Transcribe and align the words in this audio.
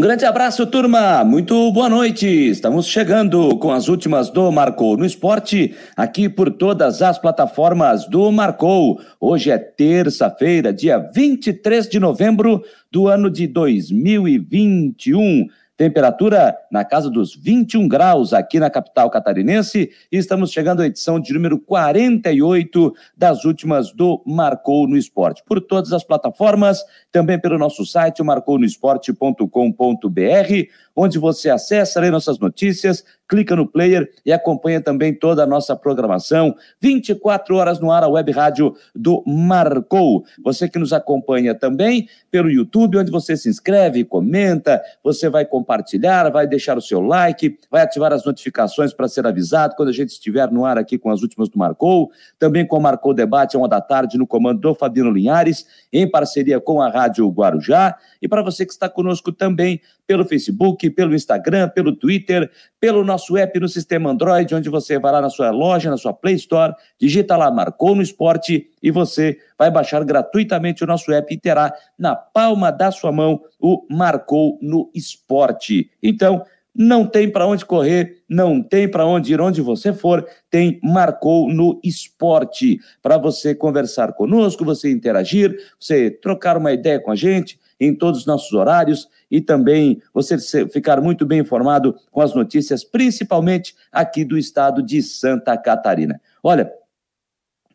Um 0.00 0.02
grande 0.02 0.24
abraço, 0.24 0.66
turma. 0.66 1.22
Muito 1.24 1.70
boa 1.72 1.86
noite. 1.86 2.26
Estamos 2.26 2.86
chegando 2.86 3.58
com 3.58 3.70
as 3.70 3.86
últimas 3.86 4.30
do 4.30 4.50
Marcou 4.50 4.96
no 4.96 5.04
Esporte, 5.04 5.74
aqui 5.94 6.26
por 6.26 6.50
todas 6.50 7.02
as 7.02 7.18
plataformas 7.18 8.08
do 8.08 8.32
Marcou. 8.32 8.98
Hoje 9.20 9.50
é 9.50 9.58
terça-feira, 9.58 10.72
dia 10.72 10.96
23 10.96 11.86
de 11.86 12.00
novembro 12.00 12.62
do 12.90 13.08
ano 13.08 13.30
de 13.30 13.46
2021. 13.46 15.46
Temperatura 15.80 16.54
na 16.70 16.84
casa 16.84 17.08
dos 17.08 17.34
21 17.34 17.88
graus 17.88 18.34
aqui 18.34 18.60
na 18.60 18.68
capital 18.68 19.08
catarinense. 19.08 19.90
E 20.12 20.18
estamos 20.18 20.52
chegando 20.52 20.82
à 20.82 20.86
edição 20.86 21.18
de 21.18 21.32
número 21.32 21.58
48 21.58 22.92
das 23.16 23.46
últimas 23.46 23.90
do 23.90 24.22
Marcou 24.26 24.86
no 24.86 24.94
Esporte. 24.94 25.42
Por 25.42 25.58
todas 25.58 25.94
as 25.94 26.04
plataformas, 26.04 26.84
também 27.10 27.40
pelo 27.40 27.56
nosso 27.56 27.86
site, 27.86 28.22
marcounoesporte.com.br, 28.22 30.68
onde 30.94 31.18
você 31.18 31.50
acessa 31.50 32.00
lê 32.00 32.10
nossas 32.10 32.38
notícias, 32.38 33.04
clica 33.30 33.54
no 33.54 33.64
player 33.64 34.10
e 34.26 34.32
acompanha 34.32 34.80
também 34.80 35.14
toda 35.14 35.44
a 35.44 35.46
nossa 35.46 35.76
programação. 35.76 36.54
24 36.80 37.54
horas 37.54 37.78
no 37.78 37.92
ar, 37.92 38.02
a 38.02 38.08
web 38.08 38.32
rádio 38.32 38.74
do 38.94 39.22
Marcou. 39.24 40.24
Você 40.42 40.68
que 40.68 40.80
nos 40.80 40.92
acompanha 40.92 41.54
também 41.54 42.08
pelo 42.28 42.50
YouTube, 42.50 42.98
onde 42.98 43.10
você 43.10 43.36
se 43.36 43.48
inscreve, 43.48 44.04
comenta, 44.04 44.82
você 45.02 45.28
vai 45.28 45.44
compartilhar, 45.44 46.28
vai 46.30 46.46
deixar 46.46 46.76
o 46.76 46.82
seu 46.82 47.00
like, 47.00 47.56
vai 47.70 47.82
ativar 47.82 48.12
as 48.12 48.24
notificações 48.24 48.92
para 48.92 49.06
ser 49.06 49.24
avisado 49.24 49.76
quando 49.76 49.90
a 49.90 49.92
gente 49.92 50.08
estiver 50.08 50.50
no 50.50 50.64
ar 50.64 50.76
aqui 50.76 50.98
com 50.98 51.10
as 51.10 51.22
últimas 51.22 51.48
do 51.48 51.56
Marcou. 51.56 52.10
Também 52.36 52.66
com 52.66 52.76
o 52.76 52.82
Marcou 52.82 53.14
Debate, 53.14 53.56
uma 53.56 53.68
da 53.68 53.80
tarde, 53.80 54.18
no 54.18 54.26
comando 54.26 54.60
do 54.60 54.74
Fabiano 54.74 55.10
Linhares, 55.10 55.66
em 55.92 56.10
parceria 56.10 56.60
com 56.60 56.82
a 56.82 56.90
Rádio 56.90 57.28
Guarujá. 57.28 57.96
E 58.20 58.26
para 58.26 58.42
você 58.42 58.66
que 58.66 58.72
está 58.72 58.88
conosco 58.88 59.30
também 59.30 59.80
pelo 60.10 60.24
Facebook, 60.24 60.90
pelo 60.90 61.14
Instagram, 61.14 61.68
pelo 61.68 61.94
Twitter, 61.94 62.50
pelo 62.80 63.04
nosso 63.04 63.36
app 63.36 63.60
no 63.60 63.68
sistema 63.68 64.10
Android, 64.10 64.52
onde 64.52 64.68
você 64.68 64.98
vai 64.98 65.12
lá 65.12 65.20
na 65.20 65.30
sua 65.30 65.52
loja, 65.52 65.88
na 65.88 65.96
sua 65.96 66.12
Play 66.12 66.34
Store, 66.34 66.74
digita 66.98 67.36
lá 67.36 67.48
Marcou 67.48 67.94
no 67.94 68.02
Esporte 68.02 68.66
e 68.82 68.90
você 68.90 69.38
vai 69.56 69.70
baixar 69.70 70.02
gratuitamente 70.02 70.82
o 70.82 70.86
nosso 70.88 71.12
app 71.12 71.32
e 71.32 71.38
terá 71.38 71.72
na 71.96 72.16
palma 72.16 72.72
da 72.72 72.90
sua 72.90 73.12
mão 73.12 73.40
o 73.60 73.86
Marcou 73.88 74.58
no 74.60 74.90
Esporte. 74.92 75.88
Então, 76.02 76.44
não 76.74 77.06
tem 77.06 77.30
para 77.30 77.46
onde 77.46 77.64
correr, 77.64 78.16
não 78.28 78.60
tem 78.60 78.90
para 78.90 79.06
onde 79.06 79.32
ir, 79.32 79.40
onde 79.40 79.60
você 79.60 79.92
for, 79.92 80.26
tem 80.50 80.80
Marcou 80.82 81.48
no 81.48 81.80
Esporte. 81.84 82.80
Para 83.00 83.16
você 83.16 83.54
conversar 83.54 84.12
conosco, 84.14 84.64
você 84.64 84.90
interagir, 84.90 85.56
você 85.78 86.10
trocar 86.10 86.56
uma 86.56 86.72
ideia 86.72 86.98
com 86.98 87.12
a 87.12 87.16
gente 87.16 87.59
em 87.80 87.94
todos 87.94 88.20
os 88.20 88.26
nossos 88.26 88.52
horários 88.52 89.08
e 89.30 89.40
também 89.40 90.02
você 90.12 90.38
ficar 90.68 91.00
muito 91.00 91.24
bem 91.24 91.40
informado 91.40 91.96
com 92.10 92.20
as 92.20 92.34
notícias, 92.34 92.84
principalmente 92.84 93.74
aqui 93.90 94.24
do 94.24 94.36
estado 94.36 94.82
de 94.82 95.02
Santa 95.02 95.56
Catarina. 95.56 96.20
Olha, 96.42 96.70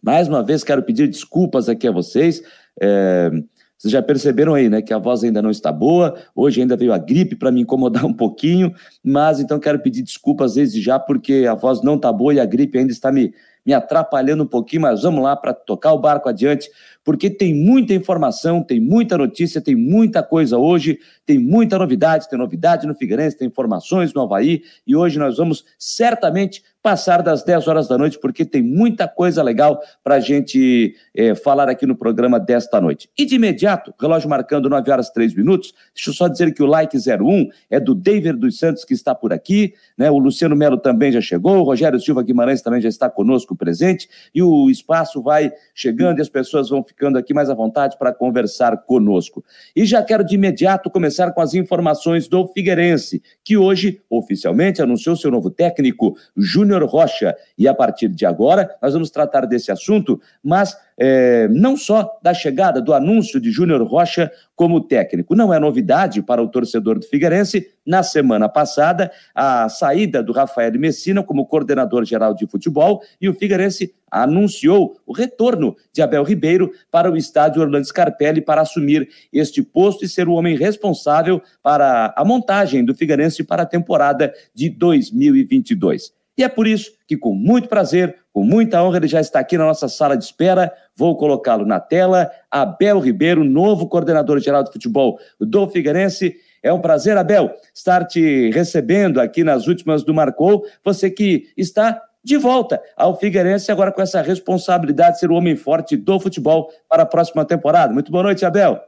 mais 0.01 0.27
uma 0.27 0.43
vez 0.43 0.63
quero 0.63 0.83
pedir 0.83 1.07
desculpas 1.07 1.67
aqui 1.67 1.87
a 1.87 1.91
vocês. 1.91 2.43
É, 2.79 3.31
vocês 3.77 3.91
já 3.91 4.01
perceberam 4.01 4.53
aí, 4.53 4.69
né, 4.69 4.81
que 4.81 4.93
a 4.93 4.97
voz 4.97 5.23
ainda 5.23 5.41
não 5.41 5.49
está 5.49 5.71
boa. 5.71 6.15
Hoje 6.35 6.61
ainda 6.61 6.77
veio 6.77 6.93
a 6.93 6.97
gripe 6.97 7.35
para 7.35 7.51
me 7.51 7.61
incomodar 7.61 8.05
um 8.05 8.13
pouquinho, 8.13 8.73
mas 9.03 9.39
então 9.39 9.59
quero 9.59 9.79
pedir 9.79 10.03
desculpas 10.03 10.53
desde 10.53 10.81
já 10.81 10.99
porque 10.99 11.45
a 11.49 11.55
voz 11.55 11.81
não 11.81 11.95
está 11.95 12.13
boa 12.13 12.33
e 12.33 12.39
a 12.39 12.45
gripe 12.45 12.77
ainda 12.77 12.91
está 12.91 13.11
me 13.11 13.33
me 13.65 13.73
atrapalhando 13.73 14.43
um 14.43 14.47
pouquinho, 14.47 14.83
mas 14.83 15.01
vamos 15.01 15.23
lá 15.23 15.35
para 15.35 15.53
tocar 15.53 15.91
o 15.91 15.97
barco 15.97 16.29
adiante, 16.29 16.69
porque 17.05 17.29
tem 17.29 17.53
muita 17.53 17.93
informação, 17.93 18.63
tem 18.63 18.79
muita 18.81 19.15
notícia, 19.15 19.61
tem 19.61 19.75
muita 19.75 20.23
coisa 20.23 20.57
hoje, 20.57 20.99
tem 21.23 21.37
muita 21.37 21.77
novidade, 21.77 22.27
tem 22.27 22.37
novidade 22.37 22.87
no 22.87 22.95
Figueirense, 22.95 23.37
tem 23.37 23.47
informações 23.47 24.11
no 24.11 24.21
Havaí, 24.21 24.63
e 24.85 24.95
hoje 24.95 25.19
nós 25.19 25.37
vamos 25.37 25.63
certamente 25.77 26.63
passar 26.85 27.23
das 27.23 27.43
10 27.43 27.67
horas 27.67 27.87
da 27.87 27.97
noite, 27.97 28.19
porque 28.19 28.45
tem 28.45 28.61
muita 28.61 29.07
coisa 29.07 29.41
legal 29.41 29.81
para 30.03 30.15
a 30.15 30.19
gente 30.19 30.95
é, 31.15 31.33
falar 31.33 31.67
aqui 31.67 31.83
no 31.83 31.95
programa 31.95 32.39
desta 32.39 32.79
noite. 32.79 33.09
E 33.17 33.25
de 33.25 33.33
imediato, 33.35 33.91
relógio 33.99 34.29
marcando 34.29 34.69
9 34.69 34.91
horas 34.91 35.09
3 35.09 35.33
minutos, 35.33 35.73
deixa 35.95 36.11
eu 36.11 36.13
só 36.13 36.27
dizer 36.27 36.53
que 36.53 36.61
o 36.61 36.67
like 36.67 36.95
01 36.95 37.49
é 37.71 37.79
do 37.79 37.95
David 37.95 38.37
dos 38.37 38.59
Santos, 38.59 38.85
que 38.85 38.93
está 38.93 39.15
por 39.15 39.33
aqui, 39.33 39.73
né? 39.97 40.11
o 40.11 40.19
Luciano 40.19 40.55
Melo 40.55 40.77
também 40.77 41.11
já 41.11 41.21
chegou, 41.21 41.57
o 41.57 41.63
Rogério 41.63 41.99
Silva 41.99 42.21
Guimarães 42.21 42.61
também 42.61 42.79
já 42.79 42.89
está 42.89 43.09
conosco 43.09 43.55
presente, 43.55 44.07
e 44.33 44.43
o 44.43 44.69
espaço 44.69 45.23
vai 45.23 45.51
chegando 45.73 46.19
e 46.19 46.21
as 46.21 46.29
pessoas 46.29 46.69
vão 46.69 46.83
ficando 46.83 46.94
aqui 47.17 47.33
mais 47.33 47.49
à 47.49 47.53
vontade 47.53 47.97
para 47.97 48.13
conversar 48.13 48.77
conosco. 48.85 49.43
E 49.75 49.85
já 49.85 50.01
quero 50.03 50.23
de 50.23 50.35
imediato 50.35 50.89
começar 50.89 51.31
com 51.31 51.41
as 51.41 51.53
informações 51.53 52.27
do 52.27 52.47
Figueirense, 52.47 53.21
que 53.43 53.57
hoje 53.57 54.01
oficialmente 54.09 54.81
anunciou 54.81 55.15
seu 55.15 55.29
novo 55.29 55.49
técnico, 55.49 56.15
Júnior 56.35 56.83
Rocha. 56.85 57.35
E 57.57 57.67
a 57.67 57.73
partir 57.73 58.09
de 58.09 58.25
agora, 58.25 58.75
nós 58.81 58.93
vamos 58.93 59.09
tratar 59.09 59.45
desse 59.45 59.71
assunto, 59.71 60.19
mas 60.43 60.77
é, 60.97 61.47
não 61.49 61.75
só 61.75 62.17
da 62.21 62.33
chegada 62.33 62.81
do 62.81 62.93
anúncio 62.93 63.39
de 63.39 63.51
Júnior 63.51 63.83
Rocha 63.83 64.31
como 64.55 64.81
técnico. 64.81 65.35
Não 65.35 65.53
é 65.53 65.59
novidade 65.59 66.21
para 66.21 66.41
o 66.41 66.47
torcedor 66.47 66.99
do 66.99 67.05
Figueirense. 67.05 67.67
Na 67.85 68.01
semana 68.01 68.49
passada, 68.49 69.11
a 69.33 69.69
saída 69.69 70.23
do 70.23 70.31
Rafael 70.31 70.71
Messina 70.79 71.21
como 71.21 71.45
coordenador 71.45 72.03
geral 72.05 72.33
de 72.33 72.47
futebol 72.47 73.01
e 73.21 73.29
o 73.29 73.33
Figueirense 73.33 73.93
anunciou 74.09 74.97
o 75.05 75.13
retorno 75.13 75.75
de 75.91 76.01
Abel 76.01 76.23
Ribeiro 76.23 76.71
para 76.89 77.11
o 77.11 77.17
estádio 77.17 77.61
Orlando 77.61 77.85
Scarpelli 77.85 78.41
para 78.41 78.61
assumir 78.61 79.07
este 79.31 79.61
posto 79.61 80.05
e 80.05 80.09
ser 80.09 80.27
o 80.27 80.33
homem 80.33 80.55
responsável 80.55 81.41
para 81.61 82.13
a 82.15 82.23
montagem 82.23 82.83
do 82.83 82.95
Figueirense 82.95 83.43
para 83.43 83.63
a 83.63 83.67
temporada 83.67 84.33
de 84.53 84.69
2022. 84.69 86.13
E 86.37 86.43
é 86.43 86.49
por 86.49 86.67
isso 86.67 86.91
que, 87.07 87.15
com 87.15 87.33
muito 87.33 87.69
prazer, 87.69 88.17
com 88.33 88.43
muita 88.43 88.83
honra, 88.83 88.97
ele 88.97 89.07
já 89.07 89.21
está 89.21 89.39
aqui 89.39 89.57
na 89.57 89.65
nossa 89.65 89.87
sala 89.87 90.17
de 90.17 90.25
espera. 90.25 90.71
Vou 90.95 91.15
colocá-lo 91.15 91.65
na 91.65 91.79
tela. 91.79 92.29
Abel 92.51 92.99
Ribeiro, 92.99 93.43
novo 93.43 93.87
coordenador-geral 93.87 94.63
de 94.63 94.71
futebol 94.71 95.17
do 95.39 95.67
Figueirense. 95.69 96.35
É 96.61 96.73
um 96.73 96.81
prazer, 96.81 97.17
Abel, 97.17 97.51
estar 97.73 98.05
te 98.05 98.49
recebendo 98.51 99.21
aqui 99.21 99.43
nas 99.43 99.67
últimas 99.67 100.03
do 100.03 100.13
Marcou. 100.13 100.65
Você 100.83 101.09
que 101.09 101.49
está 101.55 102.01
de 102.23 102.37
volta 102.37 102.81
ao 102.97 103.17
Figueirense, 103.17 103.71
agora 103.71 103.91
com 103.91 104.01
essa 104.01 104.21
responsabilidade 104.21 105.13
de 105.13 105.19
ser 105.19 105.29
o 105.29 105.35
homem 105.35 105.55
forte 105.55 105.95
do 105.95 106.19
futebol 106.19 106.69
para 106.89 107.03
a 107.03 107.05
próxima 107.05 107.45
temporada. 107.45 107.93
Muito 107.93 108.11
boa 108.11 108.23
noite, 108.23 108.43
Abel. 108.43 108.81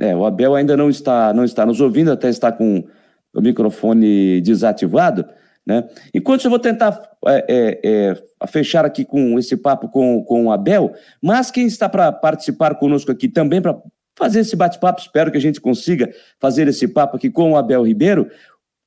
É, 0.00 0.16
o 0.16 0.26
Abel 0.26 0.56
ainda 0.56 0.76
não 0.76 0.90
está, 0.90 1.32
não 1.32 1.44
está 1.44 1.64
nos 1.64 1.80
ouvindo, 1.80 2.10
até 2.10 2.28
está 2.28 2.50
com 2.50 2.84
o 3.32 3.40
microfone 3.40 4.40
desativado. 4.40 5.24
Né? 5.66 5.88
Enquanto 6.12 6.44
eu 6.44 6.50
vou 6.50 6.58
tentar 6.58 7.00
é, 7.26 7.44
é, 7.48 7.80
é, 7.84 8.46
fechar 8.48 8.84
aqui 8.84 9.04
com 9.04 9.38
esse 9.38 9.56
papo 9.56 9.88
com, 9.88 10.24
com 10.24 10.46
o 10.46 10.52
Abel, 10.52 10.92
mas 11.22 11.50
quem 11.50 11.66
está 11.66 11.88
para 11.88 12.10
participar 12.10 12.74
conosco 12.74 13.12
aqui 13.12 13.28
também 13.28 13.62
para 13.62 13.80
fazer 14.16 14.40
esse 14.40 14.56
bate-papo, 14.56 15.00
espero 15.00 15.30
que 15.30 15.38
a 15.38 15.40
gente 15.40 15.60
consiga 15.60 16.12
fazer 16.40 16.66
esse 16.68 16.88
papo 16.88 17.16
aqui 17.16 17.30
com 17.30 17.52
o 17.52 17.56
Abel 17.56 17.82
Ribeiro, 17.82 18.28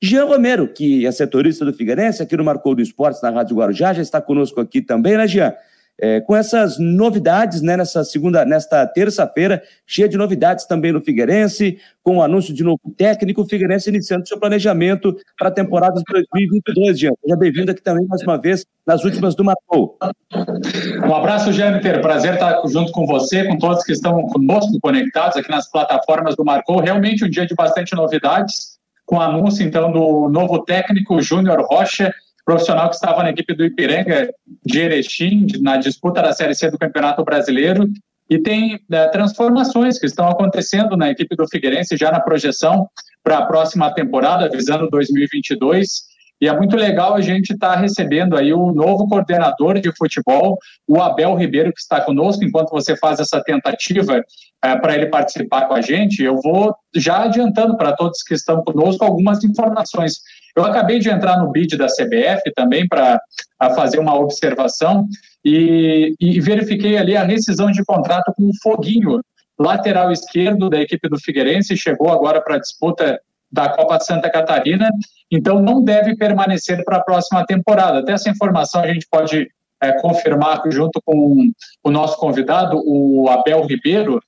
Jean 0.04 0.26
Romero, 0.26 0.68
que 0.68 1.06
é 1.06 1.12
setorista 1.12 1.64
do 1.64 1.74
Figueirense, 1.74 2.22
aqui 2.22 2.36
no 2.36 2.44
Marcou 2.44 2.76
do 2.76 2.82
Esportes, 2.82 3.22
na 3.22 3.30
Rádio 3.30 3.56
Guarujá, 3.56 3.94
já 3.94 4.02
está 4.02 4.22
conosco 4.22 4.60
aqui 4.60 4.82
também, 4.82 5.18
né, 5.18 5.28
Jean? 5.28 5.54
É, 6.00 6.20
com 6.20 6.36
essas 6.36 6.78
novidades, 6.78 7.62
né, 7.62 7.78
nessa 7.78 8.04
segunda, 8.04 8.44
nesta 8.44 8.86
terça-feira, 8.86 9.64
cheia 9.88 10.10
de 10.10 10.18
novidades 10.18 10.66
também 10.66 10.92
no 10.92 11.02
Figueirense, 11.02 11.80
com 12.04 12.18
o 12.18 12.22
anúncio 12.22 12.54
de 12.54 12.64
novo 12.64 12.82
técnico, 12.98 13.42
o 13.42 13.48
Figueirense 13.48 13.90
iniciando 13.90 14.28
seu 14.28 14.38
planejamento 14.38 15.16
para 15.38 15.48
a 15.48 15.52
temporada 15.52 15.96
de 15.96 16.04
2022, 16.12 17.00
Jean. 17.00 17.12
Seja 17.22 17.38
bem-vindo 17.38 17.72
aqui 17.72 17.82
também 17.82 18.06
mais 18.08 18.22
uma 18.24 18.38
vez 18.38 18.66
nas 18.86 19.06
últimas 19.06 19.36
do 19.36 19.44
Marcou. 19.46 19.98
Um 21.08 21.16
abraço, 21.16 21.54
Jâniter. 21.54 22.02
Prazer 22.02 22.34
estar 22.34 22.62
junto 22.68 22.92
com 22.92 23.06
você, 23.06 23.46
com 23.46 23.58
todos 23.58 23.84
que 23.84 23.94
estão 23.94 24.22
conosco 24.28 24.78
conectados 24.82 25.38
aqui 25.38 25.50
nas 25.50 25.72
plataformas 25.72 26.36
do 26.36 26.44
Marcou. 26.44 26.82
Realmente 26.82 27.24
um 27.24 27.30
dia 27.30 27.46
de 27.46 27.56
bastante 27.56 27.96
novidades, 27.96 28.78
com 29.06 29.16
o 29.16 29.22
anúncio 29.22 29.66
então 29.66 29.92
do 29.92 30.28
novo 30.30 30.64
técnico 30.64 31.22
Júnior 31.22 31.62
Rocha 31.62 32.14
profissional 32.46 32.90
que 32.90 32.96
estava 32.96 33.24
na 33.24 33.32
equipe 33.32 33.54
do 33.56 33.66
Ipiranga 33.66 34.32
de 34.64 34.80
Erechim, 34.80 35.48
na 35.62 35.78
disputa 35.78 36.22
da 36.22 36.32
Série 36.32 36.54
C 36.54 36.70
do 36.70 36.78
Campeonato 36.78 37.24
Brasileiro, 37.24 37.90
e 38.30 38.40
tem 38.40 38.80
é, 38.92 39.08
transformações 39.10 40.00
que 40.00 40.06
estão 40.06 40.28
acontecendo 40.28 40.96
na 40.96 41.10
equipe 41.10 41.36
do 41.36 41.48
Figueirense 41.48 41.98
já 41.98 42.12
na 42.12 42.20
projeção 42.20 42.88
para 43.24 43.40
a 43.40 43.46
próxima 43.46 43.92
temporada, 43.94 44.50
visando 44.50 44.90
2022. 44.90 46.16
E 46.42 46.48
é 46.48 46.56
muito 46.56 46.76
legal 46.76 47.16
a 47.16 47.22
gente 47.22 47.54
estar 47.54 47.74
tá 47.74 47.80
recebendo 47.80 48.36
aí 48.36 48.54
o 48.54 48.72
novo 48.72 49.08
coordenador 49.08 49.80
de 49.80 49.92
futebol, 49.96 50.58
o 50.88 51.02
Abel 51.02 51.36
Ribeiro, 51.36 51.72
que 51.72 51.80
está 51.80 52.02
conosco. 52.02 52.44
Enquanto 52.44 52.72
você 52.72 52.96
faz 52.98 53.20
essa 53.20 53.42
tentativa 53.42 54.24
é, 54.64 54.76
para 54.76 54.96
ele 54.96 55.08
participar 55.08 55.68
com 55.68 55.74
a 55.74 55.82
gente, 55.82 56.24
eu 56.24 56.40
vou 56.42 56.76
já 56.96 57.24
adiantando 57.24 57.78
para 57.78 57.96
todos 57.96 58.22
que 58.22 58.34
estão 58.34 58.64
conosco 58.64 59.06
algumas 59.06 59.44
informações. 59.44 60.20
Eu 60.56 60.64
acabei 60.64 61.00
de 61.00 61.10
entrar 61.10 61.38
no 61.38 61.52
bid 61.52 61.76
da 61.78 61.88
CBF 61.88 62.52
também 62.56 62.88
para 62.88 63.20
fazer 63.76 64.00
uma 64.00 64.16
observação 64.18 65.06
e, 65.44 66.16
e 66.20 66.40
verifiquei 66.40 66.98
ali 66.98 67.18
a 67.18 67.24
rescisão 67.24 67.70
de 67.72 67.84
contrato 67.84 68.34
com 68.36 68.44
o 68.44 68.58
Foguinho, 68.64 69.20
lateral 69.60 70.12
esquerdo 70.12 70.70
da 70.70 70.80
equipe 70.82 71.10
do 71.10 71.20
Figueirense, 71.20 71.78
chegou 71.78 72.10
agora 72.12 72.42
para 72.42 72.56
a 72.56 72.60
disputa 72.60 73.20
da 73.52 73.70
Copa 73.70 74.00
Santa 74.00 74.30
Catarina, 74.30 74.90
então 75.32 75.62
não 75.62 75.84
deve 75.84 76.16
permanecer 76.16 76.84
para 76.84 76.98
a 76.98 77.04
próxima 77.04 77.46
temporada. 77.46 78.00
Até 78.00 78.14
essa 78.14 78.30
informação 78.30 78.82
a 78.82 78.88
gente 78.88 79.08
pode 79.10 79.48
é, 79.82 79.94
confirmar 80.02 80.62
junto 80.70 81.02
com 81.06 81.38
o 81.84 81.92
nosso 81.92 82.18
convidado, 82.18 82.82
o 82.86 83.30
Abel 83.30 83.66
Ribeiro, 83.66 84.20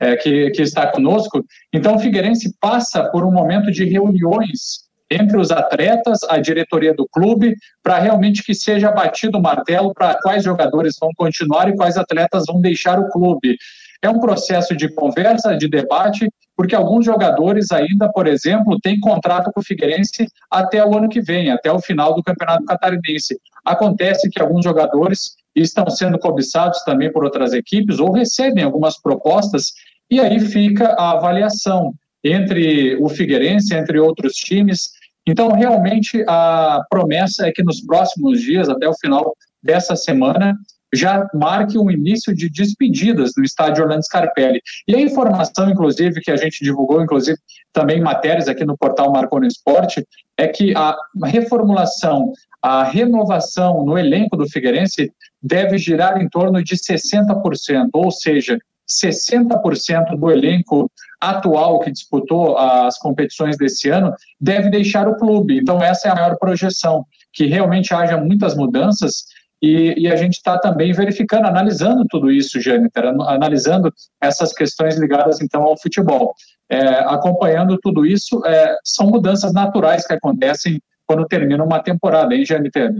é, 0.00 0.16
que, 0.16 0.50
que 0.50 0.62
está 0.62 0.86
conosco. 0.88 1.44
Então, 1.72 1.94
o 1.94 1.98
Figueirense 1.98 2.54
passa 2.60 3.08
por 3.10 3.24
um 3.24 3.30
momento 3.30 3.70
de 3.70 3.84
reuniões 3.84 4.90
entre 5.12 5.36
os 5.36 5.50
atletas, 5.50 6.18
a 6.28 6.38
diretoria 6.38 6.94
do 6.94 7.06
clube, 7.08 7.54
para 7.82 7.98
realmente 7.98 8.42
que 8.42 8.54
seja 8.54 8.90
batido 8.90 9.38
o 9.38 9.42
martelo 9.42 9.92
para 9.92 10.14
quais 10.20 10.44
jogadores 10.44 10.96
vão 11.00 11.10
continuar 11.16 11.68
e 11.68 11.76
quais 11.76 11.96
atletas 11.96 12.44
vão 12.46 12.60
deixar 12.60 12.98
o 12.98 13.08
clube. 13.10 13.56
É 14.02 14.08
um 14.10 14.18
processo 14.18 14.74
de 14.74 14.88
conversa, 14.88 15.56
de 15.56 15.68
debate, 15.68 16.28
porque 16.56 16.74
alguns 16.74 17.04
jogadores 17.04 17.70
ainda, 17.70 18.10
por 18.10 18.26
exemplo, 18.26 18.78
têm 18.82 18.98
contrato 18.98 19.50
com 19.52 19.60
o 19.60 19.64
Figueirense 19.64 20.26
até 20.50 20.84
o 20.84 20.96
ano 20.96 21.08
que 21.08 21.20
vem, 21.20 21.50
até 21.50 21.70
o 21.70 21.80
final 21.80 22.14
do 22.14 22.22
Campeonato 22.22 22.64
Catarinense. 22.64 23.38
Acontece 23.64 24.28
que 24.28 24.40
alguns 24.40 24.64
jogadores 24.64 25.36
estão 25.54 25.88
sendo 25.88 26.18
cobiçados 26.18 26.82
também 26.82 27.12
por 27.12 27.24
outras 27.24 27.52
equipes 27.52 28.00
ou 28.00 28.10
recebem 28.10 28.64
algumas 28.64 29.00
propostas 29.00 29.72
e 30.10 30.18
aí 30.20 30.40
fica 30.40 30.88
a 30.98 31.12
avaliação 31.12 31.94
entre 32.24 32.96
o 32.96 33.08
Figueirense, 33.08 33.74
entre 33.74 33.98
outros 33.98 34.34
times. 34.34 34.90
Então, 35.26 35.52
realmente, 35.52 36.24
a 36.28 36.82
promessa 36.90 37.46
é 37.46 37.52
que 37.52 37.62
nos 37.62 37.80
próximos 37.80 38.40
dias, 38.40 38.68
até 38.68 38.88
o 38.88 38.94
final 38.94 39.34
dessa 39.62 39.94
semana, 39.94 40.56
já 40.94 41.26
marque 41.32 41.78
um 41.78 41.90
início 41.90 42.34
de 42.34 42.50
despedidas 42.50 43.32
no 43.36 43.44
estádio 43.44 43.84
Orlando 43.84 44.04
Scarpelli. 44.04 44.60
E 44.86 44.94
a 44.94 45.00
informação, 45.00 45.70
inclusive, 45.70 46.20
que 46.20 46.30
a 46.30 46.36
gente 46.36 46.62
divulgou, 46.62 47.02
inclusive, 47.02 47.38
também 47.72 48.00
matérias 48.00 48.48
aqui 48.48 48.64
no 48.64 48.76
portal 48.76 49.10
Marconi 49.10 49.46
Esporte, 49.46 50.06
é 50.36 50.46
que 50.48 50.74
a 50.76 50.94
reformulação, 51.24 52.32
a 52.60 52.84
renovação 52.84 53.84
no 53.84 53.96
elenco 53.96 54.36
do 54.36 54.48
Figueirense 54.48 55.10
deve 55.42 55.78
girar 55.78 56.20
em 56.20 56.28
torno 56.28 56.62
de 56.62 56.76
60%, 56.76 57.88
ou 57.94 58.10
seja, 58.10 58.58
60% 59.00 60.16
do 60.16 60.30
elenco 60.30 60.90
atual 61.20 61.78
que 61.80 61.90
disputou 61.90 62.58
as 62.58 62.98
competições 62.98 63.56
desse 63.56 63.88
ano 63.88 64.12
deve 64.40 64.70
deixar 64.70 65.08
o 65.08 65.16
clube. 65.16 65.58
Então, 65.58 65.82
essa 65.82 66.08
é 66.08 66.10
a 66.10 66.14
maior 66.14 66.36
projeção, 66.36 67.04
que 67.32 67.46
realmente 67.46 67.94
haja 67.94 68.16
muitas 68.16 68.56
mudanças 68.56 69.24
e, 69.62 69.94
e 69.96 70.08
a 70.08 70.16
gente 70.16 70.34
está 70.34 70.58
também 70.58 70.92
verificando, 70.92 71.46
analisando 71.46 72.04
tudo 72.10 72.32
isso, 72.32 72.60
Jâniter, 72.60 73.04
analisando 73.06 73.92
essas 74.20 74.52
questões 74.52 74.98
ligadas, 74.98 75.40
então, 75.40 75.62
ao 75.62 75.80
futebol. 75.80 76.34
É, 76.68 76.80
acompanhando 77.04 77.78
tudo 77.80 78.04
isso, 78.04 78.44
é, 78.44 78.76
são 78.82 79.06
mudanças 79.06 79.52
naturais 79.52 80.04
que 80.04 80.14
acontecem 80.14 80.80
quando 81.06 81.26
termina 81.26 81.62
uma 81.62 81.80
temporada, 81.80 82.34
hein, 82.34 82.44
Jâniter? 82.44 82.92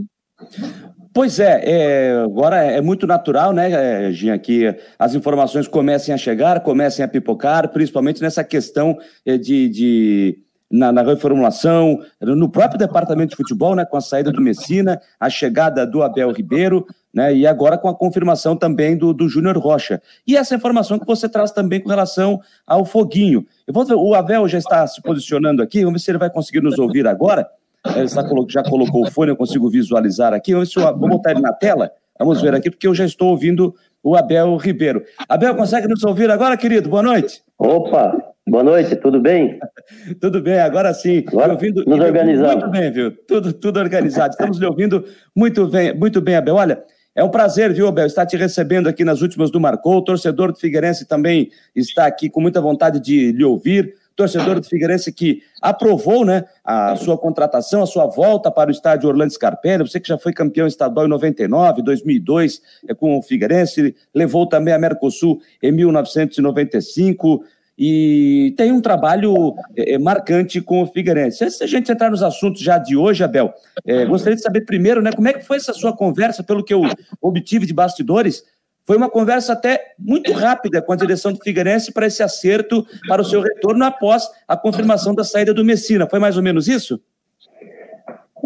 Pois 1.15 1.39
é, 1.39 1.61
é, 1.65 2.13
agora 2.25 2.57
é 2.57 2.81
muito 2.81 3.07
natural, 3.07 3.53
né, 3.53 4.11
Jean, 4.13 4.39
que 4.39 4.75
as 4.99 5.15
informações 5.15 5.69
comecem 5.69 6.15
a 6.15 6.17
chegar, 6.17 6.61
comecem 6.61 7.05
a 7.05 7.09
pipocar, 7.09 7.69
principalmente 7.69 8.23
nessa 8.23 8.43
questão 8.43 8.97
é, 9.27 9.37
de, 9.37 9.69
de 9.69 10.39
na, 10.71 10.91
na, 10.91 11.03
reformulação, 11.03 12.01
no 12.19 12.49
próprio 12.49 12.79
departamento 12.79 13.31
de 13.31 13.37
futebol, 13.37 13.75
né, 13.77 13.85
com 13.85 13.99
a 13.99 14.01
saída 14.01 14.33
do 14.33 14.41
Messina, 14.41 14.99
a 15.21 15.29
chegada 15.29 15.87
do 15.87 16.03
Abel 16.03 16.33
Ribeiro, 16.33 16.87
né, 17.13 17.35
e 17.35 17.47
agora 17.47 17.77
com 17.77 17.89
a 17.89 17.95
confirmação 17.95 18.57
também 18.57 18.97
do, 18.97 19.13
do 19.13 19.29
Júnior 19.29 19.59
Rocha. 19.59 20.01
E 20.27 20.35
essa 20.35 20.55
informação 20.55 20.99
que 20.99 21.07
você 21.07 21.29
traz 21.29 21.51
também 21.51 21.79
com 21.79 21.91
relação 21.91 22.41
ao 22.67 22.87
Foguinho. 22.87 23.45
Eu 23.67 23.75
vou, 23.75 23.85
o 23.99 24.15
Abel 24.15 24.49
já 24.49 24.57
está 24.57 24.87
se 24.87 25.03
posicionando 25.03 25.63
aqui, 25.63 25.81
vamos 25.85 26.01
ver 26.01 26.05
se 26.05 26.11
ele 26.11 26.19
vai 26.19 26.31
conseguir 26.31 26.63
nos 26.63 26.79
ouvir 26.79 27.07
agora. 27.07 27.47
Ele 27.95 28.05
está, 28.05 28.25
já 28.49 28.63
colocou 28.63 29.03
o 29.03 29.11
fone, 29.11 29.33
eu 29.33 29.37
consigo 29.37 29.69
visualizar 29.69 30.33
aqui. 30.33 30.53
Se 30.67 30.79
vou 30.79 31.09
botar 31.09 31.33
ele 31.33 31.41
na 31.41 31.53
tela. 31.53 31.91
Vamos 32.19 32.41
ver 32.41 32.55
aqui, 32.55 32.71
porque 32.71 32.87
eu 32.87 32.95
já 32.95 33.05
estou 33.05 33.31
ouvindo 33.31 33.75
o 34.03 34.17
Abel 34.17 34.57
Ribeiro. 34.57 35.03
Abel, 35.29 35.55
consegue 35.57 35.89
nos 35.89 36.05
ouvir 36.05 36.31
agora, 36.31 36.57
querido? 36.57 36.89
Boa 36.89 37.03
noite. 37.03 37.43
Opa, 37.59 38.17
boa 38.47 38.63
noite, 38.63 38.95
tudo 38.97 39.21
bem? 39.21 39.59
tudo 40.21 40.41
bem, 40.41 40.61
agora 40.61 40.95
sim. 40.95 41.25
Agora 41.27 41.53
ouvindo, 41.53 41.85
nos 41.85 41.99
organizamos. 41.99 42.55
Muito 42.55 42.71
bem, 42.71 42.93
viu? 42.93 43.11
Tudo, 43.27 43.53
tudo 43.53 43.81
organizado. 43.81 44.33
Estamos 44.33 44.59
lhe 44.59 44.67
ouvindo 44.67 45.05
muito 45.35 45.67
bem, 45.67 45.95
muito 45.97 46.21
bem, 46.21 46.37
Abel. 46.37 46.55
Olha, 46.55 46.83
é 47.15 47.25
um 47.25 47.29
prazer, 47.29 47.73
viu, 47.73 47.89
Abel, 47.89 48.07
estar 48.07 48.25
te 48.25 48.37
recebendo 48.37 48.89
aqui 48.89 49.05
nas 49.05 49.21
últimas 49.21 49.51
do 49.51 49.61
Marcou. 49.61 49.97
O 49.97 50.03
torcedor 50.03 50.53
do 50.53 50.59
Figueirense 50.59 51.07
também 51.07 51.51
está 51.75 52.07
aqui 52.07 52.31
com 52.31 52.41
muita 52.41 52.61
vontade 52.61 53.01
de 53.01 53.33
lhe 53.33 53.45
ouvir 53.45 53.95
torcedor 54.17 54.61
do 54.61 54.67
Figueirense 54.67 55.13
que 55.13 55.43
aprovou 55.61 56.25
né, 56.25 56.45
a 56.65 56.97
sua 56.97 57.17
contratação, 57.17 57.83
a 57.83 57.87
sua 57.87 58.07
volta 58.07 58.51
para 58.51 58.69
o 58.69 58.73
estádio 58.73 59.09
Orlando 59.09 59.33
Scarpelli, 59.33 59.89
você 59.89 60.01
que 60.01 60.09
já 60.09 60.19
foi 60.19 60.33
campeão 60.33 60.67
estadual 60.67 61.07
em 61.07 61.11
99, 61.11 61.83
2002 61.83 62.61
é, 62.89 62.95
com 62.95 63.19
o 63.19 63.23
Figueirense, 63.23 63.95
levou 64.15 64.47
também 64.47 64.75
a 64.75 64.79
Mercosul 64.79 65.41
em 65.63 65.73
1995 65.73 67.45
e 67.79 68.55
tem 68.57 68.71
um 68.71 68.81
trabalho 68.81 69.55
é, 69.77 69.95
é, 69.95 69.99
marcante 69.99 70.61
com 70.61 70.83
o 70.83 70.87
Figueirense. 70.87 71.51
Se 71.51 71.65
a 71.65 71.67
gente 71.67 71.91
entrar 71.91 72.11
nos 72.11 72.23
assuntos 72.23 72.61
já 72.61 72.79
de 72.79 72.97
hoje, 72.97 73.25
Abel, 73.25 73.53
é, 73.87 74.05
gostaria 74.05 74.37
de 74.37 74.43
saber 74.43 74.63
primeiro, 74.63 75.01
né, 75.01 75.11
como 75.13 75.29
é 75.29 75.33
que 75.33 75.45
foi 75.45 75.57
essa 75.57 75.73
sua 75.73 75.97
conversa, 75.97 76.43
pelo 76.43 76.63
que 76.63 76.75
eu 76.75 76.83
obtive 77.21 77.67
de 77.67 77.73
bastidores, 77.73 78.45
foi 78.85 78.97
uma 78.97 79.09
conversa 79.09 79.53
até 79.53 79.81
muito 79.99 80.33
rápida 80.33 80.83
com 80.83 80.93
a 80.93 80.97
direção 80.97 81.33
do 81.33 81.39
Figueirense 81.39 81.93
para 81.93 82.07
esse 82.07 82.23
acerto 82.23 82.85
para 83.07 83.23
o 83.23 83.25
seu 83.25 83.41
retorno 83.41 83.85
após 83.85 84.29
a 84.47 84.57
confirmação 84.57 85.15
da 85.15 85.25
saída 85.25 85.55
do 85.55 85.65
Messina. 85.65 86.09
Foi 86.09 86.19
mais 86.19 86.37
ou 86.37 86.43
menos 86.43 86.67
isso? 86.69 87.01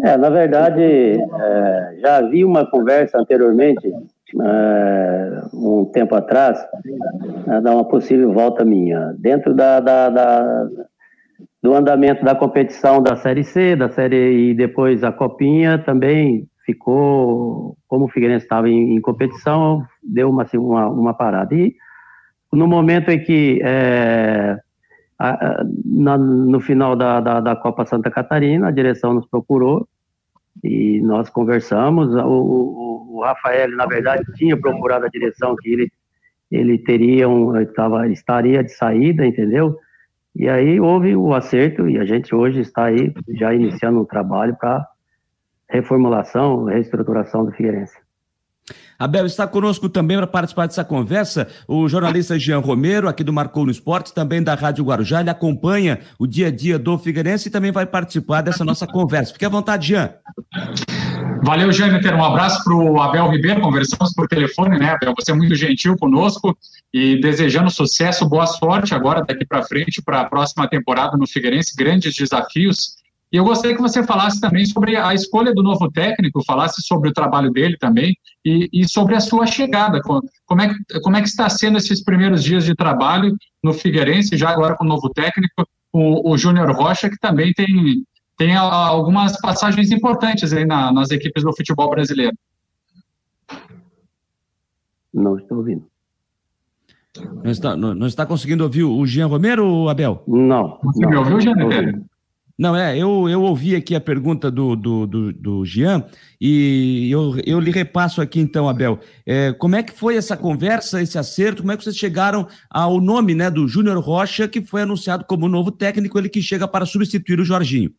É, 0.03 0.15
na 0.15 0.29
verdade, 0.29 0.83
é, 0.83 1.97
já 2.01 2.17
havia 2.17 2.45
uma 2.45 2.69
conversa 2.69 3.17
anteriormente, 3.17 3.87
é, 3.87 5.41
um 5.53 5.85
tempo 5.85 6.13
atrás, 6.13 6.63
é, 7.47 7.61
da 7.61 7.73
uma 7.73 7.85
possível 7.85 8.31
volta 8.31 8.63
minha. 8.63 9.15
Dentro 9.17 9.55
da, 9.55 9.79
da, 9.79 10.09
da, 10.09 10.67
do 11.63 11.73
andamento 11.73 12.23
da 12.23 12.35
competição 12.35 13.01
da 13.01 13.15
Série 13.15 13.43
C, 13.43 13.75
da 13.75 13.89
Série 13.89 14.51
e 14.51 14.53
depois 14.53 15.03
a 15.03 15.11
Copinha, 15.11 15.79
também 15.79 16.47
ficou, 16.67 17.77
como 17.87 18.05
o 18.05 18.07
Figueirense 18.09 18.43
estava 18.43 18.69
em, 18.69 18.97
em, 18.97 18.99
competição, 18.99 19.85
deu 20.03 20.29
uma, 20.29 20.43
assim, 20.43 20.57
uma, 20.57 20.89
uma, 20.89 21.13
parada. 21.13 21.55
E 21.55 21.73
no 22.51 22.67
momento 22.67 23.09
em 23.09 23.23
que, 23.23 23.61
é, 23.63 24.59
a, 25.17 25.29
a, 25.29 25.65
na, 25.85 26.17
no 26.17 26.59
final 26.59 26.93
da, 26.93 27.21
da, 27.21 27.39
da, 27.39 27.55
Copa 27.55 27.85
Santa 27.85 28.11
Catarina, 28.11 28.67
a 28.67 28.71
direção 28.71 29.13
nos 29.13 29.25
procurou 29.25 29.87
e 30.61 30.99
nós 31.01 31.29
conversamos. 31.29 32.13
O, 32.13 32.27
o, 32.27 33.17
o 33.17 33.23
Rafael, 33.23 33.71
na 33.71 33.85
verdade, 33.85 34.25
tinha 34.35 34.57
procurado 34.57 35.05
a 35.05 35.09
direção 35.09 35.55
que 35.55 35.71
ele, 35.71 35.91
ele 36.51 36.77
teria 36.77 37.29
um, 37.29 37.65
tava, 37.67 38.09
estaria 38.09 38.61
de 38.61 38.73
saída, 38.73 39.25
entendeu? 39.25 39.77
E 40.35 40.49
aí 40.49 40.81
houve 40.81 41.15
o 41.15 41.33
acerto 41.33 41.87
e 41.87 41.97
a 41.97 42.03
gente 42.03 42.35
hoje 42.35 42.59
está 42.59 42.85
aí 42.85 43.13
já 43.29 43.53
iniciando 43.53 44.01
um 44.01 44.05
trabalho 44.05 44.55
para 44.59 44.85
reformulação, 45.69 46.65
reestruturação 46.65 47.45
do 47.45 47.51
Figueirense. 47.51 47.95
Abel, 48.99 49.27
está 49.27 49.47
conosco 49.47 49.87
também 49.87 50.17
para 50.17 50.25
participar 50.25 50.65
dessa 50.65 50.83
conversa 50.83 51.47
o 51.67 51.87
jornalista 51.87 52.37
Jean 52.39 52.59
Romero, 52.59 53.07
aqui 53.07 53.23
do 53.23 53.31
Marcou 53.31 53.63
no 53.63 53.71
Esporte, 53.71 54.13
também 54.13 54.41
da 54.41 54.55
Rádio 54.55 54.83
Guarujá. 54.83 55.21
Ele 55.21 55.29
acompanha 55.29 55.99
o 56.17 56.25
dia 56.25 56.47
a 56.47 56.51
dia 56.51 56.79
do 56.79 56.97
Figueirense 56.97 57.47
e 57.47 57.51
também 57.51 57.71
vai 57.71 57.85
participar 57.85 58.41
dessa 58.41 58.65
nossa 58.65 58.87
conversa. 58.87 59.33
Fique 59.33 59.45
à 59.45 59.49
vontade, 59.49 59.89
Jean. 59.89 60.11
Valeu, 61.43 61.71
Jâniter. 61.71 62.15
Um 62.15 62.23
abraço 62.23 62.63
para 62.63 62.73
o 62.73 62.99
Abel 62.99 63.29
Ribeiro. 63.29 63.61
Conversamos 63.61 64.13
por 64.13 64.27
telefone, 64.27 64.79
né, 64.79 64.89
Abel? 64.89 65.13
Você 65.17 65.31
é 65.31 65.35
muito 65.35 65.53
gentil 65.53 65.95
conosco 65.95 66.57
e 66.91 67.21
desejando 67.21 67.69
sucesso, 67.69 68.27
boa 68.27 68.47
sorte 68.47 68.95
agora 68.95 69.23
daqui 69.23 69.45
para 69.45 69.61
frente 69.61 70.01
para 70.01 70.21
a 70.21 70.25
próxima 70.25 70.67
temporada 70.67 71.15
no 71.15 71.27
Figueirense. 71.27 71.75
Grandes 71.77 72.15
desafios 72.15 72.97
e 73.31 73.35
eu 73.35 73.43
gostaria 73.43 73.75
que 73.75 73.81
você 73.81 74.03
falasse 74.03 74.39
também 74.39 74.65
sobre 74.65 74.95
a 74.95 75.13
escolha 75.13 75.53
do 75.53 75.61
novo 75.61 75.91
técnico, 75.91 76.43
falasse 76.45 76.81
sobre 76.81 77.09
o 77.09 77.13
trabalho 77.13 77.51
dele 77.51 77.77
também 77.77 78.15
e, 78.43 78.69
e 78.71 78.87
sobre 78.87 79.15
a 79.15 79.19
sua 79.19 79.45
chegada. 79.45 80.01
Como 80.01 80.61
é, 80.61 80.69
que, 80.69 80.99
como 81.01 81.17
é 81.17 81.21
que 81.21 81.27
está 81.27 81.49
sendo 81.49 81.77
esses 81.77 82.01
primeiros 82.01 82.41
dias 82.41 82.63
de 82.63 82.73
trabalho 82.73 83.35
no 83.61 83.73
Figueirense, 83.73 84.37
já 84.37 84.49
agora 84.49 84.77
com 84.77 84.85
o 84.85 84.87
novo 84.87 85.09
técnico, 85.09 85.67
o, 85.91 86.31
o 86.31 86.37
Júnior 86.37 86.71
Rocha, 86.71 87.09
que 87.09 87.17
também 87.17 87.51
tem, 87.51 88.05
tem 88.37 88.55
algumas 88.55 89.39
passagens 89.41 89.91
importantes 89.91 90.53
aí 90.53 90.65
na, 90.65 90.93
nas 90.93 91.11
equipes 91.11 91.43
do 91.43 91.53
futebol 91.53 91.89
brasileiro. 91.89 92.35
Não 95.13 95.37
estou 95.37 95.57
ouvindo. 95.57 95.85
Não 97.43 97.51
está, 97.51 97.75
não, 97.75 97.93
não 97.93 98.07
está 98.07 98.25
conseguindo 98.25 98.63
ouvir 98.63 98.83
o 98.83 99.05
Jean 99.05 99.27
Romero, 99.27 99.89
Abel? 99.89 100.23
Não. 100.27 100.79
Você 100.83 101.01
não, 101.01 101.09
me 101.09 101.17
ouviu, 101.17 101.41
Jean? 101.41 101.55
Não, 102.57 102.75
é, 102.75 102.97
eu, 102.97 103.29
eu 103.29 103.43
ouvi 103.43 103.75
aqui 103.75 103.95
a 103.95 104.01
pergunta 104.01 104.49
do, 104.49 104.75
do, 104.75 105.05
do, 105.05 105.33
do 105.33 105.65
Jean 105.65 106.03
e 106.41 107.07
eu, 107.11 107.35
eu 107.45 107.59
lhe 107.59 107.69
repasso 107.69 108.19
aqui 108.19 108.39
então, 108.39 108.67
Abel. 108.67 108.99
É, 109.27 109.53
como 109.53 109.75
é 109.75 109.83
que 109.83 109.93
foi 109.93 110.15
essa 110.15 110.35
conversa, 110.35 110.99
esse 110.99 111.19
acerto? 111.19 111.61
Como 111.61 111.71
é 111.71 111.77
que 111.77 111.83
vocês 111.83 111.95
chegaram 111.95 112.47
ao 112.67 112.99
nome 112.99 113.35
né, 113.35 113.51
do 113.51 113.67
Júnior 113.67 113.99
Rocha, 113.99 114.47
que 114.47 114.59
foi 114.59 114.81
anunciado 114.81 115.23
como 115.25 115.47
novo 115.47 115.71
técnico, 115.71 116.17
ele 116.17 116.29
que 116.29 116.41
chega 116.41 116.67
para 116.67 116.85
substituir 116.85 117.39
o 117.39 117.45
Jorginho? 117.45 117.91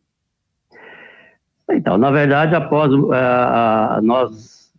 Então, 1.71 1.97
na 1.97 2.11
verdade, 2.11 2.57
após 2.57 2.93
uh, 2.93 4.03
nós 4.03 4.73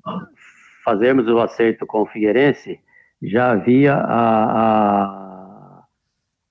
fazermos 0.83 1.25
o 1.27 1.39
acerto 1.39 1.85
com 1.85 2.01
o 2.01 2.05
Figueirense, 2.05 2.79
já 3.21 3.51
havia 3.51 3.93
a, 3.93 5.03
a 5.03 5.18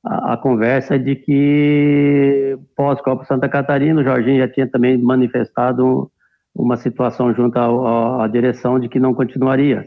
a, 0.04 0.36
conversa 0.36 0.98
de 0.98 1.16
que 1.16 2.58
pós-Copa 2.76 3.24
Santa 3.24 3.48
Catarina, 3.48 4.00
o 4.00 4.04
Jorginho 4.04 4.38
já 4.38 4.48
tinha 4.48 4.66
também 4.66 4.96
manifestado 4.96 6.10
uma 6.54 6.76
situação 6.76 7.34
junto 7.34 7.58
à, 7.58 8.26
direção 8.28 8.78
de 8.78 8.88
que 8.88 8.98
não 9.00 9.14
continuaria. 9.14 9.86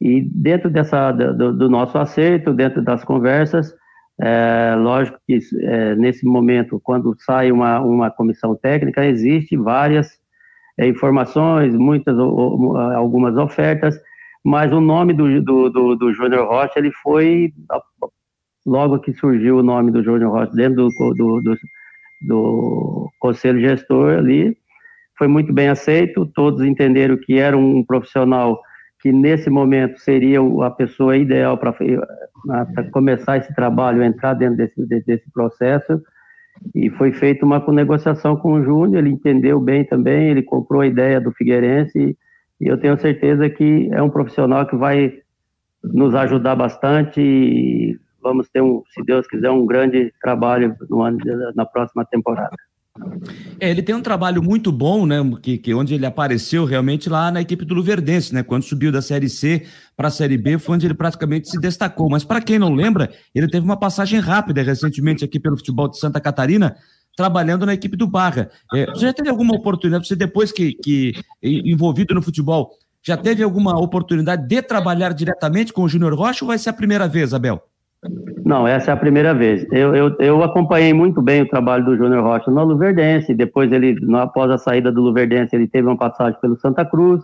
E 0.00 0.22
dentro 0.22 0.70
dessa, 0.70 1.12
do, 1.12 1.52
do 1.52 1.68
nosso 1.68 1.98
acerto, 1.98 2.54
dentro 2.54 2.82
das 2.82 3.04
conversas, 3.04 3.74
é, 4.20 4.74
lógico 4.76 5.18
que 5.26 5.38
é, 5.62 5.94
nesse 5.94 6.26
momento, 6.26 6.80
quando 6.82 7.14
sai 7.20 7.50
uma, 7.50 7.80
uma 7.80 8.10
comissão 8.10 8.54
técnica, 8.54 9.04
existe 9.04 9.56
várias 9.56 10.18
é, 10.78 10.86
informações, 10.86 11.74
muitas 11.74 12.18
algumas 12.18 13.36
ofertas, 13.36 13.98
mas 14.44 14.72
o 14.72 14.80
nome 14.80 15.12
do, 15.12 15.42
do, 15.42 15.70
do, 15.70 15.96
do 15.96 16.12
Júnior 16.12 16.48
Rocha 16.48 16.78
ele 16.78 16.92
foi 17.02 17.52
logo 18.66 18.98
que 18.98 19.12
surgiu 19.12 19.58
o 19.58 19.62
nome 19.62 19.90
do 19.90 20.02
Júnior 20.02 20.32
Rocha 20.32 20.52
dentro 20.52 20.88
do, 20.88 21.14
do, 21.14 21.40
do, 21.40 21.58
do 22.22 23.10
conselho 23.18 23.60
gestor 23.60 24.18
ali, 24.18 24.56
foi 25.16 25.28
muito 25.28 25.52
bem 25.52 25.68
aceito, 25.68 26.24
todos 26.34 26.64
entenderam 26.64 27.16
que 27.16 27.38
era 27.38 27.56
um 27.56 27.84
profissional 27.84 28.60
que 29.00 29.12
nesse 29.12 29.48
momento 29.48 29.98
seria 29.98 30.40
a 30.64 30.70
pessoa 30.70 31.16
ideal 31.16 31.58
para 31.58 31.74
começar 32.90 33.38
esse 33.38 33.54
trabalho, 33.54 34.02
entrar 34.02 34.34
dentro 34.34 34.56
desse, 34.56 35.04
desse 35.04 35.30
processo, 35.32 36.00
e 36.74 36.90
foi 36.90 37.12
feita 37.12 37.44
uma 37.44 37.58
negociação 37.72 38.36
com 38.36 38.52
o 38.52 38.64
Júnior, 38.64 38.98
ele 38.98 39.10
entendeu 39.10 39.58
bem 39.58 39.84
também, 39.84 40.28
ele 40.28 40.42
comprou 40.42 40.82
a 40.82 40.86
ideia 40.86 41.20
do 41.20 41.32
Figueirense, 41.32 42.16
e 42.60 42.66
eu 42.66 42.78
tenho 42.78 42.98
certeza 42.98 43.48
que 43.48 43.88
é 43.92 44.02
um 44.02 44.10
profissional 44.10 44.66
que 44.66 44.76
vai 44.76 45.14
nos 45.82 46.14
ajudar 46.14 46.54
bastante, 46.56 47.98
vamos 48.22 48.48
ter, 48.48 48.62
um, 48.62 48.82
se 48.92 49.02
Deus 49.02 49.26
quiser, 49.26 49.50
um 49.50 49.66
grande 49.66 50.12
trabalho 50.20 50.76
no 50.88 51.02
ano, 51.02 51.18
na 51.54 51.64
próxima 51.64 52.04
temporada. 52.04 52.56
É, 53.58 53.70
ele 53.70 53.82
tem 53.82 53.94
um 53.94 54.02
trabalho 54.02 54.42
muito 54.42 54.72
bom, 54.72 55.06
né? 55.06 55.16
Que, 55.40 55.58
que 55.58 55.72
onde 55.72 55.94
ele 55.94 56.06
apareceu 56.06 56.64
realmente 56.64 57.08
lá 57.08 57.30
na 57.30 57.40
equipe 57.40 57.64
do 57.64 57.74
Luverdense, 57.74 58.34
né? 58.34 58.42
Quando 58.42 58.62
subiu 58.62 58.90
da 58.90 59.00
Série 59.00 59.28
C 59.28 59.66
para 59.96 60.08
a 60.08 60.10
Série 60.10 60.36
B, 60.36 60.58
foi 60.58 60.74
onde 60.74 60.86
ele 60.86 60.94
praticamente 60.94 61.48
se 61.48 61.58
destacou. 61.58 62.10
Mas 62.10 62.24
para 62.24 62.40
quem 62.40 62.58
não 62.58 62.74
lembra, 62.74 63.10
ele 63.34 63.48
teve 63.48 63.64
uma 63.64 63.78
passagem 63.78 64.18
rápida 64.18 64.62
recentemente 64.62 65.24
aqui 65.24 65.38
pelo 65.38 65.56
futebol 65.56 65.88
de 65.88 65.98
Santa 65.98 66.20
Catarina, 66.20 66.76
trabalhando 67.16 67.64
na 67.64 67.74
equipe 67.74 67.96
do 67.96 68.06
Barra. 68.06 68.50
É, 68.74 68.86
você 68.86 69.06
já 69.06 69.12
teve 69.12 69.28
alguma 69.28 69.54
oportunidade, 69.54 70.06
você 70.06 70.16
depois 70.16 70.50
que, 70.50 70.74
que 70.74 71.12
envolvido 71.42 72.14
no 72.14 72.22
futebol, 72.22 72.70
já 73.02 73.16
teve 73.16 73.42
alguma 73.42 73.78
oportunidade 73.78 74.46
de 74.46 74.62
trabalhar 74.62 75.12
diretamente 75.12 75.72
com 75.72 75.82
o 75.82 75.88
Júnior 75.88 76.14
Rocha 76.14 76.44
ou 76.44 76.48
vai 76.48 76.58
ser 76.58 76.70
a 76.70 76.74
primeira 76.74 77.08
vez, 77.08 77.32
Abel? 77.32 77.62
Não, 78.44 78.66
essa 78.66 78.90
é 78.90 78.94
a 78.94 78.96
primeira 78.96 79.34
vez. 79.34 79.66
Eu, 79.70 79.94
eu, 79.94 80.16
eu 80.18 80.42
acompanhei 80.42 80.92
muito 80.92 81.20
bem 81.20 81.42
o 81.42 81.48
trabalho 81.48 81.84
do 81.84 81.96
Júnior 81.96 82.22
Rocha 82.24 82.50
no 82.50 82.64
Luverdense. 82.64 83.34
Depois, 83.34 83.70
ele, 83.70 83.96
após 84.16 84.50
a 84.50 84.58
saída 84.58 84.90
do 84.90 85.02
Luverdense, 85.02 85.54
ele 85.54 85.68
teve 85.68 85.86
uma 85.86 85.98
passagem 85.98 86.40
pelo 86.40 86.58
Santa 86.58 86.84
Cruz, 86.84 87.22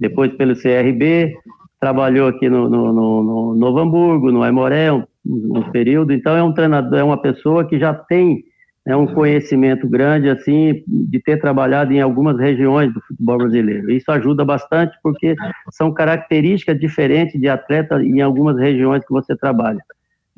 depois 0.00 0.32
pelo 0.34 0.56
CRB, 0.56 1.36
trabalhou 1.80 2.28
aqui 2.28 2.48
no, 2.48 2.68
no, 2.68 2.92
no, 2.92 3.22
no 3.22 3.54
Novo 3.54 3.78
Hamburgo, 3.78 4.32
no 4.32 4.42
Aimoré, 4.42 4.92
um, 4.92 5.04
um, 5.24 5.62
período. 5.70 6.12
Então, 6.12 6.36
é 6.36 6.42
um 6.42 6.52
treinador, 6.52 6.98
é 6.98 7.04
uma 7.04 7.20
pessoa 7.20 7.64
que 7.64 7.78
já 7.78 7.94
tem 7.94 8.42
né, 8.84 8.96
um 8.96 9.06
conhecimento 9.06 9.88
grande, 9.88 10.28
assim, 10.28 10.82
de 10.86 11.20
ter 11.20 11.40
trabalhado 11.40 11.92
em 11.92 12.00
algumas 12.00 12.36
regiões 12.38 12.92
do 12.92 13.00
futebol 13.02 13.38
brasileiro. 13.38 13.88
Isso 13.92 14.10
ajuda 14.10 14.44
bastante, 14.44 14.98
porque 15.00 15.36
são 15.70 15.92
características 15.92 16.80
diferentes 16.80 17.40
de 17.40 17.48
atleta 17.48 18.02
em 18.02 18.20
algumas 18.20 18.58
regiões 18.58 19.04
que 19.04 19.12
você 19.12 19.36
trabalha. 19.36 19.80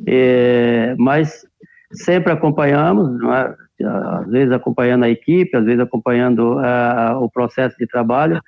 É, 0.07 0.95
mas 0.99 1.45
sempre 1.93 2.33
acompanhamos, 2.33 3.21
é? 3.23 3.55
às 3.85 4.31
vezes 4.31 4.53
acompanhando 4.53 5.05
a 5.05 5.11
equipe, 5.11 5.57
às 5.57 5.65
vezes 5.65 5.81
acompanhando 5.81 6.59
uh, 6.59 7.23
o 7.23 7.31
processo 7.31 7.77
de 7.79 7.87
trabalho. 7.87 8.41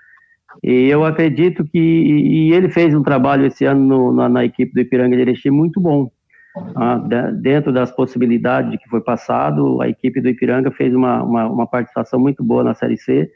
E 0.63 0.89
eu 0.89 1.05
acredito 1.05 1.65
que 1.65 1.79
e 1.79 2.53
ele 2.53 2.69
fez 2.69 2.95
um 2.95 3.03
trabalho 3.03 3.47
esse 3.47 3.65
ano 3.65 3.81
no, 3.81 4.13
na, 4.13 4.29
na, 4.29 4.45
equipe 4.45 4.73
do 4.75 4.81
Ipiranga 4.81 5.17
de 5.17 5.23
Erechim 5.23 5.51
muito 5.51 5.81
bom. 5.81 6.11
Uh, 6.55 7.33
dentro 7.41 7.73
das 7.73 7.91
possibilidades 7.91 8.79
que 8.79 8.89
foi 8.91 9.01
passado, 9.01 9.81
a 9.81 9.89
equipe 9.89 10.21
do 10.21 10.29
Ipiranga 10.29 10.71
fez 10.71 10.95
uma, 10.95 11.23
uma, 11.23 11.47
uma 11.47 11.67
participação 11.67 12.21
muito 12.21 12.45
boa 12.45 12.63
na 12.63 12.75
Série 12.75 12.99
C. 12.99 13.31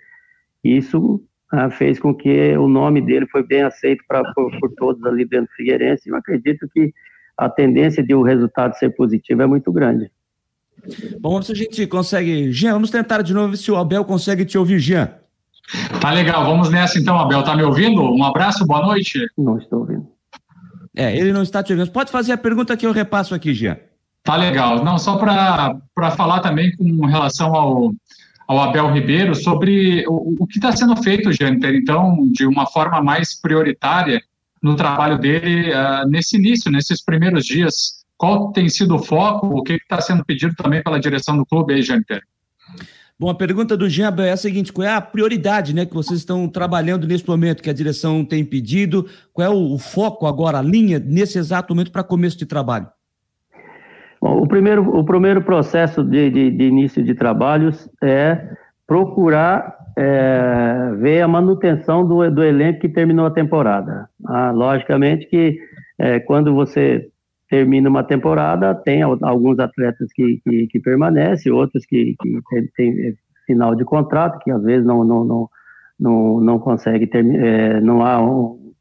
E 0.62 0.76
isso 0.76 1.22
uh, 1.54 1.70
fez 1.70 1.98
com 1.98 2.14
que 2.14 2.54
o 2.58 2.68
nome 2.68 3.00
dele 3.00 3.26
foi 3.26 3.42
bem 3.42 3.62
aceito 3.62 4.04
pra, 4.06 4.22
por, 4.34 4.50
por 4.60 4.70
todos 4.74 5.02
ali 5.06 5.24
dentro 5.24 5.46
do 5.46 5.56
Figueirense. 5.56 6.10
Eu 6.10 6.16
acredito 6.16 6.68
que 6.68 6.92
a 7.36 7.48
tendência 7.48 8.02
de 8.02 8.14
o 8.14 8.22
resultado 8.22 8.74
ser 8.74 8.90
positivo 8.90 9.42
é 9.42 9.46
muito 9.46 9.70
grande. 9.72 10.10
Bom, 11.20 11.30
vamos 11.30 11.46
se 11.46 11.52
a 11.52 11.54
gente 11.54 11.86
consegue. 11.86 12.52
Jean, 12.52 12.74
vamos 12.74 12.90
tentar 12.90 13.22
de 13.22 13.34
novo 13.34 13.56
se 13.56 13.70
o 13.70 13.76
Abel 13.76 14.04
consegue 14.04 14.44
te 14.44 14.56
ouvir, 14.56 14.78
Jean. 14.78 15.10
Tá 16.00 16.12
legal, 16.12 16.44
vamos 16.44 16.70
nessa 16.70 16.98
então, 16.98 17.18
Abel. 17.18 17.42
Tá 17.42 17.56
me 17.56 17.64
ouvindo? 17.64 18.02
Um 18.02 18.22
abraço, 18.22 18.64
boa 18.64 18.82
noite. 18.82 19.26
Não 19.36 19.58
estou 19.58 19.80
ouvindo. 19.80 20.06
É, 20.94 21.16
ele 21.16 21.32
não 21.32 21.42
está 21.42 21.62
te 21.62 21.72
ouvindo. 21.72 21.90
Pode 21.90 22.10
fazer 22.10 22.32
a 22.32 22.38
pergunta 22.38 22.76
que 22.76 22.86
eu 22.86 22.92
repasso 22.92 23.34
aqui, 23.34 23.52
Jean. 23.52 23.76
Tá 24.22 24.36
legal. 24.36 24.84
Não, 24.84 24.98
só 24.98 25.16
para 25.16 26.10
falar 26.16 26.40
também 26.40 26.74
com 26.76 27.04
relação 27.06 27.54
ao, 27.54 27.92
ao 28.46 28.60
Abel 28.60 28.92
Ribeiro 28.92 29.34
sobre 29.34 30.04
o, 30.06 30.36
o 30.42 30.46
que 30.46 30.58
está 30.58 30.72
sendo 30.72 30.96
feito, 31.02 31.32
Jâniter, 31.32 31.74
então, 31.74 32.28
de 32.32 32.46
uma 32.46 32.66
forma 32.66 33.02
mais 33.02 33.38
prioritária 33.40 34.22
no 34.62 34.76
trabalho 34.76 35.18
dele 35.18 35.70
uh, 35.70 36.08
nesse 36.08 36.36
início, 36.36 36.70
nesses 36.70 37.04
primeiros 37.04 37.44
dias? 37.44 38.04
Qual 38.16 38.52
tem 38.52 38.68
sido 38.68 38.96
o 38.96 38.98
foco? 38.98 39.46
O 39.48 39.62
que 39.62 39.74
está 39.74 40.00
sendo 40.00 40.24
pedido 40.24 40.54
também 40.54 40.82
pela 40.82 40.98
direção 40.98 41.36
do 41.36 41.44
clube 41.44 41.74
aí, 41.74 41.82
Jâniter? 41.82 42.22
Bom, 43.18 43.30
a 43.30 43.34
pergunta 43.34 43.76
do 43.76 43.88
Jean 43.88 44.14
é 44.18 44.32
a 44.32 44.36
seguinte: 44.36 44.72
qual 44.72 44.86
é 44.86 44.92
a 44.92 45.00
prioridade 45.00 45.74
né, 45.74 45.86
que 45.86 45.94
vocês 45.94 46.20
estão 46.20 46.48
trabalhando 46.48 47.06
nesse 47.06 47.26
momento, 47.26 47.62
que 47.62 47.70
a 47.70 47.74
direção 47.74 48.24
tem 48.24 48.44
pedido? 48.44 49.06
Qual 49.32 49.46
é 49.46 49.50
o, 49.50 49.74
o 49.74 49.78
foco 49.78 50.26
agora, 50.26 50.58
a 50.58 50.62
linha, 50.62 50.98
nesse 50.98 51.38
exato 51.38 51.74
momento 51.74 51.90
para 51.90 52.02
começo 52.02 52.36
de 52.36 52.46
trabalho? 52.46 52.88
Bom, 54.20 54.42
o 54.42 54.48
primeiro, 54.48 54.82
o 54.96 55.04
primeiro 55.04 55.42
processo 55.42 56.02
de, 56.02 56.30
de, 56.30 56.50
de 56.50 56.64
início 56.64 57.02
de 57.02 57.14
trabalhos 57.14 57.88
é 58.02 58.50
procurar 58.86 59.76
é, 59.96 60.92
ver 60.98 61.22
a 61.22 61.28
manutenção 61.28 62.06
do, 62.06 62.30
do 62.30 62.44
elenco 62.44 62.80
que 62.80 62.88
terminou 62.88 63.26
a 63.26 63.30
temporada. 63.30 64.08
Ah, 64.26 64.50
logicamente 64.50 65.26
que 65.26 65.58
é, 65.98 66.20
quando 66.20 66.54
você 66.54 67.08
termina 67.48 67.88
uma 67.88 68.04
temporada, 68.04 68.74
tem 68.74 69.02
alguns 69.02 69.58
atletas 69.58 70.12
que, 70.12 70.40
que, 70.44 70.66
que 70.66 70.80
permanecem, 70.80 71.52
outros 71.52 71.86
que, 71.86 72.14
que 72.20 72.40
tem, 72.50 72.66
tem, 72.76 73.14
final 73.46 73.74
de 73.74 73.84
contrato, 73.84 74.40
que 74.40 74.50
às 74.50 74.62
vezes 74.62 74.84
não, 74.84 75.04
não, 75.04 75.24
não, 75.24 75.48
não, 75.98 76.40
não 76.40 76.58
consegue 76.58 77.06
ter, 77.06 77.24
é, 77.24 77.80
não 77.80 78.04
há 78.04 78.20
um, 78.20 78.72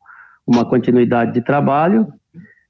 uma 0.46 0.66
continuidade 0.66 1.34
de 1.34 1.42
trabalho, 1.42 2.08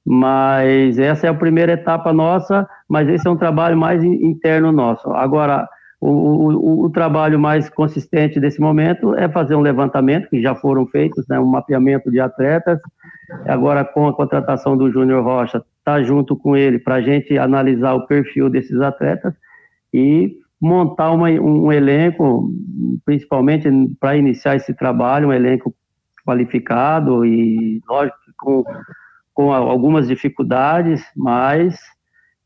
mas 0.04 0.98
essa 0.98 1.26
é 1.26 1.30
a 1.30 1.34
primeira 1.34 1.72
etapa 1.72 2.12
nossa, 2.12 2.68
mas 2.88 3.08
esse 3.08 3.26
é 3.26 3.30
um 3.30 3.36
trabalho 3.36 3.76
mais 3.76 4.04
interno 4.04 4.70
nosso. 4.70 5.10
Agora, 5.10 5.66
o, 6.00 6.08
o, 6.08 6.84
o, 6.84 6.90
trabalho 6.90 7.38
mais 7.38 7.70
consistente 7.70 8.38
desse 8.38 8.60
momento 8.60 9.14
é 9.14 9.28
fazer 9.28 9.54
um 9.54 9.60
levantamento, 9.60 10.28
que 10.28 10.42
já 10.42 10.54
foram 10.54 10.86
feitos, 10.86 11.26
né, 11.28 11.40
um 11.40 11.46
mapeamento 11.46 12.10
de 12.10 12.20
atletas. 12.20 12.78
Agora, 13.46 13.84
com 13.84 14.06
a 14.06 14.14
contratação 14.14 14.76
do 14.76 14.90
Júnior 14.92 15.24
Rocha, 15.24 15.64
está 15.78 16.02
junto 16.02 16.36
com 16.36 16.56
ele 16.56 16.78
para 16.78 16.96
a 16.96 17.00
gente 17.00 17.38
analisar 17.38 17.94
o 17.94 18.06
perfil 18.06 18.50
desses 18.50 18.80
atletas 18.80 19.34
e 19.92 20.36
montar 20.60 21.12
uma, 21.12 21.28
um 21.28 21.72
elenco, 21.72 22.50
principalmente 23.04 23.68
para 23.98 24.16
iniciar 24.16 24.56
esse 24.56 24.74
trabalho, 24.74 25.28
um 25.28 25.32
elenco 25.32 25.74
qualificado 26.26 27.24
e, 27.24 27.80
lógico, 27.88 28.16
com, 28.36 28.64
com 29.32 29.52
algumas 29.52 30.08
dificuldades, 30.08 31.02
mas 31.16 31.78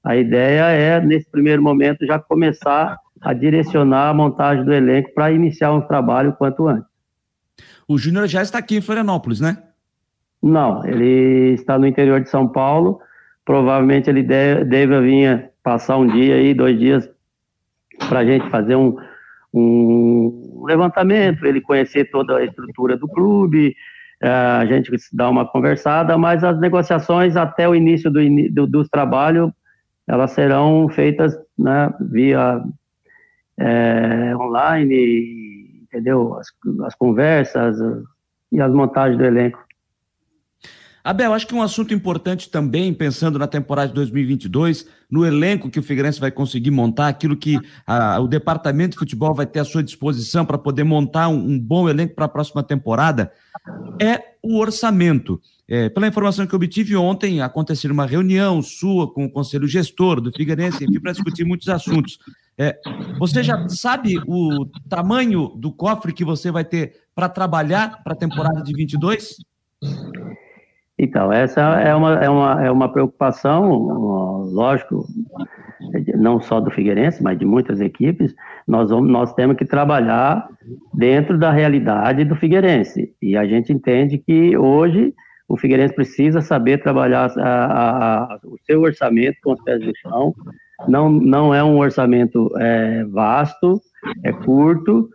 a 0.04 0.16
ideia 0.16 0.64
é, 0.70 1.00
nesse 1.00 1.30
primeiro 1.30 1.62
momento, 1.62 2.06
já 2.06 2.18
começar 2.18 2.96
a 3.20 3.32
direcionar 3.32 4.08
a 4.08 4.14
montagem 4.14 4.64
do 4.64 4.72
elenco 4.72 5.12
para 5.14 5.32
iniciar 5.32 5.72
um 5.72 5.80
trabalho 5.80 6.32
quanto 6.32 6.66
antes. 6.66 6.88
O 7.86 7.98
Júnior 7.98 8.26
já 8.26 8.42
está 8.42 8.58
aqui 8.58 8.76
em 8.76 8.80
Florianópolis, 8.80 9.40
né? 9.40 9.58
Não, 10.42 10.86
ele 10.86 11.54
está 11.54 11.78
no 11.78 11.86
interior 11.86 12.20
de 12.20 12.30
São 12.30 12.48
Paulo. 12.48 13.00
Provavelmente 13.44 14.08
ele 14.08 14.22
deve, 14.22 14.64
deve 14.64 15.00
vir 15.00 15.50
passar 15.62 15.96
um 15.98 16.06
dia 16.06 16.36
aí, 16.36 16.54
dois 16.54 16.78
dias 16.78 17.08
para 18.08 18.20
a 18.20 18.24
gente 18.24 18.48
fazer 18.48 18.76
um, 18.76 18.96
um 19.52 20.64
levantamento, 20.66 21.44
ele 21.44 21.60
conhecer 21.60 22.10
toda 22.10 22.36
a 22.36 22.44
estrutura 22.44 22.96
do 22.96 23.06
clube, 23.06 23.74
é, 24.22 24.28
a 24.28 24.66
gente 24.66 24.90
dá 25.12 25.28
uma 25.28 25.46
conversada, 25.46 26.16
mas 26.16 26.44
as 26.44 26.58
negociações 26.60 27.36
até 27.36 27.68
o 27.68 27.74
início 27.74 28.10
do, 28.10 28.20
do, 28.50 28.66
dos 28.66 28.88
trabalhos, 28.88 29.50
elas 30.06 30.30
serão 30.32 30.88
feitas 30.88 31.36
né, 31.58 31.92
via 32.00 32.62
é, 33.60 34.34
online, 34.36 35.82
entendeu? 35.82 36.34
As, 36.34 36.48
as 36.86 36.94
conversas 36.94 37.76
e 38.50 38.60
as 38.60 38.72
montagens 38.72 39.18
do 39.18 39.24
elenco. 39.24 39.62
Abel, 41.02 41.32
acho 41.32 41.46
que 41.46 41.54
um 41.54 41.62
assunto 41.62 41.94
importante 41.94 42.50
também, 42.50 42.92
pensando 42.92 43.38
na 43.38 43.46
temporada 43.46 43.88
de 43.88 43.94
2022, 43.94 44.86
no 45.10 45.24
elenco 45.24 45.70
que 45.70 45.78
o 45.78 45.82
Figueirense 45.82 46.20
vai 46.20 46.30
conseguir 46.30 46.70
montar, 46.70 47.08
aquilo 47.08 47.36
que 47.36 47.58
a, 47.86 48.20
o 48.20 48.28
departamento 48.28 48.92
de 48.92 48.98
futebol 48.98 49.34
vai 49.34 49.46
ter 49.46 49.60
à 49.60 49.64
sua 49.64 49.82
disposição 49.82 50.44
para 50.44 50.58
poder 50.58 50.84
montar 50.84 51.28
um, 51.28 51.52
um 51.52 51.58
bom 51.58 51.88
elenco 51.88 52.14
para 52.14 52.26
a 52.26 52.28
próxima 52.28 52.62
temporada, 52.62 53.32
é 54.00 54.20
o 54.42 54.58
orçamento. 54.58 55.40
É, 55.66 55.88
pela 55.88 56.06
informação 56.06 56.46
que 56.46 56.54
obtive 56.54 56.94
ontem, 56.96 57.40
aconteceu 57.40 57.90
uma 57.92 58.04
reunião 58.04 58.60
sua 58.60 59.10
com 59.10 59.24
o 59.24 59.30
conselho 59.30 59.66
gestor 59.66 60.20
do 60.20 60.30
Figueirense, 60.32 60.84
enfim, 60.84 61.00
para 61.00 61.12
discutir 61.12 61.44
muitos 61.44 61.68
assuntos. 61.68 62.18
É, 62.60 62.78
você 63.18 63.42
já 63.42 63.66
sabe 63.70 64.18
o 64.26 64.66
tamanho 64.86 65.48
do 65.56 65.72
cofre 65.72 66.12
que 66.12 66.22
você 66.22 66.50
vai 66.50 66.62
ter 66.62 66.92
para 67.14 67.26
trabalhar 67.26 68.02
para 68.04 68.12
a 68.12 68.16
temporada 68.16 68.62
de 68.62 68.74
22? 68.74 69.36
Então, 70.98 71.32
essa 71.32 71.62
é 71.80 71.94
uma, 71.94 72.22
é 72.22 72.28
uma, 72.28 72.66
é 72.66 72.70
uma 72.70 72.92
preocupação, 72.92 73.66
lógico, 74.52 75.06
não 76.18 76.38
só 76.38 76.60
do 76.60 76.70
Figueirense, 76.70 77.22
mas 77.22 77.38
de 77.38 77.46
muitas 77.46 77.80
equipes. 77.80 78.34
Nós, 78.68 78.90
vamos, 78.90 79.10
nós 79.10 79.32
temos 79.32 79.56
que 79.56 79.64
trabalhar 79.64 80.46
dentro 80.92 81.38
da 81.38 81.50
realidade 81.50 82.26
do 82.26 82.36
Figueirense. 82.36 83.14
E 83.22 83.38
a 83.38 83.46
gente 83.46 83.72
entende 83.72 84.18
que 84.18 84.54
hoje 84.58 85.14
o 85.48 85.56
Figueirense 85.56 85.94
precisa 85.94 86.42
saber 86.42 86.82
trabalhar 86.82 87.32
a, 87.38 87.42
a, 87.42 88.34
a, 88.34 88.40
o 88.44 88.58
seu 88.66 88.82
orçamento 88.82 89.38
com 89.42 89.54
os 89.54 89.62
pés 89.62 89.80
no 89.80 89.92
chão. 89.96 90.34
Não, 90.88 91.10
não 91.10 91.54
é 91.54 91.62
um 91.62 91.78
orçamento 91.78 92.50
é, 92.58 93.04
vasto, 93.04 93.80
é 94.24 94.32
curto, 94.32 95.08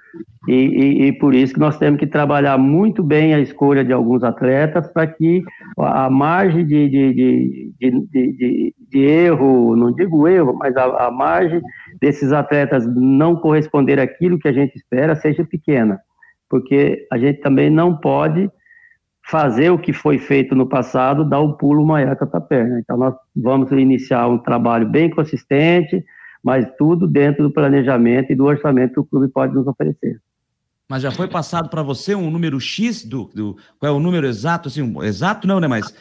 e, 0.48 0.54
e, 0.54 1.08
e, 1.08 1.14
por 1.14 1.34
isso 1.34 1.56
que 1.56 1.60
nós 1.60 1.78
temos 1.78 2.00
que 2.00 2.06
trabalhar 2.06 2.58
muito 2.58 3.04
bem 3.04 3.34
a 3.34 3.40
escolha 3.40 3.84
de 3.84 3.92
alguns 3.92 4.24
atletas 4.24 4.88
para 4.92 5.08
que 5.08 5.44
a 5.78 6.08
margem 6.08 6.66
de, 6.66 6.88
de, 6.88 7.74
de, 7.80 8.74
de, 8.92 9.00
erro, 9.00 9.76
não 9.76 9.92
digo 9.92 10.28
erro, 10.28 10.54
mas 10.54 10.78
a, 10.78 11.08
a, 11.08 11.12
margem 11.12 11.62
desses 12.00 12.32
atletas 12.32 12.86
não 12.96 13.36
corresponder 13.36 14.00
àquilo 14.00 14.38
que 14.38 14.48
a 14.48 14.54
gente 14.54 14.76
espera 14.76 15.16
seja 15.16 15.44
pequena, 15.44 16.00
porque 16.48 17.08
a 17.12 17.18
gente 17.18 17.42
também 17.42 17.72
não 17.72 17.98
pode 17.98 18.48
fazer 19.28 19.72
o 19.72 19.80
que 19.80 19.92
foi 19.92 20.20
feito 20.20 20.54
no 20.54 20.68
passado, 20.68 21.26
dar 21.26 21.40
o 21.40 21.50
um 21.50 21.54
pulo 21.54 21.86
maior 21.86 22.16
com 22.16 22.38
a 22.38 22.42
perna. 22.42 22.80
Então 22.80 22.96
nós 22.96 23.16
vamos 23.36 23.72
iniciar 23.72 24.28
um 24.28 24.38
trabalho 24.38 24.88
bem 24.88 25.10
consistente, 25.10 26.04
mas 26.44 26.68
tudo 26.78 27.08
dentro 27.08 27.44
do 27.44 27.52
planejamento 27.52 28.32
e 28.32 28.36
do 28.36 28.46
orçamento 28.46 28.94
que 28.94 29.00
o 29.00 29.06
clube 29.06 29.28
pode 29.28 29.54
nos 29.54 29.66
oferecer. 29.66 30.20
Mas 30.88 31.02
já 31.02 31.10
foi 31.10 31.28
passado 31.28 31.68
para 31.68 31.82
você 31.82 32.14
um 32.14 32.30
número 32.30 32.60
X 32.60 33.04
do, 33.04 33.32
do, 33.34 33.58
Qual 33.80 33.92
é 33.92 33.96
o 33.96 34.00
número 34.00 34.28
exato? 34.28 34.68
Assim, 34.68 34.84
um, 34.84 35.02
exato 35.02 35.48
não, 35.48 35.60
né? 35.60 35.68
Mas 35.68 35.92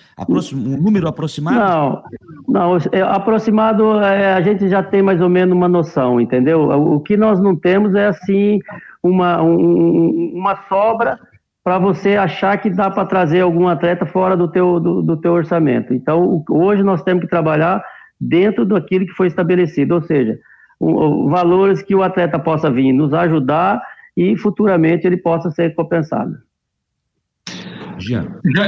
um 0.53 0.77
número 0.77 1.09
aproximado? 1.09 1.59
Não, 1.59 2.03
não. 2.47 2.77
É, 2.93 3.01
aproximado 3.01 3.99
é, 4.03 4.35
a 4.35 4.43
gente 4.43 4.69
já 4.69 4.83
tem 4.83 5.01
mais 5.01 5.23
ou 5.23 5.31
menos 5.31 5.57
uma 5.57 5.69
noção, 5.69 6.21
entendeu? 6.21 6.69
O, 6.69 6.97
o 6.97 7.01
que 7.01 7.17
nós 7.17 7.41
não 7.41 7.57
temos 7.57 7.95
é 7.95 8.09
assim 8.09 8.61
uma, 9.03 9.43
um, 9.43 10.35
uma 10.35 10.69
sobra 10.69 11.19
para 11.65 11.79
você 11.79 12.15
achar 12.15 12.59
que 12.59 12.69
dá 12.69 12.91
para 12.91 13.07
trazer 13.07 13.41
algum 13.41 13.67
atleta 13.67 14.05
fora 14.05 14.37
do 14.37 14.47
teu, 14.47 14.79
do, 14.79 15.01
do 15.01 15.17
teu 15.17 15.33
orçamento. 15.33 15.95
Então, 15.95 16.45
hoje 16.51 16.83
nós 16.83 17.03
temos 17.03 17.23
que 17.23 17.31
trabalhar 17.31 17.83
dentro 18.21 18.67
daquilo 18.67 19.07
que 19.07 19.13
foi 19.13 19.29
estabelecido, 19.29 19.95
ou 19.95 20.03
seja, 20.03 20.39
um, 20.79 21.31
valores 21.31 21.83
que 21.83 21.95
o 21.95 22.03
atleta 22.03 22.39
possa 22.39 22.71
vir 22.71 22.93
nos 22.93 23.15
ajudar 23.15 23.83
e 24.15 24.37
futuramente 24.37 25.07
ele 25.07 25.17
possa 25.17 25.51
ser 25.51 25.75
compensado. 25.75 26.37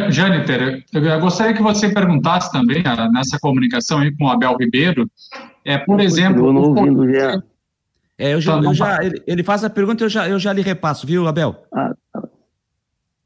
Jâniter, 0.09 0.83
eu 0.93 1.21
gostaria 1.21 1.53
que 1.53 1.63
você 1.63 1.93
perguntasse 1.93 2.51
também 2.51 2.83
ah, 2.87 3.11
nessa 3.13 3.39
comunicação 3.39 3.99
aí 3.99 4.17
com 4.17 4.25
o 4.25 4.31
Abel 4.31 4.57
Ribeiro, 4.59 5.11
é, 5.65 5.77
por 5.77 6.01
exemplo... 6.01 6.51
Não 6.51 6.63
ouvindo, 6.63 7.07
Jean. 7.11 7.43
É, 8.19 8.33
eu 8.33 8.41
já, 8.41 8.57
eu 8.57 8.73
já, 8.73 9.05
ele, 9.05 9.23
ele, 9.27 9.43
faz 9.43 9.63
a 9.63 9.69
pergunta 9.69 10.03
eu 10.03 10.09
já, 10.09 10.27
eu 10.27 10.39
já 10.39 10.51
lhe 10.51 10.63
repasso, 10.63 11.07
viu, 11.07 11.29
Abel? 11.29 11.67
Ah, 11.71 11.93
tá. 12.11 12.23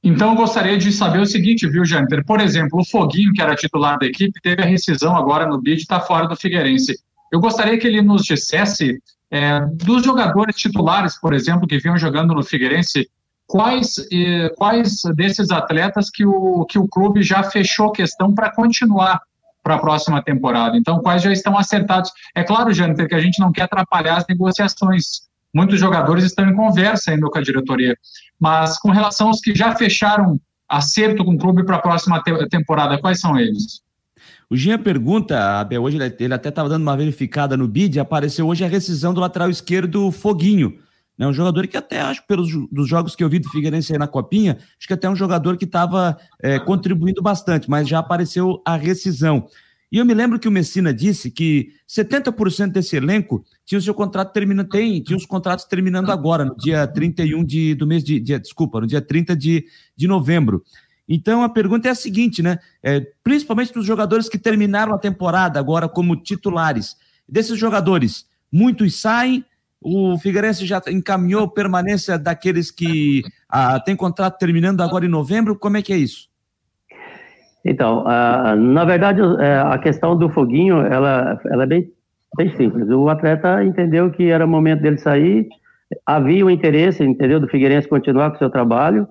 Então, 0.03 0.31
eu 0.31 0.37
gostaria 0.37 0.79
de 0.79 0.91
saber 0.93 1.21
o 1.21 1.27
seguinte, 1.27 1.69
viu, 1.69 1.85
Jâniter? 1.85 2.25
Por 2.25 2.41
exemplo, 2.41 2.81
o 2.81 2.85
Foguinho, 2.85 3.33
que 3.33 3.43
era 3.43 3.55
titular 3.55 3.99
da 3.99 4.07
equipe, 4.07 4.41
teve 4.41 4.63
a 4.63 4.67
rescisão 4.67 5.15
agora 5.15 5.47
no 5.47 5.61
bid 5.61 5.79
e 5.79 5.83
está 5.83 6.01
fora 6.01 6.27
do 6.27 6.35
Figueirense. 6.35 6.99
Eu 7.31 7.39
gostaria 7.39 7.79
que 7.79 7.87
ele 7.87 8.01
nos 8.01 8.23
dissesse, 8.23 8.99
é, 9.31 9.61
dos 9.75 10.03
jogadores 10.03 10.57
titulares, 10.57 11.21
por 11.21 11.35
exemplo, 11.35 11.69
que 11.69 11.79
vinham 11.79 11.99
jogando 11.99 12.35
no 12.35 12.43
Figueirense, 12.43 13.09
quais, 13.47 13.97
quais 14.57 15.03
desses 15.15 15.51
atletas 15.51 16.09
que 16.09 16.25
o, 16.25 16.65
que 16.65 16.79
o 16.79 16.89
clube 16.89 17.23
já 17.23 17.43
fechou 17.43 17.93
questão 17.93 18.35
para 18.35 18.51
continuar 18.51 19.21
para 19.63 19.75
a 19.75 19.79
próxima 19.79 20.23
temporada. 20.23 20.77
Então, 20.77 21.01
quais 21.01 21.23
já 21.23 21.33
estão 21.33 21.59
acertados. 21.59 22.11
É 22.35 22.43
claro, 22.43 22.73
Jâniter, 22.73 23.07
que 23.07 23.15
a 23.15 23.21
gente 23.21 23.39
não 23.39 23.53
quer 23.53 23.63
atrapalhar 23.63 24.17
as 24.17 24.27
negociações. 24.27 25.29
Muitos 25.53 25.81
jogadores 25.81 26.25
estão 26.25 26.49
em 26.49 26.55
conversa 26.55 27.11
ainda 27.11 27.29
com 27.29 27.39
a 27.39 27.43
diretoria. 27.43 27.97
Mas 28.39 28.79
com 28.79 28.91
relação 28.91 29.29
aos 29.29 29.41
que 29.41 29.55
já 29.55 29.75
fecharam 29.75 30.41
acerto 30.69 31.25
com 31.25 31.35
o 31.35 31.39
clube 31.39 31.65
para 31.65 31.77
a 31.77 31.81
próxima 31.81 32.23
te 32.23 32.49
temporada, 32.49 32.99
quais 33.01 33.21
são 33.21 33.39
eles? 33.39 33.83
O 34.49 34.57
Ginha 34.57 34.79
pergunta, 34.79 35.61
Abel, 35.61 35.83
hoje 35.83 35.97
ele 35.97 36.35
até 36.35 36.49
estava 36.49 36.69
dando 36.69 36.83
uma 36.83 36.97
verificada 36.97 37.57
no 37.57 37.67
bid, 37.67 37.99
apareceu 37.99 38.47
hoje 38.47 38.65
a 38.65 38.69
rescisão 38.69 39.15
do 39.15 39.21
lateral 39.21 39.51
esquerdo 39.51 40.11
Foguinho. 40.11 40.79
Né, 41.21 41.27
um 41.27 41.35
jogador 41.35 41.67
que 41.67 41.77
até 41.77 42.01
acho, 42.01 42.27
pelos 42.27 42.49
dos 42.73 42.89
jogos 42.89 43.15
que 43.15 43.23
eu 43.23 43.29
vi 43.29 43.39
do 43.39 43.51
Figueirense 43.51 43.93
aí 43.93 43.99
na 43.99 44.07
Copinha, 44.07 44.57
acho 44.79 44.89
que 44.89 44.95
até 44.95 45.07
é 45.07 45.11
um 45.11 45.15
jogador 45.15 45.59
que 45.59 45.67
estava 45.67 46.17
é, 46.43 46.59
contribuindo 46.59 47.21
bastante, 47.21 47.69
mas 47.69 47.87
já 47.87 47.99
apareceu 47.99 48.63
a 48.65 48.75
rescisão. 48.75 49.47
E 49.93 49.99
eu 49.99 50.05
me 50.05 50.15
lembro 50.15 50.39
que 50.39 50.47
o 50.47 50.53
Messina 50.53 50.95
disse 50.95 51.31
que 51.31 51.73
70% 51.89 52.71
desse 52.71 52.97
elenco 52.97 53.45
tinha 53.67 53.79
o 53.79 53.83
seu 53.83 53.93
contrato 53.93 54.33
terminando, 54.33 54.69
tem, 54.69 55.03
tinha 55.03 55.17
os 55.17 55.27
contratos 55.27 55.65
terminando 55.65 56.11
agora, 56.11 56.45
no 56.45 56.57
dia 56.57 56.87
31 56.87 57.45
de, 57.45 57.75
do 57.75 57.87
mês 57.87 58.05
de, 58.05 58.21
de 58.21 58.39
desculpa, 58.39 58.81
no 58.81 58.87
dia 58.87 59.03
30 59.03 59.37
de, 59.37 59.65
de 59.97 60.07
novembro. 60.07 60.63
Então 61.09 61.43
a 61.43 61.49
pergunta 61.49 61.89
é 61.89 61.91
a 61.91 61.95
seguinte, 61.97 62.41
né? 62.41 62.61
É, 62.81 63.05
principalmente 63.25 63.73
dos 63.73 63.85
jogadores 63.85 64.29
que 64.29 64.39
terminaram 64.39 64.95
a 64.95 64.99
temporada 64.99 65.59
agora 65.59 65.89
como 65.89 66.15
titulares. 66.15 66.97
Desses 67.29 67.59
jogadores, 67.59 68.27
muitos 68.51 69.01
saem, 69.01 69.45
o 69.81 70.17
Figueirense 70.19 70.65
já 70.67 70.81
encaminhou 70.87 71.49
permanência 71.49 72.17
daqueles 72.17 72.71
que 72.71 73.25
ah, 73.49 73.81
têm 73.81 73.97
contrato 73.97 74.39
terminando 74.39 74.83
agora 74.83 75.05
em 75.05 75.09
novembro. 75.09 75.59
Como 75.59 75.77
é 75.77 75.83
que 75.83 75.93
é 75.93 75.97
isso? 75.97 76.30
Então, 77.65 78.05
na 78.57 78.85
verdade, 78.85 79.21
é, 79.39 79.59
a 79.59 79.79
questão 79.79 80.17
do 80.17 80.31
foguinho, 80.31 80.79
ela, 80.79 81.39
ela 81.47 81.65
é 81.65 81.67
bem, 81.67 81.93
bem 82.37 82.57
simples. 82.57 82.89
O 82.89 83.09
atleta 83.09 83.63
entendeu 83.63 84.11
que 84.11 84.31
era 84.31 84.45
o 84.45 84.49
momento 84.49 84.81
dele 84.81 84.99
sair, 84.99 85.47
havia 86.07 86.45
o 86.45 86.51
interesse, 86.51 87.05
entendeu, 87.05 87.41
do 87.41 87.49
Figueirense 87.49 87.89
continuar 87.89 88.31
com 88.31 88.37
o 88.37 88.39
seu 88.39 88.51
trabalho, 88.51 89.07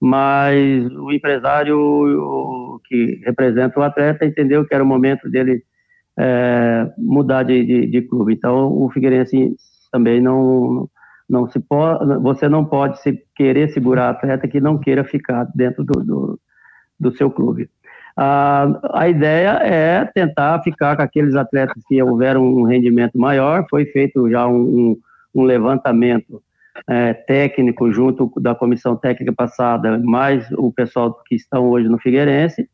mas 0.00 0.84
o 0.96 1.12
empresário 1.12 2.80
que 2.86 3.20
representa 3.24 3.78
o 3.78 3.82
atleta 3.82 4.26
entendeu 4.26 4.64
que 4.64 4.74
era 4.74 4.82
o 4.82 4.86
momento 4.86 5.30
dele 5.30 5.62
é, 6.18 6.90
mudar 6.98 7.44
de, 7.44 7.64
de, 7.64 7.86
de, 7.86 8.02
clube. 8.02 8.34
Então, 8.34 8.72
o 8.72 8.90
Figueirense 8.90 9.54
também 9.90 10.20
não, 10.20 10.88
não 11.28 11.48
se 11.48 11.60
pode, 11.60 12.18
você 12.20 12.48
não 12.48 12.64
pode 12.64 13.00
se 13.00 13.22
querer 13.36 13.68
segurar 13.68 14.10
atleta 14.10 14.48
que 14.48 14.60
não 14.60 14.78
queira 14.78 15.04
ficar 15.04 15.46
dentro 15.54 15.84
do, 15.84 16.02
do, 16.02 16.40
do 16.98 17.16
seu 17.16 17.30
clube. 17.30 17.70
A, 18.16 18.80
a 18.92 19.08
ideia 19.08 19.58
é 19.62 20.04
tentar 20.04 20.62
ficar 20.62 20.96
com 20.96 21.02
aqueles 21.02 21.34
atletas 21.34 21.82
que 21.88 22.02
houveram 22.02 22.44
um 22.44 22.64
rendimento 22.64 23.18
maior. 23.18 23.66
Foi 23.70 23.86
feito 23.86 24.30
já 24.30 24.46
um, 24.46 24.98
um, 25.34 25.42
levantamento 25.42 26.42
é, 26.88 27.14
técnico 27.14 27.90
junto 27.92 28.30
da 28.40 28.54
comissão 28.54 28.96
técnica 28.96 29.32
passada, 29.32 29.98
mais 29.98 30.46
o 30.52 30.70
pessoal 30.72 31.22
que 31.26 31.34
estão 31.34 31.70
hoje 31.70 31.88
no 31.88 31.98
Figueirense. 31.98 32.68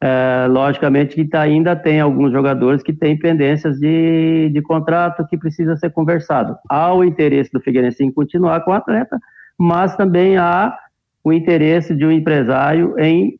É, 0.00 0.46
logicamente 0.50 1.14
que 1.14 1.24
tá, 1.24 1.40
ainda 1.40 1.74
tem 1.74 2.00
alguns 2.00 2.30
jogadores 2.30 2.82
que 2.82 2.92
têm 2.92 3.18
pendências 3.18 3.78
de, 3.78 4.50
de 4.52 4.60
contrato 4.60 5.26
que 5.26 5.38
precisa 5.38 5.76
ser 5.76 5.90
conversado. 5.92 6.56
Há 6.68 6.92
o 6.92 7.04
interesse 7.04 7.50
do 7.50 7.60
Figueirense 7.60 8.04
em 8.04 8.12
continuar 8.12 8.60
com 8.64 8.72
o 8.72 8.74
atleta, 8.74 9.18
mas 9.56 9.96
também 9.96 10.36
há 10.36 10.76
o 11.22 11.32
interesse 11.32 11.94
de 11.94 12.04
um 12.04 12.10
empresário 12.10 12.98
em 12.98 13.38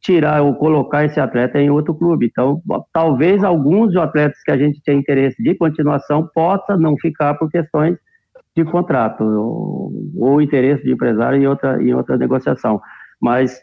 tirar 0.00 0.42
ou 0.42 0.54
colocar 0.54 1.04
esse 1.04 1.20
atleta 1.20 1.60
em 1.60 1.70
outro 1.70 1.94
clube. 1.94 2.26
Então, 2.26 2.62
talvez 2.92 3.44
alguns 3.44 3.94
atletas 3.96 4.42
que 4.42 4.50
a 4.50 4.56
gente 4.56 4.80
tem 4.82 4.98
interesse 4.98 5.42
de 5.42 5.54
continuação 5.54 6.28
possa 6.34 6.76
não 6.76 6.96
ficar 6.96 7.34
por 7.34 7.50
questões 7.50 7.96
de 8.56 8.64
contrato 8.64 9.22
ou, 9.22 9.92
ou 10.16 10.42
interesse 10.42 10.82
de 10.82 10.92
empresário 10.92 11.40
em 11.40 11.46
outra, 11.46 11.82
em 11.82 11.94
outra 11.94 12.16
negociação. 12.16 12.80
Mas 13.20 13.60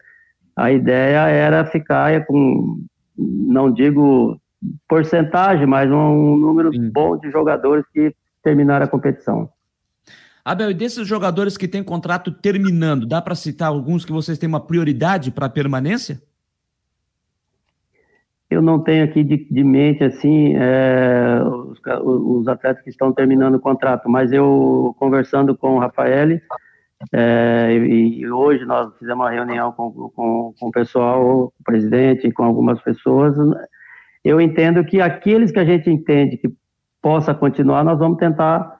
a 0.55 0.71
ideia 0.71 1.27
era 1.27 1.65
ficar 1.65 2.25
com, 2.25 2.83
não 3.17 3.71
digo 3.71 4.39
porcentagem, 4.87 5.65
mas 5.65 5.91
um 5.91 6.35
número 6.35 6.71
Sim. 6.71 6.89
bom 6.91 7.17
de 7.17 7.31
jogadores 7.31 7.85
que 7.93 8.13
terminaram 8.43 8.85
a 8.85 8.89
competição. 8.89 9.49
Abel, 10.45 10.71
e 10.71 10.73
desses 10.73 11.05
jogadores 11.05 11.57
que 11.57 11.67
têm 11.67 11.83
contrato 11.83 12.31
terminando, 12.31 13.05
dá 13.05 13.21
para 13.21 13.35
citar 13.35 13.67
alguns 13.67 14.05
que 14.05 14.13
vocês 14.13 14.37
têm 14.37 14.47
uma 14.47 14.65
prioridade 14.65 15.29
para 15.29 15.49
permanência? 15.49 16.21
Eu 18.49 18.61
não 18.61 18.79
tenho 18.79 19.03
aqui 19.03 19.23
de, 19.23 19.45
de 19.49 19.63
mente 19.63 20.03
assim 20.03 20.55
é, 20.55 21.41
os, 21.43 21.79
os, 22.01 22.47
atletas 22.47 22.81
que 22.83 22.89
estão 22.89 23.11
terminando 23.11 23.55
o 23.55 23.59
contrato, 23.59 24.09
mas 24.09 24.31
eu 24.31 24.95
conversando 24.97 25.55
com 25.55 25.75
o 25.75 25.79
Rafael 25.79 26.39
é, 27.13 27.73
e, 27.73 28.21
e, 28.21 28.31
hoje 28.31 28.65
nós 28.65 28.91
fizemos 28.97 29.23
uma 29.23 29.29
reunião 29.29 29.71
com, 29.71 29.91
com, 29.91 30.53
com 30.59 30.67
o 30.67 30.71
pessoal, 30.71 31.53
o 31.59 31.63
presidente, 31.63 32.31
com 32.31 32.43
algumas 32.43 32.81
pessoas. 32.81 33.35
Eu 34.23 34.41
entendo 34.41 34.83
que 34.83 34.99
aqueles 34.99 35.51
que 35.51 35.59
a 35.59 35.65
gente 35.65 35.89
entende 35.89 36.37
que 36.37 36.49
possa 37.01 37.35
continuar, 37.35 37.83
nós 37.83 37.99
vamos 37.99 38.17
tentar 38.17 38.77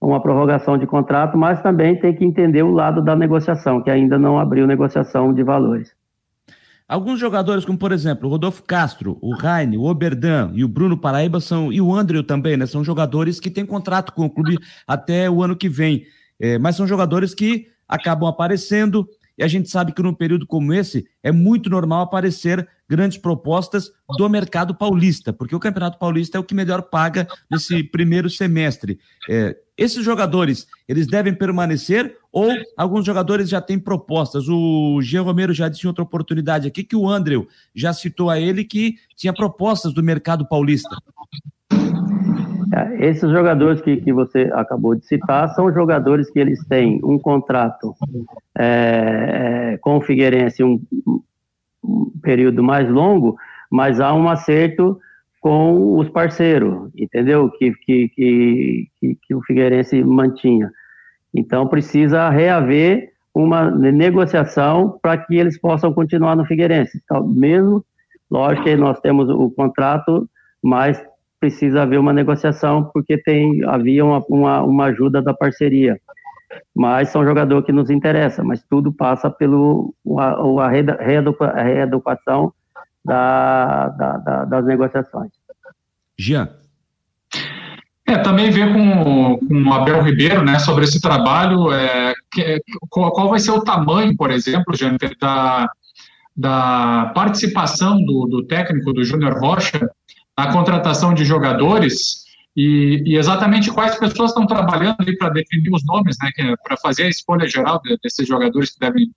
uma 0.00 0.20
prorrogação 0.20 0.76
de 0.76 0.86
contrato, 0.86 1.36
mas 1.36 1.62
também 1.62 1.98
tem 1.98 2.14
que 2.14 2.24
entender 2.24 2.62
o 2.62 2.70
lado 2.70 3.02
da 3.02 3.16
negociação, 3.16 3.82
que 3.82 3.90
ainda 3.90 4.18
não 4.18 4.38
abriu 4.38 4.66
negociação 4.66 5.32
de 5.32 5.42
valores. 5.42 5.92
Alguns 6.88 7.20
jogadores, 7.20 7.66
como 7.66 7.76
por 7.76 7.92
exemplo 7.92 8.26
o 8.26 8.30
Rodolfo 8.30 8.62
Castro, 8.62 9.18
o 9.20 9.36
Raine, 9.36 9.76
o 9.76 9.84
Oberdan 9.84 10.52
e 10.54 10.64
o 10.64 10.68
Bruno 10.68 10.96
Paraíba 10.96 11.38
são, 11.38 11.70
e 11.70 11.82
o 11.82 11.94
Andrew 11.94 12.24
também, 12.24 12.56
né? 12.56 12.64
São 12.64 12.82
jogadores 12.82 13.38
que 13.38 13.50
têm 13.50 13.66
contrato 13.66 14.10
com 14.14 14.24
o 14.24 14.30
clube 14.30 14.58
até 14.86 15.28
o 15.28 15.42
ano 15.42 15.54
que 15.54 15.68
vem. 15.68 16.06
É, 16.40 16.56
mas 16.56 16.76
são 16.76 16.86
jogadores 16.86 17.34
que 17.34 17.66
acabam 17.86 18.26
aparecendo, 18.26 19.06
e 19.38 19.44
a 19.44 19.48
gente 19.48 19.70
sabe 19.70 19.92
que 19.92 20.02
num 20.02 20.12
período 20.12 20.46
como 20.46 20.74
esse 20.74 21.06
é 21.22 21.30
muito 21.30 21.70
normal 21.70 22.02
aparecer 22.02 22.68
grandes 22.88 23.18
propostas 23.18 23.92
do 24.16 24.28
mercado 24.28 24.74
paulista, 24.74 25.32
porque 25.32 25.54
o 25.54 25.60
Campeonato 25.60 25.98
Paulista 25.98 26.36
é 26.36 26.40
o 26.40 26.44
que 26.44 26.54
melhor 26.54 26.82
paga 26.82 27.28
nesse 27.50 27.84
primeiro 27.84 28.28
semestre. 28.28 28.98
É, 29.28 29.56
esses 29.76 30.04
jogadores, 30.04 30.66
eles 30.88 31.06
devem 31.06 31.32
permanecer 31.32 32.16
ou 32.32 32.48
alguns 32.76 33.06
jogadores 33.06 33.48
já 33.48 33.60
têm 33.60 33.78
propostas? 33.78 34.48
O 34.48 35.00
Jean 35.02 35.22
Romero 35.22 35.54
já 35.54 35.68
disse 35.68 35.84
em 35.84 35.88
outra 35.88 36.02
oportunidade 36.02 36.66
aqui 36.66 36.82
que 36.82 36.96
o 36.96 37.08
Andrew 37.08 37.46
já 37.72 37.92
citou 37.92 38.28
a 38.28 38.40
ele 38.40 38.64
que 38.64 38.96
tinha 39.14 39.32
propostas 39.32 39.94
do 39.94 40.02
mercado 40.02 40.48
paulista. 40.48 40.96
Esses 42.98 43.30
jogadores 43.30 43.80
que, 43.80 43.96
que 43.98 44.12
você 44.12 44.50
acabou 44.52 44.94
de 44.94 45.06
citar 45.06 45.48
são 45.54 45.72
jogadores 45.72 46.30
que 46.30 46.38
eles 46.38 46.64
têm 46.66 47.00
um 47.04 47.18
contrato 47.18 47.94
é, 48.56 49.72
é, 49.74 49.78
com 49.78 49.96
o 49.96 50.00
Figueirense 50.00 50.62
um, 50.62 50.80
um 51.84 52.10
período 52.22 52.62
mais 52.62 52.88
longo, 52.88 53.36
mas 53.70 54.00
há 54.00 54.14
um 54.14 54.28
acerto 54.28 54.98
com 55.40 55.96
os 55.98 56.08
parceiros, 56.08 56.90
entendeu? 56.96 57.50
Que, 57.50 57.72
que, 57.72 58.08
que, 58.08 58.88
que, 59.22 59.34
o 59.34 59.42
Figueirense 59.42 60.02
mantinha. 60.02 60.70
Então 61.32 61.66
precisa 61.66 62.28
reaver 62.28 63.12
uma 63.34 63.70
negociação 63.70 64.98
para 65.00 65.16
que 65.16 65.36
eles 65.36 65.58
possam 65.60 65.92
continuar 65.92 66.34
no 66.34 66.44
Figueirense. 66.44 67.00
Então, 67.04 67.26
mesmo, 67.26 67.84
lógico 68.30 68.64
que 68.64 68.76
nós 68.76 68.98
temos 69.00 69.28
o 69.30 69.50
contrato, 69.50 70.28
mas 70.62 71.00
precisa 71.38 71.82
haver 71.82 71.98
uma 71.98 72.12
negociação 72.12 72.90
porque 72.92 73.18
tem 73.18 73.64
havia 73.64 74.04
uma, 74.04 74.24
uma, 74.28 74.62
uma 74.62 74.84
ajuda 74.86 75.22
da 75.22 75.32
parceria. 75.32 76.00
Mas 76.74 77.10
são 77.10 77.24
jogadores 77.24 77.66
que 77.66 77.72
nos 77.72 77.90
interessa, 77.90 78.42
mas 78.42 78.62
tudo 78.68 78.92
passa 78.92 79.30
pelo 79.30 79.94
a, 80.18 80.36
a 80.60 81.62
reeducação 81.62 82.52
da, 83.04 83.88
da, 83.88 84.16
da, 84.16 84.44
das 84.44 84.64
negociações. 84.64 85.30
Jean. 86.18 86.48
É, 88.06 88.16
também 88.16 88.50
ver 88.50 88.72
com, 88.72 89.38
com 89.38 89.68
o 89.68 89.72
Abel 89.72 90.02
Ribeiro, 90.02 90.42
né, 90.42 90.58
sobre 90.58 90.84
esse 90.84 90.98
trabalho, 90.98 91.70
é, 91.70 92.14
que, 92.32 92.58
qual, 92.88 93.12
qual, 93.12 93.28
vai 93.28 93.38
ser 93.38 93.50
o 93.50 93.62
tamanho, 93.62 94.16
por 94.16 94.30
exemplo, 94.30 94.74
Jean, 94.74 94.96
da, 95.20 95.70
da 96.34 97.12
participação 97.14 98.02
do, 98.02 98.26
do 98.26 98.46
técnico, 98.46 98.94
do 98.94 99.04
Júnior 99.04 99.38
Rocha, 99.38 99.90
na 100.38 100.52
contratação 100.52 101.12
de 101.12 101.24
jogadores 101.24 102.24
e, 102.56 103.02
e, 103.04 103.16
exatamente 103.16 103.72
quais 103.72 103.98
pessoas 103.98 104.30
estão 104.30 104.46
trabalhando 104.46 104.96
ali 105.00 105.18
para 105.18 105.30
definir 105.30 105.70
os 105.72 105.84
nomes, 105.84 106.16
né, 106.22 106.30
para 106.62 106.76
fazer 106.76 107.04
a 107.04 107.08
escolha 107.08 107.48
geral 107.48 107.80
desses 108.02 108.26
jogadores 108.26 108.70
que 108.70 108.78
devem 108.78 109.10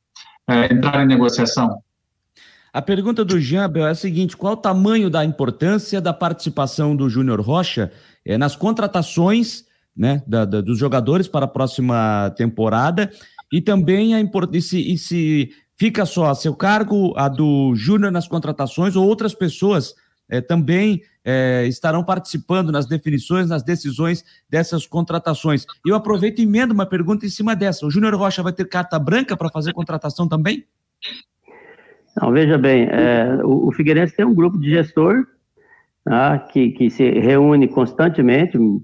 é, 0.49 0.73
entrar 0.73 1.03
em 1.03 1.07
negociação. 1.07 1.79
A 2.73 2.81
pergunta 2.81 3.23
do 3.23 3.39
Jambel 3.39 3.86
é 3.86 3.91
a 3.91 3.95
seguinte: 3.95 4.36
qual 4.36 4.53
o 4.53 4.57
tamanho 4.57 5.12
da 5.12 5.23
importância 5.23 6.01
da 6.01 6.12
participação 6.12 6.95
do 6.95 7.07
Júnior 7.07 7.39
Rocha 7.39 7.91
é, 8.25 8.36
nas 8.36 8.55
contratações 8.55 9.65
né, 9.95 10.23
da, 10.25 10.43
da, 10.43 10.62
dos 10.62 10.79
jogadores 10.79 11.27
para 11.27 11.45
a 11.45 11.49
próxima 11.49 12.34
temporada 12.36 13.12
e 13.53 13.62
também 13.62 14.15
a 14.15 14.19
importância 14.19 14.77
e 14.77 14.97
se 14.97 15.51
fica 15.77 16.05
só 16.05 16.29
a 16.29 16.36
seu 16.36 16.55
cargo 16.55 17.13
a 17.15 17.27
do 17.27 17.75
Júnior 17.75 18.12
nas 18.12 18.27
contratações 18.27 18.95
ou 18.95 19.05
outras 19.05 19.36
pessoas 19.36 19.93
é, 20.31 20.39
também 20.39 21.01
é, 21.23 21.65
estarão 21.67 22.03
participando 22.03 22.71
nas 22.71 22.87
definições, 22.87 23.49
nas 23.49 23.61
decisões 23.61 24.23
dessas 24.49 24.87
contratações. 24.87 25.65
Eu 25.85 25.93
aproveito 25.93 26.39
e 26.39 26.43
emendo 26.43 26.73
uma 26.73 26.85
pergunta 26.85 27.25
em 27.25 27.29
cima 27.29 27.55
dessa. 27.55 27.85
O 27.85 27.91
Júnior 27.91 28.15
Rocha 28.15 28.41
vai 28.41 28.53
ter 28.53 28.67
carta 28.67 28.97
branca 28.97 29.35
para 29.35 29.49
fazer 29.49 29.73
contratação 29.73 30.27
também? 30.27 30.65
Não, 32.19 32.31
veja 32.31 32.57
bem, 32.57 32.87
é, 32.89 33.39
o, 33.43 33.67
o, 33.67 33.71
Figueirense 33.71 34.15
tem 34.15 34.25
um 34.25 34.33
grupo 34.33 34.57
de 34.57 34.69
gestor 34.69 35.25
tá, 36.03 36.39
que, 36.39 36.71
que 36.71 36.89
se 36.89 37.09
reúne 37.09 37.67
constantemente, 37.67 38.57
hum, 38.57 38.83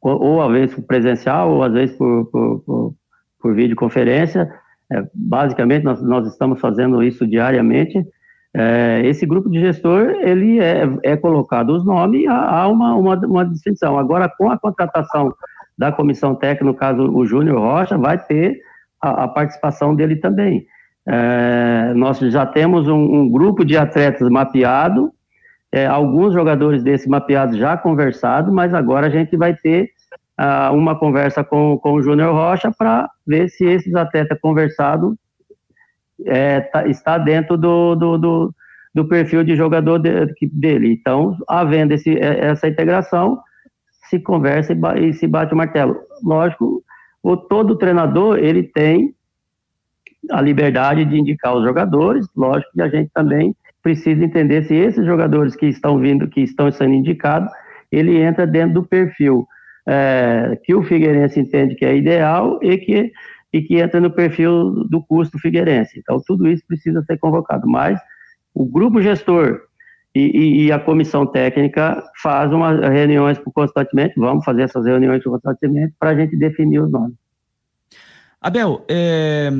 ou 0.00 0.42
às 0.42 0.50
vezes 0.50 0.76
presencial, 0.86 1.52
ou 1.52 1.62
às 1.62 1.72
vezes 1.72 1.96
por, 1.96 2.26
por, 2.26 2.60
por, 2.60 2.94
por 3.40 3.54
videoconferência. 3.54 4.50
É, 4.90 5.04
basicamente, 5.14 5.84
nós, 5.84 6.02
nós 6.02 6.26
estamos 6.26 6.60
fazendo 6.60 7.02
isso 7.02 7.26
diariamente. 7.26 8.04
É, 8.54 9.00
esse 9.04 9.24
grupo 9.24 9.48
de 9.48 9.60
gestor, 9.60 10.10
ele 10.20 10.60
é, 10.60 10.82
é 11.02 11.16
colocado 11.16 11.70
os 11.70 11.84
nomes, 11.84 12.26
há, 12.26 12.60
há 12.60 12.68
uma, 12.68 12.94
uma, 12.94 13.16
uma, 13.16 13.46
distinção. 13.46 13.98
Agora, 13.98 14.28
com 14.28 14.50
a 14.50 14.58
contratação 14.58 15.34
da 15.76 15.90
comissão 15.90 16.34
técnica, 16.34 16.64
no 16.64 16.74
caso 16.74 17.10
o 17.10 17.24
Júnior 17.26 17.58
Rocha, 17.58 17.96
vai 17.96 18.18
ter 18.18 18.60
a, 19.00 19.24
a 19.24 19.28
participação 19.28 19.94
dele 19.94 20.16
também. 20.16 20.66
É, 21.08 21.92
nós 21.94 22.18
já 22.18 22.44
temos 22.44 22.86
um, 22.86 22.94
um, 22.94 23.30
grupo 23.30 23.64
de 23.64 23.76
atletas 23.76 24.28
mapeado, 24.28 25.10
é, 25.72 25.86
alguns 25.86 26.34
jogadores 26.34 26.82
desse 26.82 27.08
mapeado 27.08 27.56
já 27.56 27.76
conversado, 27.76 28.52
mas 28.52 28.74
agora 28.74 29.06
a 29.06 29.10
gente 29.10 29.34
vai 29.36 29.54
ter 29.54 29.90
uh, 30.38 30.74
uma 30.74 30.94
conversa 30.98 31.42
com, 31.42 31.78
com 31.78 31.94
o 31.94 32.02
Júnior 32.02 32.34
Rocha 32.34 32.70
para 32.70 33.08
ver 33.26 33.48
se 33.48 33.64
esses 33.64 33.94
atletas 33.94 34.38
conversados 34.40 35.16
é, 36.26 36.60
tá, 36.60 36.86
está 36.86 37.18
dentro 37.18 37.56
do, 37.56 37.94
do, 37.94 38.18
do, 38.18 38.54
do, 38.94 39.08
perfil 39.08 39.44
de 39.44 39.56
jogador 39.56 39.98
de, 39.98 40.34
dele. 40.52 40.92
Então, 40.92 41.36
havendo 41.48 41.92
esse, 41.92 42.16
é, 42.18 42.46
essa 42.46 42.68
integração, 42.68 43.40
se 44.08 44.18
conversa 44.18 44.72
e, 44.72 45.08
e 45.08 45.12
se 45.14 45.26
bate 45.26 45.54
o 45.54 45.56
martelo. 45.56 45.96
Lógico, 46.22 46.82
o, 47.22 47.36
todo 47.36 47.78
treinador 47.78 48.38
ele 48.38 48.62
tem 48.62 49.14
a 50.30 50.40
liberdade 50.40 51.04
de 51.04 51.18
indicar 51.18 51.56
os 51.56 51.64
jogadores. 51.64 52.26
Lógico 52.36 52.72
que 52.72 52.82
a 52.82 52.88
gente 52.88 53.10
também 53.12 53.54
precisa 53.82 54.24
entender 54.24 54.64
se 54.64 54.74
esses 54.74 55.04
jogadores 55.04 55.56
que 55.56 55.66
estão 55.66 55.98
vindo, 55.98 56.28
que 56.28 56.40
estão 56.40 56.70
sendo 56.70 56.94
indicados, 56.94 57.50
ele 57.90 58.16
entra 58.16 58.46
dentro 58.46 58.74
do 58.74 58.84
perfil 58.84 59.46
é, 59.86 60.58
que 60.64 60.74
o 60.74 60.82
Figueirense 60.82 61.40
entende 61.40 61.74
que 61.74 61.84
é 61.84 61.96
ideal 61.96 62.58
e 62.62 62.78
que, 62.78 63.12
e 63.52 63.60
que 63.62 63.76
entra 63.76 64.00
no 64.00 64.10
perfil 64.10 64.84
do 64.88 65.02
custo 65.02 65.38
Figueirense. 65.38 65.98
Então, 65.98 66.20
tudo 66.26 66.48
isso 66.48 66.62
precisa 66.66 67.02
ser 67.02 67.18
convocado. 67.18 67.68
Mas 67.68 68.00
o 68.54 68.64
grupo 68.64 69.02
gestor 69.02 69.60
e, 70.14 70.66
e, 70.66 70.72
a 70.72 70.78
comissão 70.78 71.26
técnica 71.26 72.02
faz 72.22 72.52
umas 72.52 72.78
reuniões 72.80 73.38
constantemente, 73.54 74.14
vamos 74.16 74.44
fazer 74.44 74.62
essas 74.62 74.84
reuniões 74.84 75.24
constantemente 75.24 75.94
para 75.98 76.10
a 76.10 76.14
gente 76.14 76.36
definir 76.36 76.80
os 76.80 76.90
nomes. 76.90 77.16
Abel, 78.40 78.84
é, 78.90 79.50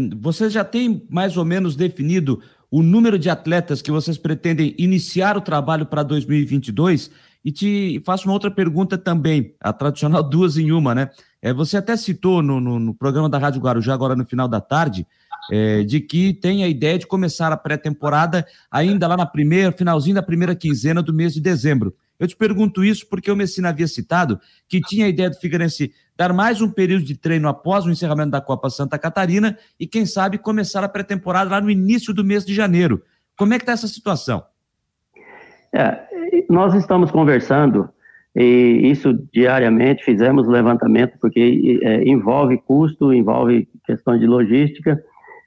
já 0.51 0.65
têm 0.65 1.07
mais 1.09 1.37
ou 1.37 1.45
menos 1.45 1.75
definido 1.77 2.43
o 2.71 2.83
número 2.83 3.19
de 3.19 3.31
atletas 3.31 3.81
que 3.81 3.91
vocês 3.91 4.19
pretendem 4.19 4.75
iniciar 4.79 5.37
o 5.37 5.41
trabalho 5.41 5.87
para 5.87 6.03
2022? 6.03 7.11
E 7.45 7.51
te 7.51 8.03
faço 8.05 8.27
uma 8.27 8.35
outra 8.35 8.51
pergunta 8.51 8.97
também, 8.99 9.55
a 9.61 9.73
tradicional 9.73 10.23
duas 10.23 10.57
em 10.57 10.71
uma, 10.71 10.95
né? 10.95 11.11
É, 11.43 11.53
você 11.53 11.77
até 11.77 11.97
citou 11.97 12.41
no, 12.41 12.61
no, 12.61 12.79
no, 12.79 12.95
programa 12.95 13.29
da 13.29 13.37
Rádio 13.37 13.61
Guarujá, 13.61 13.93
agora 13.93 14.15
no 14.15 14.25
final 14.25 14.47
da 14.47 14.61
tarde, 14.61 15.05
é, 15.51 15.83
de 15.83 16.01
que 16.01 16.33
tem 16.33 16.63
a 16.63 16.69
ideia 16.69 16.97
de 16.97 17.07
começar 17.07 17.51
a 17.51 17.57
pré-temporada 17.57 18.47
ainda 18.71 19.09
lá 19.09 19.17
na 19.17 19.27
primeira, 19.27 19.73
finalzinho 19.73 20.15
da 20.15 20.23
primeira 20.23 20.55
quinzena 20.55 21.03
do 21.03 21.13
mês 21.13 21.35
de 21.35 21.41
dezembro. 21.41 21.97
Eu 22.21 22.29
te 22.29 22.37
pergunto 22.37 22.85
isso 22.85 23.09
porque 23.09 23.29
o 23.29 23.35
Messina 23.35 23.71
havia 23.71 23.89
citado 23.89 24.39
que 24.69 24.81
tinha 24.81 25.07
a 25.07 25.09
ideia 25.09 25.29
do 25.29 25.37
Figueirense 25.37 25.93
dar 26.17 26.33
mais 26.33 26.61
um 26.61 26.71
período 26.71 27.05
de 27.05 27.17
treino 27.17 27.49
após 27.49 27.85
o 27.85 27.91
encerramento 27.91 28.31
da 28.31 28.41
Copa 28.41 28.71
Santa 28.71 28.97
Catarina 28.97 29.59
e, 29.81 29.89
quem 29.89 30.07
sabe, 30.07 30.39
começar 30.39 30.85
a 30.85 30.89
pré-temporada 30.89 31.51
lá 31.51 31.61
no 31.61 31.69
início 31.69 32.15
do 32.15 32.23
mês 32.23 32.45
de 32.45 32.55
janeiro. 32.55 33.03
Como 33.37 33.53
é 33.53 33.59
que 33.59 33.65
está 33.65 33.73
essa 33.73 33.89
situação? 33.89 34.45
É, 35.73 35.99
nós 36.49 36.75
estamos 36.75 37.11
conversando 37.11 37.91
e 38.35 38.91
isso 38.91 39.13
diariamente, 39.33 40.05
fizemos 40.05 40.49
levantamento, 40.49 41.19
porque 41.21 41.81
é, 41.83 42.03
envolve 42.05 42.57
custo, 42.59 43.13
envolve 43.13 43.69
questões 43.85 44.21
de 44.21 44.27
logística. 44.27 44.99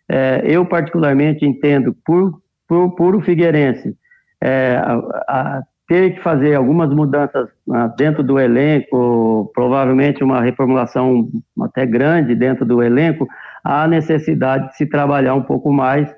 É, 0.08 0.44
eu, 0.46 0.66
particularmente, 0.66 1.46
entendo, 1.46 1.96
por, 2.06 2.40
por, 2.68 3.24
Figueirense, 3.24 3.96
é, 4.40 4.76
a, 4.78 4.96
a 5.28 5.64
ter 5.88 6.16
que 6.16 6.22
fazer 6.22 6.56
algumas 6.56 6.90
mudanças 6.90 7.48
ah, 7.72 7.88
dentro 7.88 8.24
do 8.24 8.40
elenco, 8.40 9.52
provavelmente 9.54 10.24
uma 10.24 10.42
reformulação 10.42 11.30
até 11.62 11.86
grande 11.86 12.36
dentro 12.36 12.66
do 12.66 12.82
elenco, 12.82 13.28
há 13.64 13.88
necessidade 13.88 14.70
de 14.70 14.78
se 14.78 14.86
trabalhar 14.88 15.36
um 15.36 15.44
pouco 15.44 15.72
mais 15.72 16.12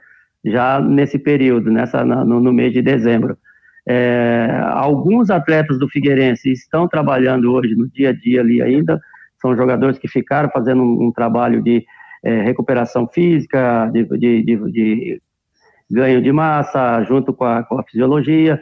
já 0.46 0.80
nesse 0.80 1.20
período, 1.20 1.70
nessa, 1.70 2.06
no, 2.06 2.40
no 2.40 2.54
mês 2.54 2.72
de 2.72 2.82
dezembro. 2.82 3.38
É, 3.90 4.50
alguns 4.74 5.30
atletas 5.30 5.80
do 5.80 5.88
Figueirense 5.88 6.52
estão 6.52 6.88
trabalhando 6.88 7.54
hoje 7.54 7.74
no 7.74 7.88
dia 7.88 8.10
a 8.10 8.14
dia 8.14 8.42
ali 8.42 8.62
ainda, 8.62 9.00
são 9.42 9.56
jogadores 9.56 9.98
que 9.98 10.08
ficaram 10.08 10.50
fazendo 10.50 10.82
um, 10.82 11.08
um 11.08 11.12
trabalho 11.12 11.62
de 11.62 11.86
é, 12.24 12.42
recuperação 12.42 13.08
física, 13.08 13.90
de, 13.94 14.04
de, 14.04 14.44
de, 14.44 14.72
de, 14.72 15.22
ganho 15.90 16.22
de 16.22 16.32
massa, 16.32 17.02
junto 17.04 17.34
com 17.34 17.46
a, 17.46 17.64
com 17.64 17.80
a, 17.80 17.84
fisiologia. 17.84 18.62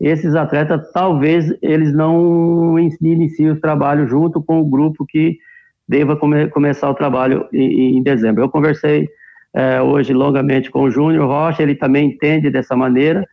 Esses 0.00 0.34
atletas, 0.34 0.90
talvez, 0.92 1.54
eles 1.60 1.92
não 1.92 2.78
iniciem 2.78 3.50
os 3.50 3.60
trabalhos 3.60 4.08
junto 4.08 4.42
com 4.42 4.60
o 4.60 4.64
grupo 4.64 5.04
que 5.06 5.38
deva 5.86 6.16
come, 6.16 6.48
começar 6.48 6.88
o 6.88 6.94
trabalho 6.94 7.46
em, 7.52 7.98
em 7.98 8.02
dezembro. 8.02 8.42
Eu 8.42 8.48
conversei 8.48 9.08
é, 9.54 9.82
hoje 9.82 10.14
longamente 10.14 10.70
com 10.70 10.84
o 10.84 10.90
Júnior 10.90 11.26
Rocha, 11.26 11.62
ele 11.62 11.74
também 11.74 12.08
entende 12.08 12.50
dessa 12.50 12.74
maneira, 12.74 13.26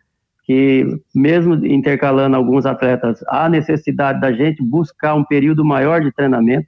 que 0.50 1.00
mesmo 1.14 1.64
intercalando 1.64 2.36
alguns 2.36 2.66
atletas, 2.66 3.24
há 3.28 3.48
necessidade 3.48 4.20
da 4.20 4.32
gente 4.32 4.64
buscar 4.64 5.14
um 5.14 5.24
período 5.24 5.64
maior 5.64 6.02
de 6.02 6.12
treinamento, 6.12 6.68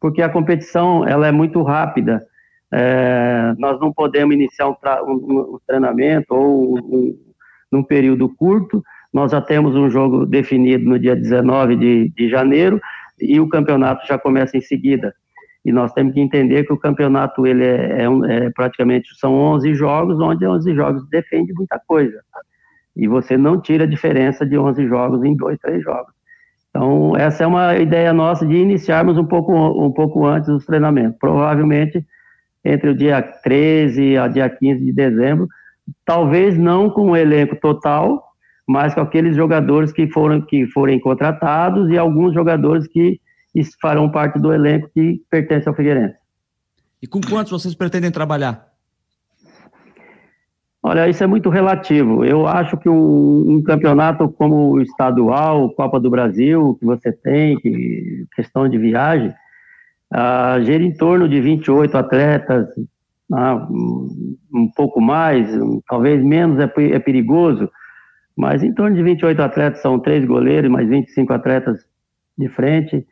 porque 0.00 0.20
a 0.20 0.28
competição 0.28 1.06
ela 1.06 1.28
é 1.28 1.30
muito 1.30 1.62
rápida. 1.62 2.26
É, 2.72 3.54
nós 3.56 3.78
não 3.78 3.92
podemos 3.92 4.34
iniciar 4.34 4.68
um, 4.68 4.74
um, 5.04 5.40
um 5.54 5.58
treinamento 5.64 6.34
ou 6.34 6.76
um, 6.76 7.16
num 7.70 7.84
período 7.84 8.28
curto. 8.28 8.82
Nós 9.12 9.30
já 9.30 9.40
temos 9.40 9.76
um 9.76 9.88
jogo 9.88 10.26
definido 10.26 10.84
no 10.84 10.98
dia 10.98 11.14
19 11.14 11.76
de, 11.76 12.08
de 12.16 12.28
janeiro 12.28 12.80
e 13.20 13.38
o 13.38 13.48
campeonato 13.48 14.04
já 14.08 14.18
começa 14.18 14.56
em 14.56 14.60
seguida. 14.60 15.14
E 15.64 15.70
nós 15.70 15.92
temos 15.92 16.14
que 16.14 16.20
entender 16.20 16.64
que 16.64 16.72
o 16.72 16.80
campeonato 16.80 17.46
ele 17.46 17.64
é, 17.64 18.02
é, 18.02 18.46
é 18.46 18.50
praticamente 18.50 19.08
são 19.20 19.34
11 19.34 19.72
jogos, 19.76 20.18
onde 20.18 20.44
11 20.44 20.74
jogos 20.74 21.08
defende 21.08 21.52
muita 21.52 21.80
coisa. 21.86 22.20
E 22.96 23.08
você 23.08 23.36
não 23.36 23.60
tira 23.60 23.84
a 23.84 23.88
diferença 23.88 24.46
de 24.46 24.56
11 24.56 24.86
jogos 24.86 25.24
em 25.24 25.36
dois, 25.36 25.58
três 25.58 25.82
jogos. 25.82 26.12
Então, 26.70 27.16
essa 27.16 27.44
é 27.44 27.46
uma 27.46 27.76
ideia 27.76 28.12
nossa 28.12 28.44
de 28.44 28.56
iniciarmos 28.56 29.16
um 29.16 29.24
pouco, 29.24 29.52
um 29.54 29.92
pouco 29.92 30.26
antes 30.26 30.48
dos 30.48 30.66
treinamentos. 30.66 31.16
Provavelmente 31.18 32.04
entre 32.64 32.90
o 32.90 32.96
dia 32.96 33.20
13 33.22 34.16
a 34.16 34.26
dia 34.26 34.48
15 34.48 34.84
de 34.84 34.92
dezembro, 34.92 35.46
talvez 36.04 36.56
não 36.56 36.88
com 36.88 37.10
o 37.10 37.16
elenco 37.16 37.56
total, 37.56 38.24
mas 38.66 38.94
com 38.94 39.00
aqueles 39.00 39.36
jogadores 39.36 39.92
que 39.92 40.10
foram 40.10 40.40
que 40.40 40.66
forem 40.68 40.98
contratados 40.98 41.90
e 41.90 41.98
alguns 41.98 42.32
jogadores 42.32 42.88
que 42.88 43.20
farão 43.80 44.10
parte 44.10 44.38
do 44.38 44.52
elenco 44.52 44.88
que 44.92 45.20
pertence 45.30 45.68
ao 45.68 45.74
Figueirense. 45.74 46.16
E 47.02 47.06
com 47.06 47.20
quantos 47.20 47.52
vocês 47.52 47.74
pretendem 47.74 48.10
trabalhar? 48.10 48.73
Olha, 50.86 51.08
isso 51.08 51.24
é 51.24 51.26
muito 51.26 51.48
relativo. 51.48 52.26
Eu 52.26 52.46
acho 52.46 52.76
que 52.76 52.90
um, 52.90 53.52
um, 53.52 53.62
campeonato 53.62 54.28
como 54.28 54.72
o 54.72 54.82
estadual, 54.82 55.70
Copa 55.70 55.98
do 55.98 56.10
Brasil, 56.10 56.76
que 56.78 56.84
você 56.84 57.10
tem, 57.10 57.58
que, 57.58 58.26
questão 58.36 58.68
de 58.68 58.76
viagem, 58.76 59.32
uh, 60.12 60.62
gira 60.62 60.84
em 60.84 60.92
torno 60.92 61.26
de 61.26 61.40
28 61.40 61.96
atletas, 61.96 62.68
uh, 63.32 63.66
um 64.52 64.70
pouco 64.76 65.00
mais, 65.00 65.48
talvez 65.88 66.22
menos 66.22 66.58
é, 66.58 66.70
é, 66.92 66.98
perigoso, 66.98 67.70
mas 68.36 68.62
em 68.62 68.74
torno 68.74 68.94
de 68.94 69.02
28 69.02 69.40
atletas 69.40 69.80
são 69.80 69.98
três 69.98 70.22
goleiros, 70.26 70.70
mais 70.70 70.86
25 70.86 71.32
atletas 71.32 71.78
de 72.36 72.46
frente. 72.50 73.06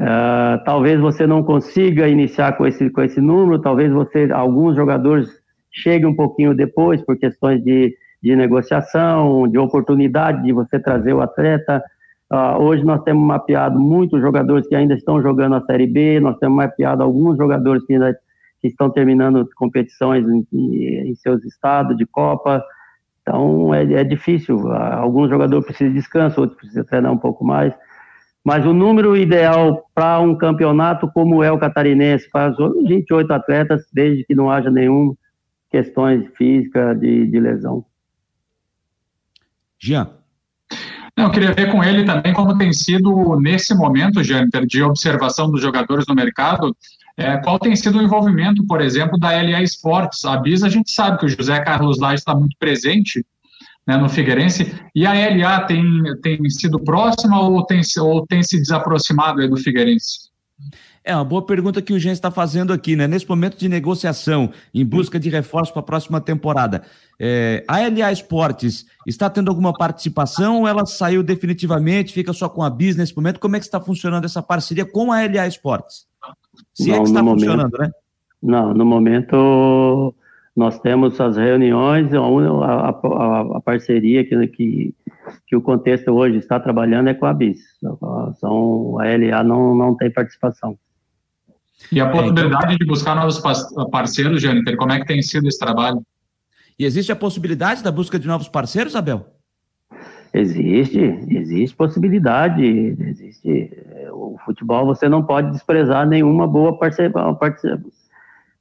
Uh, 0.00 0.62
talvez 0.64 1.00
você 1.00 1.26
não 1.26 1.42
consiga 1.42 2.06
iniciar 2.06 2.56
com 2.56 2.64
esse, 2.64 2.88
com 2.88 3.02
esse 3.02 3.20
número, 3.20 3.60
talvez 3.60 3.90
você, 3.90 4.30
alguns 4.30 4.76
jogadores 4.76 5.39
chegue 5.72 6.06
um 6.06 6.14
pouquinho 6.14 6.54
depois 6.54 7.00
por 7.02 7.16
questões 7.16 7.62
de, 7.62 7.94
de 8.22 8.34
negociação, 8.34 9.48
de 9.48 9.58
oportunidade 9.58 10.42
de 10.42 10.52
você 10.52 10.78
trazer 10.78 11.12
o 11.12 11.20
atleta. 11.20 11.82
Uh, 12.32 12.62
hoje 12.62 12.84
nós 12.84 13.02
temos 13.02 13.26
mapeado 13.26 13.78
muitos 13.78 14.20
jogadores 14.20 14.66
que 14.66 14.74
ainda 14.74 14.94
estão 14.94 15.20
jogando 15.20 15.56
a 15.56 15.64
Série 15.64 15.86
B, 15.86 16.20
nós 16.20 16.38
temos 16.38 16.56
mapeado 16.56 17.02
alguns 17.02 17.36
jogadores 17.36 17.84
que 17.84 17.94
ainda 17.94 18.16
que 18.60 18.68
estão 18.68 18.90
terminando 18.90 19.48
competições 19.56 20.24
em, 20.28 20.46
em 20.52 21.14
seus 21.14 21.42
estados 21.44 21.96
de 21.96 22.04
Copa. 22.04 22.62
Então 23.22 23.74
é, 23.74 23.82
é 23.94 24.04
difícil. 24.04 24.58
Uh, 24.58 24.72
alguns 24.72 25.30
jogadores 25.30 25.64
precisam 25.64 25.92
de 25.92 25.98
descanso, 25.98 26.40
outros 26.40 26.58
precisam 26.58 26.84
treinar 26.84 27.12
um 27.12 27.18
pouco 27.18 27.44
mais. 27.44 27.74
Mas 28.44 28.64
o 28.64 28.72
número 28.72 29.16
ideal 29.16 29.84
para 29.94 30.18
um 30.20 30.36
campeonato 30.36 31.10
como 31.12 31.42
é 31.42 31.52
o 31.52 31.58
catarinense, 31.58 32.30
para 32.30 32.50
os 32.50 32.88
28 32.88 33.32
atletas, 33.32 33.82
desde 33.92 34.24
que 34.24 34.34
não 34.34 34.50
haja 34.50 34.70
nenhum 34.70 35.14
questões 35.70 36.26
físicas 36.36 36.98
de, 36.98 37.26
de 37.26 37.40
lesão. 37.40 37.84
Jean. 39.78 40.10
Não, 41.16 41.26
eu 41.26 41.30
queria 41.30 41.52
ver 41.52 41.70
com 41.70 41.82
ele 41.82 42.04
também 42.04 42.32
como 42.32 42.56
tem 42.56 42.72
sido, 42.72 43.38
nesse 43.40 43.74
momento, 43.74 44.22
Jâniter, 44.22 44.66
de 44.66 44.82
observação 44.82 45.50
dos 45.50 45.60
jogadores 45.60 46.06
no 46.08 46.14
mercado, 46.14 46.74
é, 47.16 47.36
qual 47.38 47.58
tem 47.58 47.76
sido 47.76 47.98
o 47.98 48.02
envolvimento, 48.02 48.66
por 48.66 48.80
exemplo, 48.80 49.18
da 49.18 49.30
LA 49.30 49.62
Esportes. 49.62 50.24
A 50.24 50.36
BIS, 50.38 50.62
a 50.62 50.68
gente 50.68 50.90
sabe 50.90 51.18
que 51.18 51.26
o 51.26 51.28
José 51.28 51.60
Carlos 51.60 51.98
Lage 51.98 52.20
está 52.20 52.34
muito 52.34 52.56
presente 52.58 53.24
né, 53.86 53.96
no 53.96 54.08
Figueirense, 54.08 54.74
e 54.94 55.04
a 55.04 55.12
LA 55.12 55.64
tem, 55.64 55.84
tem 56.22 56.48
sido 56.48 56.78
próxima 56.78 57.40
ou 57.40 57.64
tem, 57.66 57.80
ou 57.98 58.26
tem 58.26 58.42
se 58.42 58.58
desaproximado 58.58 59.46
do 59.48 59.56
Figueirense? 59.56 60.29
É 61.02 61.14
uma 61.14 61.24
boa 61.24 61.44
pergunta 61.44 61.80
que 61.80 61.94
o 61.94 61.98
Jean 61.98 62.12
está 62.12 62.30
fazendo 62.30 62.74
aqui, 62.74 62.94
né? 62.94 63.08
Nesse 63.08 63.26
momento 63.26 63.56
de 63.56 63.68
negociação, 63.68 64.50
em 64.72 64.84
busca 64.84 65.18
de 65.18 65.30
reforço 65.30 65.72
para 65.72 65.80
a 65.80 65.84
próxima 65.84 66.20
temporada, 66.20 66.82
é, 67.18 67.64
a 67.66 67.78
LA 67.78 68.12
Esportes 68.12 68.84
está 69.06 69.30
tendo 69.30 69.48
alguma 69.48 69.72
participação 69.72 70.60
ou 70.60 70.68
ela 70.68 70.84
saiu 70.84 71.22
definitivamente, 71.22 72.12
fica 72.12 72.34
só 72.34 72.50
com 72.50 72.62
a 72.62 72.68
BIS 72.68 72.96
nesse 72.96 73.16
momento? 73.16 73.40
Como 73.40 73.56
é 73.56 73.58
que 73.58 73.64
está 73.64 73.80
funcionando 73.80 74.26
essa 74.26 74.42
parceria 74.42 74.84
com 74.84 75.10
a 75.10 75.22
LA 75.22 75.46
Esportes? 75.46 76.06
Se 76.74 76.90
é 76.90 76.92
Não, 76.92 77.00
é 77.00 77.02
que 77.02 77.08
está 77.08 77.24
funcionando, 77.24 77.72
momento, 77.72 77.78
né? 77.80 77.90
Não, 78.42 78.74
no 78.74 78.84
momento 78.84 80.14
nós 80.54 80.78
temos 80.80 81.18
as 81.18 81.38
reuniões, 81.38 82.12
a, 82.12 82.18
a, 82.20 83.40
a 83.56 83.60
parceria 83.62 84.22
que, 84.22 84.46
que, 84.48 84.94
que, 85.46 85.56
o 85.56 85.62
contexto 85.62 86.10
hoje 86.10 86.36
está 86.36 86.60
trabalhando 86.60 87.08
é 87.08 87.14
com 87.14 87.24
a 87.24 87.32
BIS. 87.32 87.60
São, 88.38 88.98
a 88.98 89.04
LA 89.04 89.42
não, 89.42 89.74
não 89.74 89.96
tem 89.96 90.10
participação. 90.10 90.76
E 91.92 92.00
a 92.00 92.08
possibilidade 92.08 92.76
de 92.76 92.86
buscar 92.86 93.14
novos 93.16 93.42
parceiros, 93.90 94.40
Jâniter, 94.40 94.76
como 94.76 94.92
é 94.92 95.00
que 95.00 95.06
tem 95.06 95.20
sido 95.22 95.48
esse 95.48 95.58
trabalho? 95.58 96.02
E 96.78 96.84
existe 96.84 97.12
a 97.12 97.16
possibilidade 97.16 97.82
da 97.82 97.90
busca 97.90 98.18
de 98.18 98.26
novos 98.26 98.48
parceiros, 98.48 98.94
Abel? 98.96 99.26
Existe, 100.32 101.00
existe 101.28 101.76
possibilidade, 101.76 102.64
existe. 102.64 103.70
O 104.12 104.38
futebol 104.44 104.86
você 104.86 105.08
não 105.08 105.22
pode 105.24 105.50
desprezar 105.50 106.06
nenhuma 106.06 106.46
boa 106.46 106.78
parceria, 106.78 107.12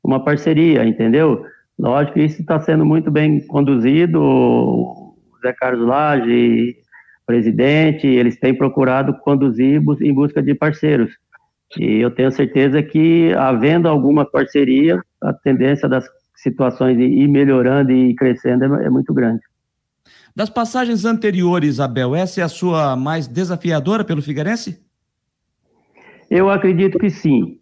uma 0.03 0.23
parceria, 0.23 0.83
entendeu? 0.83 1.45
Lógico 1.77 2.15
que 2.15 2.23
isso 2.23 2.41
está 2.41 2.59
sendo 2.59 2.83
muito 2.83 3.11
bem 3.11 3.39
conduzido. 3.45 4.19
O 4.21 5.15
Zé 5.41 5.53
Carlos 5.53 5.87
Lage, 5.87 6.77
presidente, 7.25 8.07
eles 8.07 8.39
têm 8.39 8.53
procurado 8.55 9.13
conduzir 9.19 9.81
em 10.01 10.13
busca 10.13 10.41
de 10.41 10.55
parceiros. 10.55 11.11
E 11.77 12.01
eu 12.01 12.09
tenho 12.09 12.31
certeza 12.31 12.81
que, 12.81 13.33
havendo 13.33 13.87
alguma 13.87 14.25
parceria, 14.25 15.01
a 15.21 15.33
tendência 15.33 15.87
das 15.87 16.05
situações 16.35 16.97
de 16.97 17.03
ir 17.03 17.27
melhorando 17.27 17.91
e 17.91 18.15
crescendo 18.15 18.75
é, 18.75 18.85
é 18.85 18.89
muito 18.89 19.13
grande. 19.13 19.41
Das 20.35 20.49
passagens 20.49 21.05
anteriores, 21.05 21.79
Abel, 21.79 22.15
essa 22.15 22.41
é 22.41 22.43
a 22.43 22.49
sua 22.49 22.95
mais 22.95 23.27
desafiadora 23.27 24.03
pelo 24.03 24.21
Figueirense? 24.21 24.79
Eu 26.29 26.49
acredito 26.49 26.97
que 26.97 27.09
sim. 27.09 27.59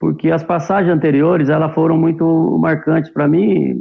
porque 0.00 0.30
as 0.30 0.42
passagens 0.42 0.92
anteriores 0.92 1.50
elas 1.50 1.74
foram 1.74 1.96
muito 1.98 2.58
marcantes 2.58 3.10
para 3.12 3.28
mim. 3.28 3.76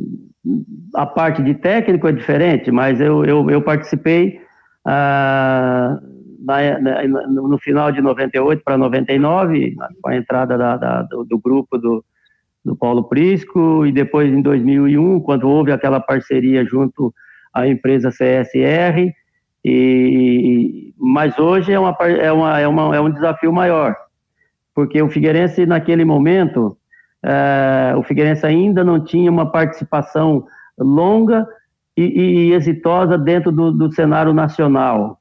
A 0.93 1.05
parte 1.05 1.41
de 1.41 1.53
técnico 1.53 2.07
é 2.07 2.11
diferente, 2.11 2.69
mas 2.69 2.99
eu, 2.99 3.23
eu, 3.23 3.49
eu 3.49 3.61
participei 3.61 4.39
ah, 4.85 5.97
no 7.27 7.57
final 7.59 7.91
de 7.91 8.01
98 8.01 8.63
para 8.63 8.77
99, 8.77 9.75
com 10.01 10.09
a 10.09 10.15
entrada 10.15 10.57
da, 10.57 10.77
da, 10.77 11.01
do, 11.03 11.25
do, 11.25 11.39
grupo 11.39 11.77
do, 11.77 12.03
do 12.63 12.75
Paulo 12.75 13.03
Prisco, 13.03 13.85
e 13.85 13.91
depois 13.91 14.31
em 14.31 14.41
2001, 14.41 15.19
quando 15.21 15.49
houve 15.49 15.71
aquela 15.71 15.99
parceria 15.99 16.65
junto 16.65 17.13
à 17.53 17.67
empresa 17.67 18.09
CSR, 18.09 19.13
e, 19.63 20.93
mas 20.97 21.37
hoje 21.37 21.73
é, 21.73 21.79
uma, 21.79 21.95
é, 22.01 22.31
uma, 22.31 22.59
é, 22.59 22.67
uma, 22.67 22.95
é 22.95 22.99
um 23.01 23.09
desafio 23.09 23.51
maior, 23.51 23.95
porque 24.73 25.01
o 25.01 25.09
Figueirense, 25.09 25.65
naquele 25.65 26.05
momento, 26.05 26.77
é, 27.23 27.93
o 27.97 28.03
Figueirense 28.03 28.45
ainda 28.45 28.83
não 28.83 29.03
tinha 29.03 29.29
uma 29.29 29.51
participação 29.51 30.45
longa 30.77 31.45
e, 31.97 32.03
e 32.03 32.53
exitosa 32.53 33.17
dentro 33.17 33.51
do, 33.51 33.71
do 33.71 33.91
cenário 33.91 34.33
nacional. 34.33 35.18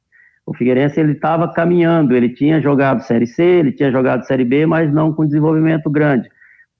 O 0.48 0.54
Figueirense 0.54 0.98
ele 0.98 1.12
estava 1.12 1.46
caminhando, 1.52 2.16
ele 2.16 2.30
tinha 2.30 2.58
jogado 2.58 3.02
Série 3.02 3.26
C, 3.26 3.42
ele 3.42 3.70
tinha 3.70 3.92
jogado 3.92 4.24
Série 4.24 4.46
B, 4.46 4.64
mas 4.64 4.90
não 4.90 5.12
com 5.12 5.26
desenvolvimento 5.26 5.90
grande. 5.90 6.26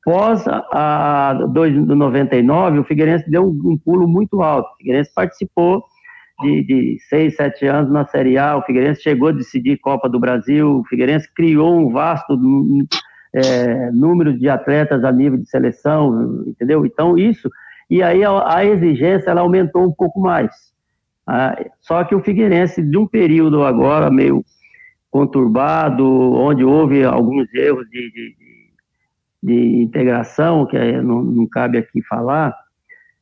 Pós 0.03 0.43
a, 0.49 1.33
a 1.33 1.35
99, 1.35 2.79
o 2.79 2.85
Figueirense 2.85 3.31
deu 3.31 3.45
um, 3.45 3.73
um, 3.73 3.77
pulo 3.77 4.09
muito 4.09 4.41
alto. 4.41 4.71
O 4.73 4.77
Figueirense 4.79 5.13
participou 5.15 5.85
de, 6.41 6.65
de 6.65 6.99
seis, 7.11 7.37
sete 7.37 7.67
anos 7.67 7.93
na 7.93 8.07
Série 8.07 8.39
A, 8.39 8.57
o 8.57 8.63
Figueirense 8.63 9.03
chegou 9.03 9.29
a 9.29 9.33
decidir 9.33 9.77
Copa 9.77 10.09
do 10.09 10.19
Brasil, 10.19 10.79
o 10.79 10.85
Figueirense 10.85 11.29
criou 11.35 11.79
um 11.79 11.93
vasto 11.93 12.39
é, 13.35 13.91
número 13.93 14.33
de 14.33 14.49
atletas 14.49 15.05
a 15.05 15.13
nível 15.13 15.39
de 15.39 15.47
seleção, 15.47 16.43
entendeu? 16.47 16.87
Então, 16.87 17.19
isso, 17.19 17.51
e 17.91 18.03
aí 18.03 18.25
a, 18.25 18.57
a 18.57 18.65
exigência 18.65 19.29
ela 19.31 19.43
aumentou 19.43 19.85
um 19.85 19.93
pouco 19.93 20.21
mais. 20.21 20.68
Ah, 21.31 21.55
só 21.83 22.03
que 22.05 22.15
o 22.15 22.23
Figueirense, 22.23 22.83
de 22.83 22.97
um 22.97 23.07
período 23.07 23.63
agora 23.63 24.11
meio 24.11 24.43
conturbado, 25.11 26.03
onde 26.33 26.65
houve 26.65 27.05
alguns 27.05 27.53
erros 27.53 27.87
de, 27.91 28.11
de, 28.11 28.37
de 29.43 29.83
integração, 29.83 30.65
que 30.65 30.79
não, 31.03 31.23
não 31.23 31.47
cabe 31.47 31.77
aqui 31.77 32.01
falar, 32.09 32.55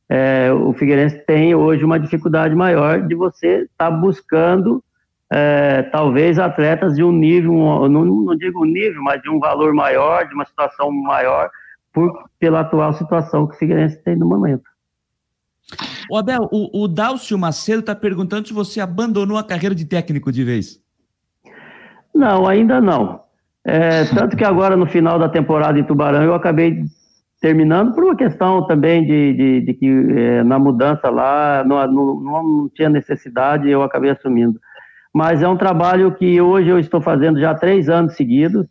é, 0.07 0.49
o 0.53 0.71
Figueirense 0.71 1.17
tem 1.25 1.53
hoje 1.53 1.83
uma 1.83 1.99
dificuldade 1.99 2.55
maior 2.55 3.05
de 3.05 3.13
você 3.13 3.63
estar 3.63 3.91
tá 3.91 3.91
buscando 3.91 4.81
é, 5.29 5.83
talvez 5.83 6.39
atletas 6.39 6.95
de 6.95 7.03
um 7.03 7.11
nível, 7.11 7.89
não, 7.89 8.05
não, 8.05 8.37
digo 8.37 8.63
nível, 8.63 9.03
mas 9.03 9.21
de 9.21 9.29
um 9.29 9.37
valor 9.37 9.73
maior, 9.73 10.25
de 10.25 10.33
uma 10.33 10.45
situação 10.45 10.89
maior, 10.93 11.49
por, 11.91 12.29
pela 12.39 12.61
atual 12.61 12.93
situação 12.93 13.45
que 13.45 13.55
o 13.55 13.57
Figueirense 13.57 14.01
tem 14.01 14.15
no 14.15 14.25
momento. 14.25 14.63
O 16.09 16.17
Abel, 16.17 16.47
o, 16.51 16.83
o 16.83 16.87
Dálcio 16.87 17.37
Macedo 17.37 17.81
está 17.81 17.95
perguntando 17.95 18.47
se 18.47 18.53
você 18.53 18.79
abandonou 18.79 19.37
a 19.37 19.43
carreira 19.43 19.75
de 19.75 19.85
técnico 19.85 20.31
de 20.31 20.43
vez. 20.43 20.81
Não, 22.15 22.47
ainda 22.47 22.79
não. 22.79 23.21
É, 23.65 24.05
tanto 24.15 24.37
que 24.37 24.45
agora, 24.45 24.77
no 24.77 24.87
final 24.87 25.19
da 25.19 25.27
temporada 25.27 25.77
em 25.77 25.83
Tubarão, 25.83 26.23
eu 26.23 26.33
acabei 26.33 26.85
terminando 27.39 27.93
por 27.93 28.03
uma 28.03 28.15
questão 28.15 28.65
também 28.65 29.05
de, 29.05 29.33
de, 29.33 29.61
de 29.61 29.73
que 29.73 29.87
é, 29.87 30.43
na 30.43 30.57
mudança 30.57 31.09
lá 31.09 31.63
não, 31.63 31.85
não, 31.87 32.19
não, 32.19 32.69
tinha 32.73 32.89
necessidade 32.89 33.67
e 33.67 33.71
eu 33.71 33.83
acabei 33.83 34.09
assumindo. 34.09 34.59
Mas 35.13 35.43
é 35.43 35.47
um 35.47 35.57
trabalho 35.57 36.13
que 36.15 36.39
hoje 36.41 36.69
eu 36.69 36.79
estou 36.79 37.01
fazendo 37.01 37.39
já 37.39 37.53
três 37.53 37.89
anos 37.89 38.15
seguidos. 38.15 38.65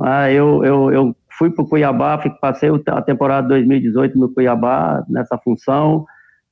Ah, 0.00 0.30
eu, 0.30 0.64
eu, 0.64 0.92
eu 0.92 1.16
fui 1.38 1.50
para 1.50 1.64
o 1.64 1.68
Cuiabá, 1.68 2.18
passei 2.40 2.70
a 2.86 3.02
temporada 3.02 3.48
2018 3.48 4.18
no 4.18 4.28
Cuiabá 4.28 5.04
nessa 5.08 5.38
função. 5.38 6.04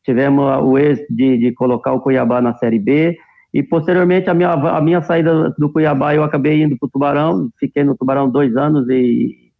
Tivemos 0.04 0.44
o 0.62 0.78
êxito 0.78 1.14
de, 1.14 1.38
de 1.38 1.52
colocar 1.52 1.92
o 1.92 2.00
Cuiabá 2.00 2.40
na 2.40 2.54
Série 2.54 2.78
B. 2.78 3.16
E 3.52 3.62
posteriormente 3.62 4.30
a 4.30 4.34
minha, 4.34 4.50
a 4.50 4.80
minha 4.80 5.02
saída 5.02 5.50
do 5.58 5.70
Cuiabá 5.70 6.14
eu 6.14 6.22
acabei 6.22 6.62
indo 6.62 6.78
para 6.78 6.86
o 6.86 6.90
Tubarão, 6.90 7.50
fiquei 7.58 7.82
no 7.82 7.96
Tubarão 7.96 8.30
dois 8.30 8.56
anos 8.56 8.88
e 8.88 9.50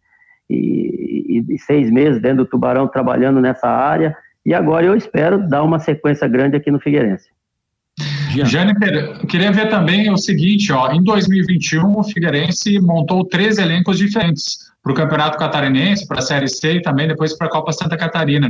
e, 0.51 1.45
e, 1.49 1.59
seis 1.59 1.89
meses 1.89 2.21
dentro 2.21 2.43
do 2.43 2.49
Tubarão 2.49 2.87
trabalhando 2.87 3.39
nessa 3.39 3.67
área. 3.67 4.15
E 4.45 4.53
agora 4.53 4.85
eu 4.85 4.95
espero 4.95 5.47
dar 5.47 5.63
uma 5.63 5.79
sequência 5.79 6.27
grande 6.27 6.57
aqui 6.57 6.69
no 6.69 6.79
Figueirense. 6.79 7.29
Jâniter, 8.45 9.25
queria 9.27 9.51
ver 9.51 9.69
também 9.69 10.09
o 10.09 10.17
seguinte, 10.17 10.71
ó, 10.71 10.91
em 10.91 11.03
2021 11.03 11.97
o 11.97 12.03
Figueirense 12.03 12.79
montou 12.79 13.25
três 13.25 13.57
elencos 13.57 13.97
diferentes 13.97 14.70
para 14.81 14.91
o 14.91 14.95
Campeonato 14.95 15.37
Catarinense, 15.37 16.07
para 16.07 16.19
a 16.19 16.23
Série 16.23 16.47
C 16.47 16.75
e 16.75 16.81
também 16.81 17.07
depois 17.07 17.37
para 17.37 17.47
a 17.47 17.49
Copa 17.49 17.71
Santa 17.71 17.97
Catarina. 17.97 18.49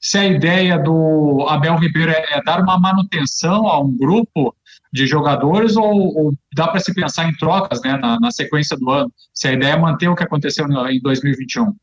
Se 0.00 0.18
a 0.18 0.26
ideia 0.26 0.78
do 0.78 1.46
Abel 1.48 1.76
Ribeiro 1.76 2.12
é, 2.12 2.42
dar 2.44 2.60
uma 2.60 2.78
manutenção 2.78 3.66
a 3.66 3.80
um 3.80 3.96
grupo 3.96 4.54
de 4.92 5.06
jogadores 5.06 5.76
ou, 5.76 6.16
ou 6.16 6.34
dá 6.54 6.68
para 6.68 6.80
se 6.80 6.94
pensar 6.94 7.28
em 7.28 7.34
trocas 7.36 7.80
né, 7.82 7.96
na, 7.96 8.20
na, 8.20 8.30
sequência 8.30 8.76
do 8.76 8.90
ano? 8.90 9.12
Se 9.32 9.48
a 9.48 9.52
ideia 9.52 9.72
é 9.72 9.78
manter 9.78 10.08
o 10.08 10.14
que 10.14 10.22
aconteceu 10.22 10.66
em 10.66 11.00
2021. 11.00 11.74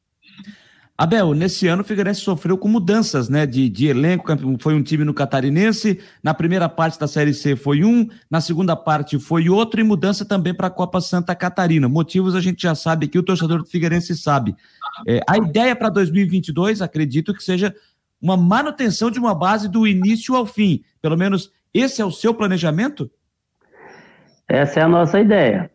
Abel, 1.00 1.34
nesse 1.34 1.66
ano 1.66 1.82
o 1.82 1.86
Figueirense 1.86 2.20
sofreu 2.20 2.58
com 2.58 2.68
mudanças 2.68 3.30
né, 3.30 3.46
de, 3.46 3.70
de 3.70 3.88
elenco, 3.88 4.28
foi 4.60 4.74
um 4.74 4.84
time 4.84 5.06
no 5.06 5.14
Catarinense, 5.14 5.98
na 6.22 6.34
primeira 6.34 6.68
parte 6.68 7.00
da 7.00 7.08
Série 7.08 7.34
C 7.34 7.56
foi 7.56 7.86
um, 7.86 8.06
na 8.30 8.42
segunda 8.42 8.76
parte 8.76 9.18
foi 9.18 9.48
outro, 9.48 9.80
e 9.80 9.84
mudança 9.84 10.26
também 10.26 10.54
para 10.54 10.68
a 10.68 10.70
Copa 10.70 11.00
Santa 11.00 11.34
Catarina. 11.34 11.88
Motivos 11.88 12.36
a 12.36 12.42
gente 12.42 12.62
já 12.62 12.76
sabe 12.76 13.06
aqui, 13.06 13.18
o 13.18 13.24
torcedor 13.24 13.60
do 13.60 13.66
Figueirense 13.66 14.14
sabe. 14.14 14.54
É, 15.08 15.22
a 15.26 15.38
ideia 15.38 15.74
para 15.74 15.88
2022, 15.88 16.82
acredito 16.82 17.34
que 17.34 17.42
seja 17.42 17.74
uma 18.22 18.36
manutenção 18.36 19.10
de 19.10 19.20
uma 19.20 19.34
base 19.34 19.70
do 19.70 19.88
início 19.88 20.36
ao 20.36 20.46
fim, 20.46 20.84
pelo 21.02 21.16
menos 21.16 21.50
esse 21.74 22.02
é 22.02 22.06
o 22.06 22.12
seu 22.12 22.34
planejamento? 22.34 23.10
Essa 24.50 24.82
é 24.82 24.84
a 24.84 24.90
nossa 24.90 25.18
ideia. 25.18 25.72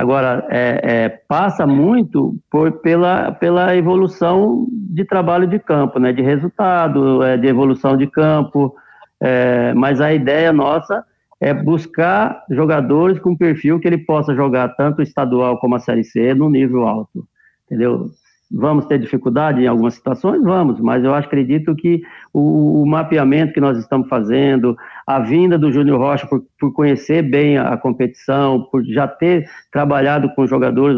Agora, 0.00 0.46
é, 0.48 0.80
é, 0.82 1.08
passa 1.28 1.66
muito 1.66 2.34
por, 2.50 2.72
pela, 2.80 3.32
pela 3.32 3.76
evolução 3.76 4.66
de 4.72 5.04
trabalho 5.04 5.46
de 5.46 5.58
campo, 5.58 5.98
né, 5.98 6.10
de 6.10 6.22
resultado, 6.22 7.22
é, 7.22 7.36
de 7.36 7.46
evolução 7.46 7.98
de 7.98 8.06
campo, 8.06 8.74
é, 9.20 9.74
mas 9.74 10.00
a 10.00 10.10
ideia 10.10 10.54
nossa 10.54 11.04
é 11.38 11.52
buscar 11.52 12.42
jogadores 12.48 13.18
com 13.18 13.36
perfil 13.36 13.78
que 13.78 13.86
ele 13.86 13.98
possa 13.98 14.34
jogar 14.34 14.70
tanto 14.70 15.02
estadual 15.02 15.58
como 15.58 15.74
a 15.74 15.78
Série 15.78 16.02
C 16.02 16.32
no 16.32 16.48
nível 16.48 16.88
alto, 16.88 17.26
entendeu? 17.66 18.06
Vamos 18.50 18.86
ter 18.86 18.98
dificuldade 18.98 19.60
em 19.60 19.66
algumas 19.66 19.92
situações? 19.92 20.42
Vamos, 20.42 20.80
mas 20.80 21.04
eu 21.04 21.14
acredito 21.14 21.76
que 21.76 22.00
o, 22.32 22.82
o 22.82 22.86
mapeamento 22.86 23.52
que 23.52 23.60
nós 23.60 23.76
estamos 23.76 24.08
fazendo, 24.08 24.74
a 25.16 25.18
vinda 25.18 25.58
do 25.58 25.72
Júnior 25.72 25.98
Rocha 25.98 26.26
por, 26.26 26.44
por, 26.58 26.72
conhecer 26.72 27.22
bem 27.22 27.58
a 27.58 27.76
competição, 27.76 28.62
por 28.70 28.84
já 28.84 29.08
ter 29.08 29.44
trabalhado 29.72 30.32
com 30.34 30.46
jogadores 30.46 30.96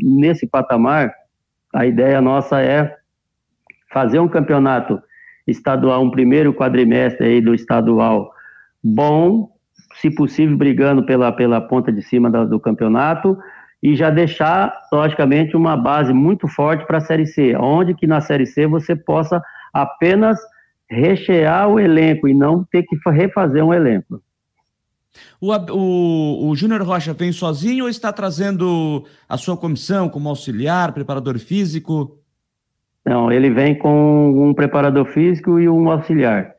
nesse 0.00 0.46
patamar, 0.46 1.12
a 1.74 1.84
ideia 1.84 2.20
nossa 2.20 2.60
é 2.62 2.94
fazer 3.92 4.20
um 4.20 4.28
campeonato 4.28 5.02
estadual, 5.44 6.04
um 6.04 6.10
primeiro 6.10 6.54
quadrimestre 6.54 7.26
aí 7.26 7.40
do 7.40 7.52
estadual 7.52 8.30
bom, 8.82 9.50
se 9.96 10.08
possível 10.08 10.56
brigando 10.56 11.04
pela, 11.04 11.32
pela 11.32 11.60
ponta 11.60 11.90
de 11.90 12.02
cima 12.02 12.30
do, 12.30 12.48
do 12.48 12.60
campeonato, 12.60 13.36
e 13.82 13.96
já 13.96 14.08
deixar, 14.08 14.72
logicamente, 14.92 15.56
uma 15.56 15.76
base 15.76 16.12
muito 16.12 16.46
forte 16.46 16.86
para 16.86 16.98
a 16.98 17.00
Série 17.00 17.26
C, 17.26 17.56
onde 17.56 17.92
que 17.94 18.06
na 18.06 18.20
Série 18.20 18.46
C 18.46 18.68
você 18.68 18.94
possa 18.94 19.42
apenas 19.72 20.38
rechear 20.90 21.68
o 21.68 21.78
elenco 21.78 22.28
e 22.28 22.34
não 22.34 22.64
ter 22.64 22.82
que 22.82 22.96
refazer 23.10 23.64
um 23.64 23.74
elenco. 23.74 24.22
O, 25.40 25.52
o, 25.52 26.48
o 26.48 26.56
Júnior 26.56 26.82
Rocha 26.82 27.12
vem 27.12 27.32
sozinho 27.32 27.84
ou 27.84 27.90
está 27.90 28.12
trazendo 28.12 29.04
a 29.28 29.36
sua 29.36 29.56
comissão 29.56 30.08
como 30.08 30.28
auxiliar, 30.28 30.92
preparador 30.92 31.38
físico? 31.38 32.18
Não, 33.04 33.32
ele 33.32 33.50
vem 33.50 33.74
com 33.74 34.48
um 34.48 34.54
preparador 34.54 35.06
físico 35.06 35.58
e 35.58 35.68
um 35.68 35.90
auxiliar. 35.90 36.54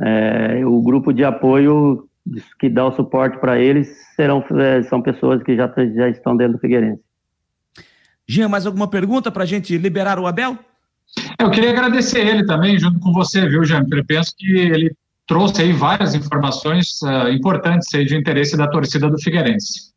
É, 0.00 0.64
o 0.64 0.80
grupo 0.82 1.12
de 1.12 1.24
apoio 1.24 2.08
que 2.58 2.68
dá 2.68 2.86
o 2.86 2.92
suporte 2.92 3.38
para 3.38 3.58
eles 3.58 3.88
serão 4.16 4.42
é, 4.58 4.82
são 4.84 5.02
pessoas 5.02 5.42
que 5.42 5.54
já, 5.54 5.72
já 5.94 6.08
estão 6.08 6.36
dentro 6.36 6.54
do 6.54 6.58
Figueirense. 6.58 7.02
Jean, 8.26 8.48
mais 8.48 8.64
alguma 8.64 8.88
pergunta 8.88 9.30
para 9.30 9.42
a 9.42 9.46
gente 9.46 9.76
liberar 9.76 10.18
o 10.18 10.26
Abel? 10.26 10.58
Eu 11.38 11.50
queria 11.50 11.70
agradecer 11.70 12.26
ele 12.26 12.44
também, 12.44 12.78
junto 12.78 12.98
com 13.00 13.12
você, 13.12 13.48
viu, 13.48 13.64
Jean? 13.64 13.84
Eu 13.90 14.04
penso 14.04 14.32
que 14.36 14.50
ele 14.50 14.94
trouxe 15.26 15.62
aí 15.62 15.72
várias 15.72 16.14
informações 16.14 17.00
uh, 17.02 17.28
importantes 17.30 17.92
aí 17.94 18.04
de 18.04 18.16
interesse 18.16 18.56
da 18.56 18.68
torcida 18.68 19.08
do 19.08 19.18
Figueirense. 19.18 19.92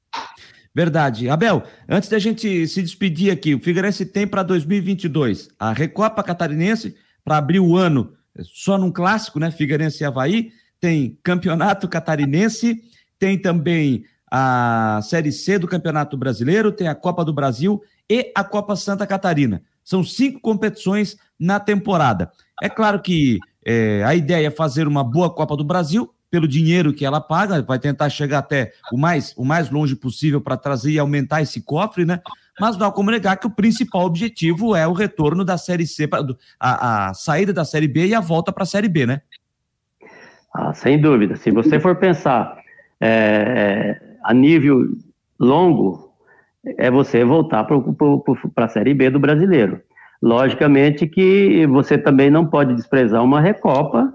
Verdade. 0.73 1.29
Abel, 1.29 1.63
antes 1.89 2.07
da 2.07 2.19
gente 2.19 2.67
se 2.67 2.81
despedir 2.81 3.31
aqui, 3.31 3.55
o 3.55 3.59
Figueirense 3.59 4.05
tem 4.05 4.27
para 4.27 4.43
2022 4.43 5.49
a 5.59 5.73
Recopa 5.73 6.23
Catarinense 6.23 6.95
para 7.23 7.37
abrir 7.37 7.59
o 7.59 7.75
ano 7.75 8.13
só 8.43 8.77
num 8.77 8.91
clássico, 8.91 9.39
né? 9.39 9.49
Figueirense 9.49 10.03
e 10.03 10.05
Havaí 10.05 10.51
tem 10.79 11.17
Campeonato 11.23 11.87
Catarinense, 11.87 12.79
tem 13.17 13.37
também 13.37 14.05
a 14.31 14.99
Série 15.03 15.31
C 15.31 15.57
do 15.57 15.67
Campeonato 15.67 16.15
Brasileiro, 16.15 16.71
tem 16.71 16.87
a 16.87 16.95
Copa 16.95 17.25
do 17.25 17.33
Brasil 17.33 17.81
e 18.09 18.31
a 18.35 18.43
Copa 18.43 18.75
Santa 18.75 19.07
Catarina. 19.07 19.63
São 19.87 20.03
cinco 20.03 20.41
competições 20.41 21.15
na 21.39 21.61
temporada. 21.61 22.29
É 22.61 22.67
claro 22.67 23.01
que 23.01 23.39
é, 23.65 24.03
a 24.03 24.13
ideia 24.13 24.47
é 24.47 24.51
fazer 24.51 24.85
uma 24.85 25.01
boa 25.01 25.33
Copa 25.33 25.55
do 25.55 25.63
Brasil, 25.63 26.13
pelo 26.29 26.45
dinheiro 26.45 26.91
que 26.91 27.05
ela 27.05 27.21
paga, 27.21 27.61
vai 27.61 27.79
tentar 27.79 28.09
chegar 28.09 28.39
até 28.39 28.73
o 28.91 28.97
mais, 28.97 29.33
o 29.37 29.45
mais 29.45 29.69
longe 29.69 29.95
possível 29.95 30.41
para 30.41 30.57
trazer 30.57 30.91
e 30.91 30.99
aumentar 30.99 31.41
esse 31.41 31.61
cofre, 31.61 32.03
né? 32.03 32.19
Mas 32.59 32.75
não 32.75 32.85
há 32.85 32.91
como 32.91 33.11
negar 33.11 33.37
que 33.37 33.47
o 33.47 33.49
principal 33.49 34.01
objetivo 34.01 34.75
é 34.75 34.85
o 34.85 34.91
retorno 34.91 35.45
da 35.45 35.57
Série 35.57 35.87
C, 35.87 36.09
a, 36.59 37.07
a 37.07 37.13
saída 37.13 37.53
da 37.53 37.63
Série 37.63 37.87
B 37.87 38.07
e 38.07 38.13
a 38.13 38.19
volta 38.19 38.51
para 38.51 38.63
a 38.63 38.67
Série 38.67 38.89
B, 38.89 39.05
né? 39.05 39.21
Ah, 40.53 40.73
sem 40.73 40.99
dúvida. 40.99 41.37
Se 41.37 41.49
você 41.49 41.79
for 41.79 41.95
pensar 41.95 42.57
é, 42.99 44.01
a 44.21 44.33
nível 44.33 44.97
longo, 45.39 46.06
é 46.77 46.89
você 46.89 47.23
voltar 47.23 47.63
para 47.63 48.65
a 48.65 48.69
Série 48.69 48.93
B 48.93 49.09
do 49.09 49.19
brasileiro. 49.19 49.81
Logicamente 50.21 51.05
que 51.07 51.65
você 51.67 51.97
também 51.97 52.29
não 52.29 52.45
pode 52.45 52.73
desprezar 52.73 53.23
uma 53.23 53.39
Recopa, 53.39 54.13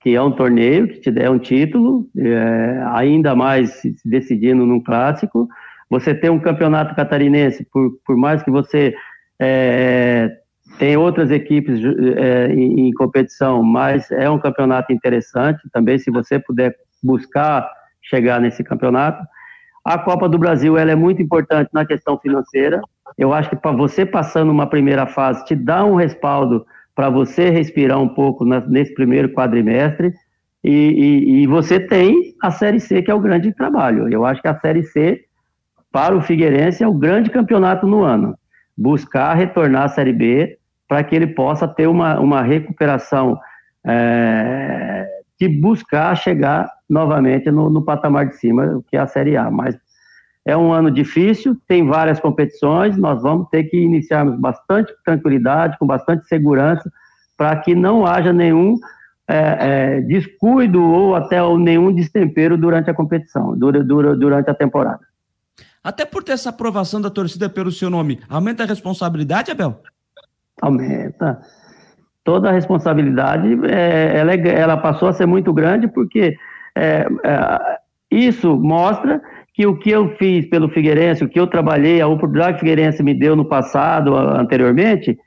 que 0.00 0.14
é 0.14 0.22
um 0.22 0.32
torneio 0.32 0.88
que 0.88 1.00
te 1.00 1.10
der 1.10 1.30
um 1.30 1.38
título, 1.38 2.08
é, 2.16 2.82
ainda 2.92 3.34
mais 3.34 3.82
decidindo 4.04 4.66
num 4.66 4.80
clássico. 4.80 5.48
Você 5.90 6.14
tem 6.14 6.30
um 6.30 6.40
campeonato 6.40 6.94
catarinense, 6.94 7.66
por, 7.72 7.92
por 8.04 8.16
mais 8.16 8.42
que 8.42 8.50
você 8.50 8.94
é, 9.40 10.30
tem 10.78 10.96
outras 10.96 11.30
equipes 11.30 11.80
é, 12.16 12.52
em, 12.52 12.88
em, 12.88 12.92
competição, 12.92 13.62
mas 13.62 14.10
é 14.10 14.28
um 14.28 14.38
campeonato 14.38 14.92
interessante 14.92 15.60
também, 15.72 15.98
se 15.98 16.10
você 16.10 16.38
puder 16.38 16.74
buscar 17.02 17.68
chegar 18.02 18.40
nesse 18.40 18.64
campeonato. 18.64 19.22
A 19.84 19.98
Copa 19.98 20.28
do 20.28 20.38
Brasil 20.38 20.78
ela 20.78 20.92
é 20.92 20.94
muito 20.94 21.20
importante 21.20 21.70
na 21.72 21.84
questão 21.84 22.18
financeira. 22.18 22.80
Eu 23.18 23.32
acho 23.32 23.50
que 23.50 23.56
para 23.56 23.72
você 23.72 24.06
passando 24.06 24.50
uma 24.50 24.66
primeira 24.66 25.06
fase 25.06 25.44
te 25.44 25.54
dá 25.54 25.84
um 25.84 25.96
respaldo 25.96 26.64
para 26.94 27.10
você 27.10 27.50
respirar 27.50 28.00
um 28.00 28.08
pouco 28.08 28.44
na, 28.44 28.60
nesse 28.60 28.94
primeiro 28.94 29.30
quadrimestre. 29.30 30.12
E, 30.62 30.70
e, 30.70 31.42
e, 31.42 31.46
você 31.48 31.80
tem 31.80 32.34
a 32.40 32.50
Série 32.50 32.78
C, 32.78 33.02
que 33.02 33.10
é 33.10 33.14
o 33.14 33.20
grande 33.20 33.52
trabalho. 33.52 34.08
Eu 34.08 34.24
acho 34.24 34.40
que 34.40 34.46
a 34.46 34.58
Série 34.60 34.84
C, 34.84 35.24
para 35.90 36.16
o 36.16 36.22
Figueirense, 36.22 36.84
é 36.84 36.88
o 36.88 36.94
grande 36.94 37.30
campeonato 37.30 37.84
no 37.84 38.04
ano. 38.04 38.36
Buscar 38.78 39.34
retornar 39.34 39.84
à 39.84 39.88
Série 39.88 40.12
B 40.12 40.56
para 40.86 41.02
que 41.02 41.16
ele 41.16 41.26
possa 41.26 41.66
ter 41.66 41.88
uma, 41.88 42.20
uma 42.20 42.42
recuperação 42.42 43.36
é, 43.84 45.08
de 45.40 45.48
buscar 45.48 46.14
chegar 46.16 46.70
novamente 46.92 47.50
no, 47.50 47.70
no 47.70 47.82
patamar 47.82 48.28
de 48.28 48.36
cima, 48.36 48.82
que 48.88 48.96
é 48.96 49.00
a 49.00 49.06
Série 49.06 49.36
A. 49.36 49.50
Mas 49.50 49.74
é 50.44 50.56
um 50.56 50.72
ano 50.72 50.90
difícil, 50.90 51.56
tem 51.66 51.86
várias 51.86 52.20
competições, 52.20 52.96
nós 52.96 53.22
vamos 53.22 53.48
ter 53.48 53.64
que 53.64 53.78
iniciarmos 53.78 54.38
bastante 54.38 54.92
tranquilidade, 55.04 55.78
com 55.78 55.86
bastante 55.86 56.26
segurança, 56.26 56.92
para 57.36 57.56
que 57.56 57.74
não 57.74 58.06
haja 58.06 58.32
nenhum 58.32 58.76
é, 59.26 59.56
é, 59.96 60.00
descuido 60.02 60.82
ou 60.82 61.14
até 61.14 61.40
nenhum 61.56 61.92
destempero 61.92 62.58
durante 62.58 62.90
a 62.90 62.94
competição, 62.94 63.56
dura, 63.56 63.82
dura, 63.82 64.14
durante 64.14 64.50
a 64.50 64.54
temporada. 64.54 65.00
Até 65.82 66.04
por 66.04 66.22
ter 66.22 66.32
essa 66.32 66.50
aprovação 66.50 67.00
da 67.00 67.10
torcida 67.10 67.48
pelo 67.48 67.72
seu 67.72 67.88
nome, 67.88 68.20
aumenta 68.28 68.64
a 68.64 68.66
responsabilidade, 68.66 69.50
Abel? 69.50 69.80
Aumenta. 70.60 71.40
Toda 72.22 72.50
a 72.50 72.52
responsabilidade, 72.52 73.48
é, 73.66 74.16
ela, 74.16 74.32
é, 74.32 74.60
ela, 74.60 74.76
passou 74.76 75.08
a 75.08 75.12
ser 75.12 75.26
muito 75.26 75.52
grande, 75.52 75.88
porque 75.88 76.36
é, 76.76 77.06
é, 77.24 77.78
isso 78.10 78.56
mostra 78.56 79.20
que 79.54 79.66
o 79.66 79.76
que 79.76 79.90
eu 79.90 80.16
fiz 80.16 80.46
pelo 80.46 80.68
Figueirense, 80.68 81.24
o 81.24 81.28
que 81.28 81.38
eu 81.38 81.46
trabalhei, 81.46 82.00
a 82.00 82.06
oportunidade 82.06 82.52
que 82.52 82.56
o 82.56 82.60
Figueirense 82.60 83.02
me 83.02 83.12
deu 83.12 83.36
no 83.36 83.44
passado, 83.44 84.16
anteriormente, 84.16 85.18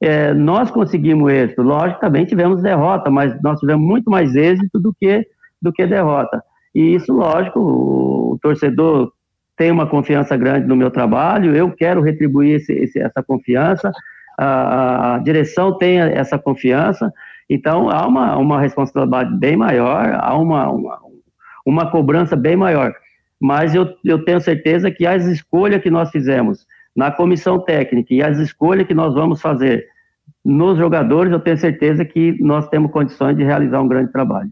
é, 0.00 0.34
nós 0.34 0.70
conseguimos 0.70 1.32
êxito. 1.32 1.62
Lógico, 1.62 2.00
também 2.00 2.24
tivemos 2.24 2.62
derrota, 2.62 3.10
mas 3.10 3.40
nós 3.42 3.58
tivemos 3.60 3.84
muito 3.84 4.10
mais 4.10 4.34
êxito 4.34 4.78
do 4.80 4.92
que, 4.92 5.26
do 5.60 5.72
que 5.72 5.86
derrota. 5.86 6.42
E 6.74 6.94
isso, 6.94 7.12
lógico, 7.12 7.60
o, 7.60 8.38
torcedor 8.40 9.12
tem 9.56 9.70
uma 9.70 9.86
confiança 9.86 10.36
grande 10.36 10.66
no 10.66 10.74
meu 10.74 10.90
trabalho, 10.90 11.54
eu 11.54 11.70
quero 11.70 12.00
retribuir 12.00 12.56
esse, 12.56 12.72
esse, 12.72 12.98
essa 12.98 13.22
confiança, 13.22 13.92
a, 14.38 15.14
a, 15.14 15.18
direção 15.18 15.76
tem 15.76 15.98
essa 16.00 16.38
confiança, 16.38 17.12
então 17.48 17.90
há 17.90 18.06
uma, 18.06 18.36
uma 18.36 18.60
responsabilidade 18.60 19.36
bem 19.38 19.56
maior, 19.56 20.18
há 20.20 20.36
uma, 20.36 20.68
uma, 20.70 20.98
uma 21.66 21.90
cobrança 21.90 22.36
bem 22.36 22.56
maior 22.56 22.94
mas 23.42 23.74
eu, 23.74 23.92
eu 24.04 24.24
tenho 24.24 24.40
certeza 24.40 24.88
que 24.88 25.04
as 25.04 25.26
escolhas 25.26 25.82
que 25.82 25.90
nós 25.90 26.10
fizemos 26.10 26.64
na 26.94 27.10
comissão 27.10 27.58
técnica 27.58 28.14
e 28.14 28.22
as 28.22 28.38
escolhas 28.38 28.86
que 28.86 28.94
nós 28.94 29.12
vamos 29.12 29.40
fazer 29.40 29.84
nos 30.44 30.78
jogadores, 30.78 31.32
eu 31.32 31.40
tenho 31.40 31.58
certeza 31.58 32.04
que 32.04 32.40
nós 32.40 32.68
temos 32.68 32.92
condições 32.92 33.36
de 33.36 33.42
realizar 33.42 33.82
um 33.82 33.88
grande 33.88 34.12
trabalho. 34.12 34.48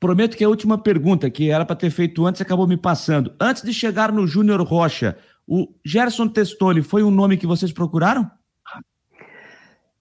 Prometo 0.00 0.38
que 0.38 0.44
a 0.44 0.48
última 0.48 0.78
pergunta, 0.78 1.28
que 1.28 1.50
era 1.50 1.66
para 1.66 1.76
ter 1.76 1.90
feito 1.90 2.24
antes, 2.24 2.40
acabou 2.40 2.66
me 2.66 2.78
passando. 2.78 3.30
Antes 3.38 3.62
de 3.62 3.74
chegar 3.74 4.10
no 4.10 4.26
Júnior 4.26 4.62
Rocha, 4.62 5.18
o 5.46 5.68
Gerson 5.84 6.28
Testoni 6.28 6.80
foi 6.80 7.02
um 7.02 7.10
nome 7.10 7.36
que 7.36 7.46
vocês 7.46 7.72
procuraram? 7.72 8.30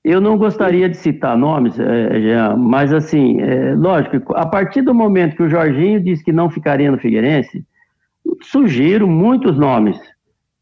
Eu 0.07 0.21
não 0.21 0.37
gostaria 0.37 0.87
de 0.87 0.95
citar 0.95 1.37
nomes, 1.37 1.77
é, 1.77 2.21
Jean, 2.21 2.55
mas 2.55 2.93
assim, 2.93 3.41
é, 3.41 3.75
lógico, 3.75 4.33
a 4.37 4.45
partir 4.45 4.81
do 4.81 4.93
momento 4.93 5.35
que 5.35 5.43
o 5.43 5.49
Jorginho 5.49 5.99
disse 5.99 6.23
que 6.23 6.31
não 6.31 6.49
ficaria 6.49 6.89
no 6.89 6.97
Figueirense, 6.97 7.65
surgiram 8.41 9.05
muitos 9.05 9.59
nomes, 9.59 9.99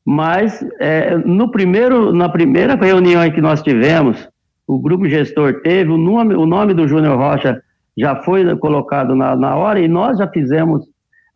mas 0.03 0.67
é, 0.79 1.15
no 1.17 1.51
primeiro, 1.51 2.11
na 2.11 2.27
primeira 2.27 2.73
reunião 2.73 3.29
que 3.29 3.39
nós 3.39 3.61
tivemos, 3.61 4.27
o 4.65 4.79
grupo 4.79 5.07
gestor 5.07 5.61
teve, 5.61 5.91
o 5.91 5.97
nome, 5.97 6.33
o 6.33 6.47
nome 6.47 6.73
do 6.73 6.87
Júnior 6.87 7.15
Rocha 7.15 7.61
já 7.95 8.15
foi 8.23 8.57
colocado 8.57 9.15
na, 9.15 9.35
na 9.35 9.55
hora 9.55 9.79
e 9.79 9.87
nós 9.87 10.17
já 10.17 10.27
fizemos 10.27 10.87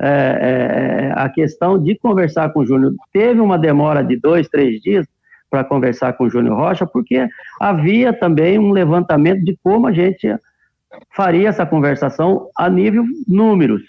é, 0.01 0.09
é, 0.09 1.13
a 1.15 1.29
questão 1.29 1.77
de 1.77 1.95
conversar 1.99 2.49
com 2.53 2.61
o 2.61 2.65
Júnior. 2.65 2.91
Teve 3.13 3.39
uma 3.39 3.59
demora 3.59 4.03
de 4.03 4.15
dois, 4.15 4.49
três 4.49 4.81
dias 4.81 5.05
para 5.49 5.63
conversar 5.63 6.13
com 6.13 6.25
o 6.25 6.29
Júnior 6.29 6.57
Rocha, 6.57 6.85
porque 6.85 7.27
havia 7.59 8.13
também 8.13 8.59
um 8.59 8.71
levantamento 8.71 9.43
de 9.43 9.57
como 9.63 9.87
a 9.87 9.91
gente 9.91 10.27
faria 11.15 11.49
essa 11.49 11.65
conversação 11.65 12.47
a 12.57 12.69
nível 12.69 13.03
números 13.27 13.81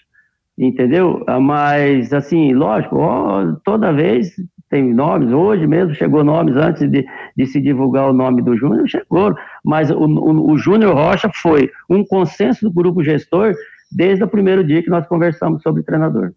entendeu? 0.66 1.24
Ah, 1.26 1.40
mas, 1.40 2.12
assim, 2.12 2.52
lógico, 2.52 2.98
toda 3.64 3.92
vez 3.92 4.34
tem 4.68 4.94
nomes, 4.94 5.32
hoje 5.32 5.66
mesmo 5.66 5.94
chegou 5.94 6.22
nomes 6.22 6.54
antes 6.54 6.88
de, 6.88 7.04
de 7.36 7.46
se 7.46 7.61
divulgar 7.61 8.08
o 8.08 8.12
nome 8.12 8.40
do 8.40 8.56
Júnior, 8.56 8.86
chegou, 8.86 9.34
mas 9.64 9.90
o, 9.90 9.98
o, 9.98 10.52
o 10.52 10.58
Júnior 10.58 10.94
Rocha 10.94 11.28
foi 11.34 11.70
um 11.88 12.04
consenso 12.04 12.66
do 12.66 12.72
grupo 12.72 13.02
gestor 13.02 13.54
desde 13.90 14.22
o 14.22 14.28
primeiro 14.28 14.62
dia 14.62 14.82
que 14.82 14.90
nós 14.90 15.06
conversamos 15.08 15.62
sobre 15.62 15.82
treinador. 15.82 16.32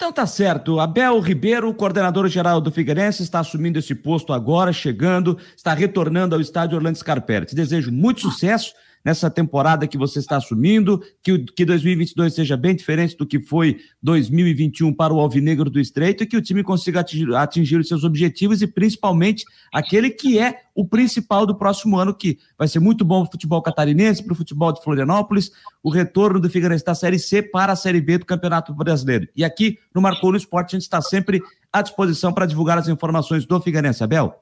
Então 0.00 0.10
tá 0.10 0.26
certo. 0.26 0.80
Abel 0.80 1.20
Ribeiro, 1.20 1.74
coordenador 1.74 2.26
geral 2.26 2.58
do 2.58 2.72
Figueirense, 2.72 3.22
está 3.22 3.40
assumindo 3.40 3.78
esse 3.78 3.94
posto 3.94 4.32
agora, 4.32 4.72
chegando, 4.72 5.36
está 5.54 5.74
retornando 5.74 6.34
ao 6.34 6.40
estádio 6.40 6.78
Orlando 6.78 6.96
Scarpelli. 6.96 7.44
Te 7.44 7.54
desejo 7.54 7.92
muito 7.92 8.22
sucesso 8.22 8.72
nessa 9.04 9.30
temporada 9.30 9.86
que 9.86 9.96
você 9.96 10.18
está 10.18 10.36
assumindo, 10.36 11.02
que, 11.22 11.38
que 11.38 11.64
2022 11.64 12.34
seja 12.34 12.56
bem 12.56 12.74
diferente 12.74 13.16
do 13.16 13.26
que 13.26 13.40
foi 13.40 13.78
2021 14.02 14.92
para 14.92 15.12
o 15.12 15.20
Alvinegro 15.20 15.70
do 15.70 15.80
Estreito 15.80 16.22
e 16.22 16.26
que 16.26 16.36
o 16.36 16.42
time 16.42 16.62
consiga 16.62 17.00
atingir, 17.00 17.34
atingir 17.34 17.76
os 17.76 17.88
seus 17.88 18.04
objetivos 18.04 18.62
e 18.62 18.66
principalmente 18.66 19.44
aquele 19.72 20.10
que 20.10 20.38
é 20.38 20.62
o 20.74 20.86
principal 20.86 21.46
do 21.46 21.54
próximo 21.54 21.98
ano, 21.98 22.14
que 22.14 22.38
vai 22.58 22.68
ser 22.68 22.80
muito 22.80 23.04
bom 23.04 23.22
para 23.22 23.28
o 23.28 23.32
futebol 23.32 23.62
catarinense, 23.62 24.22
para 24.22 24.32
o 24.32 24.36
futebol 24.36 24.72
de 24.72 24.82
Florianópolis, 24.82 25.50
o 25.82 25.90
retorno 25.90 26.40
do 26.40 26.50
Figueirense 26.50 26.84
da 26.84 26.94
Série 26.94 27.18
C 27.18 27.42
para 27.42 27.72
a 27.72 27.76
Série 27.76 28.00
B 28.00 28.18
do 28.18 28.26
Campeonato 28.26 28.72
Brasileiro. 28.74 29.28
E 29.34 29.44
aqui 29.44 29.78
no 29.94 30.00
Marcou 30.00 30.30
no 30.30 30.36
Esporte 30.36 30.76
a 30.76 30.78
gente 30.78 30.82
está 30.82 31.00
sempre 31.00 31.42
à 31.72 31.82
disposição 31.82 32.32
para 32.32 32.46
divulgar 32.46 32.78
as 32.78 32.88
informações 32.88 33.46
do 33.46 33.60
Figueirense. 33.60 34.02
Abel? 34.02 34.34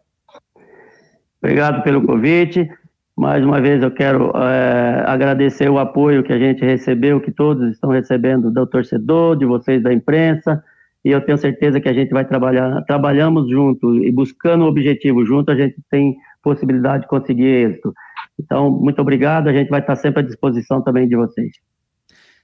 Obrigado 1.40 1.82
pelo 1.82 2.02
convite. 2.04 2.68
Mais 3.18 3.44
uma 3.44 3.60
vez 3.60 3.82
eu 3.82 3.90
quero 3.90 4.30
é, 4.36 5.02
agradecer 5.04 5.68
o 5.68 5.80
apoio 5.80 6.22
que 6.22 6.32
a 6.32 6.38
gente 6.38 6.64
recebeu, 6.64 7.20
que 7.20 7.32
todos 7.32 7.72
estão 7.72 7.90
recebendo 7.90 8.48
do 8.48 8.64
torcedor, 8.64 9.34
de 9.34 9.44
vocês 9.44 9.82
da 9.82 9.92
imprensa, 9.92 10.62
e 11.04 11.10
eu 11.10 11.20
tenho 11.20 11.36
certeza 11.36 11.80
que 11.80 11.88
a 11.88 11.92
gente 11.92 12.10
vai 12.10 12.24
trabalhar, 12.24 12.80
trabalhamos 12.82 13.50
junto 13.50 13.92
e 13.96 14.12
buscando 14.12 14.62
o 14.62 14.68
objetivo 14.68 15.26
junto, 15.26 15.50
a 15.50 15.56
gente 15.56 15.74
tem 15.90 16.16
possibilidade 16.44 17.02
de 17.02 17.08
conseguir 17.08 17.46
êxito. 17.46 17.92
Então, 18.38 18.70
muito 18.70 19.02
obrigado, 19.02 19.48
a 19.48 19.52
gente 19.52 19.68
vai 19.68 19.80
estar 19.80 19.96
sempre 19.96 20.20
à 20.20 20.24
disposição 20.24 20.80
também 20.80 21.08
de 21.08 21.16
vocês. 21.16 21.50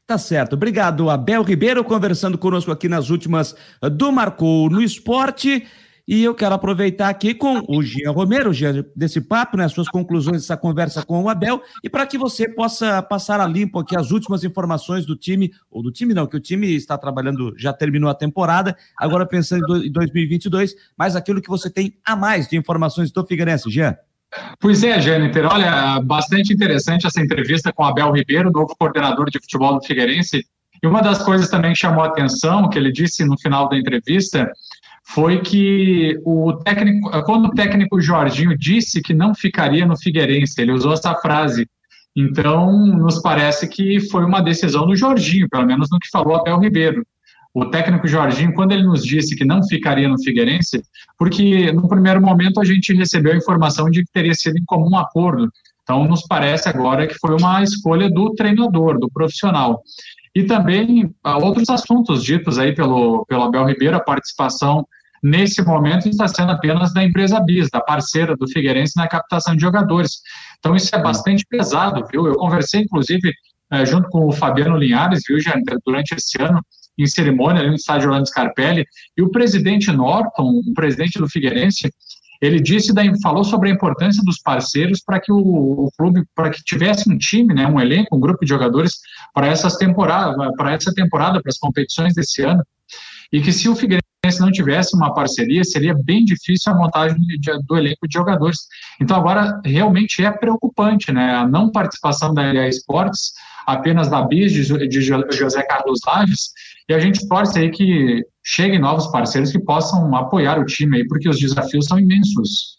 Tá 0.05 0.18
certo. 0.18 0.55
Obrigado, 0.55 1.09
Abel 1.09 1.45
Ribeiro, 1.45 1.85
conversando 1.85 2.37
conosco 2.37 2.72
aqui 2.72 2.89
nas 2.89 3.11
últimas 3.11 3.57
do 3.93 4.11
Marcou 4.11 4.68
no 4.68 4.83
Esporte. 4.83 5.68
E 6.07 6.22
eu 6.22 6.34
quero 6.34 6.55
aproveitar 6.55 7.09
aqui 7.09 7.32
com 7.32 7.64
o 7.66 7.82
Jean 7.82 8.11
Romero, 8.11 8.52
Jean, 8.52 8.84
desse 8.94 9.22
papo, 9.22 9.57
né, 9.57 9.66
suas 9.68 9.88
conclusões 9.88 10.42
dessa 10.42 10.57
conversa 10.57 11.05
com 11.05 11.22
o 11.22 11.28
Abel, 11.30 11.62
e 11.82 11.88
para 11.88 12.07
que 12.07 12.18
você 12.18 12.46
possa 12.46 13.02
passar 13.02 13.40
a 13.40 13.46
limpo 13.46 13.78
aqui 13.78 13.96
as 13.96 14.11
últimas 14.11 14.44
informações 14.44 15.07
do 15.07 15.16
time, 15.16 15.50
ou 15.70 15.82
do 15.82 15.90
time 15.90 16.12
não, 16.12 16.26
que 16.26 16.36
o 16.36 16.40
time 16.40 16.74
está 16.74 16.98
trabalhando, 16.98 17.55
já 17.57 17.72
terminou 17.72 18.11
a 18.11 18.14
temporada, 18.14 18.76
agora 18.98 19.24
pensando 19.24 19.82
em 19.82 19.90
2022, 19.90 20.74
mas 20.96 21.16
aquilo 21.16 21.40
que 21.40 21.48
você 21.48 21.70
tem 21.70 21.96
a 22.05 22.14
mais 22.14 22.48
de 22.48 22.57
informações 22.59 23.11
do 23.11 23.26
Figueirense, 23.26 23.70
Jean. 23.70 23.96
Pois 24.61 24.82
é, 24.82 25.00
Jâniter, 25.00 25.46
olha, 25.46 26.00
bastante 26.00 26.52
interessante 26.52 27.07
essa 27.07 27.20
entrevista 27.20 27.72
com 27.72 27.82
Abel 27.82 28.12
Ribeiro, 28.12 28.50
novo 28.52 28.74
coordenador 28.78 29.30
de 29.30 29.38
futebol 29.38 29.78
do 29.78 29.86
Figueirense, 29.86 30.44
e 30.82 30.86
uma 30.86 31.00
das 31.00 31.22
coisas 31.22 31.48
também 31.48 31.72
que 31.72 31.78
chamou 31.78 32.05
a 32.05 32.09
atenção, 32.09 32.68
que 32.68 32.76
ele 32.76 32.92
disse 32.92 33.24
no 33.24 33.38
final 33.38 33.70
da 33.70 33.78
entrevista, 33.78 34.50
foi 35.07 35.40
que 35.40 36.18
o 36.24 36.55
técnico, 36.55 37.11
quando 37.24 37.46
o 37.46 37.55
técnico 37.55 38.00
Jorginho 38.00 38.57
disse 38.57 39.02
que 39.02 39.12
não 39.12 39.34
ficaria 39.34 39.86
no 39.86 39.98
Figueirense, 39.98 40.61
ele 40.61 40.72
usou 40.72 40.94
essa 40.94 41.14
frase. 41.16 41.68
Então, 42.16 42.86
nos 42.86 43.20
parece 43.20 43.68
que 43.68 44.00
foi 44.09 44.24
uma 44.24 44.40
decisão 44.40 44.86
do 44.86 44.96
Jorginho, 44.96 45.48
pelo 45.48 45.66
menos 45.66 45.88
no 45.90 45.98
que 45.98 46.09
falou 46.11 46.36
Abel 46.36 46.59
Ribeiro. 46.59 47.05
O 47.52 47.66
técnico 47.66 48.09
Jorginho, 48.09 48.55
quando 48.55 48.72
ele 48.72 48.82
nos 48.82 49.05
disse 49.05 49.36
que 49.36 49.44
não 49.44 49.62
ficaria 49.62 50.09
no 50.09 50.20
Figueirense, 50.20 50.82
porque 51.18 51.70
no 51.70 51.86
primeiro 51.86 52.20
momento 52.20 52.61
a 52.61 52.64
gente 52.64 52.92
recebeu 52.94 53.32
a 53.32 53.36
informação 53.36 53.90
de 53.90 54.02
que 54.05 54.12
teria 54.12 54.34
sido 54.34 54.59
em 54.59 54.64
comum 54.64 54.96
acordo. 54.96 55.48
Então, 55.82 56.09
nos 56.09 56.26
parece 56.26 56.68
agora 56.68 57.07
que 57.07 57.14
foi 57.14 57.36
uma 57.36 57.62
escolha 57.62 58.11
do 58.11 58.34
treinador, 58.34 58.98
do 58.98 59.09
profissional. 59.11 59.82
E 60.35 60.45
também 60.45 61.14
ah, 61.22 61.39
outros 61.39 61.68
assuntos 61.68 62.24
ditos 62.24 62.59
aí 62.59 62.74
pelo, 62.74 63.24
pelo 63.26 63.45
Abel 63.45 63.66
Ribeiro, 63.66 63.97
a 63.97 64.01
participação 64.01 64.87
nesse 65.22 65.62
momento 65.62 66.09
está 66.09 66.28
sendo 66.28 66.53
apenas 66.53 66.93
da 66.93 67.03
empresa 67.03 67.41
Bis, 67.41 67.70
da 67.70 67.80
parceira 67.80 68.37
do 68.37 68.47
Figueirense 68.47 68.93
na 68.97 69.09
captação 69.09 69.55
de 69.55 69.62
jogadores. 69.62 70.20
Então 70.59 70.74
isso 70.76 70.95
é 70.95 71.01
bastante 71.01 71.47
pesado, 71.49 72.05
viu? 72.11 72.26
Eu 72.26 72.35
conversei, 72.35 72.82
inclusive, 72.82 73.32
eh, 73.70 73.87
junto 73.87 74.09
com 74.11 74.26
o 74.26 74.32
Fabiano 74.32 74.76
Linhares, 74.76 75.22
viu, 75.26 75.41
já 75.41 75.55
durante 75.87 76.14
esse 76.14 76.41
ano, 76.43 76.61
em 76.99 77.07
cerimônia 77.07 77.61
ali 77.61 77.70
no 77.70 77.76
estádio 77.76 78.09
Orlando 78.09 78.28
Scarpelli, 78.28 78.85
e 79.16 79.22
o 79.22 79.30
presidente 79.30 79.91
Norton, 79.91 80.61
o 80.66 80.74
presidente 80.74 81.18
do 81.18 81.28
Figueirense, 81.28 81.91
ele 82.45 82.61
disse, 82.61 82.92
falou 83.22 83.42
sobre 83.42 83.70
a 83.70 83.72
importância 83.72 84.22
dos 84.24 84.38
parceiros 84.38 85.01
para 85.05 85.20
que 85.20 85.32
o, 85.32 85.38
o 85.38 85.90
clube, 85.97 86.24
para 86.34 86.51
que 86.51 86.62
tivesse 86.62 87.11
um 87.11 87.16
time, 87.16 87.55
né, 87.55 87.66
um 87.66 87.80
elenco, 87.80 88.16
um 88.16 88.20
grupo 88.20 88.45
de 88.45 88.49
jogadores 88.49 88.99
para 89.32 89.47
essas 89.47 89.76
temporadas, 89.76 90.36
para 90.57 90.72
essa 90.72 90.92
temporada, 90.92 91.40
para 91.40 91.51
as 91.51 91.59
competições 91.59 92.14
desse 92.14 92.42
ano, 92.42 92.62
e 93.32 93.40
que 93.40 93.53
se 93.53 93.68
o 93.68 93.74
Figueirense 93.74 94.40
não 94.40 94.51
tivesse 94.51 94.95
uma 94.95 95.14
parceria, 95.14 95.64
seria 95.64 95.95
bem 95.95 96.24
difícil 96.24 96.72
a 96.72 96.76
montagem 96.76 97.16
do 97.66 97.76
elenco 97.76 98.07
de 98.07 98.14
jogadores. 98.14 98.59
Então 99.01 99.16
agora 99.16 99.61
realmente 99.64 100.24
é 100.24 100.30
preocupante, 100.30 101.12
né, 101.12 101.34
a 101.34 101.47
não 101.47 101.70
participação 101.70 102.34
da 102.34 102.42
EA 102.53 102.68
Esportes, 102.68 103.32
apenas 103.66 104.09
da 104.09 104.22
BIS 104.22 104.53
de 104.53 105.01
José 105.01 105.62
Carlos 105.62 106.01
Lages, 106.07 106.51
e 106.89 106.95
a 106.95 106.99
gente 106.99 107.26
torce 107.28 107.59
aí 107.59 107.70
que 107.70 108.22
cheguem 108.45 108.78
novos 108.78 109.07
parceiros 109.09 109.51
que 109.51 109.59
possam 109.59 110.14
apoiar 110.14 110.59
o 110.59 110.66
time 110.66 110.99
aí, 110.99 111.07
porque 111.07 111.28
os 111.28 111.39
desafios 111.39 111.87
são 111.87 111.99
imensos. 111.99 112.74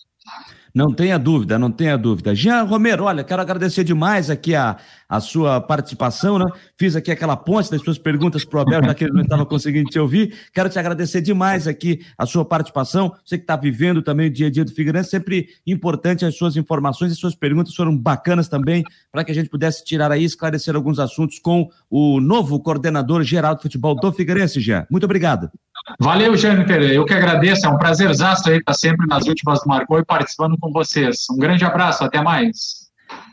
Não 0.75 0.91
tenha 0.91 1.17
dúvida, 1.17 1.57
não 1.57 1.71
tenha 1.71 1.97
dúvida. 1.97 2.35
Jean 2.35 2.63
Romero, 2.63 3.05
olha, 3.05 3.23
quero 3.23 3.41
agradecer 3.41 3.85
demais 3.85 4.29
aqui 4.29 4.53
a, 4.53 4.75
a 5.07 5.21
sua 5.21 5.61
participação, 5.61 6.37
né? 6.37 6.43
Fiz 6.77 6.97
aqui 6.97 7.09
aquela 7.09 7.37
ponte 7.37 7.71
das 7.71 7.81
suas 7.81 7.97
perguntas 7.97 8.43
para 8.43 8.57
o 8.57 8.61
Abel, 8.61 8.83
já 8.83 8.93
que 8.93 9.05
ele 9.05 9.13
não 9.13 9.21
estava 9.21 9.45
conseguindo 9.47 9.89
te 9.89 9.97
ouvir. 9.97 10.35
Quero 10.53 10.67
te 10.67 10.77
agradecer 10.77 11.21
demais 11.21 11.65
aqui 11.65 12.05
a 12.17 12.25
sua 12.25 12.43
participação. 12.43 13.15
Você 13.23 13.37
que 13.37 13.45
está 13.45 13.55
vivendo 13.55 14.01
também 14.01 14.27
o 14.27 14.29
dia 14.29 14.47
a 14.47 14.51
dia 14.51 14.65
do 14.65 14.71
Figueirense, 14.71 15.11
sempre 15.11 15.47
importante 15.65 16.25
as 16.25 16.35
suas 16.35 16.57
informações 16.57 17.13
e 17.13 17.15
suas 17.15 17.35
perguntas 17.35 17.73
foram 17.73 17.97
bacanas 17.97 18.49
também, 18.49 18.83
para 19.13 19.23
que 19.23 19.31
a 19.31 19.35
gente 19.35 19.49
pudesse 19.49 19.85
tirar 19.85 20.11
aí, 20.11 20.25
esclarecer 20.25 20.75
alguns 20.75 20.99
assuntos 20.99 21.39
com 21.39 21.69
o 21.89 22.19
novo 22.19 22.59
coordenador 22.59 23.23
geral 23.23 23.55
de 23.55 23.61
futebol 23.61 23.95
do 23.95 24.11
Figueirense, 24.11 24.59
Jean. 24.59 24.85
Muito 24.91 25.05
obrigado. 25.05 25.49
Valeu, 25.99 26.35
Jâniter. 26.35 26.81
Eu 26.81 27.05
que 27.05 27.13
agradeço. 27.13 27.65
É 27.65 27.69
um 27.69 27.77
prazerzaço 27.77 28.49
aí 28.49 28.57
estar 28.57 28.73
sempre 28.73 29.05
nas 29.07 29.27
últimas 29.27 29.61
do 29.61 29.67
Marcou 29.67 29.99
e 29.99 30.05
participando 30.05 30.57
com 30.59 30.71
vocês. 30.71 31.25
Um 31.31 31.37
grande 31.37 31.63
abraço. 31.63 32.03
Até 32.03 32.21
mais. 32.21 32.85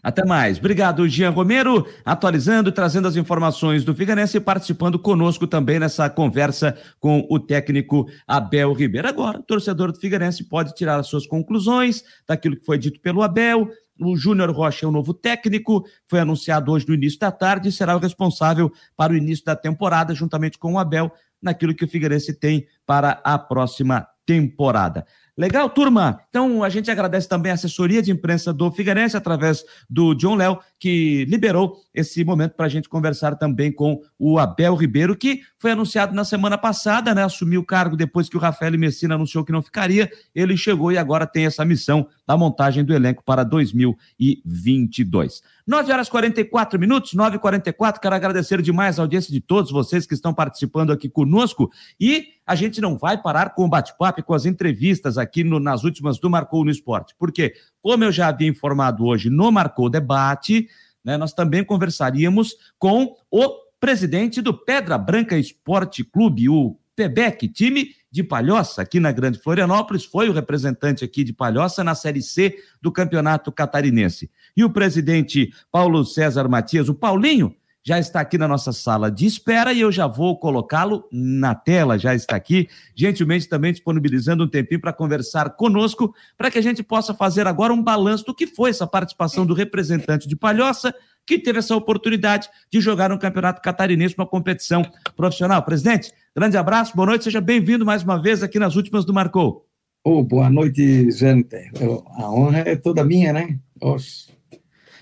Até 0.03 0.25
mais. 0.25 0.59
Obrigado, 0.59 1.09
Jean 1.09 1.31
Romero, 1.31 1.87
atualizando 2.05 2.73
trazendo 2.73 3.09
as 3.09 3.17
informações 3.17 3.85
do 3.85 3.95
Figueirense 3.95 4.37
e 4.37 4.41
participando 4.41 4.99
conosco 4.99 5.47
também 5.47 5.79
nessa 5.79 6.11
conversa 6.11 6.77
com 7.01 7.27
o 7.31 7.39
técnico 7.39 8.07
Abel 8.27 8.73
Ribeiro. 8.73 9.09
Agora, 9.09 9.39
o 9.39 9.43
torcedor 9.43 9.93
do 9.93 9.99
Figueirense 9.99 10.45
pode 10.45 10.75
tirar 10.75 10.99
as 10.99 11.07
suas 11.07 11.27
conclusões 11.27 12.05
daquilo 12.27 12.57
que 12.57 12.67
foi 12.67 12.79
dito 12.79 13.01
pelo 13.01 13.23
Abel. 13.23 13.69
O 14.01 14.17
Júnior 14.17 14.51
Rocha 14.51 14.85
é 14.85 14.89
o 14.89 14.93
novo 14.93 15.15
técnico, 15.15 15.85
foi 16.09 16.19
anunciado 16.19 16.73
hoje 16.73 16.87
no 16.89 16.95
início 16.95 17.21
da 17.21 17.31
tarde 17.31 17.69
e 17.69 17.73
será 17.73 17.95
o 17.95 18.01
responsável 18.01 18.73
para 18.97 19.13
o 19.13 19.17
início 19.17 19.45
da 19.45 19.55
temporada, 19.55 20.15
juntamente 20.15 20.59
com 20.59 20.75
o 20.75 20.79
Abel, 20.79 21.13
naquilo 21.43 21.74
que 21.74 21.84
o 21.84 21.88
Figueirense 21.88 22.32
tem 22.32 22.66
para 22.86 23.20
a 23.24 23.38
próxima 23.38 24.07
temporada. 24.24 25.05
Legal, 25.36 25.68
turma? 25.70 26.20
Então 26.28 26.62
a 26.62 26.68
gente 26.68 26.90
agradece 26.90 27.28
também 27.28 27.51
a 27.51 27.55
assessoria 27.55 28.03
de 28.03 28.12
imprensa 28.12 28.53
do 28.53 28.70
Figueirense 28.70 29.16
através 29.16 29.64
do 29.88 30.14
John 30.14 30.36
Léo, 30.36 30.59
que 30.83 31.24
liberou 31.26 31.76
esse 31.95 32.24
momento 32.24 32.55
para 32.55 32.66
a 32.66 32.68
gente 32.68 32.89
conversar 32.89 33.37
também 33.37 33.70
com 33.70 34.03
o 34.18 34.37
Abel 34.37 34.74
Ribeiro, 34.74 35.14
que 35.14 35.43
foi 35.57 35.70
anunciado 35.70 36.12
na 36.12 36.24
semana 36.24 36.59
passada, 36.59 37.14
né? 37.14 37.22
Assumiu 37.22 37.61
o 37.61 37.64
cargo 37.64 37.97
depois 37.97 38.28
que 38.28 38.37
o 38.37 38.41
Rafael 38.41 38.76
Messina 38.76 39.14
anunciou 39.14 39.45
que 39.45 39.53
não 39.53 39.62
ficaria. 39.62 40.11
Ele 40.35 40.57
chegou 40.57 40.91
e 40.91 40.99
agora 40.99 41.24
tem 41.24 41.47
essa 41.47 41.64
missão 41.64 42.09
da 42.26 42.37
montagem 42.37 42.85
do 42.85 42.93
elenco 42.93 43.22
para 43.22 43.45
2022. 43.45 45.41
9 45.64 45.93
horas 45.93 46.09
44 46.09 46.80
minutos, 46.80 47.14
9 47.14 47.37
e 47.37 47.39
44 47.39 48.01
Quero 48.01 48.14
agradecer 48.16 48.61
demais 48.61 48.99
a 48.99 49.03
audiência 49.03 49.33
de 49.33 49.41
todos 49.41 49.70
vocês 49.70 50.05
que 50.05 50.14
estão 50.14 50.35
participando 50.35 50.91
aqui 50.91 51.09
conosco. 51.09 51.70
E 52.01 52.26
a 52.45 52.57
gente 52.57 52.80
não 52.80 52.99
vai 52.99 53.20
parar 53.20 53.55
com 53.55 53.64
o 53.64 53.68
bate-papo 53.68 54.18
e 54.18 54.22
com 54.22 54.35
as 54.35 54.45
entrevistas 54.45 55.16
aqui 55.16 55.45
no, 55.45 55.61
nas 55.61 55.85
últimas 55.85 56.18
do 56.18 56.28
Marcou 56.28 56.64
no 56.64 56.70
Esporte. 56.70 57.14
Porque, 57.16 57.55
como 57.83 58.05
eu 58.05 58.12
já 58.12 58.28
havia 58.28 58.49
informado 58.49 59.05
hoje 59.05 59.28
no 59.28 59.51
Marcou 59.51 59.91
Debate, 59.91 60.68
né, 61.05 61.16
nós 61.16 61.33
também 61.33 61.64
conversaríamos 61.64 62.57
com 62.78 63.16
o 63.30 63.51
presidente 63.80 64.41
do 64.41 64.55
Pedra 64.55 64.97
Branca 64.97 65.37
Esporte 65.37 66.05
Clube, 66.05 66.49
o 66.49 66.78
PEBEC, 66.95 67.49
time 67.49 67.95
de 68.11 68.22
Palhoça, 68.22 68.83
aqui 68.83 69.01
na 69.01 69.11
Grande 69.11 69.39
Florianópolis, 69.39 70.05
foi 70.05 70.28
o 70.28 70.33
representante 70.33 71.05
aqui 71.05 71.24
de 71.24 71.33
Palhoça 71.33 71.83
na 71.83 71.95
Série 71.95 72.22
C 72.22 72.57
do 72.80 72.93
Campeonato 72.93 73.51
Catarinense. 73.51 74.30
E 74.57 74.62
o 74.62 74.70
presidente 74.70 75.53
Paulo 75.70 76.05
César 76.05 76.47
Matias, 76.49 76.89
o 76.89 76.95
Paulinho, 76.95 77.57
já 77.85 77.99
está 77.99 78.20
aqui 78.20 78.39
na 78.39 78.47
nossa 78.47 78.72
sala 78.72 79.11
de 79.11 79.26
espera 79.26 79.72
e 79.72 79.80
eu 79.80 79.91
já 79.91 80.07
vou 80.07 80.39
colocá-lo 80.39 81.05
na 81.11 81.55
tela, 81.55 81.99
já 81.99 82.14
está 82.14 82.37
aqui, 82.37 82.68
gentilmente 82.95 83.49
também 83.49 83.72
disponibilizando 83.72 84.45
um 84.45 84.49
tempinho 84.49 84.80
para 84.80 84.93
conversar 84.93 85.51
conosco, 85.51 86.14
para 86.37 86.51
que 86.51 86.59
a 86.59 86.62
gente 86.62 86.83
possa 86.83 87.12
fazer 87.12 87.47
agora 87.47 87.72
um 87.72 87.83
balanço 87.83 88.24
do 88.24 88.35
que 88.35 88.47
foi 88.47 88.70
essa 88.70 88.87
participação 88.87 89.45
do 89.45 89.55
representante 89.55 90.28
de 90.28 90.37
Palhoça, 90.37 90.95
que 91.26 91.39
teve 91.39 91.59
essa 91.59 91.76
oportunidade 91.76 92.49
de 92.70 92.80
jogar 92.80 93.11
no 93.11 93.18
Campeonato 93.18 93.61
Catarinense, 93.61 94.14
uma 94.16 94.26
competição 94.26 94.83
profissional. 95.16 95.62
Presidente, 95.62 96.12
grande 96.35 96.57
abraço, 96.57 96.95
boa 96.95 97.07
noite, 97.07 97.24
seja 97.24 97.41
bem-vindo 97.41 97.85
mais 97.85 98.03
uma 98.03 98.20
vez 98.20 98.43
aqui 98.43 98.59
nas 98.59 98.76
últimas 98.76 99.05
do 99.05 99.12
Marcou. 99.12 99.66
Oh, 100.05 100.22
boa 100.24 100.51
noite, 100.51 101.12
gente. 101.12 101.70
A 102.16 102.28
honra 102.28 102.59
é 102.66 102.74
toda 102.74 103.05
minha, 103.05 103.33
né? 103.33 103.59
Oxe. 103.80 104.32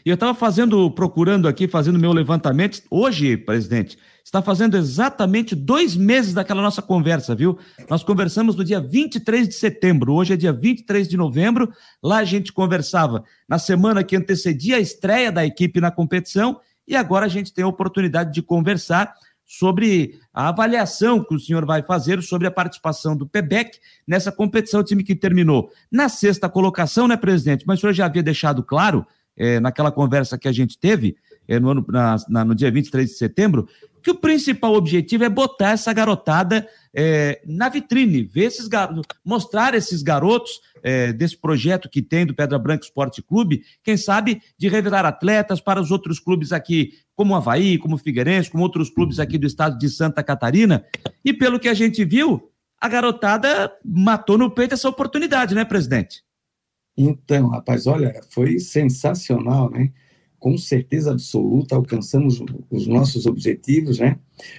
E 0.05 0.09
eu 0.09 0.15
estava 0.15 0.35
fazendo, 0.35 0.91
procurando 0.91 1.47
aqui, 1.47 1.69
fazendo 1.69 1.99
meu 1.99 2.13
levantamento. 2.13 2.83
Hoje, 2.91 3.37
presidente, 3.37 3.99
está 4.25 4.41
fazendo 4.41 4.77
exatamente 4.77 5.55
dois 5.55 5.97
meses 5.97 6.33
daquela 6.33 6.63
nossa 6.63 6.81
conversa, 6.81 7.35
viu? 7.35 7.59
Nós 7.89 8.03
conversamos 8.03 8.57
no 8.57 8.65
dia 8.65 8.81
23 8.81 9.49
de 9.49 9.55
setembro, 9.55 10.15
hoje 10.15 10.33
é 10.33 10.37
dia 10.37 10.53
23 10.53 11.09
de 11.09 11.17
novembro. 11.17 11.71
Lá 12.03 12.19
a 12.19 12.25
gente 12.25 12.53
conversava 12.53 13.25
na 13.49 13.59
semana 13.59 14.05
que 14.05 14.17
antecedia 14.17 14.77
a 14.77 14.81
estreia 14.81 15.31
da 15.31 15.45
equipe 15.45 15.81
na 15.81 15.91
competição 15.91 16.61
e 16.87 16.97
agora 16.97 17.27
a 17.27 17.29
gente 17.29 17.53
tem 17.53 17.65
a 17.65 17.69
oportunidade 17.69 18.33
de 18.33 18.43
conversar 18.43 19.13
sobre 19.45 20.21
a 20.33 20.49
avaliação 20.49 21.25
que 21.25 21.35
o 21.35 21.39
senhor 21.39 21.67
vai 21.67 21.83
fazer 21.83 22.23
sobre 22.23 22.47
a 22.47 22.53
participação 22.53 23.17
do 23.17 23.27
PEBEC 23.27 23.81
nessa 24.07 24.31
competição, 24.31 24.85
time 24.85 25.03
que 25.03 25.17
terminou 25.17 25.73
na 25.91 26.09
sexta 26.09 26.49
colocação, 26.49 27.09
né, 27.09 27.17
presidente? 27.17 27.65
Mas 27.67 27.79
o 27.79 27.81
senhor 27.81 27.93
já 27.93 28.07
havia 28.07 28.23
deixado 28.23 28.63
claro 28.63 29.05
é, 29.41 29.59
naquela 29.59 29.91
conversa 29.91 30.37
que 30.37 30.47
a 30.47 30.53
gente 30.53 30.79
teve 30.79 31.17
é, 31.49 31.59
no, 31.59 31.71
ano, 31.71 31.87
na, 31.89 32.17
na, 32.29 32.45
no 32.45 32.55
dia 32.55 32.71
23 32.71 33.09
de 33.09 33.17
setembro, 33.17 33.67
que 34.03 34.11
o 34.11 34.15
principal 34.15 34.75
objetivo 34.75 35.25
é 35.25 35.29
botar 35.29 35.71
essa 35.71 35.93
garotada 35.93 36.69
é, 36.95 37.41
na 37.47 37.69
vitrine, 37.71 38.23
ver 38.23 38.45
esses 38.45 38.69
garotos, 38.69 39.03
mostrar 39.25 39.75
esses 39.75 40.03
garotos 40.03 40.61
é, 40.83 41.13
desse 41.13 41.37
projeto 41.37 41.89
que 41.89 42.03
tem 42.03 42.27
do 42.27 42.35
Pedra 42.35 42.59
Branca 42.59 42.85
Esporte 42.85 43.23
Clube, 43.23 43.63
quem 43.83 43.97
sabe 43.97 44.43
de 44.59 44.69
revelar 44.69 45.07
atletas 45.07 45.61
para 45.61 45.81
os 45.81 45.91
outros 45.91 46.21
clubes 46.21 46.53
aqui, 46.53 46.93
como 47.17 47.35
Havaí, 47.35 47.79
como 47.79 47.99
Figueirense, 47.99 48.51
como 48.51 48.63
outros 48.63 48.91
clubes 48.91 49.19
aqui 49.19 49.39
do 49.39 49.47
estado 49.47 49.79
de 49.79 49.89
Santa 49.89 50.23
Catarina. 50.23 50.85
E 51.25 51.33
pelo 51.33 51.59
que 51.59 51.69
a 51.69 51.75
gente 51.75 52.05
viu, 52.05 52.51
a 52.79 52.89
garotada 52.89 53.73
matou 53.85 54.37
no 54.37 54.51
peito 54.51 54.75
essa 54.75 54.89
oportunidade, 54.89 55.55
né, 55.55 55.65
presidente? 55.65 56.23
Então, 56.97 57.49
rapaz, 57.49 57.87
olha, 57.87 58.21
foi 58.31 58.59
sensacional, 58.59 59.71
né? 59.71 59.93
Com 60.39 60.57
certeza 60.57 61.13
absoluta, 61.13 61.75
alcançamos 61.75 62.43
os 62.71 62.87
nossos 62.87 63.27
objetivos, 63.27 63.99
né? 63.99 64.19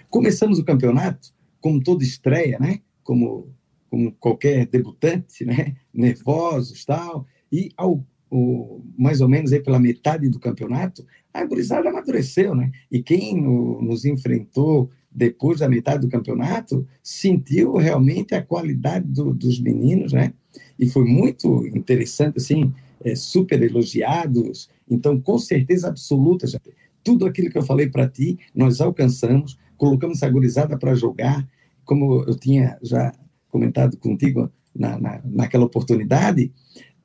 Começamos 0.09 0.59
o 0.59 0.63
campeonato, 0.63 1.34
como 1.59 1.82
toda 1.82 2.03
estreia, 2.03 2.57
né? 2.59 2.79
Como, 3.03 3.53
como 3.89 4.11
qualquer 4.13 4.65
debutante, 4.67 5.45
né? 5.45 5.75
Nervosos, 5.93 6.86
tal. 6.86 7.25
E 7.51 7.71
ao, 7.75 8.05
o, 8.29 8.82
mais 8.97 9.21
ou 9.21 9.27
menos 9.27 9.51
aí 9.51 9.61
pela 9.61 9.79
metade 9.79 10.29
do 10.29 10.39
campeonato, 10.39 11.05
a 11.34 11.45
gurizada 11.45 11.89
amadureceu, 11.89 12.55
né? 12.55 12.71
E 12.91 13.03
quem 13.03 13.45
o, 13.45 13.82
nos 13.82 14.05
enfrentou 14.05 14.89
depois 15.11 15.59
da 15.59 15.67
metade 15.67 16.01
do 16.01 16.09
campeonato 16.09 16.88
sentiu 17.03 17.73
realmente 17.73 18.34
a 18.34 18.41
qualidade 18.41 19.05
do, 19.07 19.34
dos 19.34 19.59
meninos, 19.59 20.13
né? 20.13 20.34
E 20.82 20.89
foi 20.89 21.05
muito 21.05 21.65
interessante, 21.67 22.38
assim, 22.38 22.73
é, 23.03 23.13
super 23.15 23.61
elogiados. 23.61 24.67
Então, 24.89 25.21
com 25.21 25.38
certeza 25.38 25.88
absoluta, 25.88 26.47
já, 26.47 26.59
tudo 27.03 27.27
aquilo 27.27 27.51
que 27.51 27.57
eu 27.57 27.63
falei 27.63 27.88
para 27.88 28.09
ti, 28.09 28.39
nós 28.53 28.82
alcançamos, 28.82 29.59
colocamos 29.77 30.23
a 30.23 30.29
gurizada 30.29 30.75
para 30.77 30.95
jogar, 30.95 31.47
como 31.86 32.23
eu 32.23 32.36
tinha 32.36 32.79
já 32.82 33.13
comentado 33.47 33.95
contigo 33.97 34.51
na, 34.75 34.99
na, 34.99 35.21
naquela 35.23 35.65
oportunidade, 35.65 36.51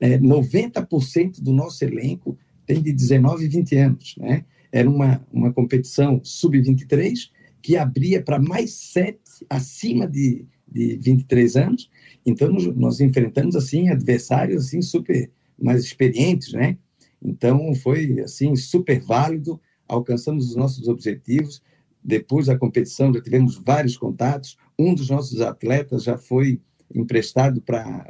é, 0.00 0.18
90% 0.18 1.42
do 1.42 1.52
nosso 1.52 1.84
elenco 1.84 2.38
tem 2.66 2.82
de 2.82 2.92
19 2.92 3.44
e 3.44 3.48
20 3.48 3.76
anos, 3.76 4.14
né? 4.18 4.44
Era 4.72 4.88
uma, 4.88 5.24
uma 5.32 5.52
competição 5.52 6.20
sub-23 6.22 7.30
que 7.62 7.76
abria 7.76 8.22
para 8.22 8.38
mais 8.38 8.72
sete 8.72 9.46
acima 9.48 10.06
de, 10.06 10.44
de 10.76 10.96
23 10.98 11.56
anos. 11.56 11.90
Então, 12.24 12.52
nós, 12.76 13.00
enfrentamos, 13.00 13.56
assim, 13.56 13.88
adversários, 13.88 14.66
assim, 14.66 14.82
super 14.82 15.30
mais 15.58 15.82
experientes, 15.82 16.52
né? 16.52 16.76
Então, 17.22 17.74
foi, 17.74 18.20
assim, 18.20 18.54
super 18.54 19.00
válido, 19.00 19.60
alcançamos 19.88 20.50
os 20.50 20.56
nossos 20.56 20.86
objetivos. 20.86 21.62
Depois 22.04 22.46
da 22.46 22.58
competição, 22.58 23.12
já 23.12 23.20
tivemos 23.22 23.56
vários 23.56 23.96
contatos. 23.96 24.56
Um 24.78 24.94
dos 24.94 25.08
nossos 25.08 25.40
atletas 25.40 26.04
já 26.04 26.18
foi 26.18 26.60
emprestado 26.94 27.60
para 27.60 28.06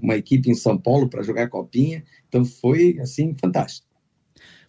uma 0.00 0.16
equipe 0.16 0.50
em 0.50 0.54
São 0.54 0.78
Paulo 0.78 1.08
para 1.08 1.22
jogar 1.22 1.48
copinha. 1.48 2.04
Então, 2.28 2.44
foi, 2.44 2.98
assim, 3.00 3.34
fantástico. 3.34 3.86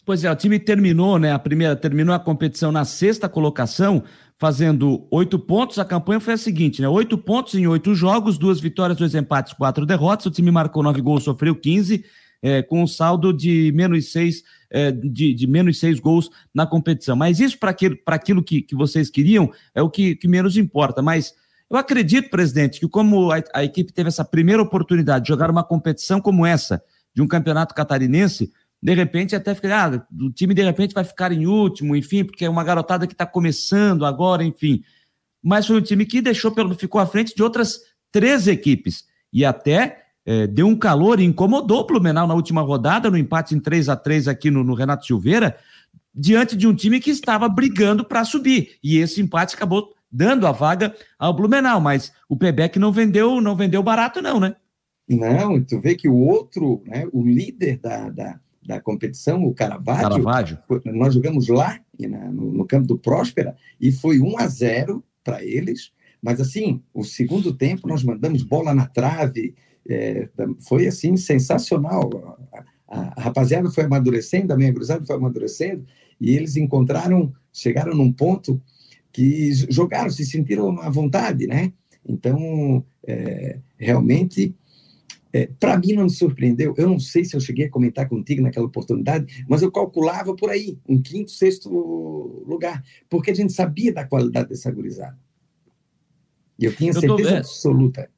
Pois 0.08 0.24
é, 0.24 0.32
o 0.32 0.36
time 0.38 0.58
terminou, 0.58 1.20
né? 1.20 1.34
A 1.34 1.40
primeira 1.40 1.76
terminou 1.76 2.16
a 2.16 2.20
competição 2.20 2.72
na 2.72 2.86
sexta 2.86 3.28
colocação, 3.28 4.02
fazendo 4.38 5.08
oito 5.12 5.40
pontos. 5.40 5.80
A 5.80 5.86
campanha 5.86 6.20
foi 6.20 6.34
a 6.34 6.38
seguinte, 6.38 6.82
né? 6.82 6.88
Oito 6.88 7.18
pontos 7.18 7.56
em 7.56 7.68
oito 7.68 7.94
jogos, 7.96 8.38
duas 8.38 8.60
vitórias, 8.60 8.98
dois 8.98 9.16
empates, 9.16 9.54
quatro 9.54 9.86
derrotas. 9.86 10.28
O 10.28 10.32
time 10.32 10.52
marcou 10.52 10.84
nove 10.84 11.02
gols, 11.02 11.24
sofreu 11.24 11.56
quinze, 11.56 12.06
é, 12.42 12.62
com 12.62 12.84
um 12.84 12.88
saldo 12.88 13.34
de 13.34 13.72
menos 13.76 14.12
seis, 14.12 14.44
é, 14.70 14.92
de, 14.92 15.34
de, 15.34 15.48
menos 15.48 15.80
seis 15.80 16.00
gols 16.00 16.30
na 16.54 16.66
competição. 16.68 17.16
Mas 17.16 17.40
isso 17.40 17.58
para 17.58 17.72
aquilo, 17.72 17.98
aquilo 18.06 18.44
que, 18.44 18.62
que 18.62 18.76
vocês 18.76 19.10
queriam 19.10 19.52
é 19.74 19.82
o 19.82 19.90
que, 19.90 20.16
que 20.16 20.28
menos 20.28 20.56
importa. 20.56 21.02
Mas 21.02 21.34
eu 21.70 21.78
acredito, 21.78 22.30
presidente, 22.30 22.80
que 22.80 22.88
como 22.88 23.32
a, 23.32 23.42
a 23.54 23.64
equipe 23.64 23.92
teve 23.92 24.10
essa 24.10 24.24
primeira 24.24 24.62
oportunidade 24.62 25.26
de 25.26 25.30
jogar 25.30 25.50
uma 25.50 25.64
competição 25.64 26.22
como 26.22 26.46
essa, 26.46 26.82
de 27.14 27.22
um 27.22 27.28
campeonato 27.28 27.74
catarinense, 27.74 28.52
de 28.82 28.94
repente 28.94 29.36
até 29.36 29.56
fica, 29.56 29.86
ah, 29.86 30.06
o 30.22 30.32
time 30.32 30.54
de 30.54 30.64
repente 30.64 30.94
vai 30.94 31.04
ficar 31.04 31.32
em 31.32 31.48
último, 31.48 31.96
enfim, 31.96 32.24
porque 32.24 32.46
é 32.46 32.50
uma 32.50 32.64
garotada 32.64 33.08
que 33.08 33.14
está 33.14 33.26
começando 33.26 34.06
agora, 34.06 34.44
enfim. 34.44 34.84
Mas 35.44 35.66
foi 35.66 35.78
um 35.78 35.82
time 35.82 36.06
que 36.06 36.22
deixou 36.22 36.52
pelo 36.52 36.76
ficou 36.76 37.02
à 37.02 37.06
frente 37.06 37.36
de 37.36 37.42
outras 37.42 37.80
três 38.12 38.48
equipes 38.48 39.06
e 39.34 39.44
até 39.44 40.04
é, 40.26 40.46
deu 40.46 40.68
um 40.68 40.76
calor 40.76 41.20
e 41.20 41.24
incomodou 41.24 41.80
o 41.80 41.88
Blumenau 41.88 42.28
na 42.28 42.36
última 42.36 42.62
rodada, 42.62 43.10
no 43.10 43.18
empate 43.18 43.56
em 43.56 43.60
3 43.60 43.90
a 43.90 43.96
3 43.96 44.28
aqui 44.28 44.52
no, 44.52 44.64
no 44.64 44.74
Renato 44.74 45.06
Silveira, 45.06 45.58
diante 46.14 46.56
de 46.56 46.68
um 46.68 46.76
time 46.76 47.00
que 47.00 47.10
estava 47.10 47.48
brigando 47.48 48.04
para 48.04 48.26
subir. 48.26 48.78
E 48.84 48.98
esse 48.98 49.22
empate 49.22 49.56
acabou 49.56 49.94
dando 50.12 50.46
a 50.46 50.52
vaga 50.52 50.96
ao 51.18 51.34
Blumenau, 51.34 51.80
mas 51.80 52.12
o 52.28 52.36
Pebec 52.36 52.78
não 52.78 52.92
vendeu, 52.92 53.42
não 53.42 53.56
vendeu 53.56 53.82
barato 53.82 54.22
não, 54.22 54.40
né? 54.40 54.56
Não, 55.08 55.64
tu 55.64 55.80
vê 55.80 55.96
que 55.96 56.10
o 56.10 56.16
outro, 56.16 56.84
né, 56.86 57.08
o 57.14 57.26
líder 57.26 57.78
da, 57.78 58.10
da 58.10 58.40
da 58.68 58.82
competição, 58.82 59.46
o 59.46 59.54
Caravaggio. 59.54 60.10
Caravaggio. 60.10 60.60
Nós 60.86 61.14
jogamos 61.14 61.48
lá, 61.48 61.80
no, 61.98 62.52
no 62.52 62.66
campo 62.66 62.86
do 62.86 62.98
Próspera, 62.98 63.56
e 63.80 63.94
foi 63.94 64.20
1 64.20 64.38
a 64.38 64.48
0 64.48 65.04
para 65.24 65.42
eles. 65.42 65.94
Mas, 66.22 66.42
assim, 66.42 66.84
o 66.94 67.06
segundo 67.06 67.54
tempo 67.54 67.88
nós 67.88 68.04
mandamos 68.04 68.44
bola 68.44 68.76
na 68.76 68.86
trave, 68.86 69.56
é, 69.90 70.28
foi, 70.68 70.86
assim, 70.86 71.16
sensacional. 71.16 72.38
A, 72.90 73.00
a, 73.00 73.22
rapaziada 73.22 73.72
foi 73.72 73.86
amadurecendo, 73.86 74.52
a 74.52 74.58
minha 74.58 74.74
cruzada 74.74 75.06
foi 75.06 75.16
amadurecendo, 75.16 75.86
e 76.20 76.36
eles 76.36 76.58
encontraram, 76.58 77.32
chegaram 77.54 77.96
num 77.96 78.12
ponto 78.12 78.62
que 79.14 79.54
jogaram, 79.70 80.10
se 80.10 80.26
sentiram 80.26 80.78
à 80.82 80.90
vontade, 80.90 81.48
né? 81.48 81.72
Então, 82.06 82.84
é, 83.06 83.60
realmente 83.78 84.54
é, 85.34 85.50
para 85.60 85.78
mim 85.78 85.94
não 85.94 86.04
me 86.04 86.10
surpreendeu. 86.10 86.74
Eu 86.78 86.88
não 86.88 87.00
sei 87.00 87.26
se 87.26 87.36
eu 87.36 87.40
cheguei 87.40 87.66
a 87.66 87.70
comentar 87.70 88.08
contigo 88.08 88.42
naquela 88.42 88.66
oportunidade, 88.66 89.46
mas 89.48 89.62
eu 89.62 89.72
calculava 89.72 90.36
por 90.36 90.50
aí, 90.50 90.78
um 90.88 91.02
quinto, 91.02 91.32
sexto 91.32 91.70
lugar, 92.46 92.84
porque 93.10 93.32
a 93.32 93.36
gente 93.36 93.54
sabia 93.54 93.94
da 93.94 94.06
qualidade 94.06 94.50
dessa 94.50 94.72
gurizada. 94.72 95.18
E 96.60 96.66
eu 96.66 96.76
tinha 96.76 96.94
certeza 96.94 97.30
tô, 97.30 97.38
absoluta. 97.38 98.10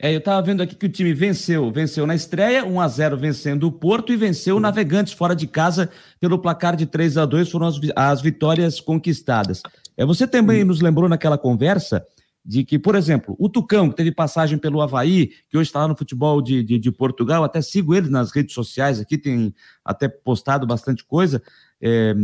É, 0.00 0.12
eu 0.12 0.18
estava 0.18 0.42
vendo 0.42 0.62
aqui 0.62 0.74
que 0.74 0.86
o 0.86 0.88
time 0.88 1.14
venceu, 1.14 1.70
venceu 1.70 2.06
na 2.06 2.14
estreia, 2.14 2.64
1 2.64 2.80
a 2.80 2.88
0 2.88 3.16
vencendo 3.16 3.68
o 3.68 3.72
Porto 3.72 4.12
e 4.12 4.16
venceu 4.16 4.56
o 4.56 4.60
Navegantes 4.60 5.12
fora 5.12 5.34
de 5.34 5.46
casa 5.46 5.90
pelo 6.20 6.38
placar 6.38 6.76
de 6.76 6.86
3 6.86 7.18
a 7.18 7.24
2 7.24 7.50
foram 7.50 7.66
as, 7.66 7.78
as 7.94 8.20
vitórias 8.20 8.80
conquistadas. 8.80 9.62
É, 9.96 10.04
você 10.04 10.26
também 10.26 10.64
nos 10.64 10.80
lembrou 10.80 11.08
naquela 11.08 11.38
conversa 11.38 12.04
de 12.44 12.64
que, 12.64 12.78
por 12.78 12.96
exemplo, 12.96 13.36
o 13.38 13.48
Tucão, 13.48 13.88
que 13.88 13.96
teve 13.96 14.10
passagem 14.10 14.58
pelo 14.58 14.80
Havaí, 14.80 15.30
que 15.48 15.56
hoje 15.56 15.68
está 15.68 15.80
lá 15.80 15.88
no 15.88 15.96
futebol 15.96 16.42
de, 16.42 16.62
de, 16.62 16.78
de, 16.78 16.90
Portugal, 16.90 17.44
até 17.44 17.62
sigo 17.62 17.94
ele 17.94 18.08
nas 18.08 18.32
redes 18.32 18.52
sociais 18.52 18.98
aqui, 18.98 19.16
tem 19.16 19.54
até 19.84 20.08
postado 20.08 20.66
bastante 20.66 21.04
coisa. 21.04 21.40
É, 21.80 22.14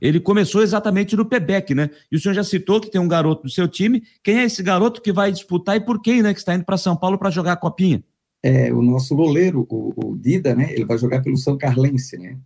ele 0.00 0.20
começou 0.20 0.62
exatamente 0.62 1.16
no 1.16 1.24
Pebec, 1.24 1.74
né? 1.74 1.90
E 2.10 2.16
o 2.16 2.20
senhor 2.20 2.34
já 2.34 2.44
citou 2.44 2.80
que 2.80 2.90
tem 2.90 3.00
um 3.00 3.08
garoto 3.08 3.44
do 3.44 3.50
seu 3.50 3.66
time. 3.66 4.02
Quem 4.22 4.38
é 4.38 4.44
esse 4.44 4.62
garoto 4.62 5.00
que 5.00 5.12
vai 5.12 5.32
disputar 5.32 5.76
e 5.76 5.80
por 5.80 6.02
quem, 6.02 6.22
né? 6.22 6.34
Que 6.34 6.40
está 6.40 6.54
indo 6.54 6.64
para 6.64 6.76
São 6.76 6.96
Paulo 6.96 7.18
para 7.18 7.30
jogar 7.30 7.52
a 7.52 7.56
copinha? 7.56 8.02
É, 8.42 8.72
o 8.72 8.82
nosso 8.82 9.14
goleiro, 9.14 9.66
o, 9.70 9.92
o, 9.96 10.16
Dida, 10.16 10.54
né? 10.54 10.72
Ele 10.72 10.84
vai 10.84 10.98
jogar 10.98 11.22
pelo 11.22 11.36
São 11.36 11.56
Carlense, 11.56 12.18
né? 12.18 12.36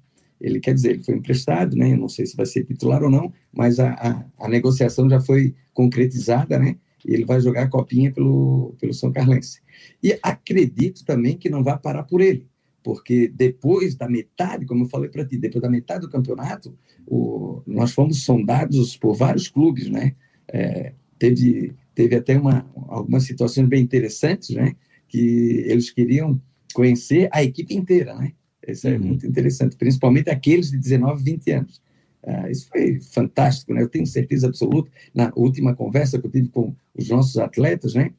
Ele 0.41 0.61
quer 0.61 0.75
dizer, 0.75 0.91
ele 0.91 1.03
foi 1.03 1.15
emprestado, 1.15 1.75
né? 1.75 1.93
Eu 1.93 1.97
não 1.97 2.09
sei 2.09 2.27
se 2.27 2.37
vai 2.37 2.47
ser 2.47 2.65
titular 2.65 3.03
ou 3.03 3.11
não, 3.11 3.33
mas 3.53 3.81
a, 3.81 3.93
a, 3.93 4.45
a 4.45 4.49
negociação 4.49 5.09
já 5.09 5.19
foi 5.21 5.55
concretizada, 5.73 6.59
né? 6.59 6.77
Ele 7.07 7.25
vai 7.25 7.41
jogar 7.41 7.63
a 7.63 7.69
copinha 7.69 8.13
pelo, 8.13 8.75
pelo 8.81 8.93
São 8.95 9.13
Carlense. 9.13 9.61
E 10.03 10.19
acredito 10.23 11.05
também 11.05 11.37
que 11.37 11.49
não 11.49 11.63
vai 11.63 11.79
parar 11.79 12.03
por 12.05 12.21
ele, 12.21 12.47
porque 12.83 13.29
depois 13.29 13.95
da 13.95 14.09
metade, 14.09 14.67
como 14.67 14.85
eu 14.85 14.89
falei 14.89 15.09
para 15.11 15.25
ti, 15.25 15.37
depois 15.37 15.63
da 15.63 15.71
metade 15.71 16.01
do 16.03 16.11
campeonato, 16.11 16.77
o, 17.07 17.63
nós 17.67 17.93
fomos 17.93 18.25
sondados 18.25 18.97
por 18.97 19.15
vários 19.15 19.49
clubes, 19.49 19.89
né? 19.89 20.15
É, 20.49 20.93
teve, 21.19 21.75
teve 21.95 22.17
até 22.17 22.39
uma, 22.39 22.69
algumas 22.89 23.25
situações 23.25 23.69
bem 23.69 23.83
interessantes, 23.83 24.51
né? 24.51 24.75
Que 25.09 25.65
eles 25.67 25.91
queriam 25.91 26.41
conhecer 26.75 27.29
a 27.33 27.43
equipe 27.43 27.75
inteira, 27.75 28.15
né? 28.15 28.33
Isso 28.67 28.89
é 28.89 28.97
uhum. 28.97 29.07
muito 29.07 29.27
interessante, 29.27 29.77
principalmente 29.77 30.29
aqueles 30.29 30.71
de 30.71 30.79
19, 30.79 31.23
20 31.23 31.51
anos. 31.53 31.81
Ah, 32.27 32.51
isso 32.51 32.69
foi 32.69 33.01
fantástico, 33.01 33.73
né? 33.73 33.83
Eu 33.83 33.89
tenho 33.89 34.07
certeza 34.07 34.49
absoluta. 34.49 34.91
Na 35.15 35.33
última 35.37 35.77
conversa 35.77 36.19
que 36.19 36.27
eu 36.27 36.31
tive 36.31 36.49
com 36.49 36.75
os 36.95 37.09
nossos 37.09 37.39
atletas, 37.39 37.95
né? 37.95 38.11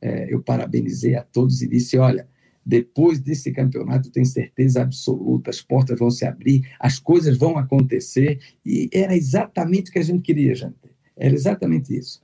É, 0.00 0.32
eu 0.32 0.40
parabenizei 0.40 1.16
a 1.16 1.22
todos 1.22 1.62
e 1.62 1.68
disse: 1.68 1.98
olha, 1.98 2.28
depois 2.64 3.18
desse 3.18 3.52
campeonato, 3.52 4.08
eu 4.08 4.12
tenho 4.12 4.26
certeza 4.26 4.82
absoluta, 4.82 5.50
as 5.50 5.60
portas 5.60 5.98
vão 5.98 6.10
se 6.10 6.24
abrir, 6.24 6.68
as 6.78 6.98
coisas 6.98 7.36
vão 7.36 7.58
acontecer, 7.58 8.40
e 8.64 8.88
era 8.92 9.16
exatamente 9.16 9.90
o 9.90 9.92
que 9.92 9.98
a 9.98 10.04
gente 10.04 10.22
queria, 10.22 10.54
gente. 10.54 10.74
Era 11.16 11.34
exatamente 11.34 11.96
isso. 11.96 12.20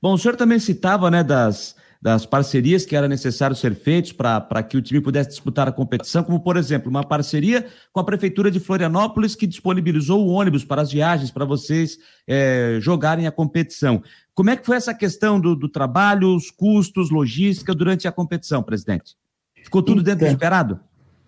Bom, 0.00 0.14
o 0.14 0.18
senhor 0.18 0.36
também 0.36 0.58
citava, 0.58 1.10
né, 1.10 1.22
das, 1.22 1.76
das 2.02 2.26
parcerias 2.26 2.84
que 2.84 2.96
era 2.96 3.06
necessário 3.06 3.54
ser 3.54 3.76
feitas 3.76 4.10
para 4.10 4.62
que 4.64 4.76
o 4.76 4.82
time 4.82 5.00
pudesse 5.00 5.30
disputar 5.30 5.68
a 5.68 5.72
competição, 5.72 6.24
como, 6.24 6.40
por 6.40 6.56
exemplo, 6.56 6.90
uma 6.90 7.06
parceria 7.06 7.64
com 7.92 8.00
a 8.00 8.04
Prefeitura 8.04 8.50
de 8.50 8.58
Florianópolis, 8.58 9.36
que 9.36 9.46
disponibilizou 9.46 10.26
o 10.26 10.30
ônibus 10.30 10.64
para 10.64 10.82
as 10.82 10.90
viagens, 10.90 11.30
para 11.30 11.44
vocês 11.44 11.98
é, 12.26 12.78
jogarem 12.80 13.28
a 13.28 13.30
competição. 13.30 14.02
Como 14.34 14.50
é 14.50 14.56
que 14.56 14.66
foi 14.66 14.76
essa 14.76 14.92
questão 14.92 15.38
do, 15.38 15.54
do 15.54 15.68
trabalho, 15.68 16.34
os 16.34 16.50
custos, 16.50 17.08
logística 17.08 17.72
durante 17.72 18.08
a 18.08 18.12
competição, 18.12 18.64
presidente? 18.64 19.14
Ficou 19.62 19.80
tudo 19.80 20.00
então, 20.00 20.12
dentro 20.12 20.26
do 20.26 20.32
esperado? 20.32 20.80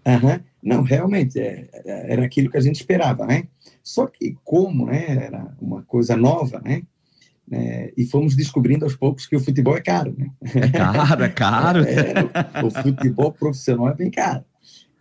Uhum. 0.05 0.41
Não, 0.61 0.83
realmente, 0.83 1.39
é, 1.39 1.69
é, 1.73 2.13
era 2.13 2.25
aquilo 2.25 2.51
que 2.51 2.59
a 2.59 2.61
gente 2.61 2.77
esperava, 2.77 3.25
né? 3.27 3.45
Só 3.81 4.09
que 4.09 4.37
como 4.43 4.87
né, 4.87 5.25
era 5.25 5.55
uma 5.61 5.83
coisa 5.85 6.17
nova, 6.17 6.61
né? 6.65 6.83
Né, 7.47 7.91
e 7.97 8.07
fomos 8.07 8.35
descobrindo 8.35 8.85
aos 8.85 8.97
poucos 8.97 9.27
que 9.27 9.37
o 9.37 9.41
futebol 9.41 9.77
é 9.77 9.81
caro. 9.81 10.15
Né? 10.17 10.31
É 10.55 10.69
caro, 10.69 11.25
é 11.25 11.29
caro. 11.29 11.85
é, 11.85 12.65
o 12.65 12.71
futebol 12.71 13.33
profissional 13.33 13.89
é 13.89 13.95
bem 13.95 14.11
caro. 14.11 14.45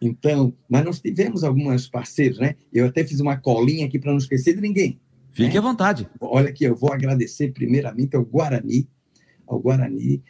Então, 0.02 0.54
mas 0.70 0.84
nós 0.84 1.00
tivemos 1.00 1.44
algumas 1.44 1.88
parceiros, 1.88 2.38
né? 2.38 2.56
Eu 2.74 2.86
até 2.86 3.06
fiz 3.06 3.22
uma 3.22 3.38
colinha 3.38 3.86
aqui 3.86 3.98
para 3.98 4.12
não 4.12 4.18
esquecer 4.18 4.54
de 4.54 4.62
ninguém. 4.62 5.00
Fique 5.32 5.54
né? 5.54 5.60
à 5.60 5.62
vontade. 5.62 6.10
Olha 6.20 6.50
aqui, 6.50 6.66
eu 6.66 6.76
vou 6.76 6.92
agradecer 6.92 7.54
primeiramente 7.54 8.16
ao 8.16 8.26
Guarani, 8.26 8.88
ao 9.48 9.60
Guarani, 9.60 10.22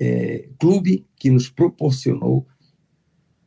é, 0.00 0.48
clube 0.58 1.06
que 1.16 1.30
nos 1.30 1.48
proporcionou 1.48 2.46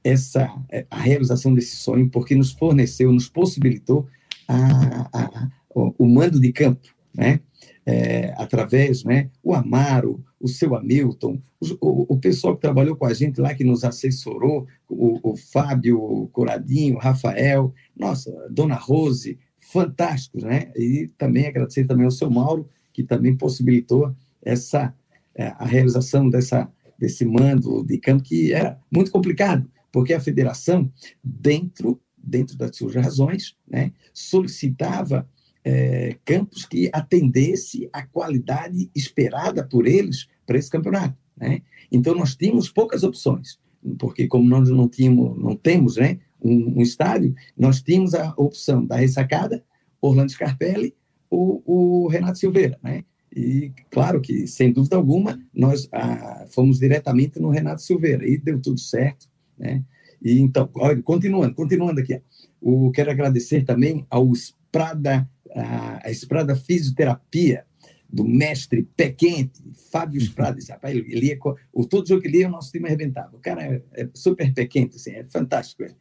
essa 0.04 0.50
é, 0.70 0.86
a 0.90 1.00
realização 1.00 1.54
desse 1.54 1.76
sonho, 1.76 2.10
porque 2.10 2.36
nos 2.36 2.52
forneceu, 2.52 3.12
nos 3.12 3.30
possibilitou 3.30 4.08
a, 4.48 5.10
a, 5.14 5.50
o, 5.74 5.94
o, 5.98 6.08
mando 6.08 6.40
de 6.40 6.52
campo, 6.52 6.88
né? 7.16 7.40
É, 7.86 8.34
através, 8.38 9.04
né? 9.04 9.30
O 9.44 9.54
Amaro, 9.54 10.24
o 10.40 10.48
seu 10.48 10.74
Hamilton, 10.74 11.38
o, 11.82 12.14
o, 12.14 12.18
pessoal 12.18 12.56
que 12.56 12.62
trabalhou 12.62 12.96
com 12.96 13.06
a 13.06 13.14
gente 13.14 13.42
lá, 13.42 13.54
que 13.54 13.66
nos 13.66 13.84
assessorou, 13.84 14.66
o, 14.88 15.32
o 15.32 15.36
Fábio 15.36 16.30
Coradinho, 16.32 16.98
Rafael, 16.98 17.74
nossa, 17.94 18.32
Dona 18.50 18.76
Rose, 18.76 19.38
fantásticos, 19.58 20.44
né? 20.44 20.72
E 20.78 21.10
também 21.18 21.48
agradecer 21.48 21.86
também 21.86 22.06
ao 22.06 22.12
seu 22.12 22.30
Mauro, 22.30 22.70
que 22.94 23.04
também 23.04 23.36
possibilitou 23.36 24.16
essa 24.42 24.94
é, 25.36 25.48
a 25.58 25.66
realização 25.66 26.30
dessa 26.30 26.72
desse 26.98 27.26
mando 27.26 27.84
de 27.84 27.98
campo 27.98 28.24
que 28.24 28.54
era 28.54 28.80
muito 28.90 29.12
complicado, 29.12 29.70
porque 29.92 30.14
a 30.14 30.22
federação 30.22 30.90
dentro 31.24 32.00
dentro 32.24 32.58
das 32.58 32.78
suas 32.78 32.96
razões, 32.96 33.54
né, 33.68 33.92
solicitava 34.14 35.28
é, 35.64 36.18
campos 36.26 36.66
que 36.66 36.90
atendesse 36.92 37.90
a 37.94 38.06
qualidade 38.06 38.90
esperada 38.94 39.64
por 39.64 39.88
eles 39.88 40.28
para 40.46 40.58
esse 40.58 40.70
campeonato. 40.70 41.18
Né? 41.38 41.62
Então 41.92 42.16
nós 42.16 42.36
tínhamos 42.36 42.70
poucas 42.70 43.04
opções, 43.04 43.60
porque 43.98 44.28
como 44.28 44.48
nós 44.48 44.70
não 44.70 44.88
tínhamos, 44.88 45.38
não 45.38 45.56
temos, 45.56 45.98
né, 45.98 46.20
um, 46.42 46.80
um 46.80 46.82
estádio, 46.82 47.34
nós 47.58 47.82
tínhamos 47.82 48.14
a 48.14 48.34
opção 48.38 48.86
da 48.86 48.98
ressacada, 48.98 49.64
Orlando 50.02 50.32
Scarpelli, 50.32 50.94
ou 51.30 51.64
o 51.66 52.08
Renato 52.08 52.38
Silveira, 52.38 52.78
né? 52.84 53.04
E 53.36 53.72
claro 53.90 54.22
que, 54.22 54.46
sem 54.46 54.72
dúvida 54.72 54.96
alguma, 54.96 55.40
nós 55.52 55.90
ah, 55.92 56.46
fomos 56.50 56.78
diretamente 56.78 57.40
no 57.40 57.50
Renato 57.50 57.82
Silveira 57.82 58.28
e 58.28 58.38
deu 58.38 58.62
tudo 58.62 58.80
certo, 58.80 59.28
né? 59.58 59.84
E 60.22 60.40
então, 60.40 60.70
continuando, 61.04 61.56
continuando 61.56 62.00
aqui, 62.00 62.22
o, 62.62 62.92
quero 62.92 63.10
agradecer 63.10 63.64
também 63.64 64.06
ao 64.10 64.32
Esprada, 64.32 65.28
a, 65.54 66.08
a 66.08 66.12
Esprada 66.12 66.56
Fisioterapia, 66.56 67.66
do 68.10 68.24
mestre 68.24 68.88
pé 68.96 69.10
quente, 69.10 69.60
Fábio 69.92 70.22
Esprada. 70.22 70.60
Rapaz, 70.70 70.96
ele, 70.96 71.12
ele 71.12 71.26
ia, 71.28 71.40
o, 71.74 71.86
todo 71.86 72.08
jogo 72.08 72.22
que 72.22 72.28
ele 72.28 72.40
ia, 72.40 72.48
o 72.48 72.52
nosso 72.52 72.72
time 72.72 72.86
arrebentava. 72.86 73.36
O 73.36 73.40
cara 73.40 73.64
é, 73.64 73.82
é 73.94 74.10
super 74.14 74.54
pé 74.54 74.66
quente, 74.66 74.98
assim, 74.98 75.12
é 75.12 75.24
fantástico. 75.24 75.84
É. 75.84 75.92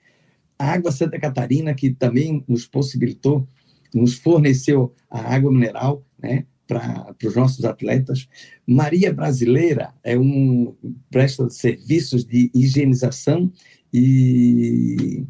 A 0.58 0.72
Água 0.72 0.92
Santa 0.92 1.18
Catarina, 1.18 1.74
que 1.74 1.90
também 1.90 2.44
nos 2.46 2.66
possibilitou, 2.66 3.48
nos 3.94 4.14
forneceu 4.14 4.94
a 5.10 5.34
água 5.34 5.50
mineral, 5.50 6.06
né? 6.18 6.44
para 6.66 7.14
os 7.24 7.36
nossos 7.36 7.64
atletas. 7.64 8.28
Maria 8.66 9.12
Brasileira 9.12 9.92
é 10.02 10.18
um 10.18 10.74
presta 11.10 11.48
serviços 11.50 12.24
de 12.24 12.50
higienização 12.54 13.52
e, 13.92 15.24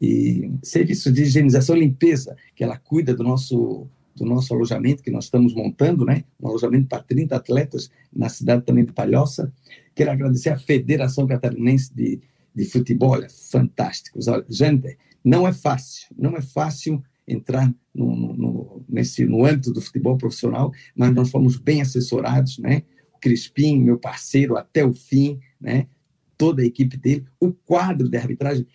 e 0.00 0.50
serviços 0.62 1.12
de 1.12 1.22
higienização 1.22 1.76
e 1.76 1.80
limpeza, 1.80 2.36
que 2.54 2.62
ela 2.62 2.76
cuida 2.76 3.14
do 3.14 3.22
nosso 3.22 3.86
do 4.14 4.24
nosso 4.24 4.54
alojamento 4.54 5.02
que 5.02 5.10
nós 5.10 5.24
estamos 5.24 5.52
montando, 5.52 6.02
né? 6.02 6.24
Um 6.40 6.48
alojamento 6.48 6.88
para 6.88 7.02
30 7.02 7.36
atletas 7.36 7.90
na 8.10 8.30
cidade 8.30 8.64
também 8.64 8.82
de 8.82 8.92
Palhoça. 8.92 9.52
Quero 9.94 10.10
agradecer 10.10 10.48
à 10.48 10.58
Federação 10.58 11.26
Catarinense 11.26 11.94
de, 11.94 12.18
de 12.54 12.64
Futebol, 12.64 13.22
é 13.22 13.28
fantástico. 13.28 14.18
Olha, 14.26 14.42
gente, 14.48 14.96
não 15.22 15.46
é 15.46 15.52
fácil, 15.52 16.08
não 16.16 16.34
é 16.34 16.40
fácil 16.40 17.04
entrar 17.28 17.70
no, 17.94 18.16
no, 18.34 18.84
nesse, 18.88 19.26
no 19.26 19.44
âmbito 19.44 19.70
do 19.70 19.82
futebol 19.82 20.16
profissional, 20.16 20.72
mas 20.94 21.14
nós 21.14 21.30
fomos 21.30 21.58
bem 21.58 21.82
assessorados, 21.82 22.58
né? 22.58 22.84
O 23.12 23.18
Crispim, 23.18 23.78
meu 23.78 23.98
parceiro, 23.98 24.56
até 24.56 24.82
o 24.82 24.94
fim, 24.94 25.38
né? 25.60 25.88
toda 26.36 26.62
a 26.62 26.66
equipe 26.66 26.96
dele, 26.96 27.26
o 27.40 27.52
quadro 27.52 28.08
de 28.08 28.16
arbitragem. 28.16 28.66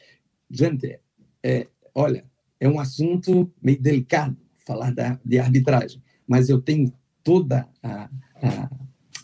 Gente, 0.50 1.00
é, 1.44 1.68
olha, 1.94 2.26
é 2.60 2.68
um 2.68 2.80
assunto 2.80 3.52
meio 3.62 3.82
delicado 3.82 4.38
falar 4.66 4.94
da, 4.94 5.20
de 5.26 5.40
arbitragem, 5.40 6.02
mas 6.28 6.50
eu 6.50 6.62
tenho 6.62 6.94
toda 7.24 7.68
a, 7.82 8.10
a, 8.36 8.70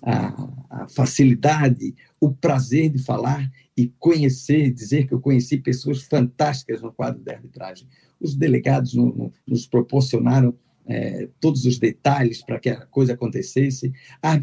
a, 0.03 0.83
a 0.83 0.87
facilidade, 0.87 1.95
o 2.19 2.31
prazer 2.31 2.89
de 2.89 2.99
falar 2.99 3.51
e 3.75 3.87
conhecer, 3.99 4.71
dizer 4.71 5.07
que 5.07 5.13
eu 5.13 5.21
conheci 5.21 5.57
pessoas 5.57 6.01
fantásticas 6.01 6.81
no 6.81 6.91
quadro 6.91 7.21
de 7.21 7.31
arbitragem. 7.31 7.87
Os 8.19 8.35
delegados 8.35 8.93
no, 8.93 9.13
no, 9.15 9.33
nos 9.45 9.67
proporcionaram 9.67 10.53
é, 10.87 11.29
todos 11.39 11.65
os 11.65 11.77
detalhes 11.77 12.41
para 12.41 12.59
que 12.59 12.69
a 12.69 12.85
coisa 12.87 13.13
acontecesse. 13.13 13.93
A 14.21 14.37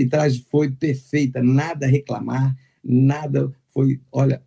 foi 0.51 0.71
perfeita, 0.71 1.43
nada 1.43 1.87
a 1.87 1.89
reclamar, 1.89 2.57
nada 2.83 3.53
foi, 3.73 4.01
olha, 4.13 4.41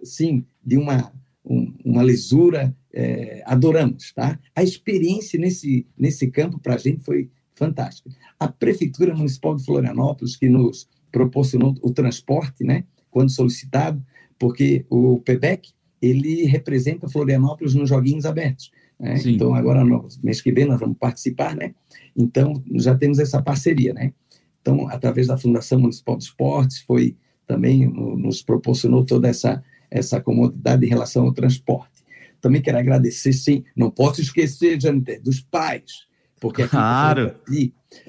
assim, 0.00 0.44
de 0.64 0.76
uma, 0.76 1.12
uma 1.44 2.02
lisura, 2.02 2.74
é, 2.92 3.42
adoramos, 3.44 4.12
tá? 4.12 4.38
A 4.54 4.62
experiência 4.62 5.38
nesse, 5.38 5.86
nesse 5.96 6.28
campo 6.30 6.58
para 6.58 6.74
a 6.74 6.78
gente 6.78 7.02
foi 7.02 7.30
fantástica. 7.52 8.10
A 8.38 8.48
Prefeitura 8.48 9.14
Municipal 9.14 9.54
de 9.54 9.64
Florianópolis, 9.64 10.36
que 10.36 10.48
nos 10.48 10.88
proporcionou 11.12 11.74
o 11.82 11.90
transporte, 11.92 12.64
né, 12.64 12.84
quando 13.10 13.30
solicitado, 13.30 14.04
porque 14.38 14.84
o 14.90 15.20
PEBEC, 15.20 15.70
ele 16.02 16.44
representa 16.44 17.08
Florianópolis 17.08 17.74
nos 17.74 17.88
Joguinhos 17.88 18.26
Abertos. 18.26 18.70
Né? 18.98 19.20
Então, 19.26 19.54
agora, 19.54 19.84
no 19.84 20.08
mês 20.22 20.40
que 20.40 20.52
vem, 20.52 20.64
nós 20.64 20.80
vamos 20.80 20.98
participar, 20.98 21.54
né? 21.56 21.74
Então, 22.16 22.62
já 22.74 22.94
temos 22.94 23.18
essa 23.18 23.40
parceria, 23.42 23.92
né? 23.92 24.12
Então, 24.60 24.88
através 24.88 25.26
da 25.26 25.36
Fundação 25.36 25.78
Municipal 25.78 26.16
de 26.16 26.24
Esportes, 26.24 26.78
foi 26.80 27.16
também 27.46 27.86
nos 27.86 28.42
proporcionou 28.42 29.04
toda 29.04 29.28
essa, 29.28 29.62
essa 29.90 30.20
comodidade 30.20 30.84
em 30.84 30.88
relação 30.88 31.24
ao 31.24 31.32
transporte. 31.32 32.04
Também 32.40 32.60
quero 32.60 32.78
agradecer, 32.78 33.32
sim, 33.32 33.64
não 33.74 33.90
posso 33.90 34.20
esquecer, 34.20 34.80
Janete, 34.80 35.20
dos 35.20 35.40
pais, 35.40 36.06
porque 36.40 36.68
claro. 36.68 37.34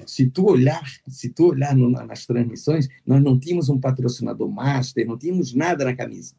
se 0.06 0.26
tu 0.26 0.46
olhar, 0.50 0.84
se 1.08 1.30
tu 1.30 1.46
olhar 1.46 1.74
no, 1.74 1.88
nas 1.88 2.26
transmissões, 2.26 2.86
nós 3.06 3.22
não 3.22 3.38
tínhamos 3.38 3.70
um 3.70 3.80
patrocinador 3.80 4.50
master, 4.50 5.06
não 5.06 5.16
tínhamos 5.16 5.54
nada 5.54 5.84
na 5.86 5.96
camisa. 5.96 6.34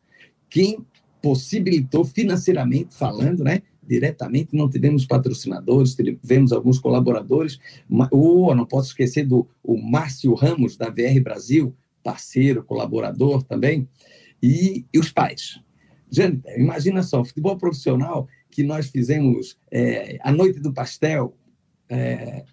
Quem 0.50 0.86
possibilitou 1.22 2.06
financeiramente 2.06 2.94
falando, 2.94 3.44
né, 3.44 3.64
diretamente, 3.88 4.56
não 4.56 4.70
tivemos 4.70 5.06
patrocinadores, 5.06 5.96
tivemos 5.96 6.52
alguns 6.52 6.78
colaboradores, 6.78 7.58
ou 8.12 8.54
não 8.54 8.66
posso 8.66 8.90
esquecer 8.90 9.26
do 9.26 9.48
o 9.64 9.78
Márcio 9.78 10.34
Ramos, 10.34 10.78
da 10.78 10.90
VR 10.90 11.20
Brasil, 11.24 11.76
parceiro, 12.04 12.64
colaborador 12.64 13.44
também, 13.44 13.88
e, 14.42 14.86
e 14.94 15.00
os 15.00 15.12
pais. 15.12 15.60
Gente, 16.10 16.42
imagina 16.58 17.04
só, 17.04 17.24
futebol 17.24 17.58
profissional 17.58 18.28
que 18.50 18.64
nós 18.64 18.88
fizemos 18.88 19.58
é, 19.72 20.18
a 20.22 20.32
Noite 20.32 20.60
do 20.60 20.74
Pastel 20.74 21.36
é, 21.90 22.46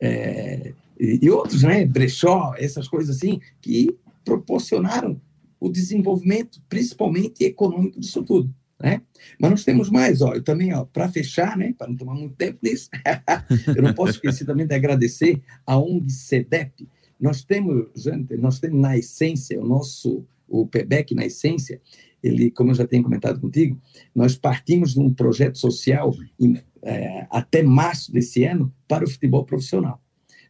é, 0.00 0.74
e, 0.98 1.20
e 1.22 1.30
outros, 1.30 1.62
né? 1.62 1.84
Brechó, 1.84 2.54
essas 2.56 2.88
coisas 2.88 3.16
assim, 3.16 3.40
que 3.60 3.96
proporcionaram 4.24 5.20
o 5.60 5.70
desenvolvimento, 5.70 6.62
principalmente 6.68 7.44
econômico 7.44 8.00
disso 8.00 8.22
tudo. 8.22 8.54
Né? 8.80 9.00
Mas 9.38 9.50
nós 9.50 9.64
temos 9.64 9.88
mais, 9.88 10.20
ó, 10.20 10.34
eu 10.34 10.42
também, 10.42 10.74
ó, 10.74 10.84
para 10.84 11.08
fechar, 11.08 11.56
né, 11.56 11.74
para 11.76 11.88
não 11.88 11.96
tomar 11.96 12.14
muito 12.14 12.34
tempo 12.34 12.58
nisso, 12.62 12.90
eu 13.74 13.82
não 13.82 13.94
posso 13.94 14.12
esquecer 14.12 14.44
também 14.44 14.66
de 14.66 14.74
agradecer 14.74 15.40
a 15.66 15.78
ONG 15.78 16.10
CEDEP, 16.10 16.86
nós 17.18 17.42
temos, 17.44 17.86
gente, 17.96 18.36
nós 18.36 18.58
temos 18.58 18.80
na 18.80 18.98
essência, 18.98 19.58
o 19.60 19.64
nosso, 19.64 20.26
o 20.60 20.66
PEBEC 20.66 21.14
na 21.14 21.26
essência, 21.26 21.80
ele, 22.22 22.50
como 22.50 22.70
eu 22.70 22.74
já 22.74 22.86
tenho 22.86 23.02
comentado 23.02 23.40
contigo, 23.40 23.78
nós 24.14 24.36
partimos 24.36 24.94
de 24.94 25.00
um 25.00 25.12
projeto 25.12 25.58
social 25.58 26.14
em, 26.40 26.58
é, 26.82 27.26
até 27.30 27.62
março 27.62 28.12
desse 28.12 28.44
ano 28.44 28.72
para 28.88 29.04
o 29.04 29.10
futebol 29.10 29.44
profissional. 29.44 30.02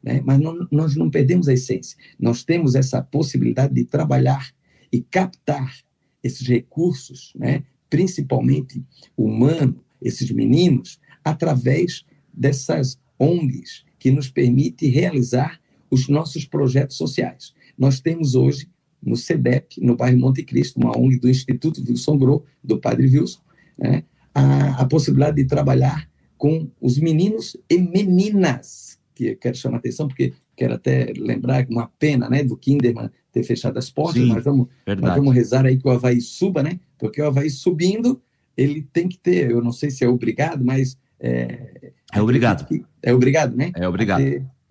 Né? 0.02 0.20
Mas 0.24 0.38
não, 0.38 0.68
nós 0.70 0.94
não 0.94 1.10
perdemos 1.10 1.48
a 1.48 1.52
essência. 1.52 1.96
Nós 2.18 2.44
temos 2.44 2.74
essa 2.74 3.02
possibilidade 3.02 3.74
de 3.74 3.84
trabalhar 3.84 4.54
e 4.92 5.00
captar 5.00 5.74
esses 6.22 6.46
recursos, 6.46 7.32
né? 7.34 7.64
principalmente 7.88 8.84
humano, 9.16 9.82
esses 10.00 10.30
meninos, 10.30 11.00
através 11.24 12.04
dessas 12.32 13.00
ONGs 13.18 13.84
que 13.98 14.10
nos 14.10 14.28
permite 14.28 14.86
realizar 14.86 15.60
os 15.90 16.08
nossos 16.08 16.44
projetos 16.44 16.96
sociais. 16.96 17.54
Nós 17.78 18.00
temos 18.00 18.34
hoje, 18.34 18.68
no 19.04 19.16
CEDEP, 19.16 19.80
no 19.80 19.96
bairro 19.96 20.18
Monte 20.18 20.42
Cristo, 20.42 20.78
uma 20.78 20.96
ONG 20.96 21.18
do 21.18 21.28
Instituto 21.28 21.82
Wilson 21.86 22.18
Gro, 22.18 22.44
do 22.62 22.78
Padre 22.78 23.06
Wilson, 23.06 23.40
né, 23.78 24.04
a, 24.34 24.82
a 24.82 24.86
possibilidade 24.86 25.36
de 25.36 25.44
trabalhar 25.44 26.08
com 26.36 26.68
os 26.80 26.98
meninos 26.98 27.56
e 27.70 27.78
meninas, 27.78 28.98
que 29.14 29.26
eu 29.26 29.36
quero 29.36 29.56
chamar 29.56 29.76
a 29.76 29.78
atenção, 29.78 30.08
porque 30.08 30.32
quero 30.56 30.74
até 30.74 31.12
lembrar 31.16 31.66
uma 31.68 31.90
pena, 31.98 32.28
né, 32.28 32.42
do 32.42 32.56
Kinderman 32.56 33.10
ter 33.32 33.42
fechado 33.42 33.78
as 33.78 33.90
portas, 33.90 34.22
Sim, 34.22 34.28
mas 34.28 34.44
vamos, 34.44 34.68
mas 34.86 35.16
vamos 35.16 35.34
rezar 35.34 35.66
aí 35.66 35.76
que 35.76 35.86
o 35.86 35.90
Havaí 35.90 36.20
suba, 36.20 36.62
né? 36.62 36.78
Porque 36.98 37.20
o 37.20 37.26
Havaí 37.26 37.50
subindo, 37.50 38.22
ele 38.56 38.86
tem 38.92 39.08
que 39.08 39.18
ter, 39.18 39.50
eu 39.50 39.60
não 39.60 39.72
sei 39.72 39.90
se 39.90 40.04
é 40.04 40.08
obrigado, 40.08 40.64
mas 40.64 40.96
é, 41.18 41.92
é 42.12 42.22
obrigado. 42.22 42.66
É 43.02 43.12
obrigado, 43.12 43.56
né? 43.56 43.72
É 43.74 43.88
obrigado. 43.88 44.22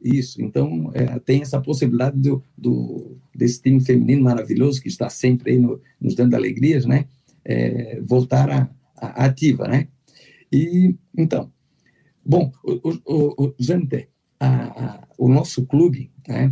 Isso, 0.04 0.42
então 0.42 0.92
é, 0.94 1.18
tem 1.20 1.42
essa 1.42 1.62
possibilidade 1.62 2.20
do, 2.20 2.44
do, 2.58 3.18
desse 3.34 3.62
time 3.62 3.80
feminino 3.80 4.22
maravilhoso 4.22 4.82
que 4.82 4.90
está 4.90 5.10
sempre 5.10 5.52
aí 5.52 5.58
no, 5.58 5.80
nos 6.00 6.14
dando 6.14 6.36
alegrias, 6.36 6.86
né? 6.86 7.06
É, 7.46 8.02
voltar 8.02 8.70
a, 8.98 9.26
ativa, 9.26 9.66
né? 9.66 9.88
E 10.52 10.94
então, 11.18 11.50
bom, 12.24 12.52
o, 12.66 13.00
o, 13.06 13.46
o, 13.46 13.56
a, 14.40 14.48
a, 14.48 15.08
o 15.18 15.30
nosso 15.30 15.66
clube, 15.66 16.12
né? 16.28 16.50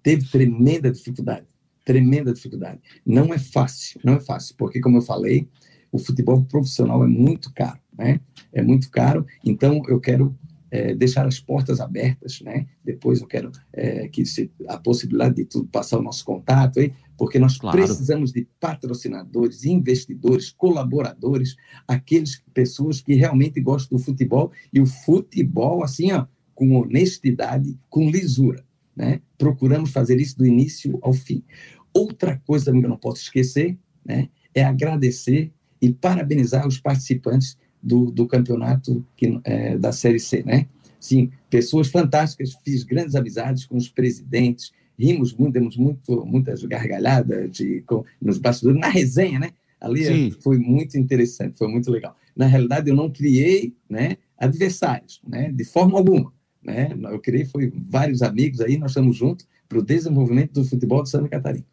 Teve 0.00 0.28
tremenda 0.28 0.88
dificuldade, 0.92 1.46
tremenda 1.84 2.32
dificuldade. 2.32 2.80
Não 3.04 3.34
é 3.34 3.38
fácil, 3.38 4.00
não 4.04 4.14
é 4.14 4.20
fácil, 4.20 4.54
porque 4.56 4.80
como 4.80 4.98
eu 4.98 5.02
falei, 5.02 5.48
o 5.90 5.98
futebol 5.98 6.44
profissional 6.44 7.02
é 7.02 7.08
muito 7.08 7.52
caro, 7.52 7.80
né? 7.98 8.20
É 8.52 8.62
muito 8.62 8.88
caro. 8.92 9.26
Então 9.44 9.82
eu 9.88 9.98
quero 9.98 10.38
é, 10.72 10.94
deixar 10.94 11.26
as 11.26 11.38
portas 11.38 11.80
abertas, 11.80 12.40
né? 12.40 12.66
Depois 12.82 13.20
eu 13.20 13.26
quero 13.26 13.52
é, 13.74 14.08
que 14.08 14.24
se, 14.24 14.50
a 14.66 14.78
possibilidade 14.78 15.34
de 15.34 15.44
tudo 15.44 15.68
passar 15.68 15.98
o 15.98 16.02
nosso 16.02 16.24
contato 16.24 16.80
aí, 16.80 16.94
porque 17.18 17.38
nós 17.38 17.58
claro. 17.58 17.76
precisamos 17.76 18.32
de 18.32 18.48
patrocinadores, 18.58 19.66
investidores, 19.66 20.50
colaboradores, 20.50 21.56
aqueles 21.86 22.42
pessoas 22.54 23.02
que 23.02 23.12
realmente 23.12 23.60
gostam 23.60 23.98
do 23.98 24.02
futebol 24.02 24.50
e 24.72 24.80
o 24.80 24.86
futebol 24.86 25.84
assim, 25.84 26.10
ó, 26.10 26.26
com 26.54 26.74
honestidade, 26.74 27.78
com 27.90 28.08
lisura, 28.08 28.64
né? 28.96 29.20
Procuramos 29.36 29.90
fazer 29.90 30.18
isso 30.18 30.38
do 30.38 30.46
início 30.46 30.98
ao 31.02 31.12
fim. 31.12 31.44
Outra 31.92 32.40
coisa 32.46 32.72
que 32.72 32.78
eu 32.78 32.88
não 32.88 32.96
posso 32.96 33.20
esquecer, 33.20 33.78
né? 34.02 34.30
É 34.54 34.64
agradecer 34.64 35.52
e 35.82 35.92
parabenizar 35.92 36.66
os 36.66 36.78
participantes 36.78 37.58
do, 37.82 38.10
do 38.10 38.26
campeonato 38.26 39.04
que, 39.16 39.40
é, 39.44 39.76
da 39.76 39.92
Série 39.92 40.20
C, 40.20 40.42
né? 40.44 40.66
Sim, 41.00 41.30
pessoas 41.50 41.88
fantásticas, 41.88 42.56
fiz 42.64 42.84
grandes 42.84 43.16
amizades 43.16 43.64
com 43.64 43.76
os 43.76 43.88
presidentes, 43.88 44.72
rimos 44.98 45.34
muito, 45.34 45.54
demos 45.54 45.76
muito, 45.76 46.24
muitas 46.24 46.62
gargalhadas 46.64 47.50
de, 47.50 47.82
com, 47.82 48.04
nos 48.20 48.38
bastidores, 48.38 48.80
na 48.80 48.88
resenha, 48.88 49.38
né? 49.40 49.50
Ali 49.80 50.04
Sim. 50.04 50.30
foi 50.40 50.58
muito 50.58 50.96
interessante, 50.96 51.58
foi 51.58 51.66
muito 51.66 51.90
legal. 51.90 52.16
Na 52.36 52.46
realidade, 52.46 52.88
eu 52.88 52.94
não 52.94 53.10
criei 53.10 53.74
né, 53.90 54.16
adversários, 54.38 55.20
né, 55.26 55.50
de 55.50 55.64
forma 55.64 55.98
alguma. 55.98 56.32
Né? 56.62 56.96
Eu 57.10 57.18
criei 57.18 57.44
foi 57.44 57.72
vários 57.74 58.22
amigos 58.22 58.60
aí, 58.60 58.78
nós 58.78 58.92
estamos 58.92 59.16
juntos 59.16 59.46
para 59.68 59.78
o 59.78 59.82
desenvolvimento 59.82 60.52
do 60.52 60.64
futebol 60.64 61.02
de 61.02 61.10
Santa 61.10 61.28
Catarina. 61.28 61.66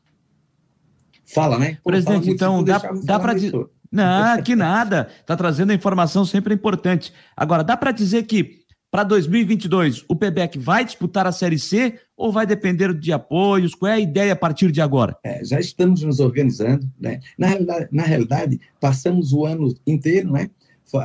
Fala, 1.23 1.59
né? 1.59 1.77
Pô, 1.83 1.91
Presidente, 1.91 2.23
fala 2.23 2.33
então, 2.33 2.63
dá, 2.63 2.79
dá 3.03 3.19
para 3.19 3.35
dizer. 3.35 3.53
Não, 3.91 4.41
que 4.41 4.55
nada. 4.55 5.07
Está 5.19 5.35
trazendo 5.35 5.71
a 5.71 5.75
informação 5.75 6.25
sempre 6.25 6.53
importante. 6.53 7.11
Agora, 7.35 7.63
dá 7.63 7.75
para 7.75 7.91
dizer 7.91 8.23
que 8.23 8.59
para 8.91 9.03
2022 9.03 10.03
o 10.07 10.15
PBEC 10.15 10.57
vai 10.57 10.83
disputar 10.83 11.27
a 11.27 11.31
Série 11.31 11.59
C 11.59 11.99
ou 12.17 12.31
vai 12.31 12.45
depender 12.45 12.93
de 12.93 13.11
apoios? 13.11 13.75
Qual 13.75 13.91
é 13.91 13.95
a 13.95 13.99
ideia 13.99 14.33
a 14.33 14.35
partir 14.35 14.71
de 14.71 14.81
agora? 14.81 15.15
É, 15.23 15.43
já 15.43 15.59
estamos 15.59 16.01
nos 16.01 16.19
organizando. 16.19 16.91
Né? 16.99 17.19
Na, 17.37 17.47
realidade, 17.47 17.87
na 17.91 18.03
realidade, 18.03 18.59
passamos 18.79 19.31
o 19.33 19.45
ano 19.45 19.73
inteiro 19.85 20.31
né? 20.31 20.49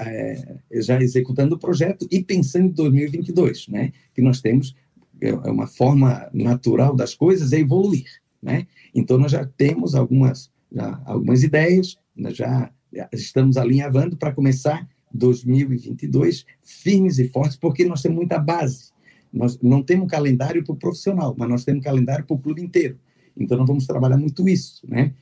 É, 0.07 0.57
já 0.81 0.99
executando 0.99 1.57
o 1.57 1.59
projeto 1.59 2.09
e 2.11 2.25
pensando 2.25 2.69
em 2.69 2.71
2022, 2.71 3.69
né? 3.69 3.93
que 4.15 4.23
nós 4.23 4.41
temos 4.41 4.75
é, 5.21 5.29
é 5.29 5.51
uma 5.51 5.67
forma 5.67 6.27
natural 6.33 6.97
das 6.97 7.15
coisas 7.15 7.53
é 7.53 7.59
evoluir. 7.59 8.07
Né? 8.43 8.67
Então, 8.95 9.19
nós 9.19 9.33
já 9.33 9.45
temos 9.45 9.95
algumas, 9.95 10.51
já, 10.73 11.03
algumas 11.05 11.43
ideias, 11.43 11.99
nós 12.15 12.37
já 12.37 12.71
estamos 13.13 13.57
alinhavando 13.57 14.17
para 14.17 14.33
começar 14.33 14.89
2022 15.13 16.45
firmes 16.61 17.19
e 17.19 17.29
fortes, 17.29 17.57
porque 17.57 17.85
nós 17.85 18.03
temos 18.03 18.17
muita 18.17 18.39
base. 18.39 18.93
Nós 19.33 19.61
não 19.61 19.83
temos 19.83 20.09
calendário 20.09 20.65
para 20.65 20.73
o 20.73 20.77
profissional, 20.77 21.35
mas 21.37 21.49
nós 21.49 21.65
temos 21.65 21.83
calendário 21.83 22.25
para 22.25 22.35
o 22.35 22.39
clube 22.39 22.63
inteiro. 22.63 22.99
Então, 23.37 23.59
nós 23.59 23.67
vamos 23.67 23.87
trabalhar 23.87 24.17
muito 24.17 24.49
isso, 24.49 24.89
né? 24.89 25.13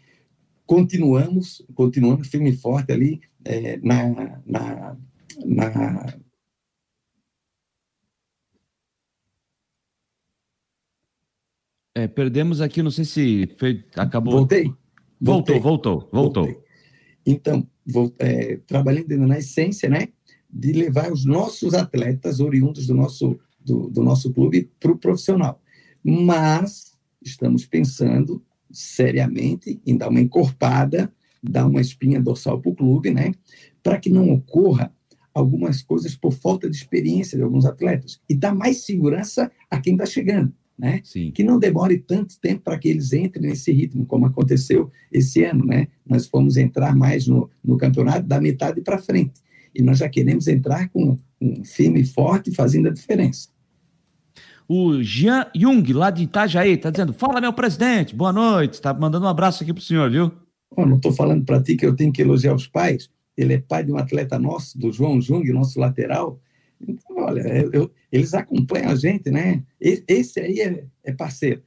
Continuamos, 0.67 1.65
continuamos 1.75 2.29
firme 2.29 2.51
e 2.51 2.57
forte 2.57 2.93
ali 2.93 3.21
é, 3.45 3.79
na, 3.79 4.41
na, 4.47 4.97
na 5.45 6.07
É, 11.95 12.09
perdemos 12.09 12.63
aqui, 12.63 12.83
não 12.83 12.91
sei 12.91 13.05
se 13.05 13.55
foi, 13.59 13.85
acabou. 13.97 14.33
Voltei. 14.33 14.73
Voltou, 15.21 15.61
voltou, 15.61 16.09
voltou. 16.11 16.45
Voltei. 16.45 16.62
Então, 17.25 17.67
vou, 17.87 18.15
é, 18.19 18.57
trabalhando 18.67 19.27
na 19.27 19.39
essência, 19.39 19.89
né, 19.89 20.09
de 20.51 20.73
levar 20.73 21.11
os 21.11 21.25
nossos 21.25 21.75
atletas 21.75 22.41
oriundos 22.41 22.87
do 22.87 22.95
nosso, 22.95 23.39
do, 23.61 23.89
do 23.89 24.03
nosso 24.03 24.33
clube 24.33 24.71
para 24.79 24.93
o 24.93 24.99
profissional. 24.99 25.61
Mas 26.05 26.93
estamos 27.23 27.65
pensando 27.65 28.43
seriamente 28.71 29.81
em 29.87 29.97
dar 29.97 30.09
uma 30.09 30.21
encorpada, 30.21 31.13
dar 31.43 31.67
uma 31.67 31.81
espinha 31.81 32.21
dorsal 32.21 32.61
para 32.61 32.71
o 32.71 32.75
clube, 32.75 33.11
né, 33.11 33.33
para 33.83 33.99
que 33.99 34.11
não 34.11 34.31
ocorra 34.31 34.93
algumas 35.35 35.81
coisas 35.81 36.15
por 36.15 36.33
falta 36.33 36.69
de 36.69 36.77
experiência 36.77 37.39
de 37.39 37.45
alguns 37.45 37.65
atletas 37.65 38.21
e 38.29 38.35
dar 38.35 38.55
mais 38.55 38.85
segurança 38.85 39.51
a 39.71 39.81
quem 39.81 39.95
está 39.95 40.05
chegando 40.05 40.53
né? 40.79 41.01
Sim. 41.05 41.31
Que 41.31 41.43
não 41.43 41.59
demore 41.59 41.99
tanto 41.99 42.39
tempo 42.41 42.63
para 42.63 42.79
que 42.79 42.89
eles 42.89 43.13
entrem 43.13 43.51
nesse 43.51 43.73
ritmo, 43.73 44.07
como 44.07 44.27
aconteceu 44.27 44.91
esse 45.11 45.45
ano, 45.45 45.65
né? 45.65 45.89
Nós 46.07 46.27
fomos 46.27 46.57
entrar 46.57 46.95
mais 46.97 47.27
no, 47.27 47.51
no 47.65 47.77
campeonato 47.77 48.27
da 48.27 48.41
metade 48.41 48.81
para 48.81 48.99
frente. 48.99 49.41
E 49.75 49.83
nós 49.83 49.99
já 49.99 50.09
queremos 50.09 50.49
entrar 50.49 50.89
com 50.91 51.17
um 51.41 51.65
firme 51.65 52.05
forte, 52.05 52.55
fazendo 52.55 52.89
a 52.89 52.93
diferença. 52.93 53.49
O 54.69 55.03
Jean 55.03 55.47
Jung, 55.55 55.93
lá 55.93 56.11
de 56.11 56.23
Itajaí, 56.23 56.73
está 56.73 56.91
dizendo: 56.91 57.13
Fala, 57.13 57.41
meu 57.41 57.53
presidente, 57.53 58.15
boa 58.15 58.33
noite. 58.33 58.75
Está 58.75 58.95
mandando 58.95 59.27
um 59.27 59.29
abraço 59.29 59.63
aqui 59.63 59.73
para 59.73 59.81
o 59.81 59.85
senhor, 59.85 60.11
viu? 60.11 60.33
Oh, 60.77 60.87
não 60.87 60.97
estou 60.97 61.13
falando 61.13 61.45
para 61.45 61.63
ti 61.63 61.77
que 61.77 61.85
eu 61.85 61.95
tenho 61.95 62.13
que 62.13 62.23
elogiar 62.23 62.55
os 62.55 62.67
pais. 62.67 63.11
Ele 63.37 63.55
é 63.55 63.59
pai 63.59 63.85
de 63.85 63.93
um 63.93 63.97
atleta 63.97 64.39
nosso, 64.39 64.79
do 64.79 64.93
João 64.93 65.21
Jung, 65.21 65.51
nosso 65.53 65.79
lateral. 65.79 66.41
Então, 66.87 67.17
olha, 67.17 67.41
eu, 67.73 67.91
eles 68.11 68.35
acompanham 68.35 68.91
a 68.91 68.95
gente, 68.95 69.31
né? 69.31 69.63
Esse 69.81 70.41
aí 70.41 70.61
é, 70.61 70.85
é 71.05 71.13
parceiro. 71.13 71.63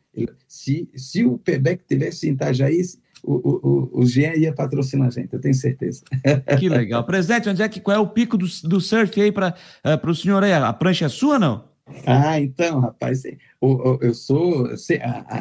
Se, 0.47 0.89
se 0.95 1.25
o 1.25 1.37
PBEC 1.37 1.83
tivesse 1.87 2.27
em 2.27 2.33
Itajaí, 2.33 2.81
o, 3.23 3.33
o, 3.33 4.01
o 4.01 4.05
Jean 4.05 4.35
ia 4.35 4.53
patrocinar 4.53 5.07
a 5.07 5.11
gente, 5.11 5.33
eu 5.33 5.39
tenho 5.39 5.53
certeza. 5.53 6.03
Que 6.59 6.69
legal. 6.69 7.03
Presidente, 7.05 7.49
onde 7.49 7.61
é 7.61 7.69
que, 7.69 7.79
qual 7.79 7.97
é 7.97 7.99
o 7.99 8.07
pico 8.07 8.37
do, 8.37 8.45
do 8.63 8.79
surf 8.79 9.19
aí 9.19 9.31
para 9.31 9.55
uh, 9.83 10.09
o 10.09 10.15
senhor 10.15 10.43
aí? 10.43 10.53
A 10.53 10.71
prancha 10.71 11.05
é 11.05 11.09
sua 11.09 11.39
não? 11.39 11.75
Ah, 12.05 12.39
então, 12.39 12.79
rapaz, 12.79 13.23
eu, 13.25 13.99
eu 14.01 14.13
sou. 14.13 14.67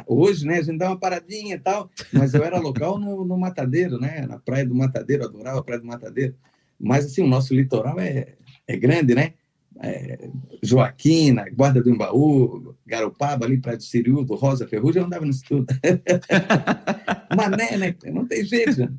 Hoje, 0.06 0.46
né, 0.46 0.58
a 0.58 0.62
gente 0.62 0.78
dá 0.78 0.88
uma 0.88 0.98
paradinha 0.98 1.54
e 1.54 1.58
tal, 1.58 1.90
mas 2.12 2.34
eu 2.34 2.44
era 2.44 2.60
local 2.60 2.98
no, 2.98 3.24
no 3.24 3.38
Matadeiro, 3.38 3.98
né? 3.98 4.26
Na 4.26 4.38
Praia 4.38 4.66
do 4.66 4.74
Matadeiro, 4.74 5.24
adorava 5.24 5.60
a 5.60 5.62
Praia 5.62 5.80
do 5.80 5.86
Matadeiro. 5.86 6.34
Mas, 6.78 7.06
assim, 7.06 7.22
o 7.22 7.26
nosso 7.26 7.54
litoral 7.54 7.98
é, 7.98 8.34
é 8.66 8.76
grande, 8.76 9.14
né? 9.14 9.32
É, 9.80 10.30
Joaquina, 10.62 11.46
Guarda 11.50 11.82
do 11.82 11.90
Embaú, 11.90 12.74
Garopaba, 12.86 13.44
ali 13.44 13.60
para 13.60 13.78
Siriu, 13.80 14.24
do 14.24 14.34
Rosa 14.34 14.66
Ferrugem, 14.66 15.00
eu 15.00 15.06
andava 15.06 15.24
no 15.24 15.30
estudo. 15.30 15.66
Mané, 17.36 17.76
né? 17.76 17.94
Não 18.06 18.26
tem 18.26 18.44
jeito. 18.44 18.92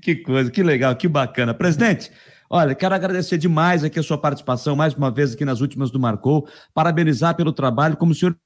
Que 0.00 0.16
coisa, 0.16 0.50
que 0.50 0.62
legal, 0.62 0.94
que 0.96 1.08
bacana. 1.08 1.52
Presidente, 1.54 2.10
olha, 2.48 2.74
quero 2.74 2.94
agradecer 2.94 3.38
demais 3.38 3.84
aqui 3.84 3.98
a 3.98 4.02
sua 4.02 4.18
participação, 4.18 4.76
mais 4.76 4.94
uma 4.94 5.10
vez 5.10 5.34
aqui 5.34 5.44
nas 5.44 5.60
últimas 5.60 5.90
do 5.90 5.98
Marcou, 5.98 6.48
parabenizar 6.72 7.34
pelo 7.36 7.52
trabalho, 7.52 7.96
como 7.96 8.12
o 8.12 8.14
senhor 8.14 8.36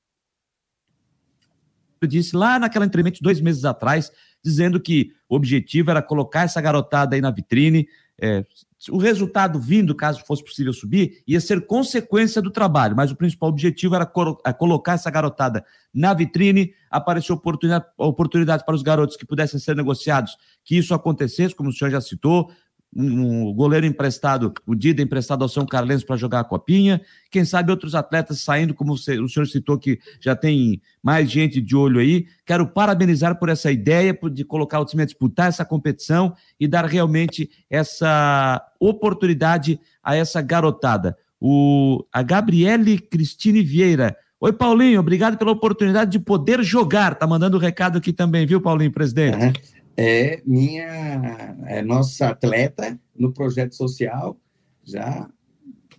disse 2.08 2.34
lá 2.34 2.58
naquela 2.58 2.86
entrevista 2.86 3.18
dois 3.20 3.40
meses 3.42 3.64
atrás, 3.64 4.11
dizendo 4.42 4.80
que 4.80 5.12
o 5.28 5.36
objetivo 5.36 5.90
era 5.90 6.00
colocar 6.00 6.44
essa 6.44 6.61
garotada 6.61 7.14
aí 7.14 7.20
na 7.20 7.30
vitrine, 7.30 7.86
é, 8.18 8.42
o 8.88 8.96
resultado 8.96 9.58
vindo, 9.58 9.94
caso 9.94 10.24
fosse 10.24 10.42
possível 10.42 10.72
subir, 10.72 11.22
ia 11.26 11.40
ser 11.40 11.66
consequência 11.66 12.40
do 12.40 12.50
trabalho, 12.50 12.96
mas 12.96 13.10
o 13.10 13.16
principal 13.16 13.50
objetivo 13.50 13.94
era 13.94 14.10
é, 14.46 14.52
colocar 14.52 14.94
essa 14.94 15.10
garotada 15.10 15.64
na 15.92 16.14
vitrine, 16.14 16.72
apareceu 16.90 17.34
oportunidade, 17.34 17.84
oportunidade 17.98 18.64
para 18.64 18.74
os 18.74 18.82
garotos 18.82 19.16
que 19.16 19.26
pudessem 19.26 19.60
ser 19.60 19.76
negociados, 19.76 20.36
que 20.64 20.78
isso 20.78 20.94
acontecesse, 20.94 21.54
como 21.54 21.68
o 21.68 21.72
senhor 21.72 21.90
já 21.90 22.00
citou, 22.00 22.50
um 22.95 23.53
goleiro 23.55 23.86
emprestado, 23.86 24.53
o 24.66 24.74
Dida 24.74 25.01
emprestado 25.01 25.43
ao 25.43 25.49
São 25.49 25.64
Carlense 25.64 26.05
para 26.05 26.16
jogar 26.16 26.41
a 26.41 26.45
copinha, 26.45 27.01
quem 27.30 27.45
sabe 27.45 27.70
outros 27.70 27.95
atletas 27.95 28.41
saindo, 28.41 28.74
como 28.74 28.93
o 28.93 28.99
senhor 28.99 29.47
citou 29.47 29.78
que 29.78 30.01
já 30.20 30.34
tem 30.34 30.82
mais 31.03 31.30
gente 31.30 31.61
de 31.61 31.76
olho 31.76 32.01
aí. 32.01 32.26
Quero 32.45 32.66
parabenizar 32.66 33.38
por 33.38 33.49
essa 33.49 33.70
ideia 33.70 34.18
de 34.32 34.45
colocar 34.45 34.80
o 34.80 34.84
time 34.84 35.03
a 35.03 35.07
disputar 35.07 35.49
essa 35.49 35.64
competição 35.64 36.34
e 36.59 36.66
dar 36.66 36.84
realmente 36.84 37.49
essa 37.70 38.61
oportunidade 38.80 39.78
a 40.03 40.16
essa 40.16 40.43
garotada. 40.43 41.16
O, 41.41 42.05
a 42.12 42.22
Gabriele 42.22 42.99
Cristine 42.99 43.62
Vieira, 43.62 44.16
Oi, 44.43 44.55
Paulinho, 44.55 45.01
obrigado 45.01 45.36
pela 45.36 45.51
oportunidade 45.51 46.12
de 46.12 46.18
poder 46.18 46.62
jogar. 46.62 47.14
Tá 47.14 47.26
mandando 47.26 47.59
o 47.59 47.61
um 47.61 47.62
recado 47.62 47.99
aqui 47.99 48.11
também, 48.11 48.47
viu, 48.47 48.59
Paulinho, 48.59 48.91
presidente? 48.91 49.61
É 50.03 50.40
minha, 50.46 51.59
é 51.66 51.82
nossa 51.82 52.28
atleta 52.28 52.98
no 53.14 53.34
projeto 53.34 53.74
social, 53.74 54.40
já 54.82 55.28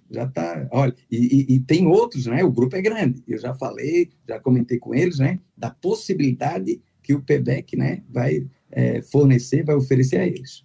já 0.09 0.23
está. 0.23 0.67
Olha, 0.71 0.93
e, 1.09 1.17
e, 1.17 1.55
e, 1.55 1.59
tem 1.59 1.85
outros, 1.85 2.25
né? 2.25 2.43
O 2.43 2.51
grupo 2.51 2.75
é 2.75 2.81
grande. 2.81 3.23
Eu 3.27 3.37
já 3.37 3.53
falei, 3.53 4.09
já 4.27 4.39
comentei 4.39 4.79
com 4.79 4.95
eles, 4.95 5.19
né? 5.19 5.39
Da 5.55 5.69
possibilidade 5.69 6.81
que 7.03 7.13
o 7.13 7.21
PBEC, 7.21 7.77
né, 7.77 8.01
vai 8.09 8.47
é, 8.71 9.03
fornecer, 9.03 9.63
vai 9.63 9.75
oferecer 9.75 10.17
a 10.17 10.25
eles. 10.25 10.63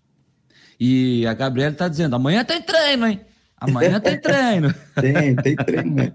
E 0.80 1.26
a 1.26 1.34
Gabriela 1.34 1.72
está 1.72 1.88
dizendo: 1.88 2.16
amanhã 2.16 2.42
tem 2.42 2.62
treino, 2.62 3.06
hein? 3.06 3.20
Amanhã 3.58 4.00
tem 4.00 4.18
treino. 4.18 4.74
tem, 4.98 5.36
tem 5.36 5.56
treino. 5.56 5.94
Né? 5.94 6.12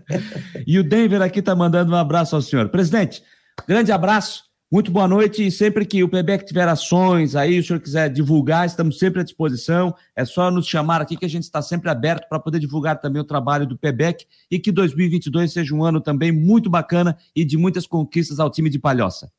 e 0.66 0.78
o 0.78 0.84
Denver 0.84 1.20
aqui 1.20 1.40
está 1.40 1.54
mandando 1.54 1.92
um 1.92 1.96
abraço 1.96 2.34
ao 2.34 2.40
senhor. 2.40 2.70
Presidente, 2.70 3.22
grande 3.68 3.92
abraço. 3.92 4.53
Muito 4.72 4.90
boa 4.90 5.06
noite 5.06 5.46
e 5.46 5.50
sempre 5.50 5.84
que 5.84 6.02
o 6.02 6.08
PBEC 6.08 6.44
tiver 6.46 6.66
ações 6.66 7.36
aí, 7.36 7.58
o 7.58 7.62
senhor 7.62 7.78
quiser 7.80 8.10
divulgar, 8.10 8.66
estamos 8.66 8.98
sempre 8.98 9.20
à 9.20 9.22
disposição. 9.22 9.94
É 10.16 10.24
só 10.24 10.50
nos 10.50 10.66
chamar 10.66 11.00
aqui 11.00 11.16
que 11.16 11.24
a 11.24 11.28
gente 11.28 11.44
está 11.44 11.60
sempre 11.60 11.90
aberto 11.90 12.28
para 12.28 12.40
poder 12.40 12.58
divulgar 12.58 12.98
também 12.98 13.20
o 13.20 13.26
trabalho 13.26 13.66
do 13.66 13.78
PBEC 13.78 14.26
e 14.50 14.58
que 14.58 14.72
2022 14.72 15.52
seja 15.52 15.74
um 15.74 15.84
ano 15.84 16.00
também 16.00 16.32
muito 16.32 16.70
bacana 16.70 17.16
e 17.36 17.44
de 17.44 17.56
muitas 17.56 17.86
conquistas 17.86 18.40
ao 18.40 18.50
time 18.50 18.70
de 18.70 18.78
Palhoça. 18.78 19.30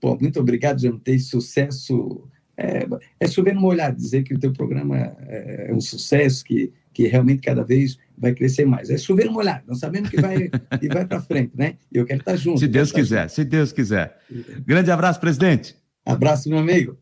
Pô, 0.00 0.16
muito 0.20 0.38
obrigado, 0.38 0.80
Janotei. 0.80 1.18
Sucesso. 1.18 2.28
É, 2.56 2.86
é 3.18 3.26
chover 3.26 3.54
no 3.54 3.70
dizer 3.92 4.22
que 4.22 4.34
o 4.34 4.38
teu 4.38 4.52
programa 4.52 4.96
é, 5.26 5.70
é 5.70 5.74
um 5.74 5.80
sucesso, 5.80 6.44
que, 6.44 6.70
que 6.92 7.06
realmente 7.06 7.40
cada 7.40 7.64
vez 7.64 7.98
vai 8.20 8.34
crescer 8.34 8.66
mais. 8.66 8.90
É 8.90 8.98
chover 8.98 9.30
molhado, 9.30 9.64
não 9.66 9.74
sabemos 9.74 10.10
que 10.10 10.20
vai, 10.20 10.50
e 10.80 10.88
vai 10.88 11.06
para 11.06 11.20
frente, 11.22 11.56
né? 11.56 11.76
Eu 11.90 12.04
quero 12.04 12.20
estar 12.20 12.36
junto. 12.36 12.60
Se 12.60 12.68
Deus 12.68 12.92
quiser, 12.92 13.22
junto. 13.22 13.32
se 13.32 13.44
Deus 13.44 13.72
quiser. 13.72 14.18
Grande 14.66 14.90
abraço, 14.90 15.18
presidente. 15.18 15.74
Abraço, 16.04 16.48
meu 16.48 16.58
amigo. 16.58 16.98